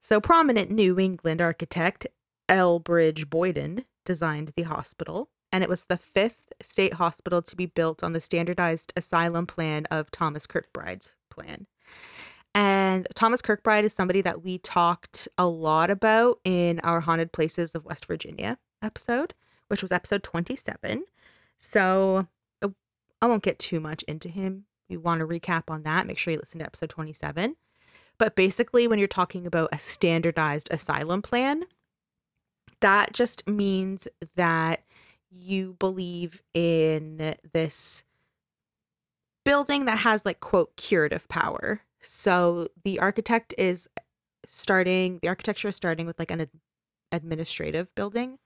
so 0.00 0.20
prominent 0.20 0.70
New 0.70 0.98
England 0.98 1.40
architect 1.40 2.06
Elbridge 2.48 3.30
Boyden 3.30 3.84
designed 4.04 4.52
the 4.56 4.62
hospital, 4.62 5.30
and 5.52 5.62
it 5.62 5.70
was 5.70 5.84
the 5.84 5.96
fifth 5.96 6.52
state 6.62 6.94
hospital 6.94 7.40
to 7.42 7.56
be 7.56 7.66
built 7.66 8.02
on 8.02 8.12
the 8.12 8.20
standardized 8.20 8.92
asylum 8.96 9.46
plan 9.46 9.86
of 9.86 10.10
Thomas 10.10 10.46
Kirkbride's 10.46 11.16
plan. 11.30 11.66
And 12.54 13.06
Thomas 13.14 13.40
Kirkbride 13.40 13.84
is 13.84 13.92
somebody 13.92 14.22
that 14.22 14.42
we 14.42 14.58
talked 14.58 15.28
a 15.38 15.46
lot 15.46 15.90
about 15.90 16.40
in 16.44 16.80
our 16.80 17.00
Haunted 17.00 17.32
Places 17.32 17.72
of 17.74 17.84
West 17.84 18.06
Virginia 18.06 18.58
episode, 18.82 19.34
which 19.68 19.82
was 19.82 19.92
episode 19.92 20.24
27. 20.24 21.04
So 21.56 22.26
uh, 22.60 22.68
I 23.22 23.26
won't 23.26 23.44
get 23.44 23.60
too 23.60 23.78
much 23.78 24.02
into 24.04 24.28
him. 24.28 24.64
You 24.90 25.00
want 25.00 25.20
to 25.20 25.26
recap 25.26 25.64
on 25.68 25.84
that, 25.84 26.06
make 26.06 26.18
sure 26.18 26.32
you 26.32 26.38
listen 26.38 26.58
to 26.58 26.66
episode 26.66 26.90
27. 26.90 27.56
But 28.18 28.36
basically, 28.36 28.86
when 28.86 28.98
you're 28.98 29.08
talking 29.08 29.46
about 29.46 29.70
a 29.72 29.78
standardized 29.78 30.68
asylum 30.70 31.22
plan, 31.22 31.64
that 32.80 33.12
just 33.12 33.46
means 33.48 34.08
that 34.36 34.82
you 35.30 35.76
believe 35.78 36.42
in 36.52 37.34
this 37.52 38.04
building 39.44 39.84
that 39.86 39.98
has 39.98 40.24
like 40.24 40.40
quote 40.40 40.76
curative 40.76 41.28
power. 41.28 41.80
So 42.02 42.68
the 42.84 42.98
architect 42.98 43.54
is 43.56 43.88
starting 44.44 45.18
the 45.22 45.28
architecture 45.28 45.68
is 45.68 45.76
starting 45.76 46.06
with 46.06 46.18
like 46.18 46.30
an 46.30 46.42
ad- 46.42 46.50
administrative 47.12 47.94
building, 47.94 48.38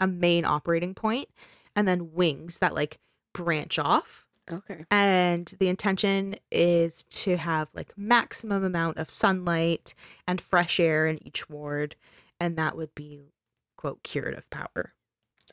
a 0.00 0.06
main 0.06 0.44
operating 0.44 0.94
point, 0.94 1.28
and 1.76 1.86
then 1.86 2.12
wings 2.12 2.58
that 2.58 2.74
like 2.74 2.98
branch 3.32 3.78
off 3.78 4.26
Okay. 4.50 4.84
and 4.90 5.54
the 5.60 5.68
intention 5.68 6.34
is 6.50 7.04
to 7.04 7.36
have 7.36 7.68
like 7.74 7.92
maximum 7.96 8.64
amount 8.64 8.98
of 8.98 9.08
sunlight 9.10 9.94
and 10.26 10.40
fresh 10.40 10.80
air 10.80 11.06
in 11.06 11.24
each 11.26 11.48
ward 11.48 11.94
and 12.40 12.56
that 12.58 12.76
would 12.76 12.92
be 12.94 13.20
quote 13.76 14.02
curative 14.02 14.48
power 14.50 14.94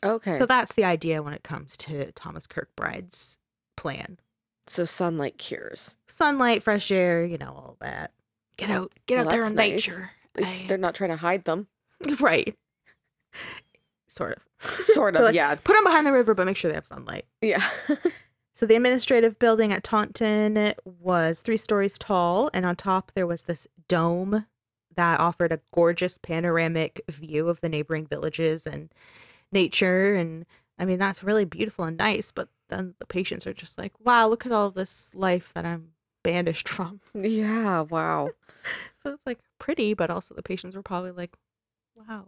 Okay. 0.03 0.38
so 0.40 0.45
that's 0.45 0.74
the 0.74 0.86
idea 0.86 1.22
when 1.22 1.34
it 1.34 1.44
comes 1.44 1.78
to 1.78 2.11
thomas 2.14 2.48
kirkbride's 2.48 3.38
plan 3.78 4.18
So 4.66 4.86
sunlight 4.86 5.38
cures. 5.38 5.98
sunlight 6.07 6.64
fresh 6.64 6.90
air 6.91 7.24
you 7.24 7.38
know 7.38 7.52
all 7.52 7.78
that 7.82 8.11
get 8.57 8.70
out 8.72 8.91
get 9.06 9.16
Well, 9.18 9.26
out 9.26 9.30
there 9.30 9.41
that's 9.41 9.52
in 9.52 9.56
nice. 9.56 9.72
nature 9.88 10.11
At 10.36 10.41
least 10.41 10.64
I- 10.64 10.68
they're 10.68 10.78
not 10.80 10.95
trying 10.95 11.11
to 11.11 11.16
hide 11.18 11.45
them. 11.45 11.68
right 12.20 12.56
sort 14.07 14.38
of 14.38 14.44
Sort 14.84 15.16
of, 15.16 15.22
Like, 15.26 15.36
yeah. 15.36 15.56
put 15.56 15.74
them 15.76 15.84
behind 15.86 16.06
the 16.07 16.11
river 16.11 16.34
but 16.34 16.45
make 16.45 16.57
sure 16.57 16.70
they 16.70 16.76
have 16.76 16.88
sunlight 16.88 17.26
Yeah. 17.41 17.64
So 18.60 18.65
the 18.65 18.76
administrative 18.76 19.40
building 19.40 19.72
at 19.72 19.86
Taunton 19.86 20.73
was 20.84 21.40
three 21.40 21.56
stories 21.56 21.98
tall, 21.98 22.49
and 22.53 22.65
on 22.65 22.76
top 22.76 23.14
there 23.15 23.26
was 23.26 23.44
this 23.44 23.69
dome 23.88 24.48
that 24.98 25.22
offered 25.22 25.53
a 25.53 25.61
gorgeous 25.73 26.19
panoramic 26.22 26.99
view 27.10 27.48
of 27.48 27.61
the 27.61 27.69
neighboring 27.69 28.06
villages 28.06 28.68
and 28.68 28.94
nature. 29.49 30.14
And 30.15 30.45
I 30.77 30.84
mean, 30.84 30.99
that's 30.99 31.23
really 31.23 31.45
beautiful 31.45 31.86
and 31.86 31.95
nice. 31.95 32.31
But 32.31 32.49
then 32.68 32.95
the 32.99 33.06
patients 33.06 33.48
are 33.48 33.53
just 33.53 33.77
like, 33.77 33.94
"Wow, 33.98 34.27
look 34.27 34.45
at 34.45 34.52
all 34.52 34.68
of 34.68 34.73
this 34.73 35.15
life 35.15 35.53
that 35.53 35.65
I'm 35.65 35.94
banished 36.22 36.68
from." 36.76 36.99
yeah, 37.14 37.80
wow. 37.80 38.31
So 39.02 39.14
it's 39.14 39.26
like 39.26 39.40
pretty, 39.57 39.94
but 39.94 40.10
also 40.10 40.36
the 40.36 40.44
patients 40.44 40.76
were 40.76 40.84
probably 40.84 41.11
like, 41.11 41.38
"Wow, 41.95 42.26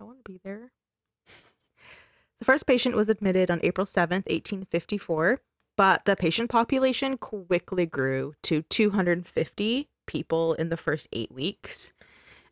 I 0.00 0.04
want 0.04 0.16
to 0.16 0.32
be 0.32 0.40
there." 0.42 0.72
The 2.40 2.44
first 2.46 2.66
patient 2.66 2.96
was 2.96 3.08
admitted 3.08 3.50
on 3.50 3.60
April 3.62 3.86
7th, 3.86 4.26
1854, 4.26 5.40
but 5.76 6.04
the 6.04 6.16
patient 6.16 6.50
population 6.50 7.16
quickly 7.16 7.86
grew 7.86 8.34
to 8.42 8.62
250 8.62 9.88
people 10.06 10.54
in 10.54 10.68
the 10.68 10.76
first 10.76 11.08
eight 11.12 11.32
weeks. 11.32 11.92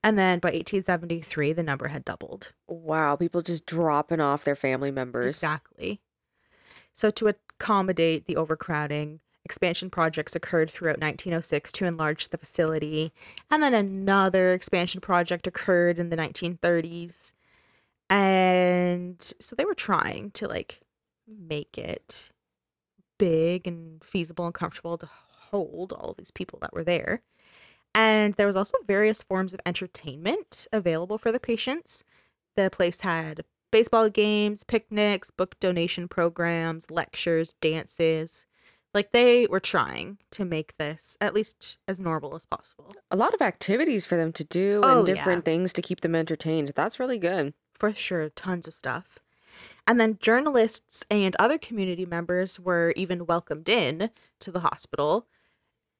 And 0.05 0.19
then 0.19 0.41
by 0.41 0.49
1873, 0.49 1.53
the 1.53 1.63
number 1.63 1.89
had 1.89 2.05
doubled. 2.05 2.53
Wow, 2.67 3.15
people 3.17 3.43
just 3.43 3.67
dropping 3.67 4.21
off 4.21 4.45
their 4.45 4.57
family 4.57 4.91
members. 4.91 5.37
Exactly. 5.37 6.01
So, 6.93 7.11
to 7.13 7.29
accommodate 7.29 8.27
the 8.27 8.37
overcrowding, 8.37 9.21
expansion 9.45 9.91
projects 9.91 10.35
occurred 10.35 10.71
throughout 10.71 11.01
1906 11.01 11.73
to 11.73 11.87
enlarge 11.87 12.29
the 12.29 12.39
facility. 12.39 13.13
And 13.51 13.63
then 13.63 13.75
another 13.75 14.53
expansion 14.53 15.01
project 15.01 15.47
occurred 15.47 15.99
in 15.99 16.11
the 16.11 16.17
1930s. 16.17 17.33
And 18.11 19.17
so 19.41 19.57
they 19.57 19.65
were 19.65 19.75
trying 19.75 20.33
to 20.33 20.47
like 20.47 20.81
make 21.27 21.79
it 21.79 22.31
big 23.23 23.69
and 23.69 24.03
feasible 24.03 24.47
and 24.47 24.55
comfortable 24.55 24.99
to 24.99 25.09
hold 25.51 25.93
all 25.93 26.11
of 26.11 26.17
these 26.17 26.33
people 26.33 26.59
that 26.61 26.73
were 26.73 26.83
there. 26.83 27.23
And 27.95 28.35
there 28.35 28.49
was 28.49 28.57
also 28.57 28.79
various 28.87 29.23
forms 29.23 29.55
of 29.55 29.61
entertainment 29.65 30.67
available 30.73 31.19
for 31.19 31.31
the 31.31 31.39
patients. 31.39 32.03
The 32.57 32.69
place 32.69 33.03
had 33.03 33.45
baseball 33.71 34.09
games, 34.09 34.65
picnics, 34.65 35.31
book 35.31 35.59
donation 35.61 36.09
programs, 36.09 36.91
lectures, 36.91 37.55
dances. 37.61 38.45
Like 38.93 39.13
they 39.13 39.47
were 39.47 39.61
trying 39.61 40.19
to 40.33 40.45
make 40.45 40.77
this 40.77 41.17
at 41.21 41.33
least 41.33 41.79
as 41.87 42.01
normal 42.01 42.35
as 42.35 42.45
possible. 42.45 42.93
A 43.11 43.17
lot 43.17 43.35
of 43.35 43.41
activities 43.41 44.05
for 44.05 44.17
them 44.17 44.33
to 44.33 44.45
do 44.45 44.81
Oh, 44.83 44.99
and 44.99 45.09
yeah. 45.09 45.15
different 45.15 45.45
things 45.45 45.73
to 45.75 45.83
keep 45.83 46.01
them 46.01 46.15
entertained. 46.17 46.73
That's 46.75 46.99
really 46.99 47.19
good. 47.19 47.55
For 47.73 47.95
sure, 47.95 48.31
tons 48.31 48.67
of 48.67 48.75
stuff. 48.75 49.21
And 49.87 50.01
then 50.01 50.19
journalists 50.21 51.05
and 51.11 51.35
other 51.39 51.59
community 51.59 52.07
members 52.07 52.61
were 52.61 52.93
even 52.97 53.27
welcomed 53.27 53.69
in 53.69 54.11
to 54.41 54.53
the 54.53 54.61
hospital. 54.61 55.27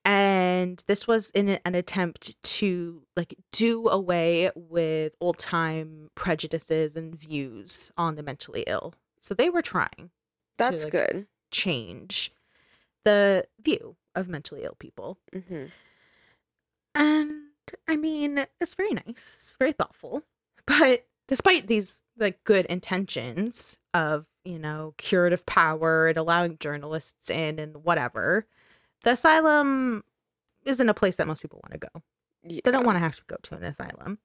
And 0.05 0.83
this 0.89 1.07
was 1.07 1.31
in 1.31 1.61
an 1.65 1.75
attempt 1.75 2.41
to 2.43 3.03
like 3.17 3.35
do 3.53 3.89
away 3.89 4.51
with 4.55 5.15
old 5.21 5.39
time 5.39 6.11
prejudices 6.15 6.97
and 6.97 7.15
views 7.15 7.93
on 7.97 8.17
the 8.17 8.23
mentally 8.23 8.65
ill. 8.67 8.95
So 9.21 9.35
they 9.35 9.51
were 9.51 9.63
trying 9.63 10.11
That's 10.59 10.85
like, 10.85 10.93
good. 10.93 11.27
change 11.51 12.33
the 13.05 13.47
view 13.61 13.97
of 14.15 14.29
mentally 14.29 14.65
ill 14.65 14.77
people. 14.79 15.19
hmm 15.33 15.67
And 16.95 17.43
I 17.89 17.97
mean, 17.97 18.47
it's 18.61 18.75
very 18.75 18.93
nice, 18.93 19.57
very 19.59 19.73
thoughtful. 19.73 20.23
But 20.67 21.07
despite 21.33 21.67
these 21.67 22.03
like 22.19 22.45
good 22.45 22.67
intentions 22.67 23.79
of, 23.95 24.27
you 24.45 24.59
know, 24.59 24.93
curative 24.99 25.47
power 25.47 26.07
and 26.09 26.19
allowing 26.19 26.59
journalists 26.59 27.31
in 27.31 27.59
and 27.59 27.85
whatever, 27.85 28.47
the 29.03 29.13
asylum 29.13 30.05
isn't 30.67 30.91
a 30.91 30.93
place 30.93 31.17
that 31.17 31.27
most 31.27 31.41
people 31.41 31.59
want 31.65 31.73
to 31.73 31.89
go. 31.89 32.03
They 32.45 32.71
don't 32.71 32.83
uh, 32.83 32.87
want 32.87 32.97
to 32.97 33.01
have 33.01 33.17
to 33.17 33.23
go 33.29 33.37
to 33.45 33.55
an 33.55 33.65
asylum. 33.65 34.19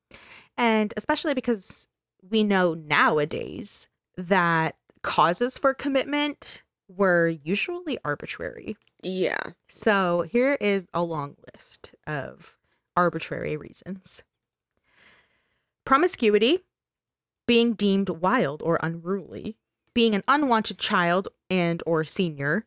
And 0.58 0.94
especially 0.98 1.34
because 1.34 1.88
we 2.30 2.44
know 2.44 2.74
nowadays 2.74 3.88
that 4.18 4.76
causes 5.02 5.58
for 5.58 5.74
commitment 5.74 6.62
were 6.90 7.30
usually 7.30 7.98
arbitrary. 8.04 8.76
Yeah. 9.02 9.52
So 9.70 10.24
here 10.24 10.58
is 10.60 10.90
a 10.94 11.04
long 11.04 11.38
list 11.54 11.96
of 12.06 12.58
arbitrary 12.98 13.56
reasons 13.56 14.24
promiscuity, 15.88 16.60
being 17.48 17.74
deemed 17.74 18.10
wild 18.10 18.62
or 18.62 18.80
unruly, 18.84 19.58
being 19.94 20.14
an 20.14 20.24
unwanted 20.28 20.78
child 20.78 21.28
and 21.50 21.82
or 21.86 22.04
senior, 22.04 22.66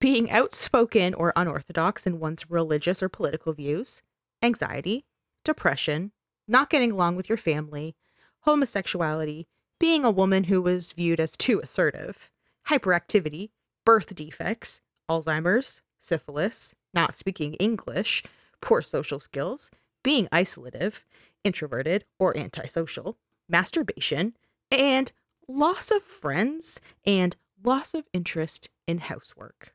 being 0.00 0.30
outspoken 0.30 1.14
or 1.14 1.32
unorthodox 1.36 2.06
in 2.06 2.18
one's 2.18 2.50
religious 2.50 3.02
or 3.02 3.08
political 3.08 3.52
views, 3.52 4.02
anxiety, 4.42 5.04
depression, 5.44 6.12
not 6.46 6.70
getting 6.70 6.92
along 6.92 7.16
with 7.16 7.28
your 7.28 7.38
family, 7.38 7.94
homosexuality, 8.40 9.46
being 9.78 10.04
a 10.04 10.10
woman 10.10 10.44
who 10.44 10.60
was 10.60 10.92
viewed 10.92 11.20
as 11.20 11.36
too 11.36 11.60
assertive, 11.60 12.30
hyperactivity, 12.68 13.50
birth 13.84 14.14
defects, 14.14 14.80
Alzheimer's, 15.08 15.82
syphilis, 16.00 16.74
not 16.92 17.14
speaking 17.14 17.54
English, 17.54 18.22
poor 18.60 18.82
social 18.82 19.20
skills, 19.20 19.70
being 20.02 20.26
isolative, 20.28 21.04
introverted, 21.42 22.04
or 22.18 22.36
antisocial, 22.36 23.18
masturbation, 23.48 24.36
and 24.70 25.12
loss 25.48 25.90
of 25.90 26.02
friends 26.02 26.80
and 27.04 27.36
loss 27.62 27.94
of 27.94 28.04
interest 28.12 28.68
in 28.86 28.98
housework. 28.98 29.72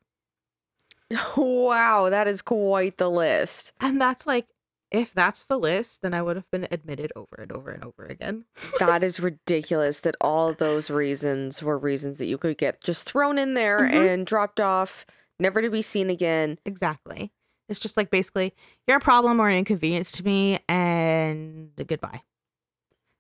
Wow, 1.38 2.10
that 2.10 2.28
is 2.28 2.42
quite 2.42 2.98
the 2.98 3.10
list. 3.10 3.72
And 3.82 4.00
that's 4.00 4.28
like, 4.28 4.46
if 4.92 5.14
that's 5.14 5.46
the 5.46 5.58
list, 5.58 6.02
then 6.02 6.14
I 6.14 6.22
would 6.22 6.36
have 6.36 6.50
been 6.52 6.68
admitted 6.72 7.12
over 7.16 7.36
and 7.40 7.52
over 7.52 7.72
and 7.72 7.84
over 7.84 8.06
again. 8.06 8.46
That 8.80 9.04
is 9.04 9.20
ridiculous 9.20 10.00
that 10.02 10.16
all 10.22 10.54
those 10.54 10.90
reasons 10.90 11.62
were 11.64 11.78
reasons 11.78 12.18
that 12.20 12.26
you 12.26 12.38
could 12.38 12.58
get 12.58 12.82
just 12.82 13.10
thrown 13.10 13.38
in 13.40 13.54
there 13.56 13.80
Mhm. 13.80 14.14
and 14.14 14.26
dropped 14.28 14.60
off, 14.60 15.06
never 15.40 15.62
to 15.62 15.70
be 15.70 15.82
seen 15.82 16.10
again. 16.10 16.60
Exactly. 16.66 17.32
It's 17.68 17.80
just 17.80 17.98
like 17.98 18.10
basically, 18.10 18.54
you're 18.88 18.98
a 18.98 19.02
problem 19.02 19.40
or 19.40 19.48
an 19.50 19.58
inconvenience 19.58 20.12
to 20.14 20.24
me, 20.26 20.60
and 20.68 21.72
goodbye. 21.88 22.22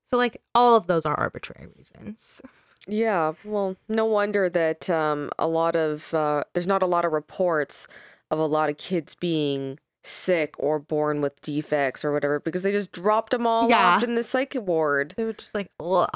So, 0.09 0.17
like, 0.17 0.41
all 0.55 0.75
of 0.75 0.87
those 0.87 1.05
are 1.05 1.13
arbitrary 1.13 1.67
reasons. 1.77 2.41
Yeah, 2.87 3.33
well, 3.43 3.75
no 3.87 4.05
wonder 4.05 4.49
that 4.49 4.89
um, 4.89 5.29
a 5.37 5.45
lot 5.47 5.75
of 5.75 6.11
uh, 6.13 6.43
there's 6.53 6.65
not 6.65 6.81
a 6.81 6.87
lot 6.87 7.05
of 7.05 7.11
reports 7.11 7.87
of 8.31 8.39
a 8.39 8.45
lot 8.45 8.69
of 8.69 8.77
kids 8.77 9.13
being 9.13 9.77
sick 10.03 10.55
or 10.57 10.79
born 10.79 11.21
with 11.21 11.39
defects 11.41 12.03
or 12.03 12.11
whatever 12.11 12.39
because 12.39 12.63
they 12.63 12.71
just 12.71 12.91
dropped 12.91 13.31
them 13.31 13.45
all 13.45 13.69
Yeah. 13.69 13.97
off 13.97 14.03
in 14.03 14.15
the 14.15 14.23
psych 14.23 14.55
ward. 14.57 15.13
They 15.17 15.25
were 15.25 15.33
just 15.33 15.53
like, 15.53 15.69
ugh, 15.79 16.09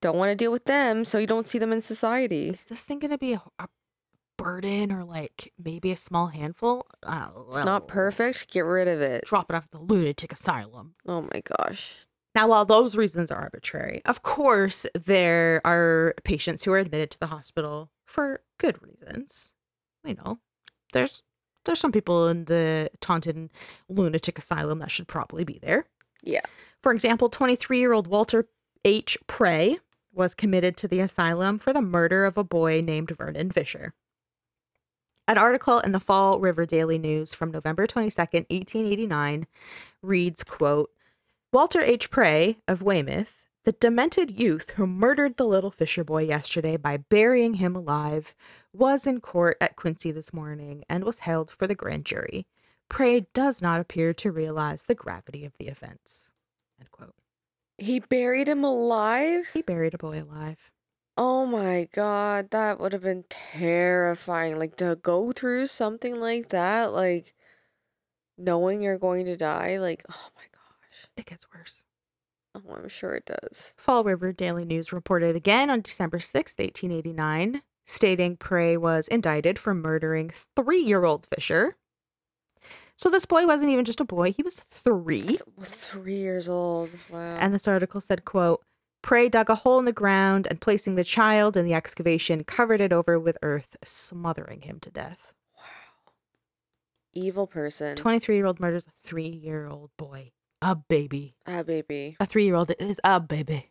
Don't 0.00 0.16
want 0.18 0.30
to 0.30 0.36
deal 0.36 0.52
with 0.52 0.66
them, 0.66 1.04
so 1.04 1.18
you 1.18 1.26
don't 1.26 1.46
see 1.46 1.58
them 1.58 1.72
in 1.72 1.80
society. 1.80 2.50
is 2.50 2.64
this 2.64 2.82
thing 2.84 2.98
going 3.00 3.10
to 3.10 3.18
be 3.18 3.32
a, 3.32 3.42
a 3.58 3.66
burden 4.36 4.92
or 4.92 5.04
like 5.04 5.52
maybe 5.58 5.90
a 5.90 5.96
small 5.96 6.26
handful? 6.28 6.86
Oh, 7.04 7.46
It's 7.48 7.64
not 7.64 7.88
perfect. 7.88 8.50
Get 8.52 8.60
rid 8.66 8.86
of 8.88 9.00
it. 9.00 9.24
Drop 9.24 9.50
it 9.50 9.56
off 9.56 9.64
at 9.64 9.70
the 9.70 9.80
lunatic 9.80 10.32
asylum. 10.32 10.94
Oh 11.06 11.22
my 11.22 11.40
gosh. 11.42 11.94
Now, 12.34 12.48
while 12.48 12.64
those 12.64 12.96
reasons 12.96 13.30
are 13.30 13.40
arbitrary, 13.40 14.02
of 14.06 14.22
course, 14.22 14.86
there 14.94 15.60
are 15.64 16.14
patients 16.24 16.64
who 16.64 16.72
are 16.72 16.78
admitted 16.78 17.10
to 17.12 17.20
the 17.20 17.28
hospital 17.28 17.90
for 18.06 18.40
good 18.58 18.82
reasons. 18.82 19.54
You 20.04 20.14
know, 20.14 20.38
there's 20.92 21.22
there's 21.64 21.80
some 21.80 21.92
people 21.92 22.28
in 22.28 22.44
the 22.44 22.90
Taunton 23.00 23.50
lunatic 23.88 24.38
asylum 24.38 24.80
that 24.80 24.90
should 24.90 25.08
probably 25.08 25.44
be 25.44 25.58
there. 25.62 25.86
Yeah. 26.22 26.42
For 26.82 26.92
example, 26.92 27.28
23 27.28 27.78
year 27.78 27.92
old 27.92 28.06
Walter 28.08 28.48
H. 28.84 29.16
Prey 29.26 29.78
was 30.12 30.34
committed 30.34 30.76
to 30.78 30.88
the 30.88 31.00
asylum 31.00 31.58
for 31.58 31.72
the 31.72 31.82
murder 31.82 32.24
of 32.24 32.36
a 32.36 32.44
boy 32.44 32.82
named 32.84 33.10
Vernon 33.10 33.50
Fisher. 33.50 33.94
An 35.26 35.38
article 35.38 35.78
in 35.78 35.92
the 35.92 36.00
Fall 36.00 36.38
River 36.38 36.66
Daily 36.66 36.98
News 36.98 37.32
from 37.32 37.50
November 37.50 37.86
22nd, 37.86 38.44
1889 38.50 39.46
reads, 40.02 40.44
quote, 40.44 40.90
Walter 41.54 41.80
H. 41.80 42.10
Prey 42.10 42.58
of 42.66 42.82
Weymouth, 42.82 43.44
the 43.62 43.70
demented 43.70 44.40
youth 44.40 44.70
who 44.70 44.88
murdered 44.88 45.36
the 45.36 45.46
little 45.46 45.70
Fisher 45.70 46.02
boy 46.02 46.24
yesterday 46.24 46.76
by 46.76 46.96
burying 46.96 47.54
him 47.54 47.76
alive, 47.76 48.34
was 48.72 49.06
in 49.06 49.20
court 49.20 49.56
at 49.60 49.76
Quincy 49.76 50.10
this 50.10 50.32
morning 50.32 50.82
and 50.88 51.04
was 51.04 51.20
held 51.20 51.52
for 51.52 51.68
the 51.68 51.76
grand 51.76 52.06
jury. 52.06 52.48
Prey 52.88 53.26
does 53.34 53.62
not 53.62 53.80
appear 53.80 54.12
to 54.14 54.32
realize 54.32 54.82
the 54.82 54.96
gravity 54.96 55.44
of 55.44 55.52
the 55.56 55.68
offense. 55.68 56.28
End 56.80 56.90
quote. 56.90 57.14
He 57.78 58.00
buried 58.00 58.48
him 58.48 58.64
alive? 58.64 59.50
He 59.54 59.62
buried 59.62 59.94
a 59.94 59.98
boy 59.98 60.24
alive. 60.24 60.72
Oh 61.16 61.46
my 61.46 61.88
god, 61.92 62.50
that 62.50 62.80
would 62.80 62.92
have 62.92 63.02
been 63.02 63.26
terrifying. 63.28 64.58
Like 64.58 64.74
to 64.78 64.98
go 65.00 65.30
through 65.30 65.68
something 65.68 66.18
like 66.18 66.48
that, 66.48 66.92
like 66.92 67.32
knowing 68.36 68.82
you're 68.82 68.98
going 68.98 69.26
to 69.26 69.36
die, 69.36 69.78
like 69.78 70.04
oh 70.10 70.30
my. 70.34 70.42
It 71.16 71.26
gets 71.26 71.46
worse. 71.54 71.84
Oh, 72.54 72.74
I'm 72.74 72.88
sure 72.88 73.14
it 73.14 73.26
does. 73.26 73.74
Fall 73.76 74.04
River 74.04 74.32
Daily 74.32 74.64
News 74.64 74.92
reported 74.92 75.34
again 75.34 75.70
on 75.70 75.80
December 75.80 76.18
6th, 76.18 76.58
1889, 76.58 77.62
stating 77.84 78.36
Prey 78.36 78.76
was 78.76 79.08
indicted 79.08 79.58
for 79.58 79.74
murdering 79.74 80.30
three 80.30 80.80
year 80.80 81.04
old 81.04 81.26
Fisher. 81.26 81.76
So 82.96 83.10
this 83.10 83.26
boy 83.26 83.44
wasn't 83.44 83.70
even 83.70 83.84
just 83.84 84.00
a 84.00 84.04
boy, 84.04 84.32
he 84.32 84.42
was 84.44 84.60
three. 84.70 85.38
Three 85.62 86.16
years 86.16 86.48
old. 86.48 86.90
Wow. 87.10 87.36
And 87.40 87.52
this 87.52 87.66
article 87.66 88.00
said, 88.00 88.24
quote, 88.24 88.62
Prey 89.02 89.28
dug 89.28 89.50
a 89.50 89.56
hole 89.56 89.78
in 89.80 89.84
the 89.84 89.92
ground 89.92 90.46
and 90.48 90.60
placing 90.60 90.94
the 90.94 91.04
child 91.04 91.56
in 91.56 91.66
the 91.66 91.74
excavation, 91.74 92.44
covered 92.44 92.80
it 92.80 92.92
over 92.92 93.18
with 93.18 93.36
earth, 93.42 93.76
smothering 93.84 94.62
him 94.62 94.78
to 94.80 94.90
death. 94.90 95.32
wow. 95.58 96.12
Evil 97.12 97.46
person. 97.48 97.96
23 97.96 98.36
year 98.36 98.46
old 98.46 98.60
murders 98.60 98.86
a 98.86 98.90
three 99.02 99.28
year 99.28 99.66
old 99.66 99.90
boy. 99.96 100.30
A 100.64 100.74
baby. 100.74 101.36
A 101.46 101.62
baby. 101.62 102.16
A 102.18 102.24
three 102.24 102.44
year 102.46 102.54
old 102.54 102.72
is 102.78 102.98
a 103.04 103.20
baby. 103.20 103.70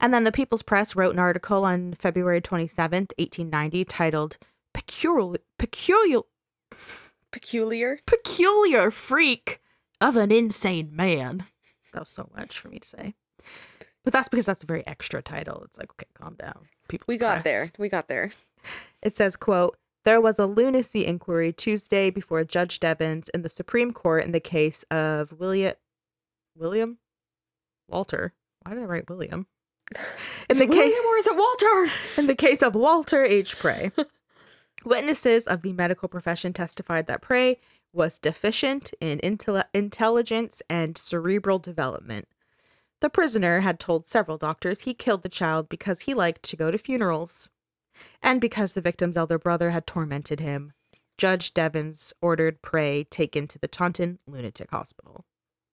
And 0.00 0.14
then 0.14 0.24
the 0.24 0.32
People's 0.32 0.62
Press 0.62 0.96
wrote 0.96 1.12
an 1.12 1.18
article 1.18 1.62
on 1.66 1.92
February 1.92 2.40
27th, 2.40 3.12
1890, 3.18 3.84
titled 3.84 4.38
Peculiar, 4.72 5.40
Peculiar, 5.58 6.20
Peculiar. 7.30 7.98
Peculiar 8.06 8.90
Freak 8.90 9.60
of 10.00 10.16
an 10.16 10.32
Insane 10.32 10.88
Man. 10.96 11.44
That 11.92 12.00
was 12.00 12.08
so 12.08 12.30
much 12.34 12.58
for 12.58 12.68
me 12.70 12.78
to 12.78 12.88
say. 12.88 13.14
But 14.04 14.14
that's 14.14 14.30
because 14.30 14.46
that's 14.46 14.62
a 14.62 14.66
very 14.66 14.86
extra 14.86 15.20
title. 15.20 15.64
It's 15.66 15.78
like, 15.78 15.90
okay, 15.90 16.06
calm 16.14 16.34
down. 16.36 16.68
People's 16.88 17.08
We 17.08 17.18
got 17.18 17.42
Press. 17.42 17.44
there. 17.44 17.72
We 17.76 17.90
got 17.90 18.08
there. 18.08 18.30
It 19.02 19.14
says, 19.14 19.36
quote, 19.36 19.76
there 20.08 20.22
was 20.22 20.38
a 20.38 20.46
lunacy 20.46 21.04
inquiry 21.04 21.52
Tuesday 21.52 22.08
before 22.08 22.42
Judge 22.42 22.80
Devins 22.80 23.28
in 23.34 23.42
the 23.42 23.48
Supreme 23.50 23.92
Court 23.92 24.24
in 24.24 24.32
the 24.32 24.40
case 24.40 24.82
of 24.84 25.34
William 25.38 25.74
William 26.56 26.96
Walter. 27.88 28.32
Why 28.62 28.72
did 28.72 28.84
I 28.84 28.86
write 28.86 29.10
William? 29.10 29.46
In 29.94 30.00
Is 30.48 30.58
the 30.58 30.64
it 30.64 30.70
case 30.70 30.76
William 30.78 31.04
or 31.04 31.16
is 31.18 31.26
it 31.26 31.36
Walter? 31.36 31.92
in 32.16 32.26
the 32.26 32.34
case 32.34 32.62
of 32.62 32.74
Walter 32.74 33.22
H. 33.22 33.58
Prey. 33.58 33.92
Witnesses 34.86 35.46
of 35.46 35.60
the 35.60 35.74
medical 35.74 36.08
profession 36.08 36.54
testified 36.54 37.06
that 37.06 37.20
Prey 37.20 37.58
was 37.92 38.18
deficient 38.18 38.90
in 39.02 39.18
intel- 39.18 39.64
intelligence 39.74 40.62
and 40.70 40.96
cerebral 40.96 41.58
development. 41.58 42.28
The 43.02 43.10
prisoner 43.10 43.60
had 43.60 43.78
told 43.78 44.08
several 44.08 44.38
doctors 44.38 44.80
he 44.80 44.94
killed 44.94 45.22
the 45.22 45.28
child 45.28 45.68
because 45.68 46.00
he 46.00 46.14
liked 46.14 46.44
to 46.44 46.56
go 46.56 46.70
to 46.70 46.78
funerals 46.78 47.50
and 48.22 48.40
because 48.40 48.72
the 48.72 48.80
victim's 48.80 49.16
elder 49.16 49.38
brother 49.38 49.70
had 49.70 49.86
tormented 49.86 50.40
him. 50.40 50.72
Judge 51.16 51.52
Devins 51.52 52.14
ordered 52.22 52.62
Prey 52.62 53.04
taken 53.04 53.46
to 53.48 53.58
the 53.58 53.68
Taunton 53.68 54.18
Lunatic 54.26 54.70
Hospital. 54.70 55.24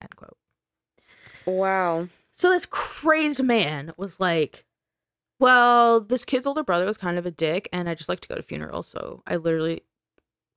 End 0.02 0.16
quote. 0.16 0.36
Wow. 1.46 2.08
So 2.32 2.50
this 2.50 2.66
crazed 2.66 3.42
man 3.42 3.92
was 3.96 4.18
like, 4.18 4.64
well, 5.38 6.00
this 6.00 6.24
kid's 6.24 6.46
older 6.46 6.64
brother 6.64 6.84
was 6.84 6.98
kind 6.98 7.18
of 7.18 7.26
a 7.26 7.30
dick, 7.30 7.68
and 7.72 7.88
I 7.88 7.94
just 7.94 8.08
like 8.08 8.20
to 8.20 8.28
go 8.28 8.34
to 8.34 8.42
funerals, 8.42 8.88
so 8.88 9.22
I 9.26 9.36
literally 9.36 9.82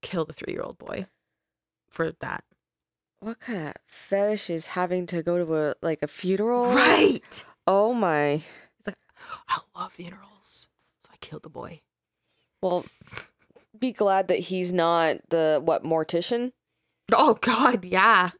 killed 0.02 0.30
a 0.30 0.34
three 0.34 0.54
year 0.54 0.62
old 0.62 0.78
boy 0.78 1.06
for 1.90 2.12
that. 2.20 2.44
What 3.20 3.40
kind 3.40 3.68
of 3.68 3.74
fetish 3.86 4.50
is 4.50 4.68
having 4.68 5.06
to 5.08 5.22
go 5.22 5.38
to 5.38 5.56
a 5.56 5.76
like 5.82 6.02
a 6.02 6.08
funeral? 6.08 6.74
Right. 6.74 7.44
Oh 7.68 7.94
my. 7.94 8.38
He's 8.78 8.88
like, 8.88 8.98
I 9.48 9.60
love 9.76 9.94
funerals. 9.94 10.39
Killed 11.22 11.44
the 11.44 11.50
boy. 11.50 11.82
Well, 12.62 12.84
be 13.78 13.91
glad 13.91 14.28
that 14.28 14.40
he's 14.40 14.74
not 14.74 15.18
the 15.30 15.62
what 15.64 15.84
mortician. 15.84 16.52
oh 17.14 17.36
god, 17.36 17.86
yeah. 17.86 18.32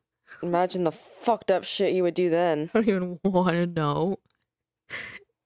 Imagine 0.44 0.84
the 0.84 0.92
fucked 0.92 1.50
up 1.52 1.64
shit 1.64 1.94
you 1.94 2.04
would 2.04 2.14
do 2.14 2.30
then. 2.30 2.70
I 2.74 2.82
don't 2.82 2.88
even 2.88 3.20
want 3.24 3.56
to 3.56 3.66
know. 3.66 4.20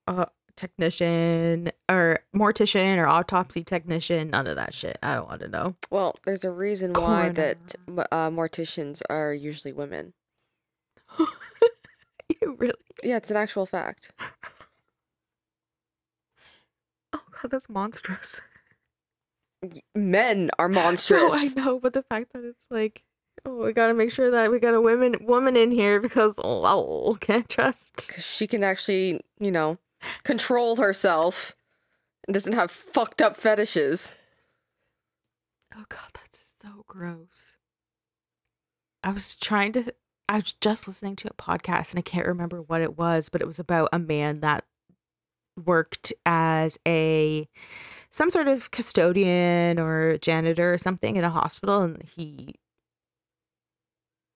Uh, 0.06 0.26
technician 0.56 1.70
or 1.90 2.20
mortician 2.34 2.98
or 2.98 3.06
autopsy 3.06 3.64
technician, 3.64 4.30
none 4.30 4.46
of 4.46 4.56
that 4.56 4.74
shit. 4.74 4.98
I 5.02 5.14
don't 5.14 5.28
want 5.28 5.40
to 5.40 5.48
know. 5.48 5.76
Well, 5.90 6.16
there's 6.24 6.44
a 6.44 6.50
reason 6.50 6.92
why 6.92 7.30
that 7.30 7.74
uh, 7.88 8.30
morticians 8.30 9.02
are 9.08 9.32
usually 9.32 9.72
women. 9.72 10.12
you 11.18 12.56
really? 12.58 12.74
Yeah, 13.02 13.16
it's 13.16 13.30
an 13.30 13.36
actual 13.36 13.66
fact. 13.66 14.12
That's 17.50 17.68
monstrous. 17.68 18.40
Men 19.94 20.50
are 20.58 20.68
No, 20.68 20.80
I 21.32 21.48
know, 21.56 21.80
but 21.80 21.92
the 21.92 22.02
fact 22.02 22.32
that 22.32 22.44
it's 22.44 22.66
like, 22.70 23.02
oh, 23.46 23.64
we 23.64 23.72
gotta 23.72 23.94
make 23.94 24.10
sure 24.10 24.30
that 24.30 24.50
we 24.50 24.58
got 24.58 24.74
a 24.74 24.80
women 24.80 25.16
woman 25.22 25.56
in 25.56 25.70
here 25.70 26.00
because 26.00 26.34
oh, 26.42 27.16
can't 27.20 27.48
trust. 27.48 28.08
Because 28.08 28.24
she 28.24 28.46
can 28.46 28.62
actually, 28.62 29.20
you 29.38 29.50
know, 29.50 29.78
control 30.22 30.76
herself 30.76 31.54
and 32.26 32.34
doesn't 32.34 32.54
have 32.54 32.70
fucked 32.70 33.22
up 33.22 33.36
fetishes. 33.36 34.14
Oh 35.74 35.84
god, 35.88 36.10
that's 36.14 36.54
so 36.60 36.84
gross. 36.86 37.56
I 39.02 39.12
was 39.12 39.36
trying 39.36 39.72
to 39.72 39.94
I 40.28 40.36
was 40.36 40.54
just 40.54 40.86
listening 40.88 41.16
to 41.16 41.28
a 41.28 41.34
podcast 41.34 41.90
and 41.90 41.98
I 41.98 42.02
can't 42.02 42.26
remember 42.26 42.62
what 42.62 42.80
it 42.80 42.96
was, 42.98 43.28
but 43.28 43.40
it 43.40 43.46
was 43.46 43.58
about 43.58 43.88
a 43.92 43.98
man 43.98 44.40
that 44.40 44.64
worked 45.62 46.12
as 46.26 46.78
a 46.86 47.48
some 48.10 48.30
sort 48.30 48.48
of 48.48 48.70
custodian 48.70 49.78
or 49.78 50.18
janitor 50.18 50.74
or 50.74 50.78
something 50.78 51.16
in 51.16 51.24
a 51.24 51.30
hospital 51.30 51.82
and 51.82 52.02
he 52.02 52.54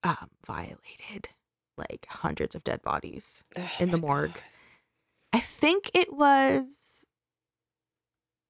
um 0.04 0.30
violated 0.46 1.28
like 1.76 2.06
hundreds 2.08 2.54
of 2.54 2.64
dead 2.64 2.82
bodies. 2.82 3.44
Oh 3.56 3.70
In 3.80 3.90
the 3.90 3.98
morgue. 3.98 4.34
God. 4.34 4.42
I 5.32 5.40
think 5.40 5.90
it 5.94 6.12
was 6.12 7.04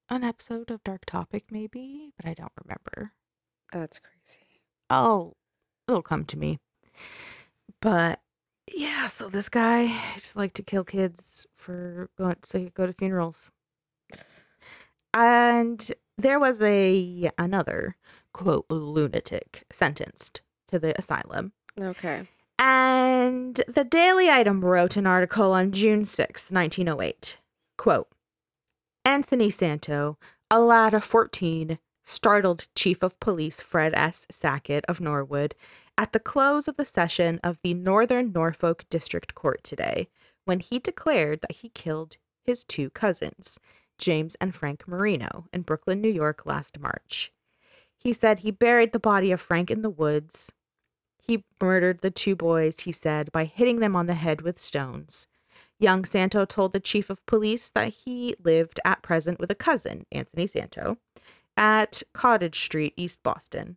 an 0.08 0.24
episode 0.24 0.70
of 0.70 0.82
Dark 0.84 1.04
Topic 1.04 1.44
maybe, 1.50 2.12
but 2.16 2.28
I 2.28 2.34
don't 2.34 2.52
remember. 2.64 3.12
That's 3.72 3.98
crazy. 3.98 4.62
oh, 4.88 5.34
it'll 5.86 6.02
come 6.02 6.24
to 6.26 6.38
me. 6.38 6.58
But 7.82 8.20
yeah, 8.74 9.06
so 9.06 9.28
this 9.28 9.48
guy 9.48 9.94
just 10.14 10.36
like 10.36 10.52
to 10.54 10.62
kill 10.62 10.84
kids 10.84 11.46
for 11.56 12.10
going 12.16 12.36
so 12.42 12.58
he 12.58 12.64
could 12.64 12.74
go 12.74 12.86
to 12.86 12.92
funerals. 12.92 13.50
And 15.14 15.90
there 16.16 16.38
was 16.38 16.62
a 16.62 17.30
another 17.38 17.96
quote 18.32 18.66
lunatic 18.70 19.64
sentenced 19.70 20.42
to 20.68 20.78
the 20.78 20.98
asylum. 20.98 21.52
Okay. 21.80 22.26
And 22.58 23.60
the 23.68 23.84
Daily 23.84 24.28
Item 24.28 24.64
wrote 24.64 24.96
an 24.96 25.06
article 25.06 25.52
on 25.52 25.72
June 25.72 26.04
sixth, 26.04 26.50
1908. 26.50 27.38
Quote 27.76 28.08
Anthony 29.04 29.48
Santo, 29.48 30.18
a 30.50 30.60
lad 30.60 30.92
of 30.92 31.04
14, 31.04 31.78
startled 32.04 32.66
Chief 32.74 33.02
of 33.02 33.18
Police 33.20 33.60
Fred 33.60 33.94
S. 33.94 34.26
Sackett 34.30 34.84
of 34.86 35.00
Norwood 35.00 35.54
at 35.98 36.12
the 36.12 36.20
close 36.20 36.68
of 36.68 36.76
the 36.76 36.84
session 36.84 37.40
of 37.42 37.58
the 37.62 37.74
Northern 37.74 38.30
Norfolk 38.32 38.84
District 38.88 39.34
Court 39.34 39.62
today 39.64 40.08
when 40.44 40.60
he 40.60 40.78
declared 40.78 41.40
that 41.40 41.56
he 41.56 41.70
killed 41.70 42.16
his 42.44 42.62
two 42.62 42.88
cousins, 42.90 43.58
James 43.98 44.36
and 44.40 44.54
Frank 44.54 44.86
Marino, 44.86 45.46
in 45.52 45.62
Brooklyn, 45.62 46.00
New 46.00 46.08
York 46.08 46.46
last 46.46 46.78
March. 46.78 47.32
He 47.96 48.12
said 48.12 48.38
he 48.38 48.52
buried 48.52 48.92
the 48.92 49.00
body 49.00 49.32
of 49.32 49.40
Frank 49.40 49.72
in 49.72 49.82
the 49.82 49.90
woods. 49.90 50.52
He 51.20 51.44
murdered 51.60 52.00
the 52.00 52.12
two 52.12 52.36
boys, 52.36 52.80
he 52.80 52.92
said, 52.92 53.32
by 53.32 53.44
hitting 53.44 53.80
them 53.80 53.96
on 53.96 54.06
the 54.06 54.14
head 54.14 54.40
with 54.40 54.60
stones. 54.60 55.26
Young 55.80 56.04
Santo 56.04 56.44
told 56.44 56.72
the 56.72 56.80
chief 56.80 57.10
of 57.10 57.26
police 57.26 57.70
that 57.70 57.92
he 57.92 58.36
lived 58.42 58.78
at 58.84 59.02
present 59.02 59.40
with 59.40 59.50
a 59.50 59.56
cousin, 59.56 60.06
Anthony 60.12 60.46
Santo, 60.46 60.98
at 61.56 62.04
Cottage 62.14 62.60
Street, 62.60 62.94
East 62.96 63.20
Boston. 63.24 63.76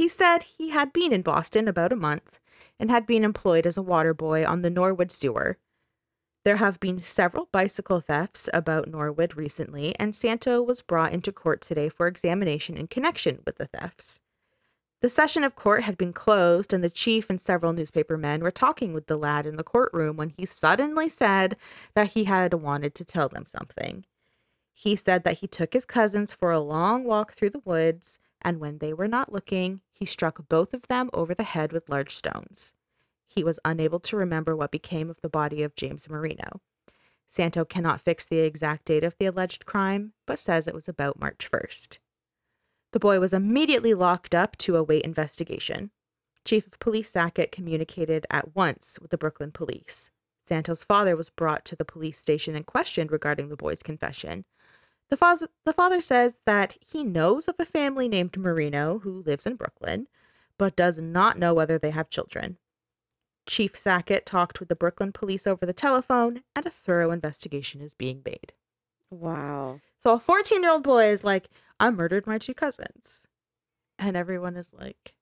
He 0.00 0.08
said 0.08 0.44
he 0.44 0.70
had 0.70 0.94
been 0.94 1.12
in 1.12 1.20
Boston 1.20 1.68
about 1.68 1.92
a 1.92 1.94
month 1.94 2.40
and 2.78 2.90
had 2.90 3.06
been 3.06 3.22
employed 3.22 3.66
as 3.66 3.76
a 3.76 3.82
water 3.82 4.14
boy 4.14 4.46
on 4.46 4.62
the 4.62 4.70
Norwood 4.70 5.12
sewer. 5.12 5.58
There 6.42 6.56
have 6.56 6.80
been 6.80 6.98
several 6.98 7.50
bicycle 7.52 8.00
thefts 8.00 8.48
about 8.54 8.88
Norwood 8.88 9.36
recently, 9.36 9.94
and 10.00 10.16
Santo 10.16 10.62
was 10.62 10.80
brought 10.80 11.12
into 11.12 11.32
court 11.32 11.60
today 11.60 11.90
for 11.90 12.06
examination 12.06 12.78
in 12.78 12.86
connection 12.86 13.42
with 13.44 13.58
the 13.58 13.66
thefts. 13.66 14.20
The 15.02 15.10
session 15.10 15.44
of 15.44 15.54
court 15.54 15.82
had 15.82 15.98
been 15.98 16.14
closed, 16.14 16.72
and 16.72 16.82
the 16.82 16.88
chief 16.88 17.28
and 17.28 17.38
several 17.38 17.74
newspaper 17.74 18.16
men 18.16 18.40
were 18.40 18.50
talking 18.50 18.94
with 18.94 19.06
the 19.06 19.18
lad 19.18 19.44
in 19.44 19.56
the 19.56 19.62
courtroom 19.62 20.16
when 20.16 20.30
he 20.30 20.46
suddenly 20.46 21.10
said 21.10 21.58
that 21.94 22.12
he 22.12 22.24
had 22.24 22.54
wanted 22.54 22.94
to 22.94 23.04
tell 23.04 23.28
them 23.28 23.44
something. 23.44 24.06
He 24.72 24.96
said 24.96 25.24
that 25.24 25.40
he 25.40 25.46
took 25.46 25.74
his 25.74 25.84
cousins 25.84 26.32
for 26.32 26.50
a 26.50 26.58
long 26.58 27.04
walk 27.04 27.34
through 27.34 27.50
the 27.50 27.62
woods, 27.66 28.18
and 28.42 28.60
when 28.60 28.78
they 28.78 28.92
were 28.92 29.08
not 29.08 29.32
looking, 29.32 29.80
he 29.92 30.04
struck 30.04 30.48
both 30.48 30.74
of 30.74 30.88
them 30.88 31.10
over 31.12 31.34
the 31.34 31.42
head 31.42 31.72
with 31.72 31.88
large 31.88 32.16
stones. 32.16 32.74
He 33.28 33.44
was 33.44 33.60
unable 33.64 34.00
to 34.00 34.16
remember 34.16 34.56
what 34.56 34.70
became 34.70 35.08
of 35.08 35.20
the 35.20 35.28
body 35.28 35.62
of 35.62 35.76
James 35.76 36.08
Marino. 36.08 36.60
Santo 37.28 37.64
cannot 37.64 38.00
fix 38.00 38.26
the 38.26 38.38
exact 38.38 38.86
date 38.86 39.04
of 39.04 39.16
the 39.18 39.26
alleged 39.26 39.64
crime, 39.64 40.14
but 40.26 40.38
says 40.38 40.66
it 40.66 40.74
was 40.74 40.88
about 40.88 41.20
March 41.20 41.48
1st. 41.50 41.98
The 42.92 42.98
boy 42.98 43.20
was 43.20 43.32
immediately 43.32 43.94
locked 43.94 44.34
up 44.34 44.56
to 44.58 44.76
await 44.76 45.04
investigation. 45.04 45.92
Chief 46.44 46.66
of 46.66 46.80
Police 46.80 47.10
Sackett 47.10 47.52
communicated 47.52 48.26
at 48.30 48.56
once 48.56 48.98
with 49.00 49.12
the 49.12 49.18
Brooklyn 49.18 49.52
police. 49.52 50.10
Santo's 50.44 50.82
father 50.82 51.14
was 51.14 51.30
brought 51.30 51.64
to 51.66 51.76
the 51.76 51.84
police 51.84 52.18
station 52.18 52.56
and 52.56 52.66
questioned 52.66 53.12
regarding 53.12 53.48
the 53.48 53.56
boy's 53.56 53.84
confession. 53.84 54.44
The, 55.10 55.16
fa- 55.16 55.48
the 55.64 55.72
father 55.72 56.00
says 56.00 56.42
that 56.46 56.76
he 56.80 57.02
knows 57.04 57.48
of 57.48 57.56
a 57.58 57.66
family 57.66 58.08
named 58.08 58.36
Marino 58.36 59.00
who 59.00 59.22
lives 59.22 59.44
in 59.46 59.56
Brooklyn, 59.56 60.06
but 60.56 60.76
does 60.76 60.98
not 60.98 61.38
know 61.38 61.52
whether 61.52 61.78
they 61.78 61.90
have 61.90 62.10
children. 62.10 62.58
Chief 63.46 63.76
Sackett 63.76 64.24
talked 64.24 64.60
with 64.60 64.68
the 64.68 64.76
Brooklyn 64.76 65.10
police 65.10 65.46
over 65.46 65.66
the 65.66 65.72
telephone, 65.72 66.42
and 66.54 66.64
a 66.64 66.70
thorough 66.70 67.10
investigation 67.10 67.80
is 67.80 67.94
being 67.94 68.22
made. 68.24 68.52
Wow. 69.10 69.80
So 69.98 70.14
a 70.14 70.20
14 70.20 70.62
year 70.62 70.70
old 70.70 70.84
boy 70.84 71.06
is 71.06 71.24
like, 71.24 71.48
I 71.80 71.90
murdered 71.90 72.26
my 72.26 72.38
two 72.38 72.54
cousins. 72.54 73.24
And 73.98 74.16
everyone 74.16 74.56
is 74.56 74.72
like, 74.72 75.14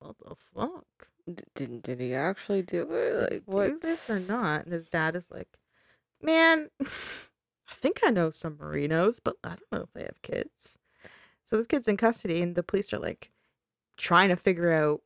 what 0.00 0.16
the 0.18 0.34
fuck? 0.54 1.08
Did, 1.54 1.82
did 1.82 2.00
he 2.00 2.14
actually 2.14 2.62
do 2.62 2.82
it? 2.90 3.30
Like, 3.30 3.42
what? 3.46 3.68
do 3.68 3.78
this 3.80 4.10
or 4.10 4.20
not? 4.20 4.64
And 4.64 4.72
his 4.72 4.88
dad 4.88 5.16
is 5.16 5.30
like, 5.30 5.48
man, 6.20 6.70
I 7.70 7.74
think 7.74 8.00
I 8.04 8.10
know 8.10 8.30
some 8.30 8.56
Marinos, 8.56 9.20
but 9.22 9.36
I 9.42 9.48
don't 9.50 9.72
know 9.72 9.82
if 9.82 9.92
they 9.92 10.02
have 10.02 10.22
kids. 10.22 10.78
So 11.44 11.56
this 11.56 11.66
kid's 11.66 11.88
in 11.88 11.96
custody, 11.96 12.42
and 12.42 12.54
the 12.54 12.62
police 12.62 12.92
are 12.92 12.98
like 12.98 13.30
trying 13.96 14.28
to 14.28 14.36
figure 14.36 14.72
out 14.72 15.02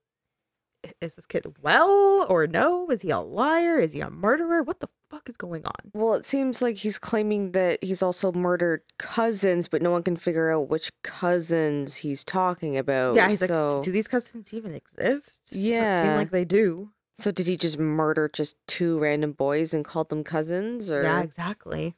is 1.01 1.15
this 1.15 1.27
kid 1.27 1.47
well 1.63 2.27
or 2.29 2.47
no? 2.47 2.89
Is 2.89 3.03
he 3.03 3.11
a 3.11 3.19
liar? 3.19 3.79
Is 3.79 3.93
he 3.93 4.01
a 4.01 4.11
murderer? 4.11 4.63
What 4.63 4.81
the 4.81 4.89
fuck 5.11 5.29
is 5.29 5.37
going 5.37 5.65
on? 5.67 5.91
Well, 5.93 6.15
it 6.15 6.25
seems 6.25 6.63
like 6.63 6.77
he's 6.77 6.99
claiming 6.99 7.53
that 7.53 7.83
he's 7.83 8.03
also 8.03 8.33
murdered 8.33 8.83
cousins, 8.99 9.69
but 9.69 9.83
no 9.83 9.91
one 9.91 10.03
can 10.03 10.17
figure 10.17 10.51
out 10.51 10.69
which 10.69 10.91
cousins 11.03 11.97
he's 11.97 12.25
talking 12.25 12.77
about. 12.77 13.17
yeah, 13.17 13.29
he's 13.29 13.47
so, 13.47 13.77
like, 13.77 13.85
do 13.85 13.93
these 13.93 14.09
cousins 14.09 14.55
even 14.55 14.75
exist? 14.75 15.53
Doesn't 15.81 16.09
seem 16.09 16.17
like 16.17 16.31
they 16.31 16.45
do. 16.45 16.91
so 17.17 17.31
did 17.31 17.47
he 17.47 17.57
just 17.57 17.79
murder 17.79 18.31
just 18.33 18.57
two 18.67 18.99
random 18.99 19.33
boys 19.33 19.75
and 19.75 19.85
called 19.85 20.09
them 20.09 20.25
cousins? 20.25 20.91
Or 20.91 21.03
Yeah, 21.03 21.21
exactly. 21.21 21.95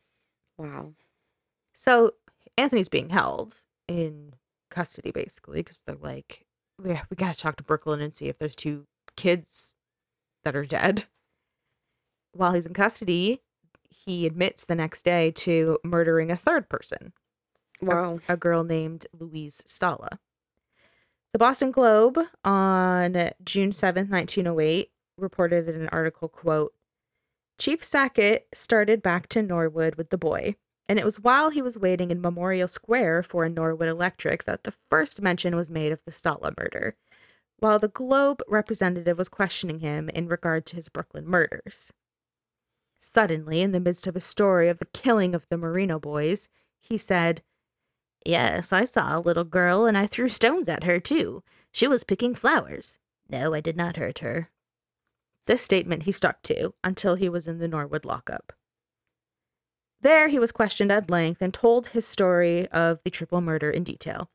Wow, 0.63 0.93
So 1.75 2.13
Anthony's 2.57 2.89
being 2.89 3.11
held 3.11 3.63
in 3.89 4.35
custody 4.71 5.11
basically 5.11 5.61
because 5.61 5.81
they're 5.87 5.97
like, 5.97 6.47
we, 6.83 6.99
we 7.11 7.17
got 7.17 7.35
to 7.35 7.41
talk 7.41 7.57
to 7.57 7.65
Brooklyn 7.65 8.01
and 8.01 8.15
see 8.15 8.27
if 8.27 8.39
there's 8.39 8.57
two 8.57 8.87
kids 9.17 9.75
that 10.45 10.57
are 10.57 10.65
dead. 10.65 11.05
While 12.33 12.55
he's 12.55 12.67
in 12.67 12.73
custody, 12.73 13.43
he 13.91 14.27
admits 14.27 14.65
the 14.65 14.75
next 14.75 15.03
day 15.05 15.31
to 15.33 15.79
murdering 15.85 16.31
a 16.31 16.37
third 16.37 16.69
person, 16.69 17.13
wow. 17.81 18.21
a 18.29 18.37
girl 18.37 18.65
named 18.65 19.07
Louise 19.19 19.63
Stalla. 19.67 20.19
The 21.33 21.39
Boston 21.39 21.71
Globe 21.71 22.19
on 22.45 23.31
June 23.45 23.71
7th, 23.71 24.11
1908, 24.11 24.91
reported 25.19 25.69
in 25.69 25.81
an 25.81 25.89
article, 25.91 26.29
quote, 26.29 26.73
Chief 27.59 27.85
Sackett 27.85 28.49
started 28.55 29.03
back 29.03 29.29
to 29.29 29.43
Norwood 29.43 29.95
with 29.97 30.11
the 30.11 30.19
boy, 30.19 30.57
and 30.89 30.99
it 30.99 31.05
was 31.05 31.21
while 31.21 31.51
he 31.51 31.63
was 31.63 31.79
waiting 31.79 32.11
in 32.11 32.21
Memorial 32.21 32.69
Square 32.69 33.23
for 33.25 33.45
a 33.45 33.49
Norwood 33.49 33.89
Electric 33.89 34.45
that 34.45 34.65
the 34.65 34.75
first 34.91 35.23
mention 35.23 35.57
was 35.57 35.71
made 35.71 35.93
of 35.93 36.05
the 36.05 36.11
Stalla 36.11 36.53
murder, 36.59 36.97
while 37.59 37.79
the 37.79 37.89
Globe 37.89 38.43
representative 38.49 39.19
was 39.19 39.29
questioning 39.29 39.81
him 39.81 40.09
in 40.11 40.29
regard 40.29 40.67
to 40.67 40.77
his 40.77 40.89
Brooklyn 40.89 41.27
murders. 41.27 41.93
Suddenly, 42.99 43.63
in 43.63 43.73
the 43.73 43.81
midst 43.81 44.07
of 44.07 44.15
a 44.15 44.21
story 44.21 44.69
of 44.69 44.79
the 44.79 44.87
killing 44.87 45.35
of 45.35 45.45
the 45.49 45.59
Marino 45.59 45.99
boys, 45.99 46.49
he 46.81 46.97
said, 46.97 47.43
Yes, 48.25 48.73
I 48.73 48.85
saw 48.85 49.19
a 49.19 49.21
little 49.21 49.43
girl 49.43 49.87
and 49.87 49.99
I 49.99 50.07
threw 50.07 50.29
stones 50.29 50.69
at 50.69 50.85
her 50.85 51.01
too. 51.01 51.43
She 51.73 51.89
was 51.89 52.05
picking 52.05 52.37
flowers. 52.37 52.99
No, 53.29 53.55
I 53.55 53.61
did 53.61 53.77
not 53.77 53.97
hurt 53.97 54.21
her. 54.21 54.52
This 55.47 55.63
statement 55.63 56.05
he 56.05 56.13
stuck 56.13 56.43
to 56.43 56.75
until 56.85 57.17
he 57.17 57.29
was 57.29 57.47
in 57.47 57.59
the 57.59 57.69
Norwood 57.69 58.05
lockup. 58.05 58.53
There, 60.01 60.29
he 60.29 60.39
was 60.39 60.53
questioned 60.53 60.91
at 60.91 61.11
length 61.11 61.41
and 61.41 61.55
told 61.55 61.89
his 61.89 62.07
story 62.07 62.67
of 62.69 63.03
the 63.05 63.11
triple 63.11 63.41
murder 63.41 63.71
in 63.71 63.85
detail. 63.85 64.31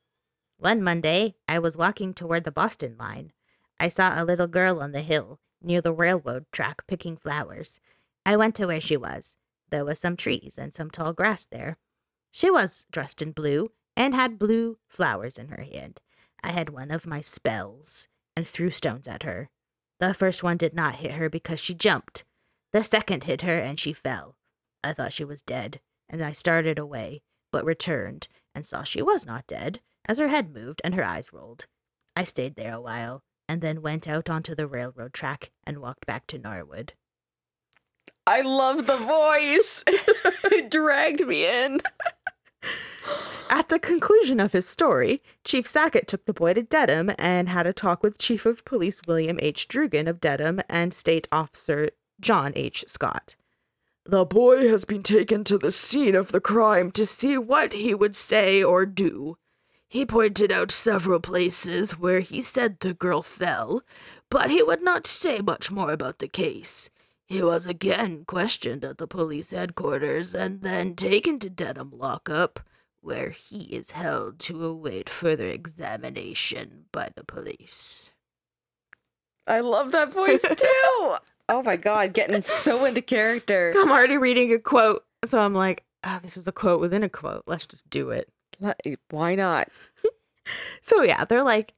One 0.58 0.82
Monday, 0.82 1.36
I 1.48 1.60
was 1.60 1.78
walking 1.78 2.14
toward 2.14 2.44
the 2.44 2.52
Boston 2.52 2.96
line. 2.98 3.32
I 3.80 3.90
saw 3.90 4.14
a 4.16 4.26
little 4.26 4.48
girl 4.48 4.80
on 4.82 4.92
the 4.92 5.02
hill 5.02 5.40
near 5.62 5.82
the 5.82 5.94
railroad 5.94 6.46
track 6.52 6.88
picking 6.88 7.18
flowers. 7.18 7.80
I 8.26 8.38
went 8.38 8.56
to 8.56 8.68
where 8.68 8.82
she 8.82 8.98
was. 8.98 9.36
There 9.70 9.86
was 9.86 10.00
some 10.00 10.16
trees 10.16 10.58
and 10.58 10.74
some 10.74 10.90
tall 10.90 11.14
grass 11.14 11.46
there. 11.46 11.78
She 12.32 12.50
was 12.50 12.86
dressed 12.92 13.22
in 13.22 13.32
blue 13.32 13.68
and 13.96 14.16
had 14.16 14.40
blue 14.40 14.78
flowers 14.88 15.38
in 15.38 15.50
her 15.50 15.64
hand. 15.64 16.02
I 16.44 16.52
had 16.52 16.70
one 16.70 16.92
of 16.92 17.08
my 17.08 17.22
spells 17.22 18.08
and 18.36 18.48
threw 18.48 18.70
stones 18.70 19.08
at 19.08 19.24
her. 19.24 19.50
The 20.00 20.14
first 20.14 20.44
one 20.44 20.58
did 20.58 20.74
not 20.74 20.96
hit 20.96 21.14
her 21.14 21.30
because 21.30 21.60
she 21.60 21.74
jumped. 21.74 22.24
The 22.72 22.84
second 22.84 23.24
hit 23.24 23.42
her 23.42 23.58
and 23.58 23.80
she 23.80 23.94
fell. 23.94 24.36
I 24.84 24.94
thought 24.94 25.14
she 25.14 25.24
was 25.24 25.42
dead, 25.42 25.80
and 26.10 26.24
I 26.24 26.32
started 26.32 26.78
away, 26.78 27.22
but 27.52 27.66
returned 27.66 28.28
and 28.54 28.66
saw 28.66 28.84
she 28.84 29.02
was 29.02 29.26
not 29.26 29.48
dead, 29.48 29.82
as 30.06 30.20
her 30.20 30.28
head 30.28 30.54
moved 30.54 30.82
and 30.84 30.94
her 30.96 31.04
eyes 31.04 31.34
rolled. 31.34 31.66
I 32.16 32.24
stayed 32.24 32.56
there 32.56 32.74
a 32.74 32.82
while, 32.82 33.24
and 33.50 33.62
then 33.62 33.82
went 33.82 34.08
out 34.08 34.30
onto 34.30 34.54
the 34.54 34.68
railroad 34.68 35.14
track 35.14 35.52
and 35.66 35.80
walked 35.80 36.06
back 36.06 36.28
to 36.28 36.38
Norwood. 36.38 36.94
I 38.26 38.42
love 38.42 38.88
the 38.88 38.98
voice. 38.98 39.84
it 39.88 40.70
dragged 40.70 41.26
me 41.26 41.46
in. 41.46 41.80
At 43.50 43.70
the 43.70 43.80
conclusion 43.80 44.40
of 44.40 44.52
his 44.52 44.68
story, 44.68 45.22
Chief 45.44 45.66
Sackett 45.66 46.08
took 46.08 46.26
the 46.26 46.34
boy 46.34 46.54
to 46.54 46.64
Dedham 46.64 47.12
and 47.18 47.48
had 47.48 47.66
a 47.66 47.74
talk 47.74 48.04
with 48.04 48.18
Chief 48.18 48.46
of 48.46 48.66
Police 48.66 49.02
William 49.08 49.40
H. 49.42 49.68
Drugan 49.68 50.08
of 50.08 50.20
Dedham 50.20 50.60
and 50.70 50.94
State 50.94 51.28
Officer 51.32 51.90
John 52.20 52.52
H. 52.56 52.84
Scott. 52.88 53.36
The 54.06 54.26
boy 54.26 54.68
has 54.70 54.86
been 54.86 55.04
taken 55.04 55.44
to 55.46 55.58
the 55.58 55.72
scene 55.72 56.16
of 56.16 56.32
the 56.32 56.42
crime 56.42 56.92
to 56.92 57.06
see 57.06 57.38
what 57.38 57.74
he 57.74 57.94
would 57.94 58.16
say 58.16 58.64
or 58.64 58.86
do. 58.86 59.38
He 59.88 60.06
pointed 60.06 60.52
out 60.52 60.72
several 60.72 61.20
places 61.22 61.98
where 61.98 62.20
he 62.20 62.42
said 62.42 62.80
the 62.80 62.94
girl 62.94 63.22
fell, 63.22 63.82
but 64.30 64.50
he 64.50 64.62
would 64.62 64.82
not 64.82 65.08
say 65.08 65.40
much 65.40 65.72
more 65.72 65.92
about 65.92 66.20
the 66.20 66.28
case. 66.28 66.90
He 67.26 67.42
was 67.42 67.66
again 67.66 68.24
questioned 68.26 68.84
at 68.84 68.98
the 68.98 69.08
police 69.08 69.52
headquarters 69.52 70.34
and 70.34 70.62
then 70.62 70.96
taken 70.96 71.40
to 71.40 71.50
Dedham 71.50 71.92
lockup, 71.94 72.62
where 73.08 73.30
he 73.30 73.64
is 73.64 73.92
held 73.92 74.38
to 74.40 74.64
await 74.66 75.10
further 75.10 75.48
examination 75.48 76.86
by 76.92 77.10
the 77.16 77.24
police. 77.24 78.12
I 79.48 79.62
love 79.62 79.92
that 79.94 80.12
voice 80.12 80.42
too. 80.58 81.16
oh 81.50 81.64
my 81.64 81.78
god, 81.78 82.14
getting 82.14 82.42
so 82.42 82.86
into 82.86 83.02
character. 83.02 83.74
I'm 83.78 83.90
already 83.92 84.18
reading 84.18 84.54
a 84.54 84.60
quote, 84.60 85.06
so 85.26 85.40
I'm 85.40 85.54
like, 85.56 85.86
ah, 86.04 86.20
this 86.22 86.36
is 86.38 86.48
a 86.48 86.52
quote 86.52 86.82
within 86.82 87.02
a 87.04 87.10
quote. 87.10 87.44
Let's 87.48 87.66
just 87.66 87.90
do 87.90 88.10
it. 88.12 88.30
Let- 88.60 88.82
Why 89.10 89.36
not? 89.36 89.70
So 90.82 91.02
yeah, 91.02 91.26
they're 91.26 91.44
like, 91.44 91.74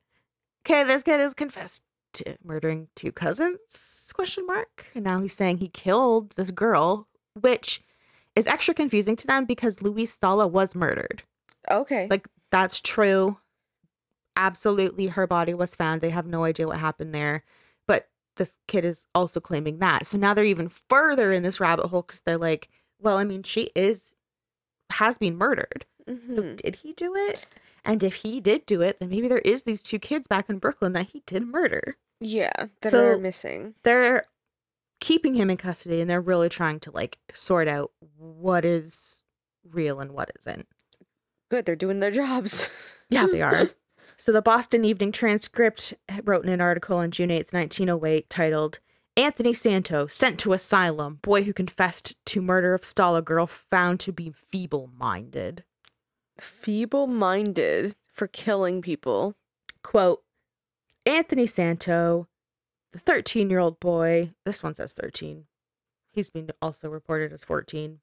okay, 0.63 0.83
this 0.83 1.01
kid 1.01 1.19
has 1.19 1.33
confessed 1.33 1.81
to 2.13 2.37
murdering 2.43 2.87
two 2.95 3.11
cousins? 3.11 4.11
Question 4.13 4.45
mark. 4.45 4.85
And 4.93 5.03
now 5.03 5.19
he's 5.21 5.33
saying 5.33 5.57
he 5.57 5.69
killed 5.69 6.33
this 6.33 6.51
girl, 6.51 7.07
which 7.33 7.81
is 8.39 8.47
extra 8.47 8.73
confusing 8.73 9.15
to 9.17 9.27
them 9.27 9.45
because 9.45 9.81
Louise 9.81 10.17
Sala 10.19 10.47
was 10.47 10.73
murdered. 10.75 11.23
Okay. 11.69 12.07
Like 12.09 12.27
that's 12.51 12.79
true. 12.81 13.37
Absolutely, 14.35 15.07
her 15.07 15.27
body 15.27 15.53
was 15.53 15.75
found. 15.75 16.01
They 16.01 16.11
have 16.11 16.25
no 16.25 16.45
idea 16.45 16.67
what 16.67 16.79
happened 16.79 17.13
there, 17.13 17.43
but 17.87 18.07
this 18.37 18.57
kid 18.67 18.85
is 18.85 19.05
also 19.13 19.39
claiming 19.41 19.79
that. 19.79 20.05
So 20.07 20.17
now 20.17 20.33
they're 20.33 20.45
even 20.45 20.69
further 20.69 21.33
in 21.33 21.43
this 21.43 21.59
rabbit 21.59 21.87
hole 21.87 22.03
because 22.03 22.21
they're 22.21 22.37
like, 22.37 22.69
well, 23.01 23.17
I 23.17 23.25
mean, 23.25 23.43
she 23.43 23.69
is 23.75 24.15
has 24.91 25.17
been 25.17 25.37
murdered. 25.37 25.85
So 26.07 26.13
Mhm. 26.15 26.55
did 26.55 26.77
he 26.77 26.93
do 26.93 27.15
it? 27.15 27.45
And 27.85 28.01
if 28.01 28.15
he 28.15 28.39
did 28.41 28.65
do 28.65 28.81
it, 28.81 28.99
then 28.99 29.09
maybe 29.09 29.27
there 29.27 29.39
is 29.39 29.63
these 29.63 29.81
two 29.83 29.99
kids 29.99 30.27
back 30.27 30.49
in 30.49 30.57
Brooklyn 30.57 30.93
that 30.93 31.07
he 31.07 31.21
did 31.25 31.45
murder. 31.45 31.97
Yeah, 32.19 32.67
that 32.81 32.91
So- 32.91 33.13
are 33.13 33.17
missing. 33.17 33.75
They're 33.83 34.25
keeping 34.99 35.35
him 35.35 35.49
in 35.49 35.57
custody 35.57 36.01
and 36.01 36.09
they're 36.09 36.21
really 36.21 36.49
trying 36.49 36.79
to 36.81 36.91
like 36.91 37.19
sort 37.33 37.67
out 37.67 37.91
what 38.17 38.65
is 38.65 39.23
real 39.69 39.99
and 39.99 40.11
what 40.11 40.31
isn't. 40.39 40.67
Good, 41.49 41.65
they're 41.65 41.75
doing 41.75 41.99
their 41.99 42.11
jobs. 42.11 42.69
Yeah, 43.11 43.25
they 43.25 43.41
are. 43.41 43.71
so 44.17 44.31
the 44.31 44.39
Boston 44.39 44.85
Evening 44.85 45.11
Transcript 45.11 45.95
wrote 46.25 46.43
in 46.43 46.51
an 46.51 46.61
article 46.61 46.97
on 46.97 47.09
June 47.09 47.29
8th, 47.29 47.51
1908 47.51 48.29
titled 48.29 48.77
Anthony 49.17 49.51
Santo 49.51 50.05
sent 50.05 50.39
to 50.41 50.53
asylum, 50.53 51.17
boy 51.23 51.41
who 51.41 51.51
confessed 51.51 52.23
to 52.27 52.39
murder 52.39 52.75
of 52.75 52.81
Stala 52.81 53.25
girl 53.25 53.47
found 53.47 53.99
to 54.01 54.11
be 54.11 54.31
feeble-minded. 54.31 55.63
Feeble 56.39 57.07
minded 57.07 57.95
for 58.13 58.27
killing 58.27 58.83
people. 58.83 59.33
quote 59.81 60.21
anthony 61.05 61.47
santo 61.47 62.27
the 62.91 62.99
13 62.99 63.49
year 63.49 63.59
old 63.59 63.79
boy 63.79 64.31
this 64.45 64.63
one 64.63 64.75
says 64.75 64.93
13 64.93 65.45
he's 66.11 66.29
been 66.29 66.49
also 66.61 66.89
reported 66.89 67.31
as 67.31 67.43
14 67.43 67.99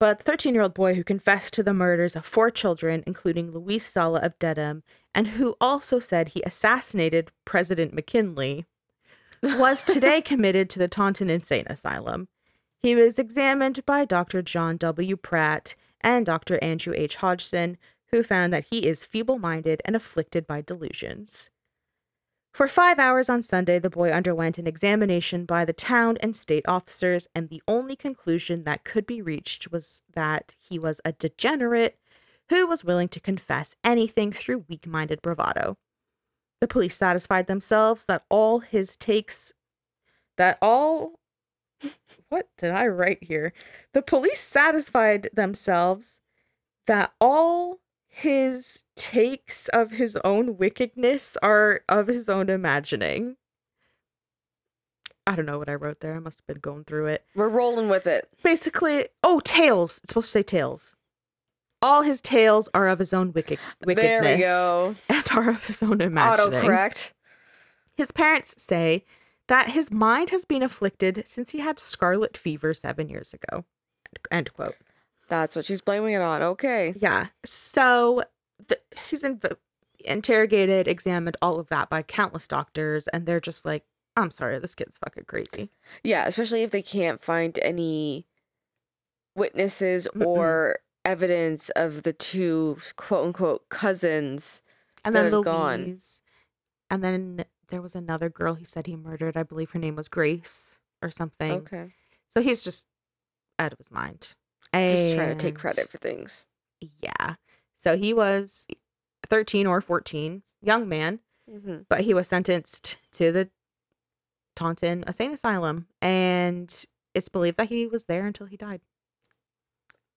but 0.00 0.18
the 0.18 0.24
13 0.24 0.54
year 0.54 0.62
old 0.62 0.74
boy 0.74 0.94
who 0.94 1.04
confessed 1.04 1.54
to 1.54 1.62
the 1.62 1.74
murders 1.74 2.16
of 2.16 2.24
four 2.24 2.50
children 2.50 3.02
including 3.06 3.52
luis 3.52 3.84
sala 3.84 4.20
of 4.20 4.38
dedham 4.38 4.82
and 5.14 5.28
who 5.28 5.56
also 5.60 5.98
said 5.98 6.28
he 6.28 6.42
assassinated 6.42 7.30
president 7.44 7.94
mckinley 7.94 8.64
was 9.42 9.82
today 9.82 10.20
committed 10.22 10.68
to 10.70 10.78
the 10.78 10.88
taunton 10.88 11.30
insane 11.30 11.64
asylum. 11.68 12.28
He 12.80 12.94
was 12.94 13.18
examined 13.18 13.84
by 13.86 14.04
dr 14.04 14.42
john 14.42 14.76
w. 14.76 15.16
Pratt 15.16 15.74
and 16.00 16.24
dr 16.26 16.58
andrew 16.62 16.94
h. 16.96 17.16
Hodgson 17.16 17.76
who 18.10 18.22
found 18.22 18.52
that 18.52 18.66
he 18.70 18.86
is 18.86 19.04
feeble 19.04 19.38
minded 19.38 19.82
and 19.84 19.94
afflicted 19.94 20.46
by 20.46 20.62
delusions. 20.62 21.50
For 22.58 22.66
five 22.66 22.98
hours 22.98 23.28
on 23.28 23.44
Sunday, 23.44 23.78
the 23.78 23.88
boy 23.88 24.10
underwent 24.10 24.58
an 24.58 24.66
examination 24.66 25.44
by 25.44 25.64
the 25.64 25.72
town 25.72 26.16
and 26.20 26.34
state 26.34 26.64
officers, 26.66 27.28
and 27.32 27.48
the 27.48 27.62
only 27.68 27.94
conclusion 27.94 28.64
that 28.64 28.82
could 28.82 29.06
be 29.06 29.22
reached 29.22 29.70
was 29.70 30.02
that 30.12 30.56
he 30.58 30.76
was 30.76 31.00
a 31.04 31.12
degenerate 31.12 32.00
who 32.48 32.66
was 32.66 32.82
willing 32.82 33.06
to 33.10 33.20
confess 33.20 33.76
anything 33.84 34.32
through 34.32 34.64
weak 34.68 34.88
minded 34.88 35.22
bravado. 35.22 35.76
The 36.60 36.66
police 36.66 36.96
satisfied 36.96 37.46
themselves 37.46 38.06
that 38.06 38.24
all 38.28 38.58
his 38.58 38.96
takes, 38.96 39.52
that 40.36 40.58
all. 40.60 41.20
What 42.28 42.48
did 42.58 42.72
I 42.72 42.88
write 42.88 43.22
here? 43.22 43.52
The 43.94 44.02
police 44.02 44.40
satisfied 44.40 45.30
themselves 45.32 46.20
that 46.88 47.12
all 47.20 47.78
his 48.18 48.82
takes 48.96 49.68
of 49.68 49.92
his 49.92 50.16
own 50.24 50.56
wickedness 50.56 51.36
are 51.40 51.82
of 51.88 52.08
his 52.08 52.28
own 52.28 52.50
imagining. 52.50 53.36
I 55.24 55.36
don't 55.36 55.46
know 55.46 55.58
what 55.58 55.68
I 55.68 55.74
wrote 55.76 56.00
there. 56.00 56.16
I 56.16 56.18
must 56.18 56.40
have 56.40 56.46
been 56.48 56.60
going 56.60 56.82
through 56.82 57.06
it. 57.06 57.24
We're 57.36 57.48
rolling 57.48 57.88
with 57.88 58.08
it. 58.08 58.28
Basically, 58.42 59.06
oh, 59.22 59.40
tales. 59.44 60.00
It's 60.02 60.10
supposed 60.10 60.28
to 60.28 60.30
say 60.32 60.42
tales. 60.42 60.96
All 61.80 62.02
his 62.02 62.20
tales 62.20 62.68
are 62.74 62.88
of 62.88 62.98
his 62.98 63.12
own 63.12 63.32
wicked 63.32 63.60
wickedness 63.84 64.22
There 64.24 64.36
we 64.36 64.42
go. 64.42 64.94
and 65.08 65.24
are 65.36 65.50
of 65.50 65.64
his 65.66 65.80
own 65.80 66.00
imagining. 66.00 66.60
Autocorrect. 66.60 67.12
His 67.96 68.10
parents 68.10 68.60
say 68.60 69.04
that 69.46 69.70
his 69.70 69.92
mind 69.92 70.30
has 70.30 70.44
been 70.44 70.64
afflicted 70.64 71.22
since 71.26 71.52
he 71.52 71.60
had 71.60 71.78
scarlet 71.78 72.36
fever 72.36 72.74
seven 72.74 73.08
years 73.08 73.32
ago. 73.32 73.64
End 74.32 74.52
quote. 74.52 74.74
That's 75.28 75.54
what 75.54 75.64
she's 75.64 75.80
blaming 75.80 76.14
it 76.14 76.22
on. 76.22 76.42
Okay. 76.42 76.94
Yeah. 76.98 77.26
So 77.44 78.22
the, 78.66 78.78
he's 79.08 79.22
inv- 79.22 79.56
interrogated, 80.04 80.88
examined, 80.88 81.36
all 81.42 81.58
of 81.58 81.68
that 81.68 81.90
by 81.90 82.02
countless 82.02 82.48
doctors, 82.48 83.08
and 83.08 83.26
they're 83.26 83.40
just 83.40 83.64
like, 83.64 83.84
I'm 84.16 84.30
sorry, 84.30 84.58
this 84.58 84.74
kid's 84.74 84.98
fucking 84.98 85.24
crazy. 85.26 85.70
Yeah, 86.02 86.26
especially 86.26 86.62
if 86.62 86.70
they 86.70 86.82
can't 86.82 87.22
find 87.22 87.58
any 87.62 88.26
witnesses 89.36 90.08
Mm-mm. 90.14 90.26
or 90.26 90.78
evidence 91.04 91.68
of 91.70 92.02
the 92.02 92.12
two 92.12 92.78
quote 92.96 93.26
unquote 93.26 93.68
cousins. 93.68 94.62
And 95.04 95.14
That 95.14 95.24
then 95.24 95.32
have 95.32 95.44
gone. 95.44 95.98
And 96.90 97.04
then 97.04 97.44
there 97.68 97.80
was 97.80 97.94
another 97.94 98.28
girl 98.28 98.54
he 98.54 98.64
said 98.64 98.86
he 98.86 98.96
murdered. 98.96 99.36
I 99.36 99.42
believe 99.42 99.70
her 99.70 99.78
name 99.78 99.94
was 99.94 100.08
Grace 100.08 100.78
or 101.02 101.10
something. 101.10 101.52
Okay. 101.52 101.92
So 102.28 102.40
he's 102.40 102.62
just 102.62 102.86
out 103.58 103.72
of 103.72 103.78
his 103.78 103.90
mind. 103.90 104.34
Just 104.74 105.14
trying 105.16 105.28
to 105.28 105.34
take 105.34 105.54
credit 105.56 105.88
for 105.90 105.98
things. 105.98 106.46
Yeah. 107.00 107.34
So 107.76 107.96
he 107.96 108.12
was 108.12 108.66
13 109.28 109.66
or 109.66 109.80
14, 109.80 110.42
young 110.62 110.88
man, 110.88 111.20
Mm-hmm. 111.50 111.78
but 111.88 112.00
he 112.02 112.12
was 112.12 112.28
sentenced 112.28 112.98
to 113.12 113.32
the 113.32 113.48
Taunton 114.54 115.02
Insane 115.06 115.32
Asylum, 115.32 115.86
and 116.02 116.84
it's 117.14 117.28
believed 117.30 117.56
that 117.56 117.68
he 117.70 117.86
was 117.86 118.04
there 118.04 118.26
until 118.26 118.46
he 118.46 118.56
died. 118.58 118.82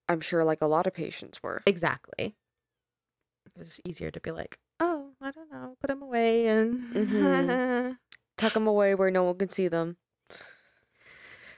I'm 0.10 0.20
sure 0.20 0.44
like 0.44 0.62
a 0.62 0.66
lot 0.68 0.88
of 0.88 0.94
patients 0.94 1.42
were. 1.42 1.62
Exactly. 1.66 2.36
It's 3.58 3.80
easier 3.86 4.12
to 4.12 4.20
be 4.20 4.32
like, 4.32 4.60
oh, 4.80 5.12
I 5.22 5.32
don't 5.32 5.50
know, 5.52 5.78
put 5.80 5.88
them 5.88 6.02
away 6.02 6.48
and. 6.48 6.94
Mhm. 6.94 7.98
Tuck 8.38 8.54
them 8.54 8.68
away 8.68 8.94
where 8.96 9.12
no 9.12 9.24
one 9.24 9.38
can 9.38 9.50
see 9.50 9.68
them. 9.68 9.98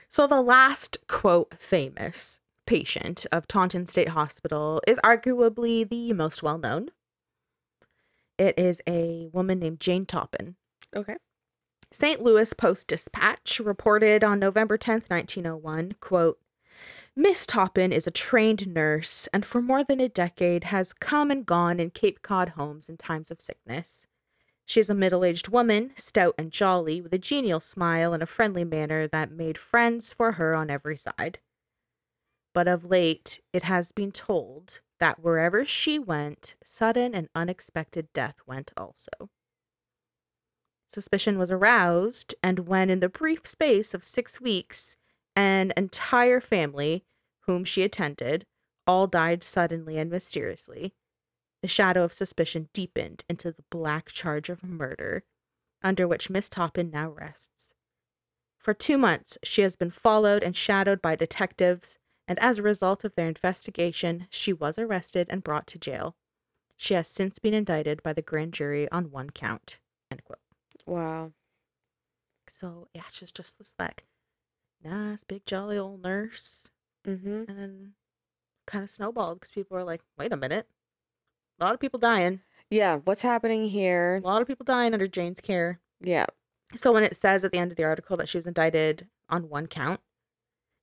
So 0.08 0.26
the 0.26 0.42
last 0.42 0.98
quote 1.08 1.54
famous 1.58 2.38
patient 2.66 3.26
of 3.32 3.46
Taunton 3.46 3.86
State 3.86 4.10
Hospital 4.10 4.80
is 4.86 4.98
arguably 5.04 5.88
the 5.88 6.12
most 6.12 6.42
well 6.42 6.58
known. 6.58 6.90
It 8.38 8.58
is 8.58 8.80
a 8.88 9.28
woman 9.32 9.58
named 9.60 9.80
Jane 9.80 10.06
Toppan. 10.06 10.54
Okay. 10.94 11.16
St. 11.92 12.20
Louis 12.20 12.52
Post 12.52 12.88
Dispatch 12.88 13.60
reported 13.60 14.24
on 14.24 14.40
November 14.40 14.76
10th, 14.76 15.08
1901, 15.08 15.94
quote, 16.00 16.40
Miss 17.14 17.46
Toppan 17.46 17.92
is 17.92 18.08
a 18.08 18.10
trained 18.10 18.66
nurse 18.66 19.28
and 19.32 19.46
for 19.46 19.62
more 19.62 19.84
than 19.84 20.00
a 20.00 20.08
decade 20.08 20.64
has 20.64 20.92
come 20.92 21.30
and 21.30 21.46
gone 21.46 21.78
in 21.78 21.90
Cape 21.90 22.22
Cod 22.22 22.50
homes 22.50 22.88
in 22.88 22.96
times 22.96 23.30
of 23.30 23.40
sickness. 23.40 24.08
She 24.66 24.80
is 24.80 24.90
a 24.90 24.94
middle 24.94 25.24
aged 25.24 25.48
woman, 25.48 25.92
stout 25.94 26.34
and 26.36 26.50
jolly, 26.50 27.00
with 27.00 27.12
a 27.12 27.18
genial 27.18 27.60
smile 27.60 28.12
and 28.12 28.22
a 28.22 28.26
friendly 28.26 28.64
manner 28.64 29.06
that 29.06 29.30
made 29.30 29.58
friends 29.58 30.12
for 30.12 30.32
her 30.32 30.56
on 30.56 30.70
every 30.70 30.96
side. 30.96 31.38
But 32.54 32.68
of 32.68 32.84
late, 32.84 33.40
it 33.52 33.64
has 33.64 33.92
been 33.92 34.12
told 34.12 34.80
that 35.00 35.18
wherever 35.18 35.64
she 35.64 35.98
went, 35.98 36.54
sudden 36.62 37.14
and 37.14 37.28
unexpected 37.34 38.12
death 38.14 38.36
went 38.46 38.72
also. 38.76 39.28
Suspicion 40.88 41.36
was 41.36 41.50
aroused, 41.50 42.36
and 42.42 42.60
when, 42.60 42.88
in 42.88 43.00
the 43.00 43.08
brief 43.08 43.44
space 43.46 43.92
of 43.92 44.04
six 44.04 44.40
weeks, 44.40 44.96
an 45.34 45.72
entire 45.76 46.40
family, 46.40 47.04
whom 47.40 47.64
she 47.64 47.82
attended, 47.82 48.46
all 48.86 49.08
died 49.08 49.42
suddenly 49.42 49.98
and 49.98 50.08
mysteriously, 50.08 50.94
the 51.60 51.68
shadow 51.68 52.04
of 52.04 52.12
suspicion 52.12 52.68
deepened 52.72 53.24
into 53.28 53.50
the 53.50 53.64
black 53.70 54.12
charge 54.12 54.48
of 54.48 54.62
murder, 54.62 55.24
under 55.82 56.06
which 56.06 56.30
Miss 56.30 56.48
Toppan 56.48 56.92
now 56.92 57.10
rests. 57.10 57.74
For 58.58 58.72
two 58.72 58.96
months, 58.96 59.36
she 59.42 59.62
has 59.62 59.74
been 59.74 59.90
followed 59.90 60.44
and 60.44 60.56
shadowed 60.56 61.02
by 61.02 61.16
detectives, 61.16 61.98
and 62.26 62.38
as 62.38 62.58
a 62.58 62.62
result 62.62 63.04
of 63.04 63.14
their 63.14 63.28
investigation, 63.28 64.26
she 64.30 64.52
was 64.52 64.78
arrested 64.78 65.26
and 65.30 65.42
brought 65.44 65.66
to 65.68 65.78
jail. 65.78 66.16
She 66.76 66.94
has 66.94 67.06
since 67.08 67.38
been 67.38 67.54
indicted 67.54 68.02
by 68.02 68.12
the 68.12 68.22
grand 68.22 68.52
jury 68.52 68.90
on 68.90 69.10
one 69.10 69.30
count. 69.30 69.78
End 70.10 70.22
quote. 70.24 70.38
Wow. 70.86 71.32
So 72.48 72.88
yeah, 72.94 73.02
she's 73.10 73.32
just 73.32 73.58
this 73.58 73.74
like 73.78 74.04
nice, 74.82 75.24
big, 75.24 75.46
jolly 75.46 75.78
old 75.78 76.02
nurse, 76.02 76.68
Mm-hmm. 77.06 77.44
and 77.48 77.58
then 77.58 77.92
kind 78.66 78.82
of 78.82 78.88
snowballed 78.90 79.38
because 79.40 79.52
people 79.52 79.76
were 79.76 79.84
like, 79.84 80.00
"Wait 80.18 80.32
a 80.32 80.36
minute, 80.38 80.66
a 81.60 81.64
lot 81.64 81.74
of 81.74 81.80
people 81.80 81.98
dying, 82.00 82.40
Yeah. 82.70 82.96
What's 83.04 83.20
happening 83.22 83.68
here? 83.68 84.16
a 84.16 84.26
lot 84.26 84.40
of 84.42 84.48
people 84.48 84.64
dying 84.64 84.92
under 84.94 85.06
Jane's 85.08 85.40
care." 85.40 85.80
Yeah. 86.00 86.26
So 86.74 86.92
when 86.92 87.04
it 87.04 87.14
says 87.16 87.44
at 87.44 87.52
the 87.52 87.58
end 87.58 87.70
of 87.72 87.76
the 87.76 87.84
article 87.84 88.16
that 88.16 88.28
she 88.28 88.38
was 88.38 88.46
indicted 88.46 89.08
on 89.28 89.48
one 89.48 89.66
count, 89.66 90.00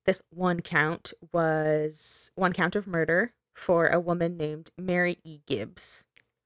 this 0.04 0.22
one 0.30 0.60
count 0.60 1.12
was 1.32 2.30
one 2.34 2.52
count 2.52 2.76
of 2.76 2.86
murder 2.86 3.32
for 3.54 3.86
a 3.86 4.00
woman 4.00 4.36
named 4.36 4.70
Mary 4.78 5.18
E. 5.24 5.40
Gibbs. 5.46 6.04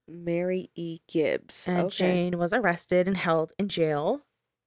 Mary 0.09 0.71
E. 0.75 1.01
Gibbs. 1.09 1.67
And 1.69 1.87
okay. 1.87 1.97
Jane 1.97 2.39
was 2.39 2.53
arrested 2.53 3.09
and 3.09 3.17
held 3.17 3.53
in 3.59 3.69
jail 3.69 4.23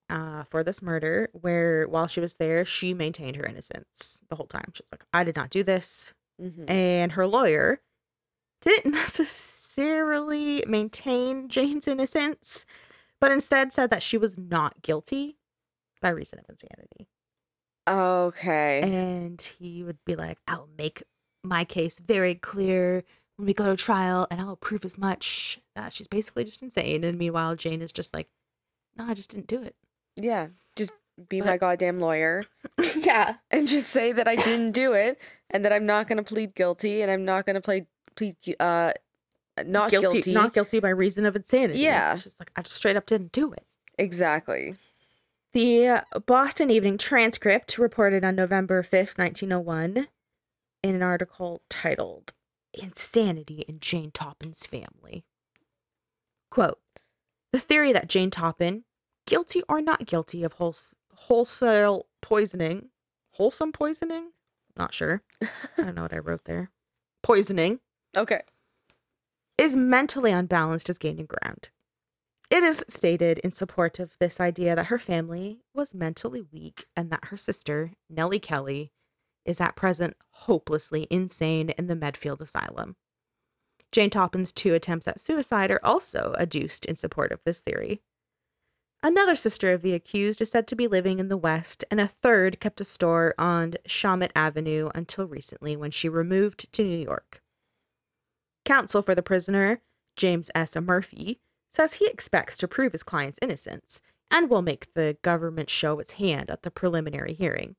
uh, 0.09 0.43
for 0.43 0.63
this 0.63 0.81
murder, 0.81 1.29
where 1.33 1.87
while 1.87 2.07
she 2.07 2.19
was 2.19 2.35
there, 2.35 2.65
she 2.65 2.93
maintained 2.93 3.35
her 3.35 3.45
innocence 3.45 4.21
the 4.29 4.35
whole 4.35 4.47
time. 4.47 4.71
She's 4.73 4.87
like, 4.91 5.05
I 5.13 5.23
did 5.23 5.35
not 5.35 5.49
do 5.49 5.63
this. 5.63 6.13
Mhm. 6.41 6.69
And 6.69 7.11
her 7.13 7.27
lawyer 7.27 7.81
didn't 8.61 8.91
necessarily 8.93 10.63
maintain 10.67 11.47
Jane's 11.47 11.87
innocence, 11.87 12.65
but 13.21 13.31
instead 13.31 13.71
said 13.71 13.89
that 13.91 14.03
she 14.03 14.17
was 14.17 14.37
not 14.37 14.81
guilty 14.81 15.37
by 16.01 16.09
reason 16.09 16.39
of 16.39 16.45
insanity. 16.49 17.07
Okay. 17.87 18.81
And 18.83 19.41
he 19.59 19.83
would 19.83 19.97
be 20.05 20.15
like, 20.15 20.37
I'll 20.47 20.69
make 20.77 21.03
my 21.43 21.63
case 21.63 21.97
very 21.99 22.35
clear 22.35 23.03
when 23.37 23.45
we 23.45 23.53
go 23.53 23.65
to 23.65 23.75
trial 23.75 24.27
and 24.29 24.41
I'll 24.41 24.55
prove 24.57 24.83
as 24.85 24.97
much 24.97 25.59
that 25.75 25.93
she's 25.93 26.07
basically 26.07 26.43
just 26.43 26.61
insane. 26.61 27.03
And 27.03 27.17
meanwhile, 27.17 27.55
Jane 27.55 27.81
is 27.81 27.91
just 27.91 28.13
like, 28.13 28.27
no, 28.97 29.05
I 29.05 29.13
just 29.13 29.29
didn't 29.31 29.47
do 29.47 29.61
it. 29.61 29.75
yeah. 30.15 30.47
Just 30.75 30.91
be 31.29 31.39
But- 31.41 31.47
my 31.47 31.57
goddamn 31.57 31.99
lawyer 31.99 32.45
yeah. 32.97 33.35
and 33.51 33.67
just 33.67 33.89
say 33.89 34.11
that 34.13 34.27
I 34.27 34.35
didn't 34.35 34.71
do 34.71 34.93
it 34.93 35.19
and 35.49 35.65
that 35.65 35.73
I'm 35.73 35.85
not 35.85 36.07
going 36.07 36.17
to 36.17 36.23
plead 36.23 36.55
guilty 36.55 37.01
and 37.01 37.11
I'm 37.11 37.25
not 37.25 37.45
going 37.45 37.55
to 37.55 37.61
plead 37.61 37.87
plead 38.15 38.35
uh 38.59 38.91
not 39.65 39.91
guilty. 39.91 40.31
Not 40.33 40.53
guilty 40.53 40.79
by 40.79 40.89
reason 40.89 41.25
of 41.25 41.35
insanity. 41.35 41.79
Yeah. 41.79 42.15
She's 42.17 42.35
like, 42.39 42.51
I 42.55 42.61
just 42.61 42.75
straight 42.77 42.95
up 42.95 43.05
didn't 43.05 43.31
do 43.33 43.51
it. 43.51 43.65
exactly. 43.97 44.75
The 45.53 46.03
Boston 46.27 46.69
Evening 46.69 46.97
Transcript 46.97 47.77
reported 47.77 48.23
on 48.23 48.35
November 48.35 48.83
5th, 48.83 49.17
1901, 49.17 50.07
in 50.83 50.95
an 50.95 51.01
article 51.01 51.61
titled 51.69 52.33
Insanity 52.73 53.65
in 53.67 53.79
Jane 53.79 54.11
Toppan's 54.11 54.65
Family. 54.67 55.25
Quote 56.51 56.79
The 57.51 57.59
theory 57.59 57.91
that 57.93 58.07
Jane 58.07 58.29
Toppan, 58.29 58.83
guilty 59.25 59.63
or 59.67 59.81
not 59.81 60.05
guilty 60.05 60.43
of 60.43 60.53
wholes- 60.53 60.95
wholesale 61.13 62.05
poisoning, 62.21 62.89
wholesome 63.31 63.71
poisoning? 63.71 64.31
Not 64.77 64.93
sure. 64.93 65.23
I 65.41 65.47
don't 65.77 65.95
know 65.95 66.03
what 66.03 66.13
I 66.13 66.19
wrote 66.19 66.45
there. 66.45 66.69
Poisoning 67.23 67.79
Okay. 68.17 68.41
is 69.57 69.75
mentally 69.75 70.31
unbalanced 70.31 70.89
is 70.89 70.97
gaining 70.99 71.25
ground. 71.25 71.69
It 72.49 72.63
is 72.63 72.83
stated 72.89 73.37
in 73.39 73.51
support 73.51 73.99
of 73.99 74.15
this 74.19 74.39
idea 74.39 74.75
that 74.75 74.87
her 74.87 74.97
family 74.97 75.59
was 75.73 75.93
mentally 75.93 76.41
weak 76.41 76.85
and 76.95 77.11
that 77.11 77.25
her 77.25 77.37
sister, 77.37 77.93
Nellie 78.09 78.39
Kelly, 78.39 78.91
is 79.45 79.61
at 79.61 79.75
present 79.75 80.17
hopelessly 80.31 81.07
insane 81.11 81.69
in 81.69 81.87
the 81.87 81.95
Medfield 81.95 82.41
Asylum. 82.41 82.95
Jane 83.91 84.09
Toppan's 84.09 84.51
two 84.51 84.73
attempts 84.73 85.07
at 85.07 85.19
suicide 85.19 85.71
are 85.71 85.79
also 85.83 86.33
adduced 86.37 86.85
in 86.85 86.95
support 86.95 87.31
of 87.31 87.39
this 87.43 87.61
theory. 87.61 88.01
Another 89.01 89.35
sister 89.35 89.71
of 89.71 89.81
the 89.81 89.93
accused 89.93 90.41
is 90.41 90.51
said 90.51 90.67
to 90.67 90.75
be 90.75 90.87
living 90.87 91.19
in 91.19 91.29
the 91.29 91.37
West, 91.37 91.85
and 91.89 91.99
a 91.99 92.07
third 92.07 92.59
kept 92.59 92.81
a 92.81 92.85
store 92.85 93.33
on 93.37 93.75
Shawmut 93.87 94.31
Avenue 94.35 94.89
until 94.93 95.25
recently 95.25 95.77
when 95.77 95.91
she 95.91 96.09
removed 96.09 96.71
to 96.73 96.83
New 96.83 96.99
York. 96.99 97.41
Counsel 98.65 99.01
for 99.01 99.15
the 99.15 99.23
prisoner, 99.23 99.81
James 100.17 100.51
S. 100.53 100.75
Murphy, 100.75 101.39
says 101.69 101.95
he 101.95 102.07
expects 102.07 102.57
to 102.57 102.67
prove 102.67 102.91
his 102.91 103.03
client's 103.03 103.39
innocence 103.41 104.01
and 104.31 104.49
will 104.49 104.61
make 104.61 104.93
the 104.93 105.17
government 105.21 105.69
show 105.69 105.99
its 105.99 106.13
hand 106.13 106.51
at 106.51 106.63
the 106.63 106.71
preliminary 106.71 107.33
hearing. 107.33 107.75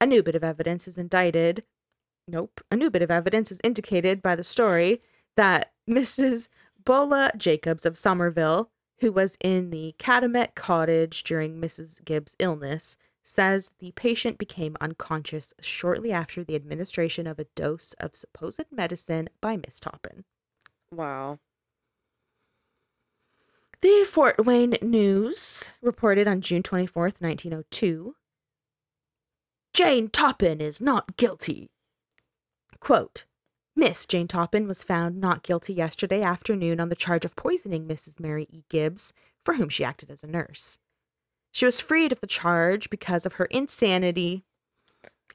A 0.00 0.06
new 0.06 0.22
bit 0.22 0.34
of 0.34 0.44
evidence 0.44 0.86
is 0.86 0.98
indicted. 0.98 1.64
Nope. 2.28 2.60
A 2.70 2.76
new 2.76 2.90
bit 2.90 3.02
of 3.02 3.10
evidence 3.10 3.50
is 3.50 3.60
indicated 3.64 4.22
by 4.22 4.36
the 4.36 4.44
story 4.44 5.00
that 5.36 5.72
Mrs. 5.90 6.48
Beulah 6.84 7.32
Jacobs 7.36 7.86
of 7.86 7.98
Somerville, 7.98 8.70
who 9.00 9.12
was 9.12 9.36
in 9.40 9.70
the 9.70 9.94
Cataumet 9.98 10.54
cottage 10.54 11.24
during 11.24 11.60
Mrs. 11.60 12.04
Gibbs' 12.04 12.36
illness, 12.38 12.96
says 13.22 13.70
the 13.80 13.90
patient 13.92 14.38
became 14.38 14.76
unconscious 14.80 15.52
shortly 15.60 16.12
after 16.12 16.44
the 16.44 16.54
administration 16.54 17.26
of 17.26 17.38
a 17.38 17.46
dose 17.56 17.92
of 17.94 18.14
supposed 18.14 18.64
medicine 18.70 19.28
by 19.40 19.56
Miss 19.56 19.80
Toppan. 19.80 20.22
Wow. 20.92 21.40
The 23.82 24.06
Fort 24.08 24.46
Wayne 24.46 24.78
News 24.80 25.70
reported 25.82 26.26
on 26.26 26.40
June 26.40 26.62
24th, 26.62 27.20
1902 27.20 28.16
Jane 29.74 30.08
Toppan 30.08 30.60
is 30.62 30.80
not 30.80 31.18
guilty. 31.18 31.68
Quote 32.80 33.26
Miss 33.74 34.06
Jane 34.06 34.28
Toppan 34.28 34.66
was 34.66 34.82
found 34.82 35.20
not 35.20 35.42
guilty 35.42 35.74
yesterday 35.74 36.22
afternoon 36.22 36.80
on 36.80 36.88
the 36.88 36.96
charge 36.96 37.26
of 37.26 37.36
poisoning 37.36 37.86
Mrs. 37.86 38.18
Mary 38.18 38.46
E. 38.50 38.62
Gibbs, 38.70 39.12
for 39.44 39.54
whom 39.54 39.68
she 39.68 39.84
acted 39.84 40.10
as 40.10 40.24
a 40.24 40.26
nurse. 40.26 40.78
She 41.52 41.66
was 41.66 41.78
freed 41.78 42.12
of 42.12 42.20
the 42.20 42.26
charge 42.26 42.88
because 42.88 43.26
of 43.26 43.34
her 43.34 43.44
insanity, 43.46 44.45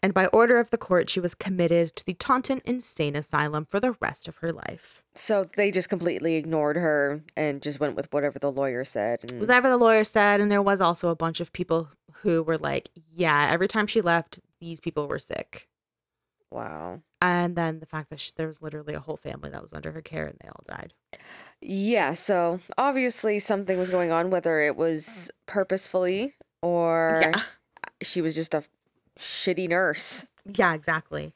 and 0.04 0.14
by 0.14 0.26
order 0.28 0.60
of 0.60 0.72
the 0.72 0.78
court, 0.78 1.10
she 1.10 1.20
was 1.20 1.36
committed 1.36 1.96
to 1.96 2.06
the 2.06 2.16
Taunton 2.16 2.62
Insane 2.66 3.16
Asylum 3.16 3.66
for 3.70 3.80
the 3.80 3.92
rest 4.02 4.28
of 4.28 4.38
her 4.38 4.52
life. 4.52 5.04
So 5.14 5.46
they 5.56 5.70
just 5.70 5.90
completely 5.90 6.36
ignored 6.36 6.76
her 6.76 7.24
and 7.38 7.62
just 7.62 7.80
went 7.80 7.96
with 7.96 8.12
whatever 8.12 8.40
the 8.40 8.52
lawyer 8.52 8.84
said. 8.84 9.32
And 9.32 9.40
whatever 9.40 9.70
the 9.70 9.78
lawyer 9.78 10.04
said, 10.04 10.42
and 10.42 10.52
there 10.52 10.62
was 10.62 10.82
also 10.82 11.10
a 11.10 11.16
bunch 11.16 11.40
of 11.40 11.54
people 11.54 11.90
who 12.22 12.42
were 12.42 12.58
like, 12.58 12.90
yeah, 13.14 13.48
every 13.52 13.68
time 13.68 13.86
she 13.86 14.02
left, 14.02 14.40
these 14.60 14.80
people 14.80 15.08
were 15.08 15.20
sick. 15.20 15.68
wow. 16.50 17.02
And 17.22 17.56
then 17.56 17.80
the 17.80 17.86
fact 17.86 18.10
that 18.10 18.20
she, 18.20 18.32
there 18.36 18.48
was 18.48 18.64
literally 18.64 18.96
a 18.96 19.00
whole 19.00 19.18
family 19.18 19.52
that 19.52 19.62
was 19.62 19.74
under 19.74 19.92
her 19.92 20.02
care 20.02 20.26
and 20.26 20.38
they 20.42 20.48
all 20.48 20.64
died. 20.68 20.94
Yeah, 21.62 22.16
so 22.16 22.60
obviously 22.80 23.38
something 23.38 23.78
was 23.78 23.92
going 23.92 24.12
on, 24.12 24.32
whether 24.32 24.60
it 24.60 24.76
was 24.76 25.06
mm. 25.06 25.30
purposefully 25.46 26.34
or 26.64 27.20
yeah. 27.22 27.42
she 28.02 28.22
was 28.22 28.34
just 28.34 28.56
a 28.56 28.64
shitty 29.22 29.70
nurse. 29.70 30.28
Yeah, 30.46 30.74
exactly. 30.74 31.34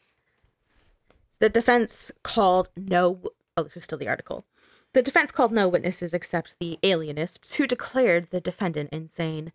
The 1.40 1.50
defense 1.50 2.12
called 2.24 2.70
no. 2.76 3.22
Oh, 3.56 3.64
this 3.64 3.78
is 3.78 3.84
still 3.84 3.98
the 3.98 4.08
article. 4.08 4.46
The 4.94 5.02
defense 5.02 5.32
called 5.32 5.52
no 5.52 5.68
witnesses 5.68 6.14
except 6.14 6.56
the 6.60 6.80
alienists, 6.82 7.56
who 7.56 7.68
declared 7.68 8.30
the 8.32 8.40
defendant 8.42 8.90
insane. 8.92 9.52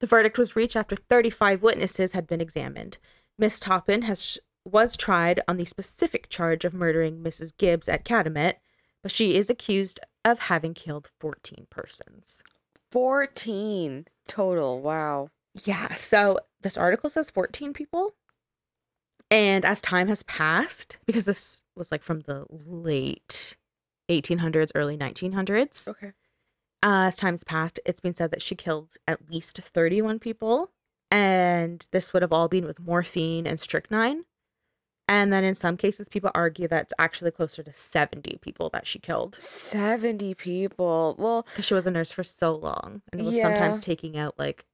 The 0.00 0.06
verdict 0.06 0.38
was 0.38 0.54
reached 0.54 0.76
after 0.76 0.94
35 0.94 1.62
witnesses 1.62 2.12
had 2.12 2.26
been 2.26 2.40
examined. 2.40 2.98
Miss 3.38 3.58
Toppan 3.58 4.04
has 4.04 4.38
was 4.64 4.96
tried 4.96 5.40
on 5.46 5.56
the 5.56 5.64
specific 5.64 6.28
charge 6.28 6.64
of 6.64 6.74
murdering 6.74 7.22
Mrs. 7.22 7.52
Gibbs 7.56 7.88
at 7.88 8.04
Catamount, 8.04 8.56
but 9.02 9.12
she 9.12 9.36
is 9.36 9.48
accused 9.48 10.00
of 10.24 10.40
having 10.40 10.74
killed 10.74 11.08
14 11.20 11.66
persons. 11.70 12.42
14 12.90 14.06
total. 14.26 14.80
Wow. 14.80 15.30
Yeah, 15.64 15.94
so 15.94 16.38
this 16.66 16.76
article 16.76 17.08
says 17.08 17.30
14 17.30 17.72
people. 17.72 18.14
And 19.30 19.64
as 19.64 19.80
time 19.80 20.08
has 20.08 20.22
passed, 20.24 20.98
because 21.06 21.24
this 21.24 21.64
was 21.76 21.90
like 21.92 22.02
from 22.02 22.20
the 22.20 22.44
late 22.50 23.56
1800s, 24.10 24.70
early 24.74 24.96
1900s, 24.96 25.88
Okay. 25.88 26.08
uh, 26.82 27.06
as 27.08 27.16
time's 27.16 27.44
passed, 27.44 27.78
it's 27.86 28.00
been 28.00 28.14
said 28.14 28.30
that 28.32 28.42
she 28.42 28.54
killed 28.54 28.94
at 29.06 29.30
least 29.30 29.58
31 29.58 30.18
people. 30.18 30.72
And 31.10 31.86
this 31.92 32.12
would 32.12 32.22
have 32.22 32.32
all 32.32 32.48
been 32.48 32.66
with 32.66 32.80
morphine 32.80 33.46
and 33.46 33.58
strychnine. 33.60 34.24
And 35.08 35.32
then 35.32 35.44
in 35.44 35.54
some 35.54 35.76
cases, 35.76 36.08
people 36.08 36.32
argue 36.34 36.66
that 36.66 36.82
it's 36.84 36.94
actually 36.98 37.30
closer 37.30 37.62
to 37.62 37.72
70 37.72 38.38
people 38.42 38.70
that 38.70 38.88
she 38.88 38.98
killed 38.98 39.36
70 39.40 40.34
people. 40.34 41.14
Well, 41.16 41.46
because 41.52 41.64
she 41.64 41.74
was 41.74 41.86
a 41.86 41.92
nurse 41.92 42.10
for 42.10 42.24
so 42.24 42.56
long 42.56 43.02
and 43.12 43.24
was 43.24 43.34
Yeah. 43.36 43.42
sometimes 43.42 43.80
taking 43.80 44.18
out 44.18 44.36
like 44.36 44.66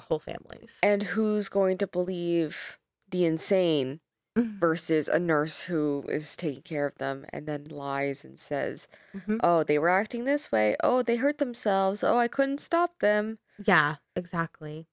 whole 0.00 0.18
families. 0.18 0.76
and 0.82 1.02
who's 1.02 1.48
going 1.48 1.78
to 1.78 1.86
believe 1.86 2.78
the 3.08 3.24
insane 3.24 4.00
Mhm. 4.36 4.58
versus 4.60 5.08
a 5.08 5.18
nurse 5.18 5.62
who 5.62 6.04
is 6.08 6.36
taking 6.36 6.62
care 6.62 6.86
of 6.86 6.96
them 6.98 7.26
and 7.32 7.46
then 7.46 7.64
lies 7.64 8.24
and 8.24 8.38
says, 8.38 8.86
Mhm. 9.14 9.40
oh, 9.42 9.64
they 9.64 9.78
were 9.78 9.88
acting 9.90 10.24
this 10.24 10.50
way. 10.52 10.76
Oh, 10.82 11.02
they 11.02 11.16
hurt 11.16 11.38
themselves. 11.38 12.02
Oh, 12.04 12.16
I 12.18 12.28
couldn't 12.28 12.58
stop 12.58 12.98
them. 13.00 13.38
Yeah, 13.58 13.96
exactly. 14.16 14.86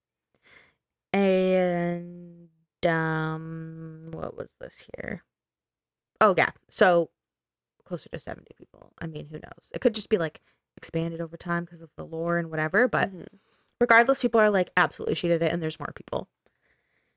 And 1.13 2.49
um 2.85 4.09
what 4.11 4.35
was 4.37 4.53
this 4.59 4.87
here? 4.95 5.23
Oh 6.21 6.33
yeah. 6.37 6.51
So 6.69 7.09
closer 7.85 8.09
to 8.09 8.19
70 8.19 8.51
people. 8.57 8.91
I 8.99 9.07
mean, 9.07 9.27
who 9.27 9.37
knows? 9.39 9.71
It 9.73 9.81
could 9.81 9.95
just 9.95 10.09
be 10.09 10.17
like 10.17 10.41
expanded 10.75 11.21
over 11.21 11.37
time 11.37 11.63
because 11.65 11.81
of 11.81 11.89
the 11.95 12.03
lore 12.05 12.37
and 12.37 12.49
whatever, 12.49 12.87
but 12.87 13.11
Mhm. 13.13 13.27
Regardless, 13.79 14.19
people 14.19 14.41
are 14.41 14.49
like, 14.49 14.71
absolutely, 14.75 15.15
she 15.15 15.27
did 15.27 15.41
it, 15.41 15.51
and 15.51 15.61
there's 15.61 15.79
more 15.79 15.93
people. 15.95 16.27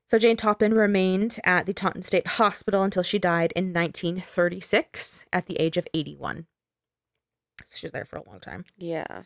So 0.07 0.19
Jane 0.19 0.37
Toppan 0.37 0.75
remained 0.75 1.39
at 1.43 1.65
the 1.65 1.73
Taunton 1.73 2.01
State 2.01 2.27
Hospital 2.27 2.83
until 2.83 3.01
she 3.03 3.17
died 3.17 3.53
in 3.55 3.73
1936 3.73 5.25
at 5.31 5.45
the 5.45 5.55
age 5.55 5.77
of 5.77 5.87
81. 5.93 6.47
So 7.65 7.75
she 7.77 7.85
was 7.85 7.93
there 7.93 8.05
for 8.05 8.17
a 8.17 8.29
long 8.29 8.39
time. 8.39 8.65
Yeah. 8.77 9.23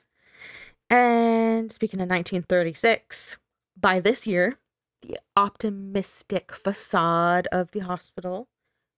And 0.90 1.72
speaking 1.72 2.00
of 2.00 2.08
1936, 2.10 3.38
by 3.76 4.00
this 4.00 4.28
year, 4.28 4.60
the 5.02 5.18
optimistic 5.36 6.52
facade 6.52 7.48
of 7.52 7.72
the 7.72 7.80
hospital 7.80 8.48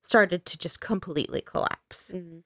started 0.03 0.45
to 0.45 0.57
just 0.57 0.79
completely 0.81 1.41
collapse, 1.41 2.11
Mhm. 2.13 2.43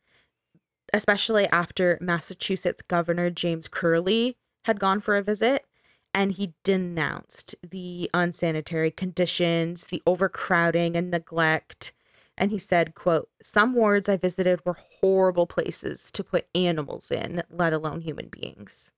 especially 0.93 1.47
after 1.47 1.97
Massachusetts 2.01 2.81
Governor 2.83 3.29
James 3.31 3.67
Curley 3.67 4.37
had 4.65 4.79
gone 4.79 4.99
for 4.99 5.17
a 5.17 5.23
visit 5.23 5.65
and 6.13 6.33
he 6.33 6.53
denounced 6.63 7.55
the 7.67 8.09
unsanitary 8.13 8.91
conditions, 8.91 9.85
the 9.85 10.01
overcrowding 10.05 10.95
and 10.95 11.11
neglect. 11.11 11.93
And 12.37 12.51
he 12.51 12.57
said, 12.57 12.95
quote, 12.95 13.29
some 13.41 13.73
wards 13.73 14.09
I 14.09 14.17
visited 14.17 14.65
were 14.65 14.77
horrible 14.99 15.47
places 15.47 16.11
to 16.11 16.23
put 16.23 16.47
animals 16.55 17.11
in, 17.11 17.43
let 17.49 17.73
alone 17.73 18.01
human 18.01 18.29
beings. 18.29 18.91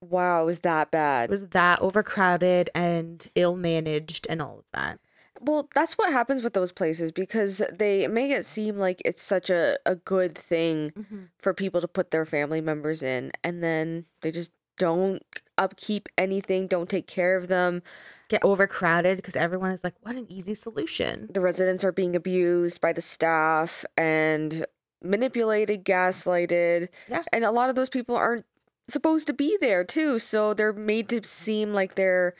Wow, 0.00 0.42
it 0.42 0.46
was 0.46 0.60
that 0.60 0.90
bad. 0.90 1.24
It 1.24 1.30
was 1.30 1.48
that 1.48 1.80
overcrowded 1.80 2.70
and 2.74 3.24
ill 3.34 3.56
managed 3.56 4.26
and 4.28 4.42
all 4.42 4.58
of 4.58 4.64
that. 4.72 4.98
Well, 5.40 5.68
that's 5.74 5.94
what 5.94 6.12
happens 6.12 6.42
with 6.42 6.54
those 6.54 6.72
places 6.72 7.10
because 7.10 7.62
they 7.72 8.06
make 8.06 8.30
it 8.30 8.44
seem 8.44 8.78
like 8.78 9.02
it's 9.04 9.22
such 9.22 9.50
a, 9.50 9.76
a 9.84 9.96
good 9.96 10.36
thing 10.36 10.90
mm-hmm. 10.90 11.22
for 11.38 11.52
people 11.52 11.80
to 11.80 11.88
put 11.88 12.10
their 12.10 12.24
family 12.24 12.60
members 12.60 13.02
in, 13.02 13.32
and 13.42 13.62
then 13.62 14.06
they 14.22 14.30
just 14.30 14.52
don't 14.78 15.22
upkeep 15.62 16.08
anything, 16.18 16.66
don't 16.66 16.88
take 16.88 17.06
care 17.06 17.36
of 17.36 17.48
them. 17.48 17.82
Get 18.28 18.44
overcrowded 18.44 19.16
because 19.18 19.36
everyone 19.36 19.70
is 19.72 19.84
like, 19.84 19.94
what 20.02 20.16
an 20.16 20.26
easy 20.30 20.54
solution. 20.54 21.28
The 21.32 21.40
residents 21.40 21.84
are 21.84 21.92
being 21.92 22.16
abused 22.16 22.80
by 22.80 22.92
the 22.92 23.02
staff 23.02 23.84
and 23.96 24.64
manipulated, 25.02 25.84
gaslighted, 25.84 26.88
Yeah. 27.08 27.22
and 27.32 27.44
a 27.44 27.50
lot 27.50 27.68
of 27.70 27.76
those 27.76 27.88
people 27.88 28.16
aren't 28.16 28.44
supposed 28.88 29.26
to 29.26 29.32
be 29.32 29.56
there 29.60 29.84
too, 29.84 30.18
so 30.18 30.54
they're 30.54 30.72
made 30.72 31.08
to 31.10 31.22
seem 31.24 31.72
like 31.72 31.94
they're 31.94 32.34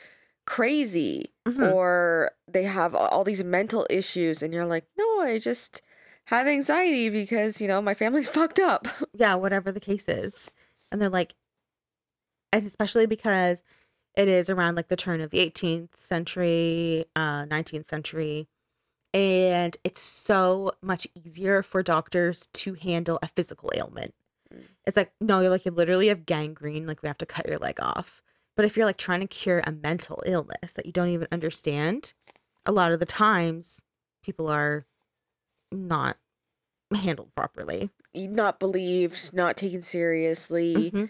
crazy 0.45 1.31
Mhm. 1.47 1.71
or 1.73 2.31
they 2.51 2.63
have 2.63 2.93
all 2.95 3.23
these 3.23 3.43
mental 3.43 3.87
issues 3.89 4.43
and 4.43 4.53
you're 4.53 4.65
like 4.65 4.83
no 4.97 5.21
i 5.21 5.39
just 5.39 5.81
have 6.25 6.47
anxiety 6.47 7.09
because 7.09 7.61
you 7.61 7.67
know 7.67 7.81
my 7.81 7.93
family's 7.93 8.27
fucked 8.39 8.59
up 8.59 8.87
Yeah, 9.13 9.35
whatever 9.35 9.71
the 9.71 9.79
case 9.79 10.07
is. 10.09 10.51
And 10.91 11.01
they're 11.01 11.09
like, 11.09 11.33
and 12.53 12.65
especially 12.65 13.05
because 13.05 13.61
it 14.15 14.27
is 14.29 14.49
around 14.49 14.75
like 14.75 14.87
the 14.87 14.95
turn 14.95 15.19
of 15.21 15.31
the 15.31 15.39
18th 15.39 15.95
century, 15.95 17.03
uh, 17.15 17.43
19th 17.45 17.87
century. 17.87 18.47
And 19.13 19.75
it's 19.83 20.01
so 20.01 20.71
much 20.81 21.07
easier 21.15 21.61
for 21.63 21.83
doctors 21.83 22.47
to 22.53 22.73
handle 22.75 23.19
a 23.21 23.27
physical 23.27 23.71
ailment. 23.75 24.13
Mm. 24.53 24.63
It's 24.85 24.97
like, 24.97 25.11
no, 25.19 25.39
you're 25.39 25.49
like, 25.49 25.65
you 25.65 25.71
literally 25.71 26.07
have 26.07 26.25
gangrene, 26.25 26.87
like 26.87 27.01
we 27.01 27.07
have 27.07 27.17
to 27.19 27.25
cut 27.25 27.47
your 27.47 27.57
leg 27.57 27.79
off. 27.81 28.21
But 28.55 28.65
if 28.65 28.77
you're 28.77 28.85
like 28.85 28.97
trying 28.97 29.21
to 29.21 29.27
cure 29.27 29.61
a 29.65 29.71
mental 29.71 30.21
illness 30.25 30.73
that 30.73 30.85
you 30.85 30.91
don't 30.91 31.09
even 31.09 31.27
understand, 31.31 32.13
a 32.65 32.71
lot 32.71 32.91
of 32.91 32.99
the 32.99 33.05
times 33.05 33.81
people 34.23 34.47
are 34.47 34.85
not 35.71 36.17
handled 36.93 37.33
properly. 37.35 37.89
not 38.15 38.59
believed 38.59 39.33
not 39.33 39.57
taken 39.57 39.81
seriously 39.81 40.91
Mhm. 40.91 41.09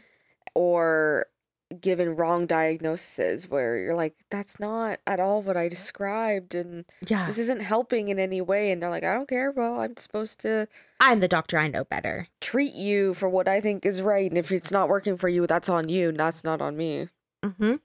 or 0.56 1.26
given 1.74 2.16
wrong 2.16 2.46
diagnoses 2.46 3.50
where 3.50 3.78
you're 3.78 3.96
like 3.96 4.16
that's 4.30 4.60
not 4.60 5.00
at 5.08 5.20
all 5.20 5.42
what 5.42 5.58
i 5.58 5.68
described 5.68 6.56
and 6.56 6.86
Yeah. 7.08 7.26
this 7.28 7.38
isn't 7.38 7.62
helping 7.62 8.08
in 8.08 8.20
any 8.20 8.42
way 8.42 8.72
and 8.72 8.82
they're 8.82 8.90
like 8.90 9.04
i 9.04 9.14
don't 9.14 9.28
care 9.30 9.52
well 9.52 9.80
i'm 9.82 9.98
supposed 9.98 10.40
to 10.42 10.68
I'm 11.00 11.20
the 11.20 11.28
doctor, 11.28 11.58
I 11.58 11.68
know 11.68 11.84
better. 11.84 12.28
treat 12.40 12.74
you 12.74 13.14
for 13.14 13.28
what 13.28 13.48
i 13.48 13.60
think 13.60 13.86
is 13.86 14.02
right 14.02 14.30
and 14.30 14.38
if 14.38 14.52
it's 14.52 14.72
not 14.72 14.88
working 14.90 15.18
for 15.18 15.28
you 15.30 15.46
that's 15.48 15.70
on 15.70 15.90
you 15.90 16.10
and 16.10 16.20
that's 16.20 16.44
not 16.44 16.62
on 16.62 16.78
me 16.78 17.08
Mm-hmm. 17.44 17.76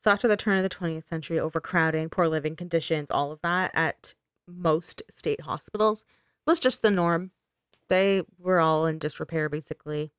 So 0.00 0.10
after 0.10 0.26
the 0.28 0.36
turn 0.36 0.56
of 0.58 0.62
the 0.64 0.68
20th 0.68 1.06
century, 1.06 1.38
overcrowding, 1.40 2.08
poor 2.10 2.26
living 2.28 2.56
conditions, 2.56 3.10
all 3.10 3.30
of 3.32 3.40
that 3.42 3.70
at 3.72 4.14
most 4.48 5.02
state 5.08 5.42
hospitals 5.42 6.04
was 6.46 6.60
just 6.60 6.82
the 6.82 6.90
norm. 6.90 7.30
They 7.88 8.22
were 8.38 8.60
all 8.60 8.84
in 8.84 8.98
disrepair, 8.98 9.48
basically. 9.48 10.10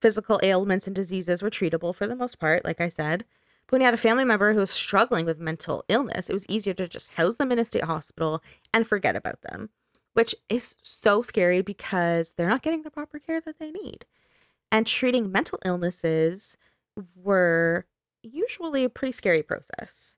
Physical 0.00 0.38
ailments 0.42 0.86
and 0.86 0.94
diseases 0.94 1.42
were 1.42 1.50
treatable 1.50 1.94
for 1.94 2.06
the 2.06 2.16
most 2.16 2.38
part, 2.38 2.64
like 2.64 2.80
I 2.80 2.88
said. 2.88 3.24
But 3.66 3.72
when 3.72 3.80
you 3.80 3.86
had 3.86 3.94
a 3.94 3.98
family 3.98 4.24
member 4.24 4.52
who 4.52 4.60
was 4.60 4.70
struggling 4.70 5.26
with 5.26 5.38
mental 5.38 5.84
illness, 5.88 6.30
it 6.30 6.32
was 6.32 6.46
easier 6.48 6.74
to 6.74 6.88
just 6.88 7.14
house 7.14 7.36
them 7.36 7.52
in 7.52 7.58
a 7.58 7.64
state 7.64 7.84
hospital 7.84 8.42
and 8.72 8.86
forget 8.86 9.16
about 9.16 9.42
them, 9.42 9.70
which 10.14 10.34
is 10.48 10.76
so 10.82 11.22
scary 11.22 11.62
because 11.62 12.32
they're 12.32 12.48
not 12.48 12.62
getting 12.62 12.82
the 12.82 12.90
proper 12.90 13.18
care 13.18 13.40
that 13.40 13.58
they 13.58 13.70
need. 13.70 14.06
And 14.70 14.86
treating 14.86 15.32
mental 15.32 15.58
illnesses 15.64 16.56
were 17.14 17.86
usually 18.22 18.84
a 18.84 18.88
pretty 18.88 19.12
scary 19.12 19.42
process. 19.42 20.16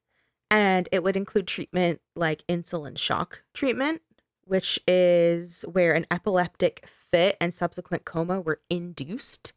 And 0.50 0.88
it 0.92 1.02
would 1.02 1.16
include 1.16 1.46
treatment 1.46 2.00
like 2.14 2.46
insulin 2.48 2.98
shock 2.98 3.44
treatment, 3.54 4.02
which 4.44 4.80
is 4.86 5.64
where 5.70 5.92
an 5.92 6.06
epileptic 6.10 6.84
fit 6.86 7.36
and 7.40 7.54
subsequent 7.54 8.04
coma 8.04 8.40
were 8.40 8.60
induced 8.68 9.52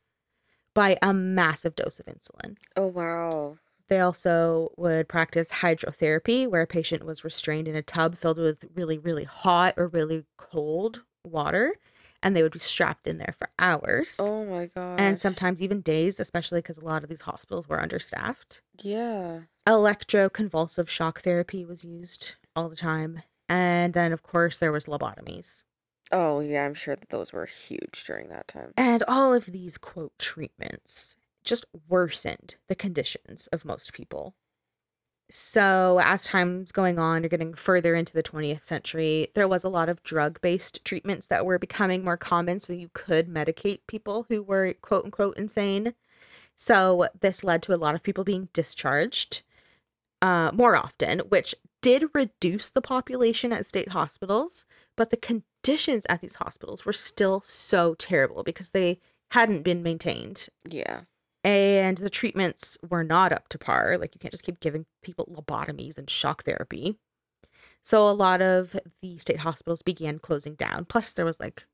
by 0.73 0.97
a 1.01 1.13
massive 1.13 1.75
dose 1.75 1.99
of 1.99 2.05
insulin. 2.07 2.57
oh 2.75 2.87
wow 2.87 3.57
They 3.89 3.99
also 3.99 4.71
would 4.77 5.07
practice 5.07 5.49
hydrotherapy, 5.49 6.47
where 6.47 6.61
a 6.63 6.67
patient 6.67 7.05
was 7.05 7.23
restrained 7.23 7.67
in 7.67 7.75
a 7.75 7.81
tub 7.81 8.15
filled 8.17 8.37
with 8.39 8.65
really, 8.73 8.97
really 8.97 9.25
hot 9.25 9.73
or 9.77 9.87
really 9.87 10.25
cold 10.37 11.01
water, 11.23 11.75
and 12.23 12.35
they 12.35 12.41
would 12.41 12.53
be 12.53 12.59
strapped 12.59 13.05
in 13.05 13.17
there 13.17 13.35
for 13.37 13.49
hours 13.59 14.15
oh 14.19 14.45
my 14.45 14.65
god 14.67 14.99
and 14.99 15.19
sometimes 15.19 15.61
even 15.61 15.81
days, 15.81 16.19
especially 16.19 16.59
because 16.59 16.77
a 16.77 16.85
lot 16.85 17.03
of 17.03 17.09
these 17.09 17.21
hospitals 17.21 17.67
were 17.67 17.81
understaffed. 17.81 18.61
yeah 18.81 19.41
Electroconvulsive 19.67 20.89
shock 20.89 21.21
therapy 21.21 21.63
was 21.65 21.83
used 21.85 22.35
all 22.55 22.67
the 22.69 22.75
time. 22.75 23.21
And 23.49 23.93
then, 23.93 24.11
of 24.11 24.23
course, 24.23 24.57
there 24.57 24.71
was 24.71 24.85
lobotomies. 24.85 25.63
Oh 26.13 26.39
yeah 26.39 26.65
i'm 26.65 26.73
sure 26.73 26.95
that 26.95 27.09
those 27.09 27.33
were 27.33 27.45
huge 27.45 28.05
during 28.07 28.29
that 28.29 28.47
time 28.47 28.73
And 28.77 29.03
all 29.07 29.33
of 29.33 29.45
these, 29.47 29.77
quote, 29.77 30.17
treatments 30.19 31.15
just 31.43 31.65
worsened 31.89 32.55
the 32.69 32.75
conditions 32.75 33.47
of 33.47 33.65
most 33.65 33.93
people. 33.93 34.35
So, 35.29 35.99
as 36.03 36.25
time's 36.25 36.71
going 36.71 36.99
on, 36.99 37.23
you're 37.23 37.29
getting 37.29 37.53
further 37.55 37.95
into 37.95 38.13
the 38.13 38.21
20th 38.23 38.65
century. 38.65 39.29
There 39.35 39.47
was 39.47 39.63
a 39.63 39.69
lot 39.69 39.89
of 39.89 40.03
drug 40.03 40.39
based 40.41 40.83
treatments 40.85 41.27
that 41.27 41.45
were 41.45 41.57
becoming 41.57 42.03
more 42.03 42.17
common. 42.17 42.59
So, 42.59 42.73
you 42.73 42.89
could 42.93 43.27
medicate 43.27 43.79
people 43.87 44.25
who 44.29 44.43
were 44.43 44.73
quote 44.81 45.05
unquote 45.05 45.37
insane. 45.37 45.95
So, 46.55 47.07
this 47.21 47.43
led 47.43 47.63
to 47.63 47.75
a 47.75 47.77
lot 47.77 47.95
of 47.95 48.03
people 48.03 48.23
being 48.23 48.49
discharged 48.53 49.43
uh, 50.21 50.51
more 50.53 50.75
often, 50.75 51.19
which 51.29 51.55
did 51.81 52.05
reduce 52.13 52.69
the 52.69 52.81
population 52.81 53.53
at 53.53 53.65
state 53.65 53.89
hospitals. 53.89 54.65
But 54.97 55.09
the 55.11 55.17
conditions 55.17 55.47
at 56.09 56.21
these 56.21 56.35
hospitals 56.35 56.85
were 56.85 56.93
still 56.93 57.41
so 57.41 57.93
terrible 57.95 58.43
because 58.43 58.71
they 58.71 58.99
hadn't 59.31 59.63
been 59.63 59.81
maintained 59.81 60.47
Yeah. 60.67 61.01
and 61.43 61.97
the 61.97 62.09
treatments 62.09 62.77
were 62.87 63.03
not 63.03 63.31
up 63.33 63.49
to 63.49 63.57
par. 63.57 63.97
Like 63.97 64.13
you 64.15 64.19
can't 64.19 64.31
just 64.31 64.43
keep 64.43 64.59
giving 64.59 64.85
people 65.01 65.25
lobotomies 65.31 65.97
and 65.97 66.09
shock 66.09 66.43
therapy. 66.43 66.97
So 67.81 68.09
a 68.09 68.11
lot 68.11 68.41
of 68.41 68.75
the 69.01 69.17
state 69.17 69.39
hospitals 69.39 69.81
began 69.81 70.19
closing 70.19 70.55
down. 70.55 70.85
Plus 70.85 71.11
there 71.13 71.25
was 71.25 71.39
like 71.39 71.65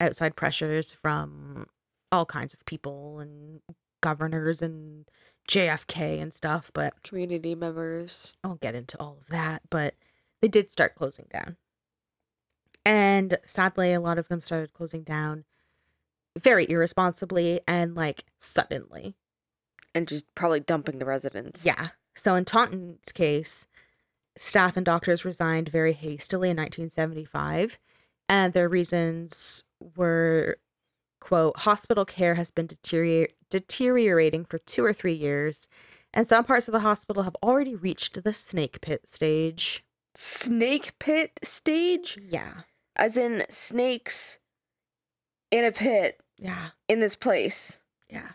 outside 0.00 0.36
pressures 0.36 0.92
from 0.92 1.66
all 2.12 2.24
kinds 2.26 2.54
of 2.54 2.64
people 2.64 3.18
and 3.20 3.60
governors 4.00 4.62
and 4.62 5.06
JFK 5.48 6.20
and 6.20 6.32
stuff, 6.32 6.70
but 6.74 7.02
Community 7.02 7.54
members. 7.54 8.34
I 8.44 8.48
won't 8.48 8.60
get 8.60 8.74
into 8.74 8.98
all 9.00 9.16
of 9.20 9.28
that, 9.28 9.62
but 9.70 9.94
they 10.42 10.48
did 10.48 10.70
start 10.70 10.94
closing 10.94 11.26
down. 11.30 11.56
And 12.88 13.36
sadly, 13.44 13.92
a 13.92 14.00
lot 14.00 14.16
of 14.18 14.28
them 14.28 14.40
started 14.40 14.72
closing 14.72 15.02
down 15.02 15.44
very 16.38 16.66
irresponsibly 16.70 17.60
and 17.68 17.94
like 17.94 18.24
suddenly. 18.38 19.14
And 19.94 20.08
just 20.08 20.34
probably 20.34 20.60
dumping 20.60 20.98
the 20.98 21.04
residents. 21.04 21.66
Yeah. 21.66 21.88
So 22.16 22.34
in 22.34 22.46
Taunton's 22.46 23.12
case, 23.12 23.66
staff 24.38 24.74
and 24.74 24.86
doctors 24.86 25.22
resigned 25.22 25.68
very 25.68 25.92
hastily 25.92 26.48
in 26.48 26.56
1975, 26.56 27.78
and 28.26 28.54
their 28.54 28.70
reasons 28.70 29.64
were 29.94 30.56
quote, 31.20 31.58
hospital 31.58 32.06
care 32.06 32.36
has 32.36 32.50
been 32.50 32.66
deterior- 32.66 33.28
deteriorating 33.50 34.46
for 34.46 34.56
two 34.60 34.82
or 34.82 34.94
three 34.94 35.12
years, 35.12 35.68
and 36.14 36.26
some 36.26 36.42
parts 36.42 36.68
of 36.68 36.72
the 36.72 36.80
hospital 36.80 37.24
have 37.24 37.36
already 37.42 37.74
reached 37.74 38.24
the 38.24 38.32
snake 38.32 38.80
pit 38.80 39.06
stage. 39.06 39.84
Snake 40.14 40.98
pit 40.98 41.38
stage? 41.42 42.16
Yeah. 42.18 42.62
As 42.98 43.16
in 43.16 43.44
snakes 43.48 44.38
in 45.50 45.64
a 45.64 45.72
pit 45.72 46.20
Yeah. 46.36 46.70
in 46.88 47.00
this 47.00 47.16
place. 47.16 47.82
Yeah. 48.10 48.30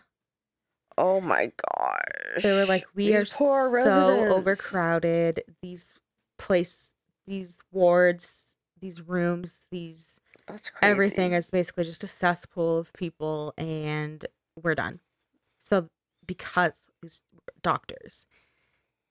Oh 0.96 1.20
my 1.20 1.46
gosh. 1.56 2.42
They 2.42 2.52
were 2.52 2.66
like, 2.66 2.84
we 2.94 3.08
These 3.12 3.32
are 3.32 3.36
poor 3.36 3.66
so 3.66 3.70
residents. 3.72 4.34
overcrowded. 4.34 5.42
These 5.62 5.94
place, 6.38 6.92
these 7.26 7.60
wards, 7.72 8.56
these 8.80 9.00
rooms, 9.02 9.66
these 9.70 10.20
That's 10.46 10.70
crazy. 10.70 10.90
everything 10.90 11.32
is 11.32 11.50
basically 11.50 11.84
just 11.84 12.04
a 12.04 12.08
cesspool 12.08 12.78
of 12.78 12.92
people, 12.92 13.54
and 13.58 14.24
we're 14.62 14.74
done. 14.74 15.00
So 15.60 15.88
because 16.26 16.86
these 17.02 17.22
doctors 17.62 18.26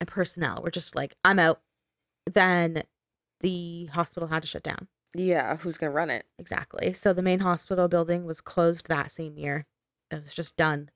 and 0.00 0.08
personnel 0.08 0.62
were 0.62 0.70
just 0.70 0.94
like, 0.96 1.14
I'm 1.24 1.38
out, 1.38 1.60
then 2.26 2.84
the 3.40 3.86
hospital 3.86 4.28
had 4.28 4.42
to 4.42 4.48
shut 4.48 4.62
down. 4.62 4.88
Yeah, 5.14 5.56
who's 5.56 5.78
gonna 5.78 5.92
run 5.92 6.10
it? 6.10 6.26
Exactly. 6.38 6.92
So 6.92 7.12
the 7.12 7.22
main 7.22 7.40
hospital 7.40 7.88
building 7.88 8.24
was 8.24 8.40
closed 8.40 8.88
that 8.88 9.10
same 9.10 9.36
year. 9.38 9.66
It 10.10 10.20
was 10.22 10.34
just 10.34 10.56
done. 10.56 10.90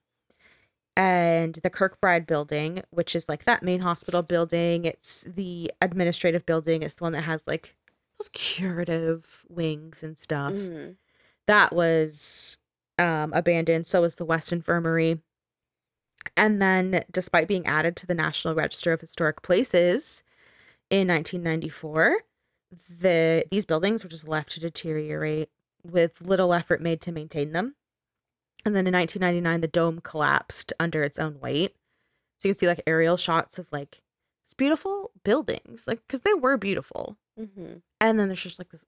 And 0.97 1.55
the 1.63 1.71
Kirkbride 1.71 2.27
building, 2.27 2.83
which 2.91 3.15
is 3.15 3.29
like 3.29 3.45
that 3.45 3.63
main 3.63 3.81
hospital 3.81 4.23
building, 4.23 4.85
it's 4.85 5.23
the 5.23 5.71
administrative 5.81 6.45
building. 6.45 6.83
It's 6.83 6.97
the 6.97 7.05
one 7.05 7.13
that 7.13 7.23
has 7.23 7.47
like 7.47 7.77
those 8.19 8.29
curative 8.31 9.45
wings 9.49 10.03
and 10.03 10.19
stuff. 10.19 10.53
Mhm. 10.53 10.97
That 11.47 11.73
was 11.73 12.59
um, 12.99 13.33
abandoned. 13.33 13.87
So 13.87 14.01
was 14.01 14.17
the 14.17 14.25
West 14.25 14.53
Infirmary. 14.53 15.23
And 16.37 16.61
then, 16.61 17.05
despite 17.13 17.49
being 17.49 17.67
added 17.67 17.97
to 17.97 18.07
the 18.07 18.15
National 18.15 18.55
Register 18.55 18.93
of 18.93 19.01
Historic 19.01 19.41
Places 19.43 20.23
in 20.91 21.07
1994, 21.09 22.23
the 22.71 23.45
these 23.51 23.65
buildings 23.65 24.05
were 24.05 24.11
just 24.11 24.29
left 24.29 24.53
to 24.53 24.61
deteriorate 24.61 25.51
with 25.83 26.21
little 26.21 26.53
effort 26.53 26.81
made 26.81 27.01
to 27.03 27.13
maintain 27.13 27.53
them. 27.53 27.75
And 28.65 28.75
then 28.75 28.87
in 28.87 28.93
1999, 28.93 29.61
the 29.61 29.69
dome 29.69 30.01
collapsed 30.01 30.73
under 30.79 31.03
its 31.03 31.19
own 31.19 31.41
weight. 31.41 31.77
So 32.39 32.49
you 32.49 32.55
can 32.55 32.59
see 32.59 32.67
like 32.67 32.83
aerial 32.87 33.17
shots 33.17 33.59
of 33.59 33.69
like 33.73 34.03
it's 34.45 34.55
beautiful 34.55 35.13
buildings, 35.25 35.87
like 35.87 36.01
because 36.07 36.23
they 36.23 36.35
were 36.35 36.57
beautiful. 36.57 37.17
Mhm. 37.39 37.83
And 38.01 38.19
then 38.19 38.29
there's 38.29 38.43
just 38.43 38.59
like 38.59 38.71
this 38.71 38.85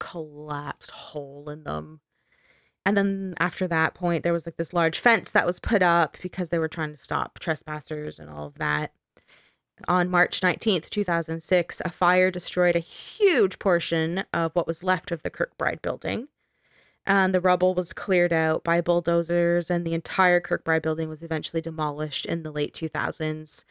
collapsed 0.00 0.90
hole 0.90 1.48
in 1.48 1.64
them. 1.64 2.00
And 2.84 2.96
then 2.96 3.34
after 3.38 3.68
that 3.68 3.94
point, 3.94 4.24
there 4.24 4.32
was 4.32 4.46
like 4.46 4.56
this 4.56 4.72
large 4.72 4.98
fence 4.98 5.30
that 5.30 5.46
was 5.46 5.60
put 5.60 5.82
up 5.82 6.16
because 6.20 6.48
they 6.48 6.58
were 6.58 6.68
trying 6.68 6.90
to 6.90 6.96
stop 6.96 7.38
trespassers 7.38 8.18
and 8.18 8.28
all 8.28 8.46
of 8.46 8.56
that. 8.56 8.92
On 9.88 10.10
March 10.10 10.40
19th, 10.42 10.90
2006, 10.90 11.80
a 11.84 11.90
fire 11.90 12.30
destroyed 12.30 12.76
a 12.76 12.80
huge 12.80 13.58
portion 13.58 14.24
of 14.32 14.54
what 14.54 14.66
was 14.66 14.82
left 14.84 15.10
of 15.10 15.22
the 15.22 15.30
Kirkbride 15.30 15.82
building. 15.82 16.28
And 17.04 17.34
the 17.34 17.40
rubble 17.40 17.74
was 17.74 17.92
cleared 17.92 18.32
out 18.32 18.62
by 18.62 18.80
bulldozers, 18.80 19.70
and 19.70 19.84
the 19.84 19.94
entire 19.94 20.40
Kirkbride 20.40 20.82
building 20.82 21.08
was 21.08 21.22
eventually 21.22 21.60
demolished 21.60 22.26
in 22.26 22.42
the 22.44 22.52
late 22.52 22.74
2000s, 22.74 23.64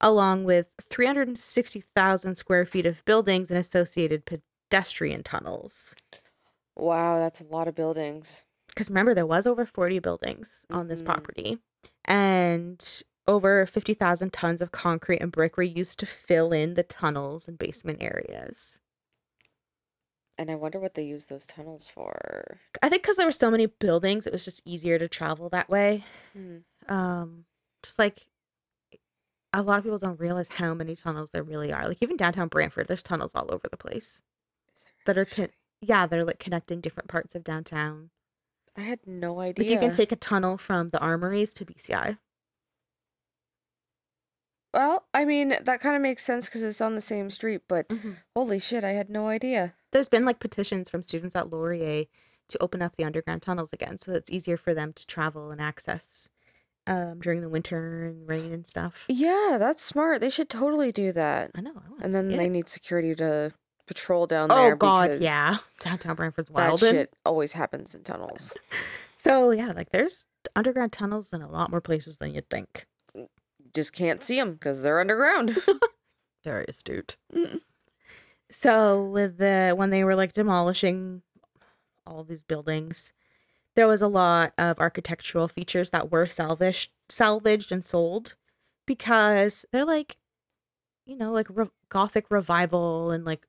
along 0.00 0.44
with 0.44 0.68
360,000 0.80 2.36
square 2.36 2.64
feet 2.64 2.86
of 2.86 3.04
buildings 3.04 3.50
and 3.50 3.58
associated 3.58 4.24
pedestrian 4.24 5.22
tunnels. 5.22 5.94
Wow, 6.76 7.18
that's 7.18 7.40
a 7.40 7.44
lot 7.44 7.68
of 7.68 7.74
buildings. 7.74 8.44
Because 8.68 8.88
remember, 8.88 9.12
there 9.14 9.26
was 9.26 9.46
over 9.46 9.66
40 9.66 9.98
buildings 9.98 10.64
on 10.70 10.88
this 10.88 11.02
Mhm. 11.02 11.06
property, 11.06 11.58
and 12.04 13.02
over 13.28 13.66
50,000 13.66 14.32
tons 14.32 14.60
of 14.60 14.72
concrete 14.72 15.20
and 15.20 15.30
brick 15.30 15.56
were 15.56 15.62
used 15.62 15.98
to 16.00 16.06
fill 16.06 16.52
in 16.52 16.74
the 16.74 16.82
tunnels 16.82 17.46
and 17.46 17.58
basement 17.58 18.02
areas. 18.02 18.80
And 20.38 20.50
I 20.50 20.54
wonder 20.54 20.80
what 20.80 20.94
they 20.94 21.02
used 21.02 21.28
those 21.28 21.46
tunnels 21.46 21.86
for. 21.86 22.58
I 22.80 22.88
think 22.88 23.02
because 23.02 23.16
there 23.16 23.26
were 23.26 23.32
so 23.32 23.50
many 23.50 23.66
buildings, 23.66 24.26
it 24.26 24.32
was 24.32 24.44
just 24.44 24.62
easier 24.64 24.98
to 24.98 25.08
travel 25.08 25.48
that 25.50 25.68
way. 25.68 26.04
Hmm. 26.32 26.58
Um, 26.88 27.44
just 27.82 27.98
like 27.98 28.26
a 29.52 29.62
lot 29.62 29.78
of 29.78 29.84
people 29.84 29.98
don't 29.98 30.20
realize 30.20 30.48
how 30.48 30.74
many 30.74 30.94
tunnels 30.94 31.30
there 31.32 31.42
really 31.42 31.72
are. 31.72 31.88
Like 31.88 32.02
even 32.02 32.16
downtown 32.16 32.48
Brantford, 32.48 32.88
there's 32.88 33.02
tunnels 33.02 33.32
all 33.34 33.52
over 33.52 33.68
the 33.68 33.76
place 33.76 34.22
that 35.06 35.18
are 35.18 35.24
con- 35.24 35.50
yeah, 35.80 36.06
they're 36.06 36.24
like 36.24 36.38
connecting 36.38 36.80
different 36.80 37.08
parts 37.08 37.34
of 37.34 37.44
downtown. 37.44 38.10
I 38.76 38.82
had 38.82 39.00
no 39.06 39.40
idea. 39.40 39.64
Like 39.64 39.66
idea. 39.66 39.72
you 39.72 39.78
can 39.80 39.92
take 39.92 40.12
a 40.12 40.16
tunnel 40.16 40.56
from 40.56 40.90
the 40.90 41.00
armories 41.00 41.52
to 41.54 41.64
BCI. 41.64 42.18
Well, 44.74 45.06
I 45.14 45.24
mean, 45.24 45.56
that 45.62 45.80
kind 45.80 45.96
of 45.96 46.02
makes 46.02 46.22
sense 46.24 46.46
because 46.46 46.62
it's 46.62 46.80
on 46.80 46.94
the 46.94 47.00
same 47.00 47.30
street, 47.30 47.62
but 47.68 47.88
Mhm. 47.88 48.16
holy 48.36 48.58
shit, 48.58 48.84
I 48.84 48.90
had 48.90 49.08
no 49.08 49.28
idea. 49.28 49.74
There's 49.92 50.08
been 50.08 50.24
like 50.24 50.40
petitions 50.40 50.90
from 50.90 51.02
students 51.02 51.34
at 51.34 51.50
Laurier 51.50 52.04
to 52.48 52.62
open 52.62 52.82
up 52.82 52.96
the 52.96 53.04
underground 53.04 53.42
tunnels 53.42 53.72
again, 53.72 53.98
so 53.98 54.12
it's 54.12 54.30
easier 54.30 54.56
for 54.56 54.74
them 54.74 54.92
to 54.94 55.06
travel 55.06 55.50
and 55.50 55.60
access 55.60 56.28
um, 56.86 57.20
during 57.20 57.42
the 57.42 57.50
winter 57.50 58.06
and 58.06 58.26
rain 58.26 58.50
and 58.50 58.66
stuff. 58.66 59.04
Yeah, 59.08 59.56
that's 59.58 59.82
smart. 59.82 60.22
They 60.22 60.30
should 60.30 60.48
totally 60.48 60.90
do 60.90 61.12
that. 61.12 61.50
I 61.54 61.60
know. 61.60 61.72
I 61.76 61.90
wanna 61.90 62.04
And 62.04 62.14
then 62.14 62.30
see 62.30 62.36
they 62.38 62.46
it. 62.46 62.50
need 62.50 62.66
security 62.68 63.14
to 63.16 63.50
patrol 63.86 64.26
down 64.26 64.48
there. 64.48 64.58
Oh 64.58 64.62
there. 64.68 64.76
God, 64.76 65.08
because 65.10 65.20
yeah. 65.20 65.58
Downtown 65.80 66.16
Brantford's 66.16 66.48
That 66.48 66.54
wild. 66.54 66.80
shit 66.80 67.12
always 67.26 67.52
happens 67.52 67.94
in 67.94 68.04
tunnels. 68.04 68.56
So 69.20 69.50
yeah, 69.50 69.72
like 69.72 69.90
there's 69.90 70.24
underground 70.54 70.92
tunnels 70.92 71.32
in 71.32 71.42
a 71.42 71.50
lot 71.50 71.70
more 71.72 71.80
places 71.80 72.18
than 72.18 72.32
you'd 72.32 72.48
think. 72.48 72.86
Just 73.74 73.92
can't 73.92 74.22
see 74.22 74.36
them 74.36 74.54
because 74.54 74.82
they're 74.82 75.00
underground. 75.00 75.58
Very 76.44 76.64
astute. 76.68 77.16
Mm. 77.34 77.60
So 78.50 79.02
with 79.04 79.38
the 79.38 79.74
when 79.76 79.90
they 79.90 80.04
were 80.04 80.16
like 80.16 80.32
demolishing 80.32 81.22
all 82.06 82.24
these 82.24 82.42
buildings, 82.42 83.12
there 83.76 83.86
was 83.86 84.02
a 84.02 84.08
lot 84.08 84.52
of 84.58 84.78
architectural 84.78 85.48
features 85.48 85.90
that 85.90 86.10
were 86.10 86.26
salvaged, 86.26 86.90
salvaged 87.08 87.70
and 87.70 87.84
sold 87.84 88.34
because 88.86 89.64
they're 89.70 89.84
like, 89.84 90.16
you 91.06 91.16
know, 91.16 91.30
like 91.30 91.46
re- 91.50 91.70
Gothic 91.88 92.30
revival 92.30 93.10
and 93.10 93.24
like 93.24 93.46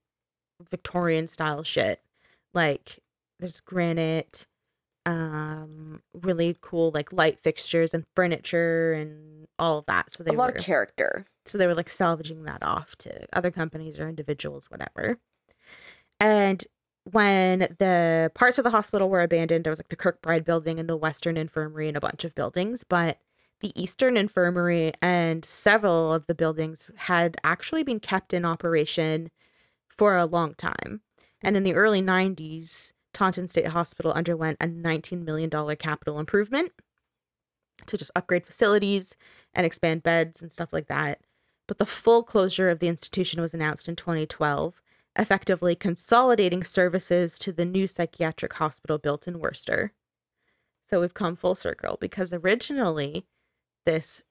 Victorian 0.70 1.28
style 1.28 1.64
shit. 1.64 2.02
Like 2.54 3.00
there's 3.40 3.62
granite, 3.62 4.46
um, 5.06 6.02
really 6.14 6.58
cool 6.62 6.92
like 6.92 7.14
light 7.14 7.40
fixtures 7.40 7.94
and 7.94 8.06
furniture 8.16 8.94
and 8.94 9.48
all 9.58 9.80
of 9.80 9.86
that. 9.86 10.12
So 10.12 10.24
they 10.24 10.32
were 10.32 10.36
a 10.36 10.40
lot 10.40 10.54
were 10.54 10.60
of 10.60 10.64
character. 10.64 11.26
so 11.46 11.58
they 11.58 11.68
were 11.68 11.76
like 11.76 11.90
salvaging 11.90 12.44
that 12.44 12.64
off 12.64 12.96
to 12.98 13.26
other 13.34 13.52
companies 13.52 14.00
or 14.00 14.08
individuals, 14.08 14.70
whatever. 14.70 15.20
And 16.20 16.64
when 17.12 17.60
the 17.80 18.32
parts 18.36 18.58
of 18.58 18.64
the 18.64 18.70
hospital 18.70 19.10
were 19.10 19.22
abandoned, 19.22 19.64
there 19.64 19.72
was 19.72 19.80
like 19.80 19.90
the 19.90 19.96
Kirkbride 19.96 20.46
building 20.46 20.80
and 20.80 20.90
the 20.90 20.98
Western 20.98 21.38
Infirmary 21.38 21.88
and 21.88 21.98
a 21.98 22.02
bunch 22.02 22.24
of 22.24 22.36
buildings, 22.36 22.84
but 22.84 23.20
the 23.62 23.72
Eastern 23.82 24.16
Infirmary 24.16 24.94
and 25.02 25.44
several 25.44 26.14
of 26.14 26.28
the 26.28 26.36
buildings 26.36 26.90
had 26.96 27.38
actually 27.44 27.84
been 27.84 28.00
kept 28.00 28.34
in 28.34 28.46
operation 28.46 29.32
for 29.90 30.18
a 30.18 30.26
long 30.26 30.54
time. 30.54 31.02
And 31.42 31.58
in 31.58 31.64
the 31.64 31.74
early 31.74 32.02
90s, 32.02 32.92
Taunton 33.20 33.50
State 33.50 33.68
Hospital 33.68 34.14
underwent 34.14 34.56
a 34.62 34.66
$19 34.66 35.26
million 35.26 35.50
capital 35.76 36.20
improvement 36.20 36.72
to 37.86 37.98
just 37.98 38.12
upgrade 38.16 38.46
facilities 38.46 39.18
and 39.54 39.66
expand 39.66 40.04
beds 40.04 40.42
and 40.42 40.54
stuff 40.54 40.72
like 40.72 40.88
that. 40.88 41.20
But 41.68 41.80
the 41.80 41.86
full 41.86 42.24
closure 42.24 42.70
of 42.70 42.80
the 42.80 42.88
institution 42.88 43.42
was 43.42 43.54
announced 43.54 43.90
in 43.90 43.98
2012, 43.98 44.82
effectively 45.18 45.76
consolidating 45.76 46.64
services 46.64 47.38
to 47.40 47.52
the 47.52 47.66
new 47.66 47.88
psychiatric 47.88 48.54
hospital 48.54 48.98
built 48.98 49.28
in 49.28 49.40
Worcester. 49.40 49.92
So 50.90 51.02
we've 51.02 51.14
come 51.14 51.36
full 51.36 51.56
circle 51.56 51.98
because 52.00 52.32
originally 52.32 53.26
this 53.86 54.24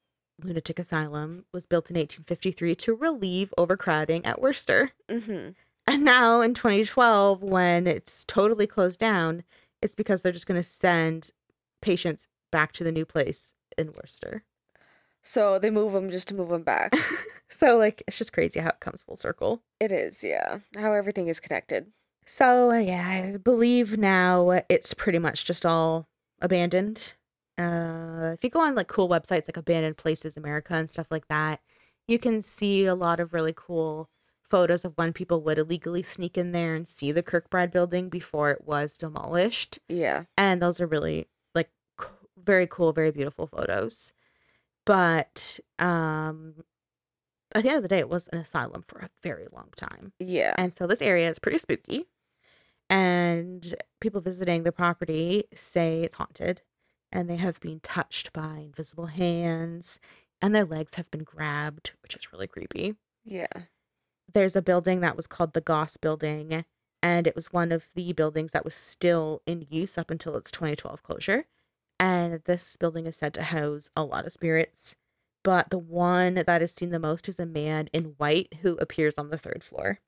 lunatic 0.43 0.78
asylum 0.78 1.44
was 1.52 1.66
built 1.66 1.90
in 1.90 1.97
1853 1.97 2.74
to 2.77 2.94
relieve 2.94 3.52
overcrowding 3.59 4.24
at 4.24 4.40
Worcester. 4.40 4.93
Mm-hmm. 5.10 5.51
And 5.89 6.05
now 6.05 6.43
in 6.43 6.52
2012, 6.52 7.43
when 7.43 7.86
it's 7.86 8.23
totally 8.27 8.66
closed 8.66 9.01
down, 9.01 9.43
it's 9.81 9.94
because 9.94 10.20
they're 10.20 10.32
just 10.32 10.47
going 10.47 10.60
to 10.60 10.69
send 10.69 11.31
patients 11.81 12.27
back 12.52 12.73
to 12.73 12.85
the 12.85 12.93
new 12.93 13.06
place 13.06 13.55
in 13.78 13.94
Worcester. 13.94 14.44
So 15.23 15.59
they 15.59 15.70
move 15.70 15.94
them 15.94 16.10
just 16.10 16.28
to 16.28 16.35
move 16.35 16.51
them 16.51 16.62
back. 16.62 16.93
So, 17.51 17.78
like, 17.78 18.02
it's 18.06 18.19
just 18.19 18.35
crazy 18.35 18.60
how 18.60 18.69
it 18.69 18.81
comes 18.81 19.01
full 19.01 19.16
circle. 19.16 19.62
it 19.81 19.90
is, 19.90 20.23
yeah. 20.23 20.59
How 20.77 20.93
everything 20.93 21.28
is 21.28 21.40
connected. 21.40 21.86
So, 22.27 22.74
yeah, 22.74 23.09
I 23.09 23.39
believe 23.39 23.97
now 23.97 24.60
it's 24.69 24.93
pretty 24.93 25.19
much 25.19 25.47
just 25.47 25.65
all 25.65 26.10
abandoned. 26.43 27.15
Uh, 27.56 28.32
if 28.35 28.44
you 28.44 28.51
go 28.51 28.60
on 28.60 28.74
like 28.74 28.89
cool 28.89 29.09
websites 29.09 29.48
like 29.48 29.56
Abandoned 29.56 29.97
Places 29.97 30.36
America 30.36 30.74
and 30.74 30.90
stuff 30.90 31.06
like 31.10 31.28
that, 31.28 31.60
you 32.06 32.19
can 32.19 32.43
see 32.43 32.85
a 32.85 32.94
lot 32.94 33.19
of 33.19 33.32
really 33.32 33.55
cool 33.56 34.10
photos 34.51 34.85
of 34.85 34.97
when 34.97 35.12
people 35.12 35.43
would 35.43 35.59
illegally 35.59 36.03
sneak 36.03 36.39
in 36.39 36.53
there 36.53 36.75
and 36.75 36.87
see 36.87 37.12
the 37.12 37.23
Kirkbride 37.23 37.70
building 37.70 38.09
before 38.09 38.51
it 38.51 38.65
was 38.66 38.97
demolished. 38.97 39.79
Yeah. 39.89 40.25
And 40.37 40.62
those 40.62 40.81
are 40.81 40.87
really 40.87 41.29
like 41.55 41.70
c- 42.01 42.07
very 42.43 42.66
cool, 42.66 42.93
very 42.93 43.11
beautiful 43.11 43.47
photos. 43.47 44.12
But 44.85 45.61
um, 45.79 46.55
at 47.55 47.62
the 47.62 47.69
end 47.69 47.77
of 47.77 47.83
the 47.83 47.89
day, 47.89 47.99
it 47.99 48.09
was 48.09 48.29
an 48.29 48.39
asylum 48.39 48.85
for 48.89 48.99
a 48.99 49.11
very 49.23 49.47
long 49.53 49.69
time. 49.77 50.12
Yeah. 50.19 50.55
And 50.57 50.75
so 50.75 50.87
this 50.87 51.03
area 51.03 51.29
is 51.29 51.39
pretty 51.39 51.59
spooky. 51.59 52.07
And 52.91 53.75
people 54.01 54.20
visiting 54.20 54.62
the 54.62 54.73
property 54.73 55.45
say 55.55 56.03
it's 56.03 56.16
haunted 56.16 56.62
and 57.12 57.29
they 57.29 57.37
have 57.37 57.61
been 57.61 57.81
touched 57.81 58.33
by 58.33 58.59
invisible 58.59 59.07
hands 59.07 60.01
and 60.41 60.55
their 60.55 60.65
legs 60.65 60.95
have 60.95 61.11
been 61.11 61.25
grabbed, 61.25 61.93
which 62.03 62.16
is 62.16 62.33
really 62.33 62.47
creepy. 62.47 62.95
Yeah. 63.25 63.49
There's 64.33 64.57
a 64.57 64.63
building 64.63 65.01
that 65.01 65.17
was 65.17 65.27
called 65.27 65.55
the 65.55 65.61
Goss 65.61 65.97
Building, 65.97 66.65
and 67.03 67.27
it 67.27 67.35
was 67.35 67.53
one 67.53 67.73
of 67.73 67.89
the 67.95 68.13
buildings 68.13 68.53
that 68.53 68.65
was 68.65 68.75
still 68.75 69.43
in 69.47 69.67
use 69.71 69.97
up 69.97 70.11
until 70.11 70.37
its 70.37 70.51
2012 70.51 71.03
closure. 71.03 71.47
And 71.99 72.43
this 72.45 72.77
building 72.77 73.07
is 73.07 73.17
said 73.17 73.35
to 73.35 73.43
house 73.43 73.91
a 73.97 74.05
lot 74.05 74.27
of 74.27 74.33
spirits, 74.33 74.95
but 75.43 75.71
the 75.71 75.79
one 75.79 76.35
that 76.35 76.63
is 76.63 76.73
seen 76.73 76.91
the 76.91 76.99
most 76.99 77.29
is 77.29 77.41
a 77.41 77.47
man 77.47 77.89
in 77.93 78.15
white 78.19 78.55
who 78.63 78.77
appears 78.77 79.15
on 79.17 79.31
the 79.31 79.39
third 79.39 79.65
floor. 79.65 80.01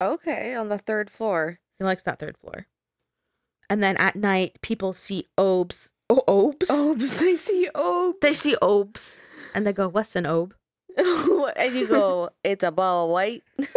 Okay. 0.00 0.54
On 0.54 0.68
the 0.68 0.78
third 0.78 1.10
floor. 1.10 1.60
He 1.78 1.84
likes 1.84 2.02
that 2.02 2.18
third 2.18 2.36
floor. 2.36 2.66
And 3.70 3.82
then 3.82 3.96
at 3.96 4.16
night, 4.16 4.58
people 4.60 4.92
see 4.92 5.28
obes. 5.38 5.90
Oh, 6.10 6.22
obes? 6.28 6.70
Obes. 6.70 7.18
They 7.18 7.36
see 7.36 7.68
obes. 7.74 8.18
They 8.20 8.34
see 8.34 8.56
obes. 8.60 9.18
And 9.54 9.66
they 9.66 9.72
go, 9.72 9.88
What's 9.88 10.16
an 10.16 10.26
obe? 10.26 10.54
and 11.56 11.74
you 11.74 11.86
go, 11.86 12.30
it's 12.44 12.64
a 12.64 12.70
ball 12.70 13.06
of 13.06 13.10
white. 13.10 13.42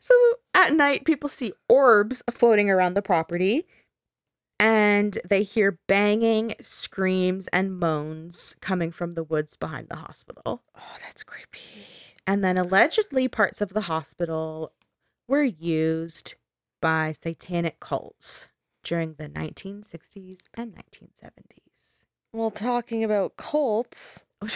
So 0.00 0.14
at 0.54 0.74
night, 0.74 1.04
people 1.04 1.28
see 1.28 1.52
orbs 1.68 2.22
floating 2.30 2.70
around 2.70 2.94
the 2.94 3.02
property. 3.02 3.66
And 4.60 5.18
they 5.28 5.44
hear 5.44 5.78
banging, 5.86 6.54
screams, 6.60 7.46
and 7.48 7.78
moans 7.78 8.56
coming 8.60 8.90
from 8.90 9.14
the 9.14 9.22
woods 9.22 9.54
behind 9.54 9.88
the 9.88 9.96
hospital. 9.96 10.62
Oh, 10.76 10.96
that's 11.00 11.22
creepy. 11.22 11.86
And 12.26 12.42
then 12.42 12.58
allegedly, 12.58 13.28
parts 13.28 13.60
of 13.60 13.68
the 13.68 13.82
hospital 13.82 14.72
were 15.28 15.44
used 15.44 16.34
by 16.80 17.12
satanic 17.12 17.78
cults 17.78 18.46
during 18.82 19.14
the 19.14 19.28
1960s 19.28 20.40
and 20.54 20.74
1970s. 20.74 22.02
Well, 22.32 22.50
talking 22.50 23.04
about 23.04 23.36
cults. 23.36 24.24
Oh, 24.42 24.48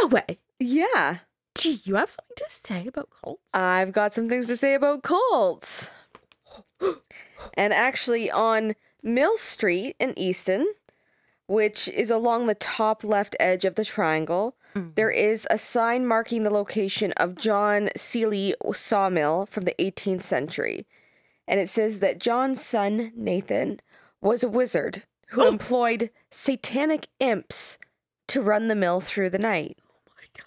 No 0.00 0.06
way. 0.08 0.38
Yeah. 0.58 1.18
Do 1.54 1.76
you 1.84 1.94
have 1.96 2.10
something 2.10 2.36
to 2.36 2.44
say 2.48 2.86
about 2.86 3.08
cults? 3.22 3.42
I've 3.52 3.92
got 3.92 4.12
some 4.14 4.28
things 4.28 4.46
to 4.48 4.56
say 4.56 4.74
about 4.74 5.02
cults. 5.02 5.88
and 7.54 7.72
actually, 7.72 8.30
on 8.30 8.74
Mill 9.02 9.36
Street 9.36 9.96
in 9.98 10.18
Easton, 10.18 10.66
which 11.46 11.88
is 11.88 12.10
along 12.10 12.46
the 12.46 12.54
top 12.54 13.04
left 13.04 13.36
edge 13.38 13.64
of 13.64 13.74
the 13.76 13.84
triangle, 13.84 14.56
Mm. 14.74 14.96
there 14.96 15.10
is 15.10 15.46
a 15.52 15.58
sign 15.58 16.04
marking 16.04 16.42
the 16.42 16.50
location 16.50 17.12
of 17.12 17.36
John 17.36 17.90
Seeley 17.96 18.56
sawmill 18.72 19.46
from 19.46 19.62
the 19.66 19.74
18th 19.80 20.24
century. 20.24 20.84
And 21.46 21.60
it 21.60 21.68
says 21.68 22.00
that 22.00 22.18
John's 22.18 22.60
son, 22.64 23.12
Nathan, 23.14 23.78
was 24.20 24.42
a 24.42 24.48
wizard 24.48 25.04
who 25.28 25.44
Oh. 25.44 25.46
employed 25.48 26.10
satanic 26.28 27.06
imps 27.20 27.78
to 28.28 28.42
run 28.42 28.68
the 28.68 28.74
mill 28.74 29.00
through 29.00 29.30
the 29.30 29.38
night. 29.38 29.78
oh 29.80 30.12
my 30.16 30.24
god. 30.36 30.44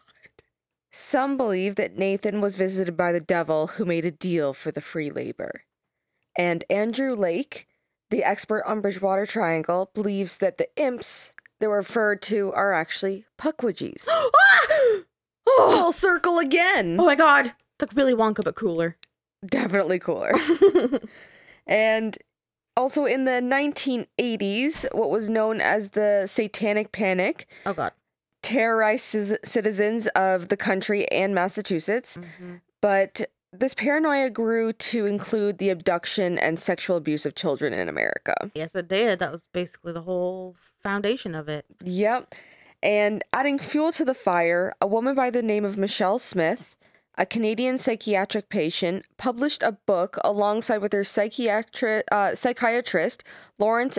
Some 0.91 1.37
believe 1.37 1.75
that 1.75 1.97
Nathan 1.97 2.41
was 2.41 2.55
visited 2.55 2.97
by 2.97 3.11
the 3.11 3.19
devil 3.19 3.67
who 3.67 3.85
made 3.85 4.05
a 4.05 4.11
deal 4.11 4.53
for 4.53 4.71
the 4.71 4.81
free 4.81 5.09
labor. 5.09 5.63
And 6.37 6.63
Andrew 6.69 7.15
Lake, 7.15 7.67
the 8.09 8.23
expert 8.23 8.63
on 8.65 8.81
Bridgewater 8.81 9.25
Triangle, 9.25 9.91
believes 9.93 10.37
that 10.37 10.57
the 10.57 10.69
imps 10.75 11.33
that 11.59 11.69
were 11.69 11.77
referred 11.77 12.21
to 12.23 12.51
are 12.53 12.73
actually 12.73 13.25
Pukwudgies. 13.37 14.07
oh, 14.09 14.31
ah! 14.59 14.67
Full 15.45 15.87
ah! 15.87 15.91
circle 15.91 16.39
again. 16.39 16.97
oh 16.99 17.05
my 17.05 17.15
god. 17.15 17.47
It's 17.47 17.81
like 17.81 17.95
Willy 17.95 18.13
Wonka, 18.13 18.43
but 18.43 18.55
cooler. 18.55 18.97
Definitely 19.45 19.99
cooler. 19.99 20.33
and 21.67 22.17
also 22.77 23.03
in 23.05 23.25
the 23.25 23.41
1980s, 23.41 24.85
what 24.93 25.09
was 25.09 25.29
known 25.29 25.59
as 25.59 25.89
the 25.89 26.25
Satanic 26.27 26.91
Panic 26.91 27.47
oh 27.65 27.73
god. 27.73 27.91
terrorized 28.41 29.11
ci- 29.11 29.37
citizens 29.43 30.07
of 30.15 30.47
the 30.49 30.57
country 30.57 31.09
and 31.11 31.35
Massachusetts. 31.35 32.17
Mm-hmm. 32.17 32.55
but 32.81 33.25
this 33.53 33.73
paranoia 33.73 34.29
grew 34.29 34.71
to 34.73 35.05
include 35.05 35.57
the 35.57 35.69
abduction 35.69 36.37
and 36.37 36.59
sexual 36.59 36.95
abuse 36.97 37.25
of 37.25 37.33
children 37.33 37.73
in 37.73 37.89
America. 37.89 38.51
Yes, 38.53 38.75
it 38.75 38.87
did. 38.87 39.19
That 39.19 39.31
was 39.31 39.47
basically 39.51 39.93
the 39.93 40.01
whole 40.01 40.55
foundation 40.83 41.33
of 41.33 41.47
it. 41.49 41.65
Yep. 41.83 42.35
And 42.83 43.23
adding 43.33 43.57
fuel 43.57 43.91
to 43.93 44.05
the 44.05 44.13
fire, 44.13 44.73
a 44.79 44.85
woman 44.85 45.15
by 45.15 45.31
the 45.31 45.41
name 45.41 45.65
of 45.65 45.77
Michelle 45.77 46.19
Smith, 46.19 46.76
a 47.17 47.25
Canadian 47.25 47.77
psychiatric 47.77 48.49
patient, 48.49 49.05
published 49.17 49.63
a 49.63 49.71
book 49.71 50.17
alongside 50.23 50.77
with 50.77 50.93
her 50.93 51.03
uh, 52.11 52.35
psychiatrist, 52.35 53.23
Lawrence 53.57 53.97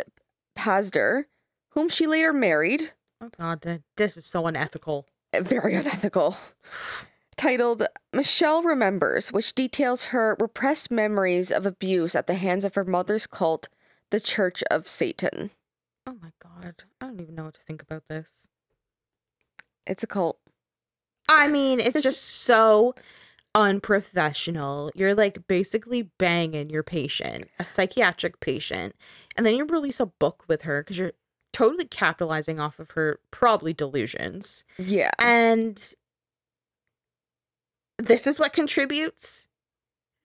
Pazder, 0.57 1.25
whom 1.71 1.89
she 1.89 2.07
later 2.07 2.33
married. 2.33 2.93
Oh 3.21 3.31
god, 3.37 3.83
this 3.97 4.17
is 4.17 4.27
so 4.27 4.47
unethical. 4.47 5.07
very 5.35 5.75
unethical. 5.75 6.37
Titled 7.37 7.87
Michelle 8.13 8.63
Remembers, 8.63 9.31
which 9.31 9.55
details 9.55 10.07
her 10.07 10.37
repressed 10.41 10.91
memories 10.91 11.53
of 11.53 11.67
abuse 11.67 12.17
at 12.17 12.27
the 12.27 12.35
hands 12.35 12.65
of 12.65 12.75
her 12.75 12.85
mother's 12.85 13.27
cult, 13.27 13.69
the 14.11 14.21
Church 14.21 14.65
of 14.71 14.89
Satan. 14.89 15.51
Oh 16.07 16.17
my 16.21 16.33
god. 16.43 16.83
I 17.01 17.07
don't 17.07 17.21
even 17.21 17.35
know 17.35 17.45
what 17.45 17.55
to 17.55 17.61
think 17.61 17.83
about 17.83 18.09
this. 18.09 18.49
It's 19.87 20.03
a 20.03 20.07
cult. 20.07 20.39
I 21.29 21.49
mean, 21.49 21.81
it's 21.81 22.03
just 22.03 22.23
so 22.23 22.95
unprofessional. 23.55 24.91
You're 24.95 25.15
like 25.15 25.47
basically 25.47 26.03
banging 26.19 26.71
your 26.71 26.83
patient, 26.83 27.47
a 27.59 27.65
psychiatric 27.65 28.41
patient, 28.41 28.95
and 29.37 29.45
then 29.47 29.55
you 29.57 29.65
release 29.67 30.01
a 30.01 30.07
book 30.07 30.45
with 30.49 30.63
her 30.63 30.83
because 30.83 30.99
you're 30.99 31.13
totally 31.53 31.85
capitalizing 31.87 32.61
off 32.61 32.79
of 32.79 32.93
her 32.93 33.21
probably 33.31 33.73
delusions. 33.73 34.65
Yeah. 34.79 35.11
And 35.19 35.93
this 37.99 38.27
is 38.27 38.39
what 38.39 38.53
contributes 38.53 39.49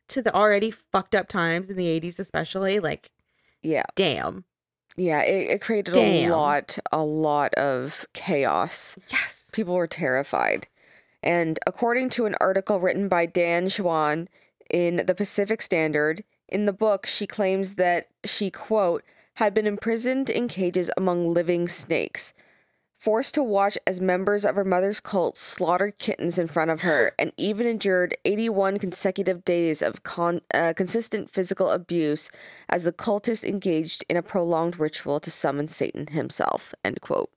to 0.10 0.22
the 0.22 0.34
already 0.36 0.70
fucked 0.72 1.16
up 1.16 1.28
times 1.28 1.70
in 1.70 1.76
the 1.78 1.88
80s, 2.00 2.20
especially. 2.20 2.80
Like, 2.80 3.10
Yeah. 3.62 3.84
damn. 3.96 4.46
Yeah. 4.96 5.22
It, 5.22 5.50
it 5.50 5.62
created 5.62 5.94
Damn. 5.96 6.32
a 6.32 6.36
lot, 6.36 6.78
a 6.92 7.02
lot 7.02 7.54
of 7.56 8.06
chaos. 8.14 8.98
Yes. 9.10 9.50
People 9.54 9.74
were 9.76 9.88
terrified. 9.88 10.68
And 11.24 11.58
according 11.66 12.10
to 12.12 12.26
an 12.26 12.36
article 12.41 12.80
written 12.80 13.08
by 13.08 13.26
Dan 13.26 13.68
Schwan 13.68 14.28
in 14.70 15.06
the 15.08 15.16
Pacific 15.16 15.62
Standard, 15.62 16.24
in 16.50 16.66
the 16.66 16.74
book, 16.74 17.06
she 17.06 17.26
claims 17.26 17.76
that 17.76 18.08
she, 18.26 18.52
quote, 18.52 19.04
had 19.36 19.54
been 19.54 19.66
imprisoned 19.66 20.30
in 20.30 20.48
cages 20.48 20.91
among 20.98 21.34
living 21.34 21.68
snakes. 21.68 22.34
forced 22.98 23.36
to 23.36 23.44
watch 23.44 23.78
as 23.86 24.00
members 24.00 24.45
of 24.45 24.56
her 24.56 24.64
mother's 24.64 25.02
cult 25.02 25.36
slaughtered 25.38 25.98
kittens 25.98 26.38
in 26.38 26.48
front 26.48 26.72
of 26.72 26.82
her, 26.82 27.12
and 27.20 27.34
even 27.36 27.68
endured 27.68 28.16
81 28.24 28.80
consecutive 28.80 29.44
days 29.44 29.82
of 29.82 30.04
con- 30.04 30.40
uh, 30.54 30.72
consistent 30.74 31.30
physical 31.30 31.70
abuse 31.70 32.30
as 32.70 32.84
the 32.84 32.94
cultists 32.94 33.44
engaged 33.44 34.06
in 34.08 34.16
a 34.16 34.22
prolonged 34.22 34.80
ritual 34.80 35.20
to 35.20 35.30
summon 35.30 35.68
Satan 35.68 36.08
himself. 36.08 36.74
End 36.86 37.02
quote. 37.02 37.30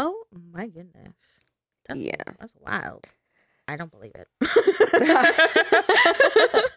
Oh 0.00 0.24
my 0.32 0.66
goodness. 0.66 1.39
That's, 1.90 2.00
Yeah. 2.00 2.22
That's 2.38 2.54
wild. 2.60 3.06
I 3.68 3.76
don't 3.76 3.90
believe 3.90 4.12
it. 4.14 4.26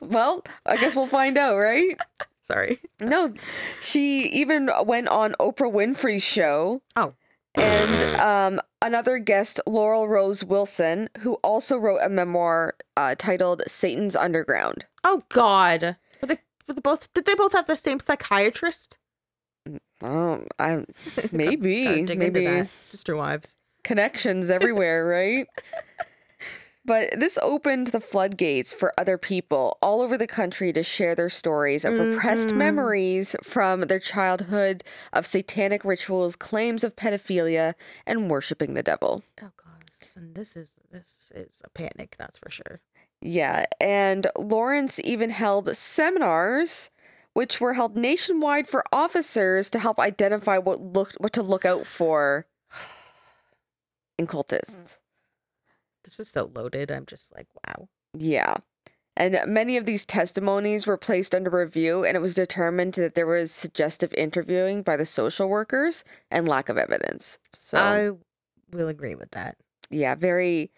well, 0.00 0.44
I 0.66 0.76
guess 0.76 0.94
we'll 0.94 1.06
find 1.06 1.38
out, 1.38 1.56
right? 1.56 1.98
Sorry. 2.42 2.80
No, 3.00 3.32
she 3.80 4.28
even 4.28 4.70
went 4.84 5.08
on 5.08 5.34
Oprah 5.40 5.72
Winfrey's 5.72 6.22
show. 6.22 6.82
Oh. 6.96 7.14
And 7.54 8.20
um, 8.20 8.60
another 8.82 9.18
guest, 9.18 9.60
Laurel 9.66 10.08
Rose 10.08 10.44
Willson, 10.44 11.08
who 11.18 11.34
also 11.36 11.76
wrote 11.76 12.00
a 12.02 12.08
memoir 12.08 12.74
uh, 12.96 13.14
titled 13.18 13.62
Satan's 13.66 14.16
Underground. 14.16 14.86
Oh 15.04 15.22
God. 15.28 15.96
Were 16.20 16.28
they, 16.28 16.38
were 16.66 16.74
they 16.74 16.80
both? 16.80 17.12
Did 17.14 17.26
they 17.26 17.34
both 17.34 17.52
have 17.52 17.66
the 17.66 17.76
same 17.76 18.00
psychiatrist? 18.00 18.96
Oh, 20.02 20.44
I 20.58 20.84
maybe 21.32 22.04
maybe. 22.04 22.64
Sister 22.82 23.16
wives. 23.16 23.56
Connections 23.88 24.50
everywhere, 24.50 25.06
right? 25.06 25.46
But 26.84 27.20
this 27.20 27.38
opened 27.42 27.88
the 27.88 28.00
floodgates 28.00 28.72
for 28.72 28.94
other 28.96 29.18
people 29.18 29.76
all 29.82 30.00
over 30.00 30.16
the 30.16 30.26
country 30.26 30.72
to 30.72 30.82
share 30.82 31.14
their 31.14 31.28
stories 31.28 31.84
of 31.84 31.98
repressed 31.98 32.48
Mhm. 32.50 32.56
memories 32.56 33.36
from 33.42 33.82
their 33.82 33.98
childhood 33.98 34.84
of 35.12 35.26
satanic 35.26 35.84
rituals, 35.84 36.34
claims 36.36 36.84
of 36.84 36.96
pedophilia, 36.96 37.74
and 38.06 38.30
worshiping 38.30 38.72
the 38.74 38.82
devil. 38.82 39.22
Oh 39.42 39.50
God. 39.56 39.90
Listen, 40.02 40.32
this 40.34 40.56
is 40.56 40.74
this 40.90 41.30
is 41.34 41.60
a 41.64 41.68
panic. 41.70 42.16
That's 42.18 42.38
for 42.38 42.50
sure. 42.50 42.80
Yeah, 43.20 43.66
and 43.80 44.28
Lawrence 44.38 44.98
even 45.04 45.30
held 45.30 45.76
seminars 45.76 46.90
which 47.34 47.60
were 47.60 47.74
held 47.74 47.96
nationwide 47.96 48.66
for 48.66 48.82
officers 48.92 49.68
to 49.70 49.78
help 49.78 50.00
identify 50.00 50.56
what 50.56 50.80
look 50.80 51.12
what 51.18 51.32
to 51.34 51.42
look 51.42 51.64
out 51.66 51.86
for 51.86 52.46
in 54.18 54.26
cultists. 54.26 54.76
Mm. 54.80 54.98
This 56.04 56.20
is 56.20 56.28
so 56.28 56.50
loaded. 56.54 56.90
I'm 56.90 57.06
just 57.06 57.34
like, 57.34 57.46
wow. 57.66 57.88
Yeah. 58.16 58.56
And 59.16 59.38
many 59.46 59.76
of 59.76 59.84
these 59.84 60.06
testimonies 60.06 60.86
were 60.86 60.96
placed 60.96 61.34
under 61.34 61.50
review, 61.50 62.04
and 62.04 62.16
it 62.16 62.20
was 62.20 62.34
determined 62.34 62.94
that 62.94 63.14
there 63.14 63.26
was 63.26 63.50
suggestive 63.50 64.12
interviewing 64.14 64.82
by 64.82 64.96
the 64.96 65.04
social 65.06 65.48
workers 65.48 66.04
and 66.30 66.48
lack 66.48 66.68
of 66.68 66.78
evidence. 66.78 67.38
So, 67.56 67.78
I 67.78 68.10
will 68.74 68.86
agree 68.88 69.16
with 69.16 69.32
that. 69.32 69.56
yeah, 69.90 70.14
very, 70.14 70.70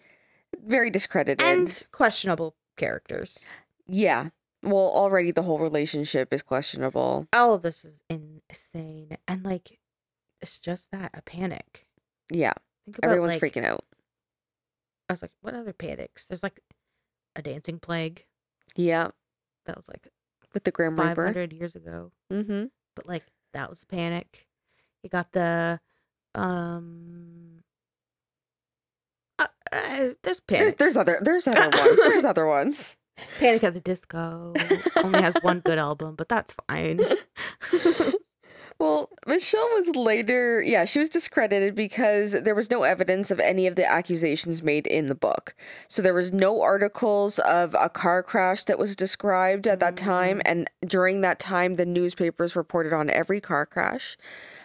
very 0.65 0.89
discredited. 0.89 1.41
And 1.45 1.85
questionable 1.91 2.55
characters. 2.77 3.47
yeah. 3.87 4.29
Well, 4.63 4.91
already 4.93 5.31
the 5.31 5.41
whole 5.41 5.57
relationship 5.57 6.31
is 6.31 6.43
questionable. 6.43 7.27
All 7.33 7.53
of 7.55 7.63
this 7.63 7.83
is 7.83 8.03
insane. 8.09 9.17
And 9.27 9.43
like, 9.43 9.79
it's 10.39 10.59
just 10.59 10.91
that 10.91 11.09
a 11.15 11.21
panic. 11.23 11.87
Yeah. 12.31 12.53
Think 12.85 12.97
about 12.97 13.09
Everyone's 13.09 13.41
like, 13.41 13.53
freaking 13.53 13.65
out. 13.65 13.83
I 15.09 15.13
was 15.13 15.21
like, 15.21 15.31
what 15.41 15.53
other 15.53 15.73
panics? 15.73 16.25
There's 16.25 16.43
like 16.43 16.59
a 17.35 17.41
dancing 17.41 17.79
plague 17.79 18.25
Yeah. 18.75 19.09
that 19.65 19.75
was 19.75 19.87
like 19.87 20.07
With 20.53 20.63
the 20.63 20.71
Grim 20.71 20.95
Reaper. 20.99 21.27
500 21.27 21.53
years 21.53 21.75
ago. 21.75 22.11
Mm-hmm. 22.31 22.65
But 22.95 23.07
like, 23.07 23.23
that 23.53 23.69
was 23.69 23.83
a 23.83 23.85
panic. 23.85 24.47
You 25.03 25.09
got 25.09 25.31
the, 25.31 25.79
um, 26.35 27.63
uh, 29.39 29.47
uh, 29.71 30.09
there's 30.23 30.41
There's, 30.47 30.75
there's 30.75 30.97
other 30.97 31.19
there's 31.23 31.47
other 31.47 31.69
ones. 31.77 31.99
There's 31.99 32.25
other 32.25 32.45
ones. 32.45 32.97
Panic 33.39 33.63
at 33.63 33.73
the 33.73 33.79
Disco 33.81 34.53
only 35.03 35.21
has 35.21 35.35
one 35.41 35.59
good 35.59 35.77
album, 35.77 36.15
but 36.15 36.29
that's 36.29 36.55
fine. 36.67 37.01
Well, 38.81 39.09
Michelle 39.27 39.69
was 39.75 39.95
later, 39.95 40.59
yeah, 40.59 40.85
she 40.85 40.97
was 40.97 41.07
discredited 41.07 41.75
because 41.75 42.31
there 42.31 42.55
was 42.55 42.71
no 42.71 42.81
evidence 42.81 43.29
of 43.29 43.39
any 43.39 43.67
of 43.67 43.75
the 43.75 43.85
accusations 43.85 44.63
made 44.63 44.87
in 44.87 45.05
the 45.05 45.13
book. 45.13 45.53
So 45.87 46.01
there 46.01 46.15
was 46.15 46.33
no 46.33 46.63
articles 46.63 47.37
of 47.37 47.75
a 47.75 47.89
car 47.89 48.23
crash 48.23 48.63
that 48.63 48.79
was 48.79 48.95
described 48.95 49.67
at 49.67 49.79
that 49.81 49.97
time, 49.97 50.41
and 50.45 50.67
during 50.83 51.21
that 51.21 51.37
time, 51.37 51.75
the 51.75 51.85
newspapers 51.85 52.55
reported 52.55 52.91
on 52.91 53.11
every 53.11 53.39
car 53.39 53.67
crash. 53.67 54.17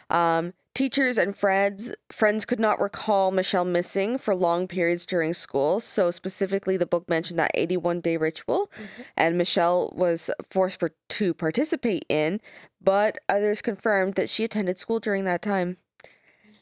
Um, 0.08 0.54
teachers 0.76 1.16
and 1.16 1.34
friends 1.34 1.90
friends 2.12 2.44
could 2.44 2.60
not 2.60 2.78
recall 2.78 3.30
Michelle 3.30 3.64
missing 3.64 4.18
for 4.18 4.34
long 4.34 4.68
periods 4.68 5.06
during 5.06 5.32
school. 5.32 5.80
So 5.80 6.10
specifically, 6.10 6.76
the 6.76 6.84
book 6.86 7.08
mentioned 7.08 7.38
that 7.38 7.50
81 7.54 8.00
day 8.00 8.18
ritual, 8.18 8.70
mm-hmm. 8.74 9.02
and 9.16 9.38
Michelle 9.38 9.90
was 9.96 10.30
forced 10.50 10.78
per- 10.78 10.90
to 11.08 11.32
participate 11.32 12.04
in, 12.10 12.40
but 12.80 13.16
others 13.28 13.62
confirmed 13.62 14.14
that 14.14 14.28
she 14.28 14.44
attended 14.44 14.78
school 14.78 15.00
during 15.00 15.24
that 15.24 15.40
time. 15.40 15.78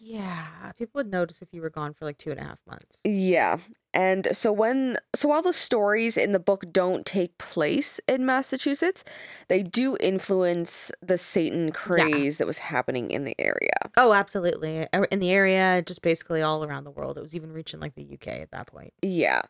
Yeah, 0.06 0.72
people 0.76 0.98
would 0.98 1.10
notice 1.10 1.40
if 1.40 1.48
you 1.52 1.62
were 1.62 1.70
gone 1.70 1.94
for 1.94 2.04
like 2.04 2.18
two 2.18 2.30
and 2.30 2.38
a 2.38 2.44
half 2.44 2.60
months. 2.66 3.00
Yeah. 3.04 3.56
And 3.94 4.28
so 4.32 4.52
when 4.52 4.98
so 5.14 5.28
while 5.28 5.40
the 5.40 5.54
stories 5.54 6.18
in 6.18 6.32
the 6.32 6.38
book 6.38 6.66
don't 6.70 7.06
take 7.06 7.38
place 7.38 8.00
in 8.06 8.26
Massachusetts, 8.26 9.02
they 9.48 9.62
do 9.62 9.96
influence 10.00 10.92
the 11.00 11.16
Satan 11.16 11.72
craze 11.72 12.36
that 12.36 12.46
was 12.46 12.58
happening 12.58 13.10
in 13.10 13.24
the 13.24 13.34
area. 13.38 13.72
Oh, 13.96 14.12
absolutely. 14.12 14.86
Uh, 14.92 15.06
In 15.10 15.20
the 15.20 15.30
area, 15.30 15.80
just 15.80 16.02
basically 16.02 16.42
all 16.42 16.62
around 16.64 16.84
the 16.84 16.90
world. 16.90 17.16
It 17.16 17.22
was 17.22 17.34
even 17.34 17.50
reaching 17.50 17.80
like 17.80 17.94
the 17.94 18.06
UK 18.12 18.28
at 18.40 18.50
that 18.50 18.66
point. 18.66 18.92
Yeah. 19.00 19.40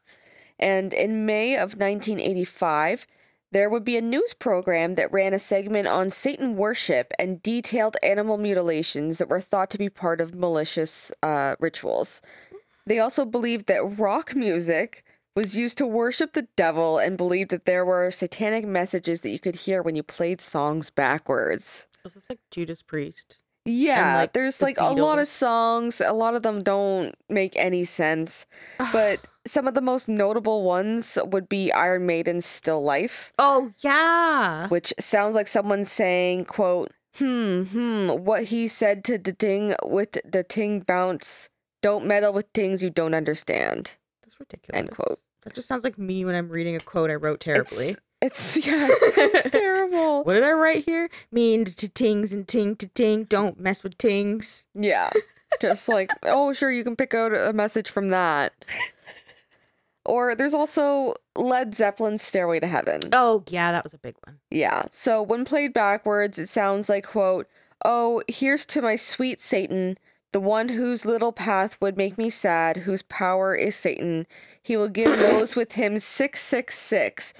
And 0.60 0.92
in 0.92 1.26
May 1.26 1.54
of 1.54 1.74
1985, 1.76 3.08
there 3.54 3.70
would 3.70 3.84
be 3.84 3.96
a 3.96 4.02
news 4.02 4.34
program 4.34 4.96
that 4.96 5.12
ran 5.12 5.32
a 5.32 5.38
segment 5.38 5.86
on 5.86 6.10
Satan 6.10 6.56
worship 6.56 7.12
and 7.20 7.40
detailed 7.40 7.96
animal 8.02 8.36
mutilations 8.36 9.18
that 9.18 9.28
were 9.28 9.40
thought 9.40 9.70
to 9.70 9.78
be 9.78 9.88
part 9.88 10.20
of 10.20 10.34
malicious 10.34 11.12
uh, 11.22 11.54
rituals. 11.60 12.20
They 12.84 12.98
also 12.98 13.24
believed 13.24 13.68
that 13.68 13.96
rock 13.96 14.34
music 14.34 15.04
was 15.36 15.56
used 15.56 15.78
to 15.78 15.86
worship 15.86 16.32
the 16.32 16.48
devil 16.56 16.98
and 16.98 17.16
believed 17.16 17.50
that 17.52 17.64
there 17.64 17.84
were 17.84 18.10
satanic 18.10 18.66
messages 18.66 19.20
that 19.20 19.30
you 19.30 19.38
could 19.38 19.54
hear 19.54 19.82
when 19.82 19.94
you 19.94 20.02
played 20.02 20.40
songs 20.40 20.90
backwards. 20.90 21.86
Was 22.02 22.14
this 22.14 22.28
like 22.28 22.40
Judas 22.50 22.82
Priest? 22.82 23.38
Yeah, 23.64 24.18
like, 24.18 24.32
there's 24.34 24.58
the 24.58 24.66
like 24.66 24.78
a 24.78 24.90
lot 24.90 25.18
of 25.18 25.26
songs. 25.26 26.00
A 26.00 26.12
lot 26.12 26.34
of 26.34 26.42
them 26.42 26.60
don't 26.60 27.14
make 27.28 27.56
any 27.56 27.84
sense. 27.84 28.46
But 28.92 29.20
some 29.46 29.66
of 29.66 29.74
the 29.74 29.80
most 29.80 30.08
notable 30.08 30.62
ones 30.62 31.18
would 31.24 31.48
be 31.48 31.72
Iron 31.72 32.06
Maiden's 32.06 32.46
Still 32.46 32.82
Life, 32.82 33.32
oh 33.38 33.72
yeah. 33.78 34.68
which 34.68 34.92
sounds 34.98 35.34
like 35.34 35.46
someone 35.46 35.84
saying, 35.84 36.44
quote, 36.44 36.92
hmm, 37.16 37.62
hmm, 37.62 38.08
what 38.08 38.44
he 38.44 38.68
said 38.68 39.04
to 39.04 39.18
the 39.18 39.32
ting 39.32 39.74
with 39.84 40.18
the 40.24 40.42
ting 40.42 40.80
bounce. 40.80 41.48
Don't 41.82 42.06
meddle 42.06 42.32
with 42.32 42.46
things 42.54 42.82
you 42.82 42.88
don't 42.88 43.14
understand. 43.14 43.96
That's 44.22 44.40
ridiculous. 44.40 44.78
End 44.78 44.90
quote. 44.90 45.18
That 45.42 45.54
just 45.54 45.68
sounds 45.68 45.84
like 45.84 45.98
me 45.98 46.24
when 46.24 46.34
I'm 46.34 46.48
reading 46.48 46.76
a 46.76 46.80
quote 46.80 47.10
I 47.10 47.14
wrote 47.14 47.40
terribly. 47.40 47.88
It's, 47.88 47.98
it's 48.24 48.56
yeah, 48.66 48.88
it's, 48.90 49.46
it's 49.46 49.50
terrible. 49.50 50.24
What 50.24 50.34
did 50.34 50.44
I 50.44 50.52
write 50.52 50.84
here? 50.84 51.10
Mean 51.30 51.64
to 51.66 51.88
tings 51.88 52.32
and 52.32 52.48
ting 52.48 52.76
to 52.76 52.86
ting. 52.88 53.24
Don't 53.24 53.60
mess 53.60 53.82
with 53.82 53.98
tings. 53.98 54.66
Yeah. 54.74 55.10
Just 55.60 55.88
like, 55.88 56.10
oh, 56.24 56.52
sure, 56.52 56.70
you 56.70 56.84
can 56.84 56.96
pick 56.96 57.14
out 57.14 57.34
a 57.34 57.52
message 57.52 57.90
from 57.90 58.08
that. 58.08 58.52
Or 60.06 60.34
there's 60.34 60.54
also 60.54 61.14
Led 61.36 61.74
Zeppelin's 61.74 62.22
Stairway 62.22 62.60
to 62.60 62.66
Heaven. 62.66 63.00
Oh 63.12 63.42
yeah, 63.48 63.72
that 63.72 63.84
was 63.84 63.94
a 63.94 63.98
big 63.98 64.16
one. 64.24 64.38
Yeah. 64.50 64.84
So 64.90 65.22
when 65.22 65.44
played 65.44 65.72
backwards, 65.72 66.38
it 66.38 66.48
sounds 66.48 66.88
like, 66.88 67.06
quote, 67.06 67.46
Oh, 67.84 68.22
here's 68.28 68.66
to 68.66 68.82
my 68.82 68.96
sweet 68.96 69.40
Satan, 69.40 69.98
the 70.32 70.40
one 70.40 70.70
whose 70.70 71.06
little 71.06 71.32
path 71.32 71.78
would 71.80 71.96
make 71.96 72.18
me 72.18 72.28
sad, 72.30 72.78
whose 72.78 73.02
power 73.02 73.54
is 73.54 73.76
Satan. 73.76 74.26
He 74.62 74.76
will 74.76 74.88
give 74.88 75.18
those 75.18 75.54
with 75.56 75.72
him 75.72 75.98
666. 75.98 77.34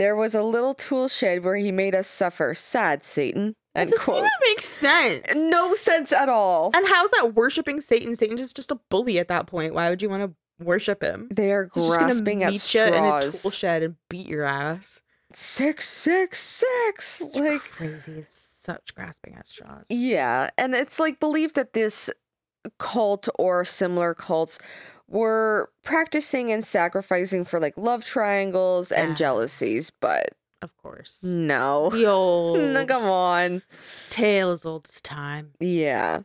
There 0.00 0.16
was 0.16 0.34
a 0.34 0.42
little 0.42 0.72
tool 0.72 1.08
shed 1.08 1.44
where 1.44 1.56
he 1.56 1.70
made 1.70 1.94
us 1.94 2.08
suffer. 2.08 2.54
Sad 2.54 3.04
Satan. 3.04 3.54
That 3.74 3.82
End 3.82 3.90
doesn't 3.90 4.02
quote. 4.02 4.16
even 4.20 4.30
make 4.46 4.62
sense. 4.62 5.26
No 5.36 5.74
sense 5.74 6.10
at 6.10 6.30
all. 6.30 6.70
And 6.74 6.88
how's 6.88 7.10
that 7.10 7.34
worshiping 7.34 7.82
Satan? 7.82 8.16
Satan 8.16 8.38
is 8.38 8.54
just 8.54 8.70
a 8.70 8.80
bully 8.88 9.18
at 9.18 9.28
that 9.28 9.46
point. 9.46 9.74
Why 9.74 9.90
would 9.90 10.00
you 10.00 10.08
want 10.08 10.22
to 10.22 10.64
worship 10.64 11.02
him? 11.02 11.28
They 11.30 11.52
are 11.52 11.68
He's 11.74 11.86
grasping 11.86 12.42
at 12.42 12.54
you 12.74 12.80
in 12.80 12.94
a 12.94 13.20
tool 13.30 13.50
shed 13.50 13.82
and 13.82 13.96
beat 14.08 14.26
your 14.26 14.44
ass. 14.44 15.02
Six, 15.34 15.86
six, 15.86 16.40
six. 16.40 17.20
It's 17.20 17.36
Like, 17.36 17.60
crazy. 17.60 18.12
It's 18.20 18.40
such 18.62 18.94
grasping 18.94 19.34
at 19.34 19.46
straws. 19.46 19.84
Yeah, 19.90 20.48
and 20.56 20.74
it's 20.74 20.98
like 20.98 21.20
believed 21.20 21.56
that 21.56 21.74
this 21.74 22.08
cult 22.78 23.28
or 23.38 23.66
similar 23.66 24.14
cults 24.14 24.58
were 25.10 25.70
practicing 25.82 26.50
and 26.50 26.64
sacrificing 26.64 27.44
for 27.44 27.60
like 27.60 27.74
love 27.76 28.04
triangles 28.04 28.90
Yeah. 28.90 29.02
and 29.04 29.16
jealousies, 29.16 29.90
but 29.90 30.30
Of 30.62 30.74
course. 30.78 31.22
no. 31.22 31.90
The 31.90 32.06
old 32.06 32.58
no, 32.60 32.86
come 32.86 33.02
on. 33.04 33.62
tale 34.08 34.52
as 34.52 34.64
old 34.64 34.86
as 34.88 35.00
time. 35.02 35.52
Yeah. 35.60 36.20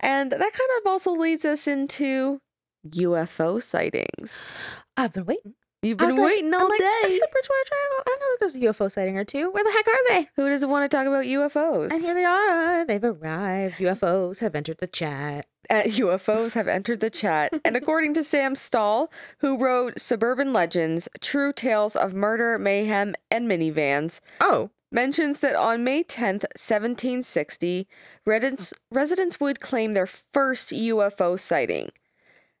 And 0.00 0.30
that 0.30 0.38
kind 0.40 0.70
of 0.80 0.86
also 0.86 1.12
leads 1.12 1.44
us 1.46 1.66
into 1.66 2.40
UFO 2.86 3.60
sightings. 3.62 4.52
I've 4.96 5.14
been 5.14 5.24
waiting. 5.24 5.54
You've 5.84 5.98
been 5.98 6.16
like- 6.16 6.24
waiting 6.24 6.54
all 6.54 6.68
like, 6.68 6.80
day. 6.80 6.98
"This 7.02 7.14
is 7.14 7.20
the 7.20 7.28
Bridgewater 7.30 7.64
Triangle. 7.66 8.02
I 8.06 8.16
know 8.20 8.26
that 8.30 8.36
there's 8.40 8.54
a 8.56 8.58
UFO 8.60 8.88
sighting 8.90 9.18
or 9.18 9.24
two. 9.24 9.50
Where 9.50 9.62
the 9.64 9.70
heck 9.70 9.86
are 9.86 10.08
they? 10.08 10.28
Who 10.36 10.48
doesn't 10.48 10.68
want 10.70 10.90
to 10.90 10.96
talk 10.96 11.06
about 11.06 11.24
UFOs? 11.26 11.92
And 11.92 12.02
here 12.02 12.14
they 12.14 12.24
are. 12.24 12.84
They've 12.86 13.04
arrived. 13.04 13.76
UFOs 13.78 14.38
have 14.38 14.54
entered 14.54 14.78
the 14.78 14.86
chat. 14.86 15.46
Uh, 15.70 15.82
UFOs 15.86 16.54
have 16.54 16.68
entered 16.68 17.00
the 17.00 17.10
chat. 17.10 17.52
and 17.64 17.76
according 17.76 18.14
to 18.14 18.24
Sam 18.24 18.54
Stahl, 18.54 19.12
who 19.38 19.58
wrote 19.58 20.00
Suburban 20.00 20.52
Legends, 20.52 21.08
True 21.20 21.52
Tales 21.52 21.96
of 21.96 22.14
Murder, 22.14 22.58
Mayhem, 22.58 23.14
and 23.30 23.46
Minivans, 23.48 24.20
Oh, 24.40 24.70
mentions 24.92 25.40
that 25.40 25.54
on 25.56 25.82
May 25.84 26.02
10th, 26.04 26.44
1760, 26.56 27.86
residents, 28.26 28.72
residents 28.90 29.40
would 29.40 29.60
claim 29.60 29.94
their 29.94 30.06
first 30.06 30.70
UFO 30.70 31.38
sighting. 31.38 31.90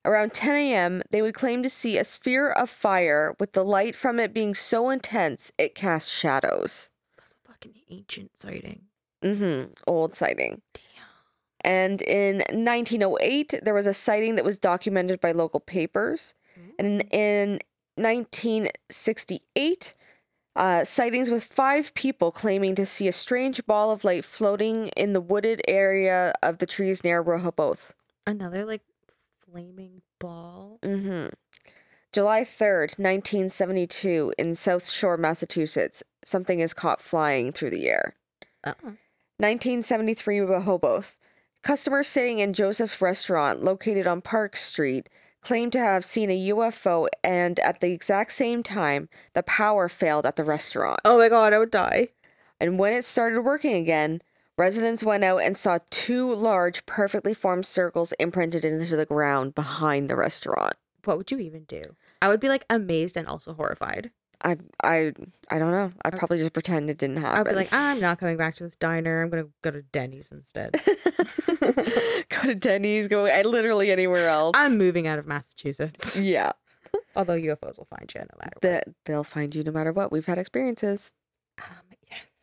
Around 0.04 0.34
10 0.34 0.54
a.m., 0.54 1.02
they 1.10 1.22
would 1.22 1.34
claim 1.34 1.62
to 1.62 1.70
see 1.70 1.96
a 1.96 2.04
sphere 2.04 2.50
of 2.50 2.68
fire 2.68 3.34
with 3.40 3.52
the 3.52 3.64
light 3.64 3.96
from 3.96 4.20
it 4.20 4.34
being 4.34 4.54
so 4.54 4.90
intense 4.90 5.50
it 5.56 5.74
cast 5.74 6.10
shadows. 6.10 6.90
that's 7.16 7.34
a 7.34 7.48
fucking 7.48 7.72
ancient 7.90 8.36
sighting. 8.38 8.82
Mm-hmm. 9.22 9.72
Old 9.86 10.14
sighting. 10.14 10.60
Damn. 10.74 10.82
And 11.62 12.02
in 12.02 12.36
1908, 12.50 13.60
there 13.62 13.72
was 13.72 13.86
a 13.86 13.94
sighting 13.94 14.34
that 14.34 14.44
was 14.44 14.58
documented 14.58 15.20
by 15.20 15.32
local 15.32 15.60
papers. 15.60 16.34
And 16.78 17.02
in 17.10 17.60
1968, 17.96 19.94
uh, 20.56 20.84
sightings 20.84 21.30
with 21.30 21.44
five 21.44 21.94
people 21.94 22.30
claiming 22.30 22.74
to 22.76 22.86
see 22.86 23.08
a 23.08 23.12
strange 23.12 23.64
ball 23.66 23.90
of 23.90 24.04
light 24.04 24.24
floating 24.24 24.88
in 24.88 25.12
the 25.12 25.20
wooded 25.20 25.60
area 25.66 26.32
of 26.42 26.58
the 26.58 26.66
trees 26.66 27.02
near 27.02 27.20
Rehoboth. 27.22 27.92
Another 28.26 28.64
like 28.64 28.82
flaming 29.54 30.02
ball. 30.18 30.80
hmm 30.82 31.26
July 32.12 32.42
3rd, 32.42 32.98
1972, 32.98 34.34
in 34.36 34.54
South 34.54 34.88
Shore, 34.88 35.16
Massachusetts, 35.16 36.02
something 36.24 36.58
is 36.60 36.74
caught 36.74 37.00
flying 37.00 37.52
through 37.52 37.70
the 37.70 37.88
air. 37.88 38.14
Uh-uh. 38.64 38.94
1973 39.38 40.40
Rehoboth. 40.40 41.16
Customers 41.62 42.08
sitting 42.08 42.40
in 42.40 42.52
Joseph's 42.52 43.00
restaurant 43.00 43.62
located 43.62 44.06
on 44.08 44.20
Park 44.20 44.56
Street 44.56 45.08
claimed 45.40 45.72
to 45.72 45.78
have 45.78 46.04
seen 46.04 46.30
a 46.30 46.48
UFO 46.48 47.06
and 47.22 47.60
at 47.60 47.80
the 47.80 47.92
exact 47.92 48.32
same 48.32 48.62
time 48.62 49.08
the 49.34 49.42
power 49.42 49.88
failed 49.88 50.26
at 50.26 50.36
the 50.36 50.44
restaurant. 50.44 51.00
Oh 51.04 51.18
my 51.18 51.28
god, 51.28 51.52
I 51.52 51.58
would 51.58 51.70
die. 51.70 52.08
And 52.60 52.78
when 52.78 52.92
it 52.92 53.04
started 53.04 53.42
working 53.42 53.74
again, 53.74 54.20
residents 54.56 55.02
went 55.04 55.24
out 55.24 55.38
and 55.38 55.56
saw 55.56 55.78
two 55.90 56.32
large 56.34 56.84
perfectly 56.86 57.34
formed 57.34 57.66
circles 57.66 58.12
imprinted 58.18 58.64
into 58.64 58.96
the 58.96 59.06
ground 59.06 59.54
behind 59.54 60.08
the 60.08 60.16
restaurant. 60.16 60.74
What 61.04 61.16
would 61.18 61.30
you 61.30 61.38
even 61.38 61.64
do? 61.64 61.96
I 62.22 62.28
would 62.28 62.40
be 62.40 62.48
like 62.48 62.64
amazed 62.70 63.16
and 63.16 63.26
also 63.28 63.52
horrified. 63.54 64.10
I 64.42 64.56
I 64.82 65.12
I 65.50 65.58
don't 65.58 65.70
know. 65.70 65.92
I'd 66.04 66.16
probably 66.16 66.38
just 66.38 66.52
pretend 66.52 66.90
it 66.90 66.98
didn't 66.98 67.18
happen. 67.18 67.38
I'd 67.40 67.48
be 67.50 67.54
like, 67.54 67.72
I'm 67.72 68.00
not 68.00 68.18
coming 68.18 68.36
back 68.36 68.56
to 68.56 68.64
this 68.64 68.76
diner. 68.76 69.22
I'm 69.22 69.30
gonna 69.30 69.46
go 69.62 69.70
to 69.70 69.82
Denny's 69.82 70.32
instead. 70.32 70.72
go 71.60 72.42
to 72.42 72.54
Denny's, 72.54 73.08
go 73.08 73.24
literally 73.44 73.90
anywhere 73.90 74.28
else. 74.28 74.52
I'm 74.56 74.76
moving 74.78 75.06
out 75.06 75.18
of 75.18 75.26
Massachusetts. 75.26 76.20
yeah. 76.20 76.52
Although 77.16 77.38
UFOs 77.38 77.78
will 77.78 77.86
find 77.86 78.10
you 78.14 78.20
no 78.20 78.26
matter 78.38 78.52
what. 78.54 78.62
that 78.62 78.84
they'll 79.04 79.24
find 79.24 79.54
you 79.54 79.62
no 79.64 79.72
matter 79.72 79.92
what. 79.92 80.12
We've 80.12 80.26
had 80.26 80.38
experiences, 80.38 81.10
Um, 81.62 81.68
yes. 82.10 82.33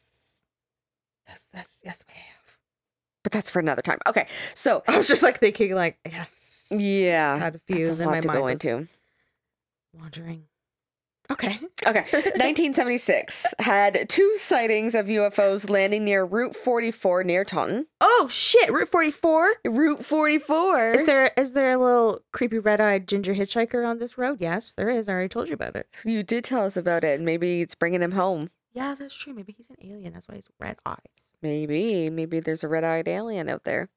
Yes, 1.32 1.48
yes, 1.54 1.82
yes, 1.86 2.04
we 2.08 2.14
have. 2.14 2.58
but 3.24 3.32
that's 3.32 3.50
for 3.50 3.60
another 3.60 3.82
time. 3.82 4.00
Okay, 4.08 4.28
so 4.54 4.84
I 4.88 4.98
was 4.98 5.08
just 5.08 5.24
like 5.24 5.40
thinking, 5.40 5.74
like, 5.74 5.98
yes. 6.06 6.68
yeah, 6.76 7.38
Had 7.38 7.56
a 7.56 7.60
few, 7.60 7.88
that's 7.88 8.00
a 8.02 8.04
lot 8.06 8.12
my 8.12 8.20
to 8.20 8.28
mind 8.28 8.40
go 8.40 8.44
was 8.46 8.54
into. 8.66 8.88
wandering. 9.94 10.44
Okay. 11.32 11.60
Okay, 11.88 12.02
1976 12.12 13.56
had 13.58 14.08
two 14.08 14.34
sightings 14.38 14.94
of 14.94 15.08
UFOs 15.08 15.68
landing 15.68 16.04
near 16.04 16.24
Route 16.24 16.56
44 16.56 17.24
near 17.24 17.44
Taunton. 17.44 17.88
Oh 18.00 18.28
shit! 18.30 18.72
Route 18.72 18.88
44. 18.88 19.56
Route 19.66 20.06
44. 20.06 20.92
Is 20.92 21.06
there 21.08 21.32
is 21.36 21.54
there 21.54 21.72
a 21.72 21.78
little 21.80 22.22
creepy 22.34 22.60
red-eyed 22.60 23.08
ginger 23.08 23.34
hitchhiker 23.34 23.84
on 23.88 23.98
this 23.98 24.16
road? 24.16 24.38
Yes, 24.42 24.74
there 24.74 24.90
is. 24.90 25.10
I 25.10 25.14
already 25.14 25.30
told 25.30 25.48
you 25.48 25.56
about 25.56 25.76
it. 25.76 25.88
You 26.06 26.22
did 26.22 26.44
tell 26.44 26.66
us 26.66 26.78
about 26.78 27.04
it. 27.04 27.16
and 27.16 27.26
Maybe 27.26 27.62
it's 27.62 27.74
bringing 27.74 28.02
him 28.04 28.12
home. 28.12 28.50
Yeah, 28.74 28.96
that's 28.98 29.16
true. 29.16 29.34
Maybe 29.34 29.54
he's 29.56 29.70
an 29.70 29.76
alien. 29.82 30.14
That's 30.14 30.28
why 30.28 30.36
he's 30.36 30.50
red 30.60 30.78
eyes. 30.86 30.98
Maybe, 31.42 32.10
maybe 32.10 32.40
there's 32.40 32.64
a 32.64 32.68
red-eyed 32.68 33.08
alien 33.08 33.50
out 33.50 33.64
there. 33.64 33.90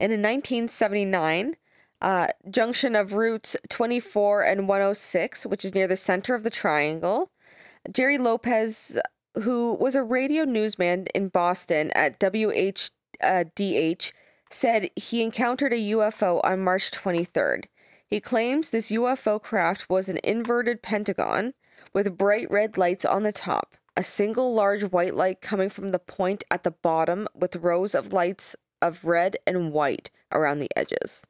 And 0.00 0.12
in 0.12 0.20
1979, 0.20 1.56
uh, 2.00 2.28
junction 2.50 2.96
of 2.96 3.12
routes 3.12 3.56
24 3.68 4.44
and 4.44 4.68
106, 4.68 5.46
which 5.46 5.64
is 5.64 5.74
near 5.74 5.86
the 5.86 5.96
center 5.96 6.34
of 6.34 6.42
the 6.42 6.50
triangle, 6.50 7.30
Jerry 7.90 8.18
Lopez, 8.18 8.98
who 9.34 9.74
was 9.74 9.94
a 9.94 10.02
radio 10.02 10.44
newsman 10.44 11.06
in 11.14 11.28
Boston 11.28 11.90
at 11.94 12.18
WHDH, 12.18 12.90
uh, 13.22 13.44
DH, 13.54 14.12
said 14.50 14.90
he 14.96 15.22
encountered 15.22 15.72
a 15.72 15.90
UFO 15.92 16.40
on 16.44 16.64
March 16.64 16.90
23rd. 16.90 17.64
He 18.06 18.20
claims 18.20 18.70
this 18.70 18.90
UFO 18.90 19.42
craft 19.42 19.90
was 19.90 20.08
an 20.08 20.18
inverted 20.24 20.82
pentagon 20.82 21.52
with 21.92 22.16
bright 22.16 22.50
red 22.50 22.76
lights 22.78 23.04
on 23.04 23.22
the 23.22 23.32
top, 23.32 23.76
a 23.96 24.02
single 24.02 24.54
large 24.54 24.84
white 24.84 25.14
light 25.14 25.40
coming 25.40 25.68
from 25.68 25.88
the 25.88 25.98
point 25.98 26.44
at 26.50 26.62
the 26.64 26.70
bottom 26.70 27.28
with 27.34 27.56
rows 27.56 27.94
of 27.94 28.12
lights 28.12 28.54
of 28.80 29.04
red 29.04 29.36
and 29.46 29.72
white 29.72 30.10
around 30.32 30.58
the 30.58 30.70
edges. 30.76 31.22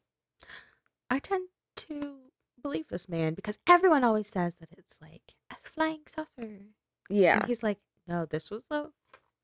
I 1.10 1.18
tend 1.18 1.48
to 1.76 2.16
believe 2.62 2.89
this 2.89 3.09
man 3.09 3.35
because 3.35 3.59
everyone 3.66 4.05
always 4.05 4.28
says 4.28 4.56
that 4.56 4.68
it's 4.76 4.98
like 5.01 5.35
a 5.51 5.55
flying 5.55 6.02
saucer. 6.06 6.59
Yeah. 7.09 7.39
And 7.39 7.47
he's 7.47 7.62
like, 7.62 7.78
no, 8.06 8.26
this 8.26 8.51
was 8.51 8.64
a 8.70 8.86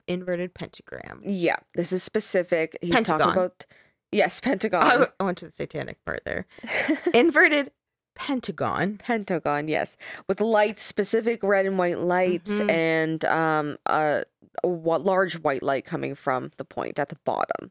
inverted 0.07 0.55
pentagram. 0.55 1.23
Yeah. 1.25 1.57
This 1.75 1.93
is 1.93 2.03
specific. 2.03 2.77
He's 2.83 3.03
talking 3.03 3.31
about 3.31 3.67
yes, 4.13 4.41
pentagon. 4.41 5.07
I 5.19 5.25
went 5.25 5.39
to 5.39 5.47
the 5.47 5.53
satanic 5.53 6.05
part 6.05 6.23
there. 6.25 6.47
Inverted 7.15 7.71
pentagon. 8.15 8.97
pentagon, 8.99 9.69
yes. 9.69 9.97
With 10.29 10.41
lights, 10.41 10.83
specific 10.83 11.43
red 11.43 11.67
and 11.67 11.79
white 11.79 11.99
lights 11.99 12.61
Mhm. 12.61 12.71
and 12.71 13.25
um 13.25 13.79
a, 13.87 14.25
a 14.63 14.69
large 14.69 15.35
white 15.41 15.63
light 15.63 15.85
coming 15.85 16.15
from 16.15 16.51
the 16.57 16.65
point 16.65 16.99
at 16.99 17.09
the 17.09 17.17
bottom. 17.25 17.71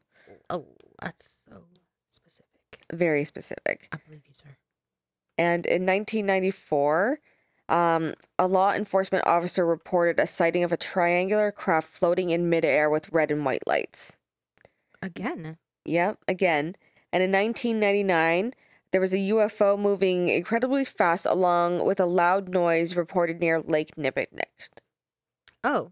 Oh, 0.50 0.66
that's 1.00 1.44
so 1.48 1.62
specific. 2.10 2.46
Very 2.92 3.24
specific. 3.24 3.88
I 3.92 3.96
believe 4.06 4.22
you, 4.26 4.34
sir. 4.34 4.56
And 5.38 5.66
in 5.66 5.84
1994, 5.86 7.18
um, 7.68 8.14
a 8.38 8.46
law 8.46 8.72
enforcement 8.72 9.26
officer 9.26 9.64
reported 9.66 10.20
a 10.20 10.26
sighting 10.26 10.62
of 10.64 10.72
a 10.72 10.76
triangular 10.76 11.50
craft 11.50 11.88
floating 11.88 12.30
in 12.30 12.48
midair 12.50 12.90
with 12.90 13.10
red 13.10 13.30
and 13.30 13.44
white 13.44 13.66
lights. 13.66 14.16
Again. 15.02 15.56
Yep, 15.86 16.18
again. 16.28 16.76
And 17.12 17.22
in 17.22 17.32
1999, 17.32 18.54
there 18.94 19.00
was 19.00 19.12
a 19.12 19.16
UFO 19.18 19.76
moving 19.76 20.28
incredibly 20.28 20.84
fast 20.84 21.26
along 21.26 21.84
with 21.84 21.98
a 21.98 22.06
loud 22.06 22.48
noise 22.48 22.94
reported 22.94 23.40
near 23.40 23.58
Lake 23.58 23.90
Nippenich. 23.96 24.68
Oh, 25.64 25.90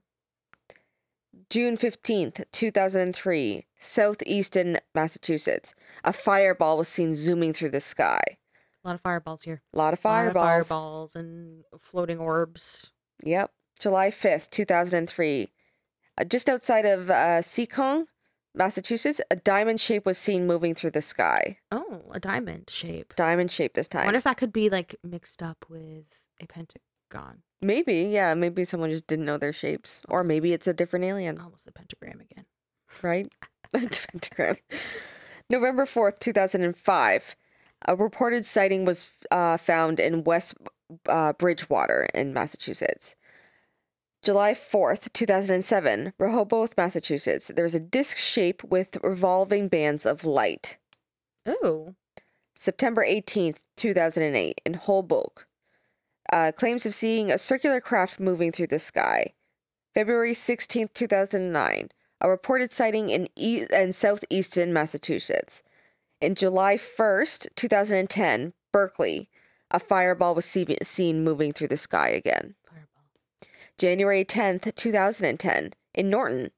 June 1.51 1.77
15th, 1.77 2.45
2003, 2.53 3.67
southeastern 3.77 4.79
Massachusetts. 4.95 5.75
A 6.05 6.13
fireball 6.13 6.79
was 6.79 6.89
seen 6.89 7.17
zooming 7.17 7.53
through 7.53 7.71
the 7.71 7.81
sky. 7.81 8.23
a 8.85 8.89
lot 8.89 8.95
of 8.95 9.01
fireballs 9.01 9.43
here. 9.43 9.63
A 9.75 9.79
lot 9.79 9.93
of 9.93 9.99
A 10.05 10.09
lot 10.09 10.27
of 10.29 10.33
fireballs. 10.35 10.69
fireballs 10.69 11.17
and 11.17 11.65
floating 11.81 12.19
orbs. 12.19 12.93
Yep. 13.25 13.51
July 13.81 14.11
5th, 14.13 14.49
2003. 14.51 15.51
Uh, 16.17 16.25
just 16.25 16.49
outside 16.49 16.85
of 16.87 17.11
uh, 17.11 17.41
Seekonk, 17.43 18.05
Massachusetts, 18.55 19.21
a 19.31 19.37
diamond 19.37 19.81
shape 19.81 20.05
was 20.05 20.19
seen 20.19 20.47
moving 20.47 20.75
through 20.75 20.91
the 20.91 21.03
sky. 21.03 21.59
Oh, 21.71 22.03
a 22.11 22.21
diamond 22.21 22.69
shape. 22.69 23.15
Diamond 23.17 23.51
shape 23.51 23.75
this 23.75 23.89
time. 23.89 24.03
I 24.03 24.05
wonder 24.07 24.19
if 24.19 24.25
that 24.25 24.37
could 24.37 24.53
be 24.53 24.69
like 24.69 24.95
mixed 25.03 25.43
up 25.43 25.65
with 25.69 26.05
a 26.41 26.47
pentagon. 26.47 27.43
maybe, 27.63 28.03
yeah, 28.03 28.35
maybe 28.35 28.65
someone 28.65 28.91
just 28.91 29.07
didn't 29.07 29.25
know 29.25 29.39
their 29.39 29.53
shapes. 29.53 30.03
Or 30.09 30.23
maybe 30.23 30.53
it's 30.53 30.67
a 30.67 30.75
different 30.75 31.05
alien, 31.07 31.41
Almost 31.41 31.67
a 31.67 31.73
pentagram 31.73 32.21
again. 32.21 32.45
right? 33.03 33.31
A 33.75 33.79
pentagram. 33.79 34.57
November 35.49 35.87
4th, 35.87 36.19
2005. 36.21 37.37
A 37.89 37.97
reported 37.97 38.45
sighting 38.45 38.85
was 38.85 39.09
uh, 39.31 39.57
found 39.57 39.99
in 39.99 40.25
West 40.25 40.55
uh, 41.09 41.33
Bridgewater 41.33 42.07
in 42.15 42.35
Massachusetts. 42.35 43.17
July 44.23 44.53
4th, 44.55 45.13
2007, 45.13 46.13
Rehoboth, 46.19 46.77
Massachusetts. 46.77 47.49
There 47.49 47.65
was 47.65 47.75
a 47.75 47.81
disc 47.81 48.17
shape 48.17 48.63
with 48.63 48.97
revolving 49.03 49.67
bands 49.69 50.07
of 50.07 50.25
light. 50.25 50.79
Oh, 51.45 51.95
September 52.55 53.05
18th, 53.05 53.59
2008, 53.77 54.61
in 54.65 54.75
Holbrook. 54.75 55.49
Uh, 56.33 56.53
claims 56.53 56.87
of 56.87 56.95
seeing 56.95 57.31
a 57.33 57.39
circular 57.39 57.81
craft 57.81 58.21
moving 58.21 58.53
through 58.53 58.69
the 58.69 58.79
sky. 58.79 59.33
February 59.93 60.33
16th, 60.33 60.95
2009. 60.95 61.89
a 62.21 62.31
reported 62.31 62.73
sighting 62.73 63.09
in, 63.09 63.29
e- 63.35 63.67
in 63.73 63.93
southeastern 63.93 64.73
Massachusetts. 64.73 65.65
In 66.21 66.37
July 66.37 66.77
1st, 66.77 67.49
2010, 67.57 68.53
Berkley, 68.73 69.29
a 69.73 69.81
fireball 69.81 70.37
was 70.37 70.45
see- 70.45 70.77
seen 70.85 71.25
moving 71.25 71.53
through 71.53 71.67
the 71.69 71.77
sky 71.77 72.11
again. 72.11 72.55
January 73.79 74.25
10th, 74.25 74.75
2010, 74.75 75.73
in 75.95 76.11
Norton, 76.11 76.51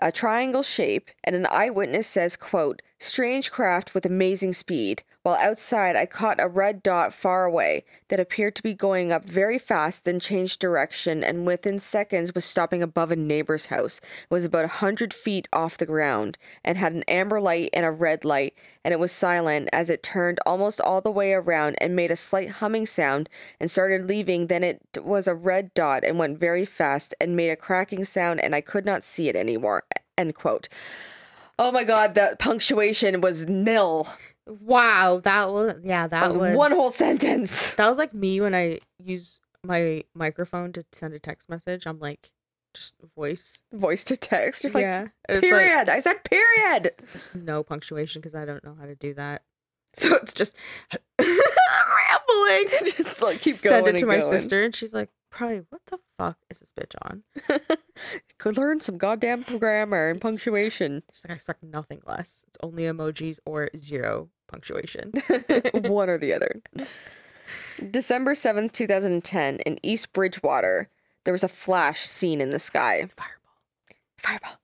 a 0.00 0.12
triangle 0.12 0.62
shape, 0.62 1.10
and 1.24 1.34
an 1.34 1.46
eyewitness 1.46 2.06
says, 2.06 2.36
quote, 2.36 2.82
strange 2.98 3.50
craft 3.50 3.94
with 3.94 4.04
amazing 4.04 4.52
speed. 4.52 5.02
While 5.26 5.38
outside, 5.38 5.96
I 5.96 6.06
caught 6.06 6.38
a 6.38 6.46
red 6.46 6.84
dot 6.84 7.12
far 7.12 7.46
away 7.46 7.84
that 8.06 8.20
appeared 8.20 8.54
to 8.54 8.62
be 8.62 8.74
going 8.74 9.10
up 9.10 9.24
very 9.24 9.58
fast, 9.58 10.04
then 10.04 10.20
changed 10.20 10.60
direction, 10.60 11.24
and 11.24 11.44
within 11.44 11.80
seconds 11.80 12.32
was 12.32 12.44
stopping 12.44 12.80
above 12.80 13.10
a 13.10 13.16
neighbor's 13.16 13.66
house. 13.66 13.98
It 13.98 14.30
was 14.30 14.44
about 14.44 14.66
a 14.66 14.78
hundred 14.78 15.12
feet 15.12 15.48
off 15.52 15.78
the 15.78 15.84
ground, 15.84 16.38
and 16.64 16.78
had 16.78 16.92
an 16.92 17.02
amber 17.08 17.40
light 17.40 17.70
and 17.72 17.84
a 17.84 17.90
red 17.90 18.24
light, 18.24 18.54
and 18.84 18.94
it 18.94 19.00
was 19.00 19.10
silent 19.10 19.68
as 19.72 19.90
it 19.90 20.04
turned 20.04 20.38
almost 20.46 20.80
all 20.80 21.00
the 21.00 21.10
way 21.10 21.32
around 21.32 21.74
and 21.80 21.96
made 21.96 22.12
a 22.12 22.14
slight 22.14 22.50
humming 22.62 22.86
sound 22.86 23.28
and 23.58 23.68
started 23.68 24.06
leaving. 24.06 24.46
Then 24.46 24.62
it 24.62 24.80
was 25.02 25.26
a 25.26 25.34
red 25.34 25.74
dot 25.74 26.04
and 26.04 26.20
went 26.20 26.38
very 26.38 26.64
fast 26.64 27.16
and 27.20 27.34
made 27.34 27.50
a 27.50 27.56
cracking 27.56 28.04
sound, 28.04 28.38
and 28.38 28.54
I 28.54 28.60
could 28.60 28.84
not 28.84 29.02
see 29.02 29.28
it 29.28 29.34
anymore. 29.34 29.82
End 30.16 30.36
quote. 30.36 30.68
Oh 31.58 31.72
my 31.72 31.82
god, 31.82 32.14
that 32.14 32.38
punctuation 32.38 33.20
was 33.20 33.48
nil. 33.48 34.06
Wow, 34.46 35.20
that 35.24 35.52
was 35.52 35.74
yeah, 35.82 36.06
that, 36.06 36.20
That 36.20 36.28
was, 36.28 36.36
was 36.36 36.56
one 36.56 36.72
whole 36.72 36.90
sentence. 36.90 37.74
That 37.76 37.88
was 37.88 37.98
like 37.98 38.14
me 38.14 38.40
when 38.40 38.54
I 38.54 38.80
use 39.02 39.40
my 39.64 40.04
microphone 40.14 40.72
to 40.74 40.84
send 40.92 41.14
a 41.14 41.18
text 41.18 41.48
message. 41.48 41.86
I'm 41.86 41.98
like, 41.98 42.30
just 42.74 42.94
voice. 43.16 43.62
Voice 43.72 44.04
to 44.04 44.16
text. 44.16 44.62
You're 44.62 44.78
yeah, 44.78 45.08
it's 45.28 45.42
like 45.42 45.50
period. 45.50 45.88
I 45.88 45.98
said 45.98 46.22
period. 46.24 46.92
no 47.34 47.62
punctuation 47.62 48.20
because 48.20 48.34
I 48.34 48.44
don't 48.44 48.62
know 48.62 48.76
how 48.78 48.86
to 48.86 48.94
do 48.94 49.14
that. 49.14 49.42
So 49.94 50.14
it's 50.16 50.34
Just 50.34 50.54
rambling. 51.18 52.68
just 52.96 53.22
like 53.22 53.40
keep 53.40 53.60
going. 53.62 53.84
Send 53.84 53.96
it 53.96 53.98
to 54.00 54.06
my 54.06 54.18
going. 54.18 54.30
sister, 54.30 54.62
and 54.62 54.74
she's 54.74 54.92
like, 54.92 55.08
"Probably, 55.36 55.62
what 55.68 55.82
the 55.86 55.98
fuck 56.16 56.38
is 56.48 56.60
this 56.60 56.72
bitch 56.72 56.94
on?" 57.02 57.22
Could 58.38 58.56
learn 58.56 58.80
some 58.80 58.96
goddamn 58.96 59.42
grammar 59.42 60.08
and 60.08 60.18
punctuation. 60.18 61.02
She's 61.12 61.24
like, 61.24 61.32
"I 61.32 61.34
expect 61.34 61.62
nothing 61.62 62.00
less. 62.06 62.46
It's 62.48 62.56
only 62.62 62.84
emojis 62.84 63.38
or 63.44 63.68
zero 63.76 64.30
punctuation." 64.48 65.12
One 65.74 66.08
or 66.08 66.16
the 66.16 66.32
other. 66.32 66.62
December 67.90 68.32
7th, 68.32 68.72
2010, 68.72 69.58
in 69.60 69.78
East 69.82 70.14
Bridgewater, 70.14 70.88
there 71.24 71.32
was 71.32 71.44
a 71.44 71.48
flash 71.48 72.06
seen 72.06 72.40
in 72.40 72.48
the 72.48 72.58
sky. 72.58 73.06
Fireball. 73.14 73.58
Fireball. 74.16 74.60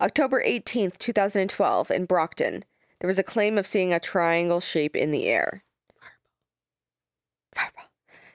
October 0.00 0.42
18th, 0.44 0.98
2012, 0.98 1.90
in 1.92 2.04
Brockton, 2.04 2.64
there 2.98 3.08
was 3.08 3.20
a 3.20 3.22
claim 3.22 3.56
of 3.58 3.66
seeing 3.66 3.92
a 3.92 4.00
triangle 4.00 4.60
shape 4.60 4.96
in 4.96 5.12
the 5.12 5.26
air. 5.26 5.62
Fireball. 6.00 6.16
Fireball. 7.54 7.90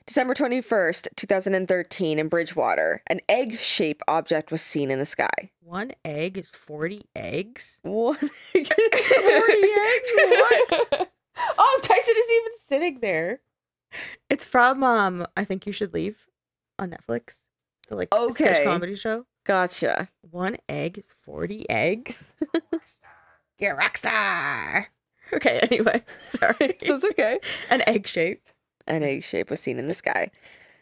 December 0.07 0.34
21st, 0.34 1.07
2013, 1.15 2.19
in 2.19 2.28
Bridgewater, 2.28 3.03
an 3.07 3.22
egg 3.30 3.60
shaped 3.60 4.02
object 4.07 4.52
was 4.52 4.61
seen 4.61 4.90
in 4.90 4.99
the 4.99 5.06
sky. 5.06 5.52
One 5.61 5.91
egg 6.03 6.38
is 6.38 6.49
forty 6.49 7.06
eggs. 7.15 7.80
What? 7.84 8.22
it's 8.53 9.07
40 9.07 9.53
eggs? 9.53 10.10
What? 10.15 11.11
oh, 11.57 11.80
Tyson 11.84 12.15
is 12.18 12.30
even 12.30 12.52
sitting 12.65 12.99
there. 12.99 13.40
It's 14.30 14.44
from 14.44 14.84
um 14.84 15.26
I 15.38 15.45
think 15.45 15.65
you 15.65 15.72
should 15.72 15.94
leave 15.94 16.18
on 16.80 16.91
Netflix. 16.91 17.45
The 17.90 17.95
like 17.95 18.10
sketch 18.32 18.65
comedy 18.65 18.95
show. 18.95 19.26
Gotcha. 19.45 20.10
One 20.30 20.57
egg 20.68 20.98
is 20.98 21.14
40 21.23 21.69
eggs. 21.69 22.32
You're 23.60 23.73
a 23.73 23.78
rock 23.78 23.98
star. 23.98 24.88
Okay, 25.34 25.60
anyway, 25.72 26.03
sorry. 26.19 26.76
so 26.82 26.95
it's 26.95 27.06
okay. 27.06 27.40
An 27.69 27.82
egg 27.88 28.07
shape. 28.07 28.41
An 28.87 29.03
egg 29.03 29.23
shape 29.23 29.49
was 29.49 29.59
seen 29.59 29.79
in 29.79 29.87
the 29.87 29.93
sky. 29.93 30.31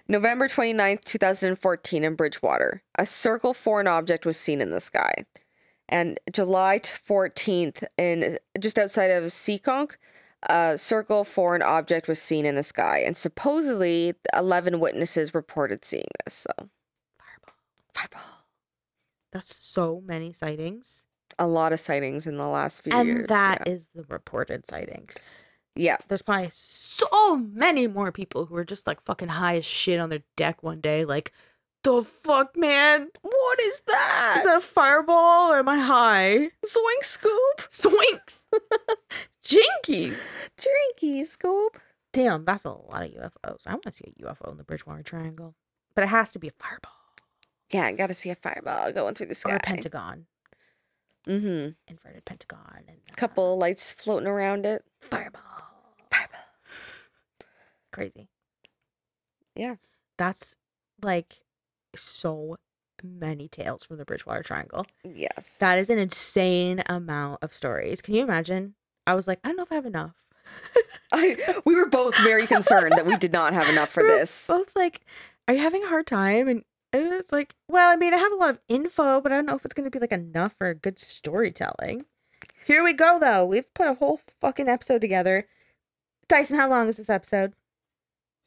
November 0.07 0.47
29th, 0.47 1.03
2014, 1.03 2.03
in 2.03 2.15
Bridgewater, 2.15 2.81
a 2.97 3.05
circle 3.05 3.53
foreign 3.53 3.87
object 3.87 4.25
was 4.25 4.37
seen 4.37 4.59
in 4.59 4.71
the 4.71 4.81
sky. 4.81 5.13
And 5.87 6.19
July 6.31 6.79
14th, 6.79 7.83
in 7.97 8.39
just 8.59 8.79
outside 8.79 9.11
of 9.11 9.23
Seekonk, 9.25 9.91
a 10.43 10.77
circle 10.77 11.23
foreign 11.23 11.61
object 11.61 12.07
was 12.07 12.19
seen 12.19 12.45
in 12.45 12.55
the 12.55 12.63
sky. 12.63 12.99
And 13.05 13.17
supposedly, 13.17 14.13
11 14.35 14.79
witnesses 14.79 15.33
reported 15.33 15.85
seeing 15.85 16.07
this. 16.25 16.33
So, 16.33 16.69
Fireball. 17.19 17.53
fireball. 17.93 18.45
That's 19.31 19.55
so 19.55 20.01
many 20.05 20.33
sightings. 20.33 21.05
A 21.37 21.47
lot 21.47 21.71
of 21.71 21.79
sightings 21.79 22.25
in 22.25 22.37
the 22.37 22.47
last 22.47 22.81
few 22.83 22.93
and 22.93 23.07
years. 23.07 23.27
that 23.27 23.63
yeah. 23.65 23.73
is 23.73 23.87
the 23.93 24.03
reported 24.09 24.67
sightings. 24.67 25.45
Yeah. 25.79 25.97
There's 26.07 26.21
probably 26.21 26.49
so 26.51 27.37
many 27.37 27.87
more 27.87 28.11
people 28.11 28.45
who 28.45 28.55
are 28.55 28.65
just 28.65 28.85
like 28.85 29.01
fucking 29.05 29.29
high 29.29 29.57
as 29.57 29.65
shit 29.65 29.99
on 29.99 30.09
their 30.09 30.23
deck 30.35 30.61
one 30.61 30.81
day, 30.81 31.05
like, 31.05 31.31
the 31.83 32.03
fuck, 32.03 32.57
man? 32.57 33.07
What 33.21 33.59
is 33.61 33.81
that? 33.87 34.35
Is 34.39 34.43
that 34.43 34.57
a 34.57 34.59
fireball 34.59 35.51
or 35.53 35.59
am 35.59 35.69
I 35.69 35.77
high? 35.77 36.49
Zoink 36.65 37.03
scoop? 37.03 37.61
Swinks! 37.71 38.43
Jinkies! 39.45 40.35
Drinky 40.57 41.25
scoop? 41.25 41.79
Damn, 42.11 42.43
that's 42.43 42.65
a 42.65 42.71
lot 42.71 43.03
of 43.03 43.11
UFOs. 43.11 43.61
I 43.65 43.71
want 43.71 43.83
to 43.83 43.91
see 43.91 44.13
a 44.19 44.23
UFO 44.25 44.51
in 44.51 44.57
the 44.57 44.63
Bridgewater 44.63 45.03
Triangle. 45.03 45.55
But 45.95 46.03
it 46.03 46.07
has 46.07 46.31
to 46.31 46.39
be 46.39 46.47
a 46.49 46.51
fireball 46.59 46.91
Yeah, 47.71 47.85
I 47.85 47.91
gotta 47.93 48.13
see 48.13 48.29
a 48.29 48.35
fireball 48.35 48.91
going 48.91 49.15
through 49.15 49.27
the 49.27 49.35
sky. 49.35 49.51
or 49.53 49.55
a 49.55 49.59
pentagon, 49.59 50.25
Mm-hmm. 51.27 51.69
inverted 51.87 52.25
pentagon, 52.25 52.83
and 52.87 52.97
uh, 53.11 53.15
Couple 53.15 53.57
lights 53.57 53.93
floating 53.93 54.27
around 54.27 54.65
it. 54.65 54.83
Fireball. 55.01 55.41
Crazy. 57.99 58.29
Yeah. 59.55 59.75
That's 60.17 60.55
like 61.01 61.41
so 61.95 62.57
many 63.03 63.47
tales 63.47 63.83
from 63.83 63.97
the 63.97 64.05
Bridgewater 64.05 64.43
Triangle. 64.43 64.85
Yes. 65.03 65.57
That 65.59 65.79
is 65.79 65.89
an 65.89 65.97
insane 65.97 66.81
amount 66.87 67.43
of 67.43 67.53
stories. 67.53 68.01
Can 68.01 68.15
you 68.15 68.23
imagine? 68.23 68.75
I 69.05 69.15
was 69.15 69.27
like, 69.27 69.39
I 69.43 69.49
don't 69.49 69.57
know 69.57 69.63
if 69.63 69.71
I 69.71 69.75
have 69.75 69.85
enough. 69.85 70.15
I, 71.11 71.37
we 71.65 71.75
were 71.75 71.87
both 71.87 72.17
very 72.19 72.47
concerned 72.47 72.93
that 72.95 73.05
we 73.05 73.17
did 73.17 73.33
not 73.33 73.53
have 73.53 73.69
enough 73.69 73.89
for 73.89 74.03
We 74.03 74.09
were 74.09 74.17
this. 74.17 74.47
Both 74.47 74.75
like, 74.75 75.01
are 75.47 75.53
you 75.53 75.59
having 75.59 75.83
a 75.83 75.87
hard 75.87 76.07
time? 76.07 76.47
And, 76.47 76.63
and 76.93 77.13
it's 77.13 77.31
like, 77.31 77.55
well, 77.67 77.91
I 77.91 77.95
mean, 77.95 78.13
I 78.13 78.17
have 78.17 78.31
a 78.31 78.35
lot 78.35 78.49
of 78.49 78.59
info, 78.67 79.21
but 79.21 79.31
I 79.31 79.35
don't 79.35 79.45
know 79.45 79.55
if 79.55 79.65
it's 79.65 79.73
going 79.73 79.89
to 79.89 79.91
be 79.91 79.99
like 79.99 80.11
enough 80.11 80.55
for 80.57 80.73
good 80.73 80.99
storytelling. 80.99 82.05
Here 82.65 82.83
we 82.83 82.93
go, 82.93 83.19
though. 83.19 83.45
We've 83.45 83.73
put 83.73 83.87
a 83.87 83.95
whole 83.95 84.21
fucking 84.39 84.67
episode 84.67 85.01
together. 85.01 85.47
Dyson, 86.27 86.57
how 86.57 86.69
long 86.69 86.87
is 86.87 86.97
this 86.97 87.09
episode? 87.09 87.53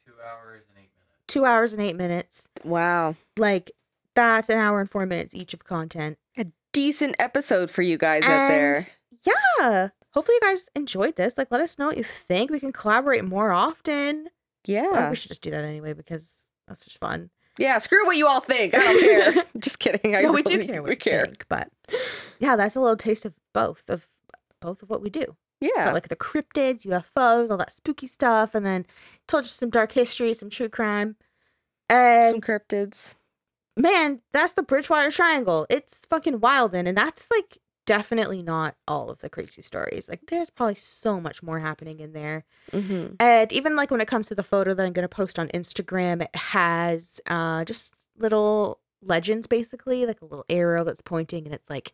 Two 0.06 0.14
hours 0.24 0.62
and 0.68 0.78
eight 0.78 0.90
minutes. 0.96 1.21
Two 1.32 1.44
hours 1.46 1.72
and 1.72 1.80
eight 1.80 1.96
minutes. 1.96 2.46
Wow. 2.62 3.16
Like, 3.38 3.70
that's 4.14 4.50
an 4.50 4.58
hour 4.58 4.80
and 4.80 4.90
four 4.90 5.06
minutes 5.06 5.34
each 5.34 5.54
of 5.54 5.64
content. 5.64 6.18
A 6.36 6.46
decent 6.74 7.16
episode 7.18 7.70
for 7.70 7.80
you 7.80 7.96
guys 7.96 8.22
out 8.24 8.48
there. 8.48 8.86
Yeah. 9.24 9.88
Hopefully, 10.12 10.34
you 10.42 10.46
guys 10.50 10.68
enjoyed 10.76 11.16
this. 11.16 11.38
Like, 11.38 11.50
let 11.50 11.62
us 11.62 11.78
know 11.78 11.86
what 11.86 11.96
you 11.96 12.04
think. 12.04 12.50
We 12.50 12.60
can 12.60 12.70
collaborate 12.72 13.24
more 13.24 13.50
often. 13.50 14.26
Or 14.26 14.30
Yeah. 14.66 15.08
we 15.08 15.16
should 15.16 15.28
just 15.30 15.40
do 15.40 15.50
that 15.52 15.64
anyway 15.64 15.94
because 15.94 16.48
that's 16.68 16.84
just 16.84 16.98
fun. 17.00 17.30
Yeah, 17.58 17.78
screw 17.78 18.04
what 18.04 18.16
you 18.18 18.26
all 18.28 18.40
think. 18.40 18.74
I 18.74 18.78
don't 18.78 19.00
care. 19.00 19.44
Just 19.58 19.78
kidding. 19.78 20.16
I 20.16 20.22
no, 20.22 20.32
we 20.32 20.42
do 20.42 20.64
care. 20.66 20.80
What 20.80 20.88
We 20.88 20.90
you 20.92 20.96
care. 20.96 21.26
think, 21.26 21.44
but 21.50 21.68
yeah, 22.40 22.56
that's 22.56 22.76
a 22.76 22.80
little 22.80 22.96
taste 22.96 23.26
of 23.26 23.34
both 23.52 23.84
of 23.90 24.08
both 24.60 24.82
of 24.82 24.88
what 24.88 25.02
we 25.02 25.10
do. 25.10 25.36
Yeah. 25.62 25.86
Got, 25.86 25.94
like 25.94 26.08
the 26.08 26.16
cryptids, 26.16 26.84
UFOs, 26.84 27.50
all 27.50 27.56
that 27.56 27.72
spooky 27.72 28.06
stuff, 28.06 28.54
and 28.54 28.66
then 28.66 28.84
told 29.28 29.44
you 29.44 29.48
some 29.48 29.70
dark 29.70 29.92
history, 29.92 30.34
some 30.34 30.50
true 30.50 30.68
crime, 30.68 31.16
and 31.88 32.30
Some 32.30 32.40
cryptids. 32.40 33.14
man, 33.76 34.20
that's 34.32 34.54
the 34.54 34.62
Bridgewater 34.62 35.10
Triangle. 35.10 35.66
It's 35.70 36.04
fucking 36.06 36.40
wild, 36.40 36.74
and 36.74 36.88
and 36.88 36.96
that's 36.98 37.30
like 37.30 37.58
definitely 37.86 38.42
not 38.42 38.76
all 38.86 39.10
of 39.10 39.18
the 39.20 39.28
crazy 39.28 39.60
stories. 39.62 40.08
Like, 40.08 40.20
there's 40.28 40.50
probably 40.50 40.76
so 40.76 41.20
much 41.20 41.42
more 41.42 41.58
happening 41.58 41.98
in 42.00 42.12
there. 42.12 42.44
Mm-hmm. 42.72 43.14
And 43.20 43.52
even 43.52 43.76
like 43.76 43.90
when 43.90 44.00
it 44.00 44.08
comes 44.08 44.28
to 44.28 44.34
the 44.36 44.42
photo 44.44 44.74
that 44.74 44.84
I'm 44.86 44.92
gonna 44.92 45.08
post 45.08 45.38
on 45.38 45.48
Instagram, 45.48 46.22
it 46.22 46.34
has 46.36 47.20
uh 47.26 47.64
just 47.64 47.94
little 48.18 48.80
legends 49.02 49.46
basically, 49.46 50.06
like 50.06 50.20
a 50.20 50.24
little 50.26 50.44
arrow 50.48 50.84
that's 50.84 51.02
pointing 51.02 51.44
and 51.44 51.54
it's 51.54 51.68
like, 51.70 51.92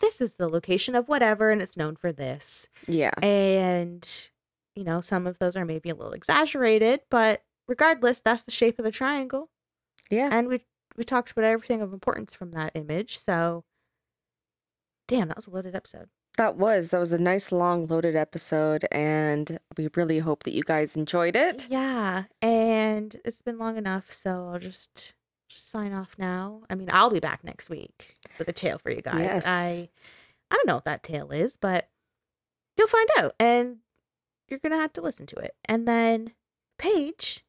this 0.00 0.20
is 0.20 0.34
the 0.34 0.48
location 0.48 0.94
of 0.94 1.08
whatever, 1.08 1.50
and 1.50 1.62
it's 1.62 1.76
known 1.76 1.96
for 1.96 2.12
this. 2.12 2.68
Yeah. 2.86 3.12
And 3.22 4.06
you 4.74 4.84
know, 4.84 5.00
some 5.00 5.26
of 5.26 5.38
those 5.38 5.56
are 5.56 5.64
maybe 5.64 5.90
a 5.90 5.94
little 5.94 6.12
exaggerated, 6.12 7.00
but 7.10 7.42
regardless, 7.68 8.20
that's 8.20 8.44
the 8.44 8.50
shape 8.50 8.78
of 8.78 8.84
the 8.84 8.90
triangle. 8.90 9.50
Yeah. 10.10 10.28
And 10.32 10.48
we 10.48 10.64
we 10.96 11.04
talked 11.04 11.30
about 11.30 11.44
everything 11.44 11.82
of 11.82 11.92
importance 11.92 12.34
from 12.34 12.52
that 12.52 12.72
image. 12.74 13.18
So 13.18 13.64
damn, 15.08 15.28
that 15.28 15.36
was 15.36 15.46
a 15.46 15.50
loaded 15.50 15.74
episode. 15.74 16.08
That 16.36 16.56
was. 16.56 16.90
That 16.90 17.00
was 17.00 17.12
a 17.12 17.18
nice 17.18 17.52
long 17.52 17.86
loaded 17.86 18.16
episode 18.16 18.86
and 18.92 19.58
we 19.76 19.88
really 19.94 20.20
hope 20.20 20.44
that 20.44 20.54
you 20.54 20.62
guys 20.62 20.96
enjoyed 20.96 21.36
it. 21.36 21.66
Yeah, 21.68 22.24
and 22.40 23.16
it's 23.24 23.42
been 23.42 23.58
long 23.58 23.76
enough, 23.76 24.12
so 24.12 24.48
I'll 24.52 24.58
just, 24.58 25.14
just 25.48 25.68
sign 25.68 25.92
off 25.92 26.14
now. 26.18 26.62
I 26.70 26.76
mean, 26.76 26.88
I'll 26.92 27.10
be 27.10 27.20
back 27.20 27.44
next 27.44 27.68
week. 27.68 28.16
With 28.38 28.48
a 28.48 28.52
tale 28.52 28.78
for 28.78 28.90
you 28.90 29.02
guys. 29.02 29.20
Yes. 29.20 29.44
I 29.46 29.88
I 30.50 30.56
don't 30.56 30.66
know 30.66 30.76
what 30.76 30.84
that 30.84 31.02
tale 31.02 31.30
is, 31.30 31.56
but 31.56 31.88
you'll 32.76 32.88
find 32.88 33.08
out 33.18 33.34
and 33.38 33.78
you're 34.48 34.58
gonna 34.58 34.76
have 34.76 34.92
to 34.94 35.00
listen 35.00 35.26
to 35.26 35.36
it. 35.36 35.54
And 35.66 35.86
then 35.86 36.32
Paige, 36.78 37.44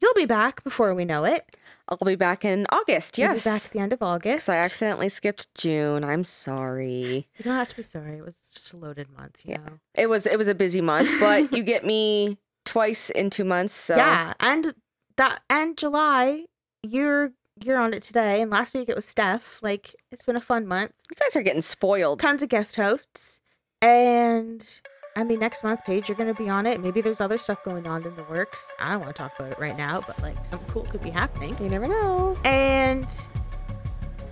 you'll 0.00 0.14
be 0.14 0.24
back 0.26 0.62
before 0.64 0.94
we 0.94 1.04
know 1.04 1.24
it. 1.24 1.56
I'll 1.88 1.98
be 1.98 2.16
back 2.16 2.44
in 2.44 2.66
August. 2.70 3.16
You'll 3.18 3.32
Yes. 3.32 3.44
be 3.44 3.50
back 3.50 3.64
at 3.66 3.70
the 3.72 3.78
end 3.78 3.92
of 3.92 4.02
August. 4.02 4.48
I 4.48 4.56
accidentally 4.56 5.08
skipped 5.08 5.54
June. 5.54 6.02
I'm 6.02 6.24
sorry. 6.24 7.28
You 7.36 7.44
don't 7.44 7.54
have 7.54 7.68
to 7.68 7.76
be 7.76 7.82
sorry. 7.82 8.18
It 8.18 8.24
was 8.24 8.36
just 8.54 8.72
a 8.72 8.76
loaded 8.76 9.08
month, 9.10 9.40
you 9.44 9.52
Yeah. 9.52 9.58
know. 9.58 9.78
It 9.96 10.08
was 10.08 10.26
it 10.26 10.36
was 10.38 10.48
a 10.48 10.54
busy 10.54 10.80
month, 10.80 11.08
but 11.20 11.52
you 11.56 11.62
get 11.62 11.84
me 11.84 12.38
twice 12.64 13.10
in 13.10 13.30
two 13.30 13.44
months. 13.44 13.72
So 13.74 13.96
Yeah, 13.96 14.32
and 14.40 14.74
that 15.16 15.42
and 15.50 15.76
July, 15.76 16.46
you're 16.82 17.32
you're 17.62 17.78
on 17.78 17.94
it 17.94 18.02
today, 18.02 18.42
and 18.42 18.50
last 18.50 18.74
week 18.74 18.88
it 18.88 18.96
was 18.96 19.04
Steph. 19.04 19.62
Like 19.62 19.94
it's 20.10 20.24
been 20.24 20.36
a 20.36 20.40
fun 20.40 20.66
month. 20.66 20.92
you 21.10 21.16
guys 21.16 21.36
are 21.36 21.42
getting 21.42 21.62
spoiled. 21.62 22.20
Tons 22.20 22.42
of 22.42 22.48
guest 22.48 22.76
hosts, 22.76 23.40
and 23.80 24.80
I 25.16 25.24
mean 25.24 25.38
next 25.38 25.64
month, 25.64 25.80
Paige, 25.84 26.08
you're 26.08 26.16
gonna 26.16 26.34
be 26.34 26.48
on 26.48 26.66
it. 26.66 26.80
Maybe 26.80 27.00
there's 27.00 27.20
other 27.20 27.38
stuff 27.38 27.62
going 27.64 27.86
on 27.86 28.04
in 28.04 28.14
the 28.16 28.24
works. 28.24 28.72
I 28.78 28.90
don't 28.90 29.00
want 29.00 29.14
to 29.14 29.22
talk 29.22 29.38
about 29.38 29.52
it 29.52 29.58
right 29.58 29.76
now, 29.76 30.02
but 30.06 30.20
like 30.22 30.44
something 30.44 30.68
cool 30.68 30.82
could 30.84 31.02
be 31.02 31.10
happening. 31.10 31.56
You 31.60 31.68
never 31.68 31.86
know. 31.86 32.36
And 32.44 33.06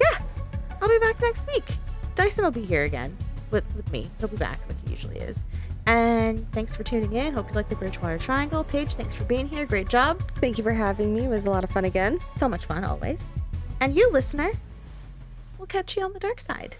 yeah, 0.01 0.19
I'll 0.83 0.89
be 0.89 0.99
back 0.99 1.21
next 1.21 1.47
week. 1.47 1.65
Dyson 2.15 2.45
will 2.45 2.51
be 2.51 2.65
here 2.65 2.85
again 2.85 3.17
with 3.51 3.65
with 3.75 3.91
me. 3.91 4.11
He'll 4.19 4.29
be 4.29 4.37
back 4.37 4.61
like 4.69 4.77
he 4.85 4.91
usually 4.91 5.19
is. 5.19 5.45
And 5.87 6.51
thanks 6.53 6.75
for 6.75 6.83
tuning 6.83 7.13
in. 7.13 7.35
Hope 7.35 7.49
you 7.49 7.55
like 7.55 7.69
the 7.69 7.77
Bridgewater 7.77 8.19
Triangle. 8.19 8.65
Paige, 8.65 8.95
thanks 8.95 9.15
for 9.15 9.25
being 9.25 9.47
here. 9.47 9.67
Great 9.67 9.89
job. 9.89 10.23
Thank 10.37 10.57
you 10.57 10.65
for 10.65 10.73
having 10.73 11.15
me. 11.15 11.25
It 11.25 11.29
was 11.29 11.45
a 11.45 11.51
lot 11.51 11.65
of 11.65 11.71
fun 11.71 11.85
again. 11.85 12.19
So 12.37 12.49
much 12.49 12.65
fun 12.65 12.85
always. 12.85 13.37
And 13.81 13.95
you, 13.95 14.11
listener, 14.11 14.53
we'll 15.59 15.67
catch 15.67 15.97
you 15.97 16.03
on 16.03 16.13
the 16.13 16.21
dark 16.21 16.41
side. 16.41 16.77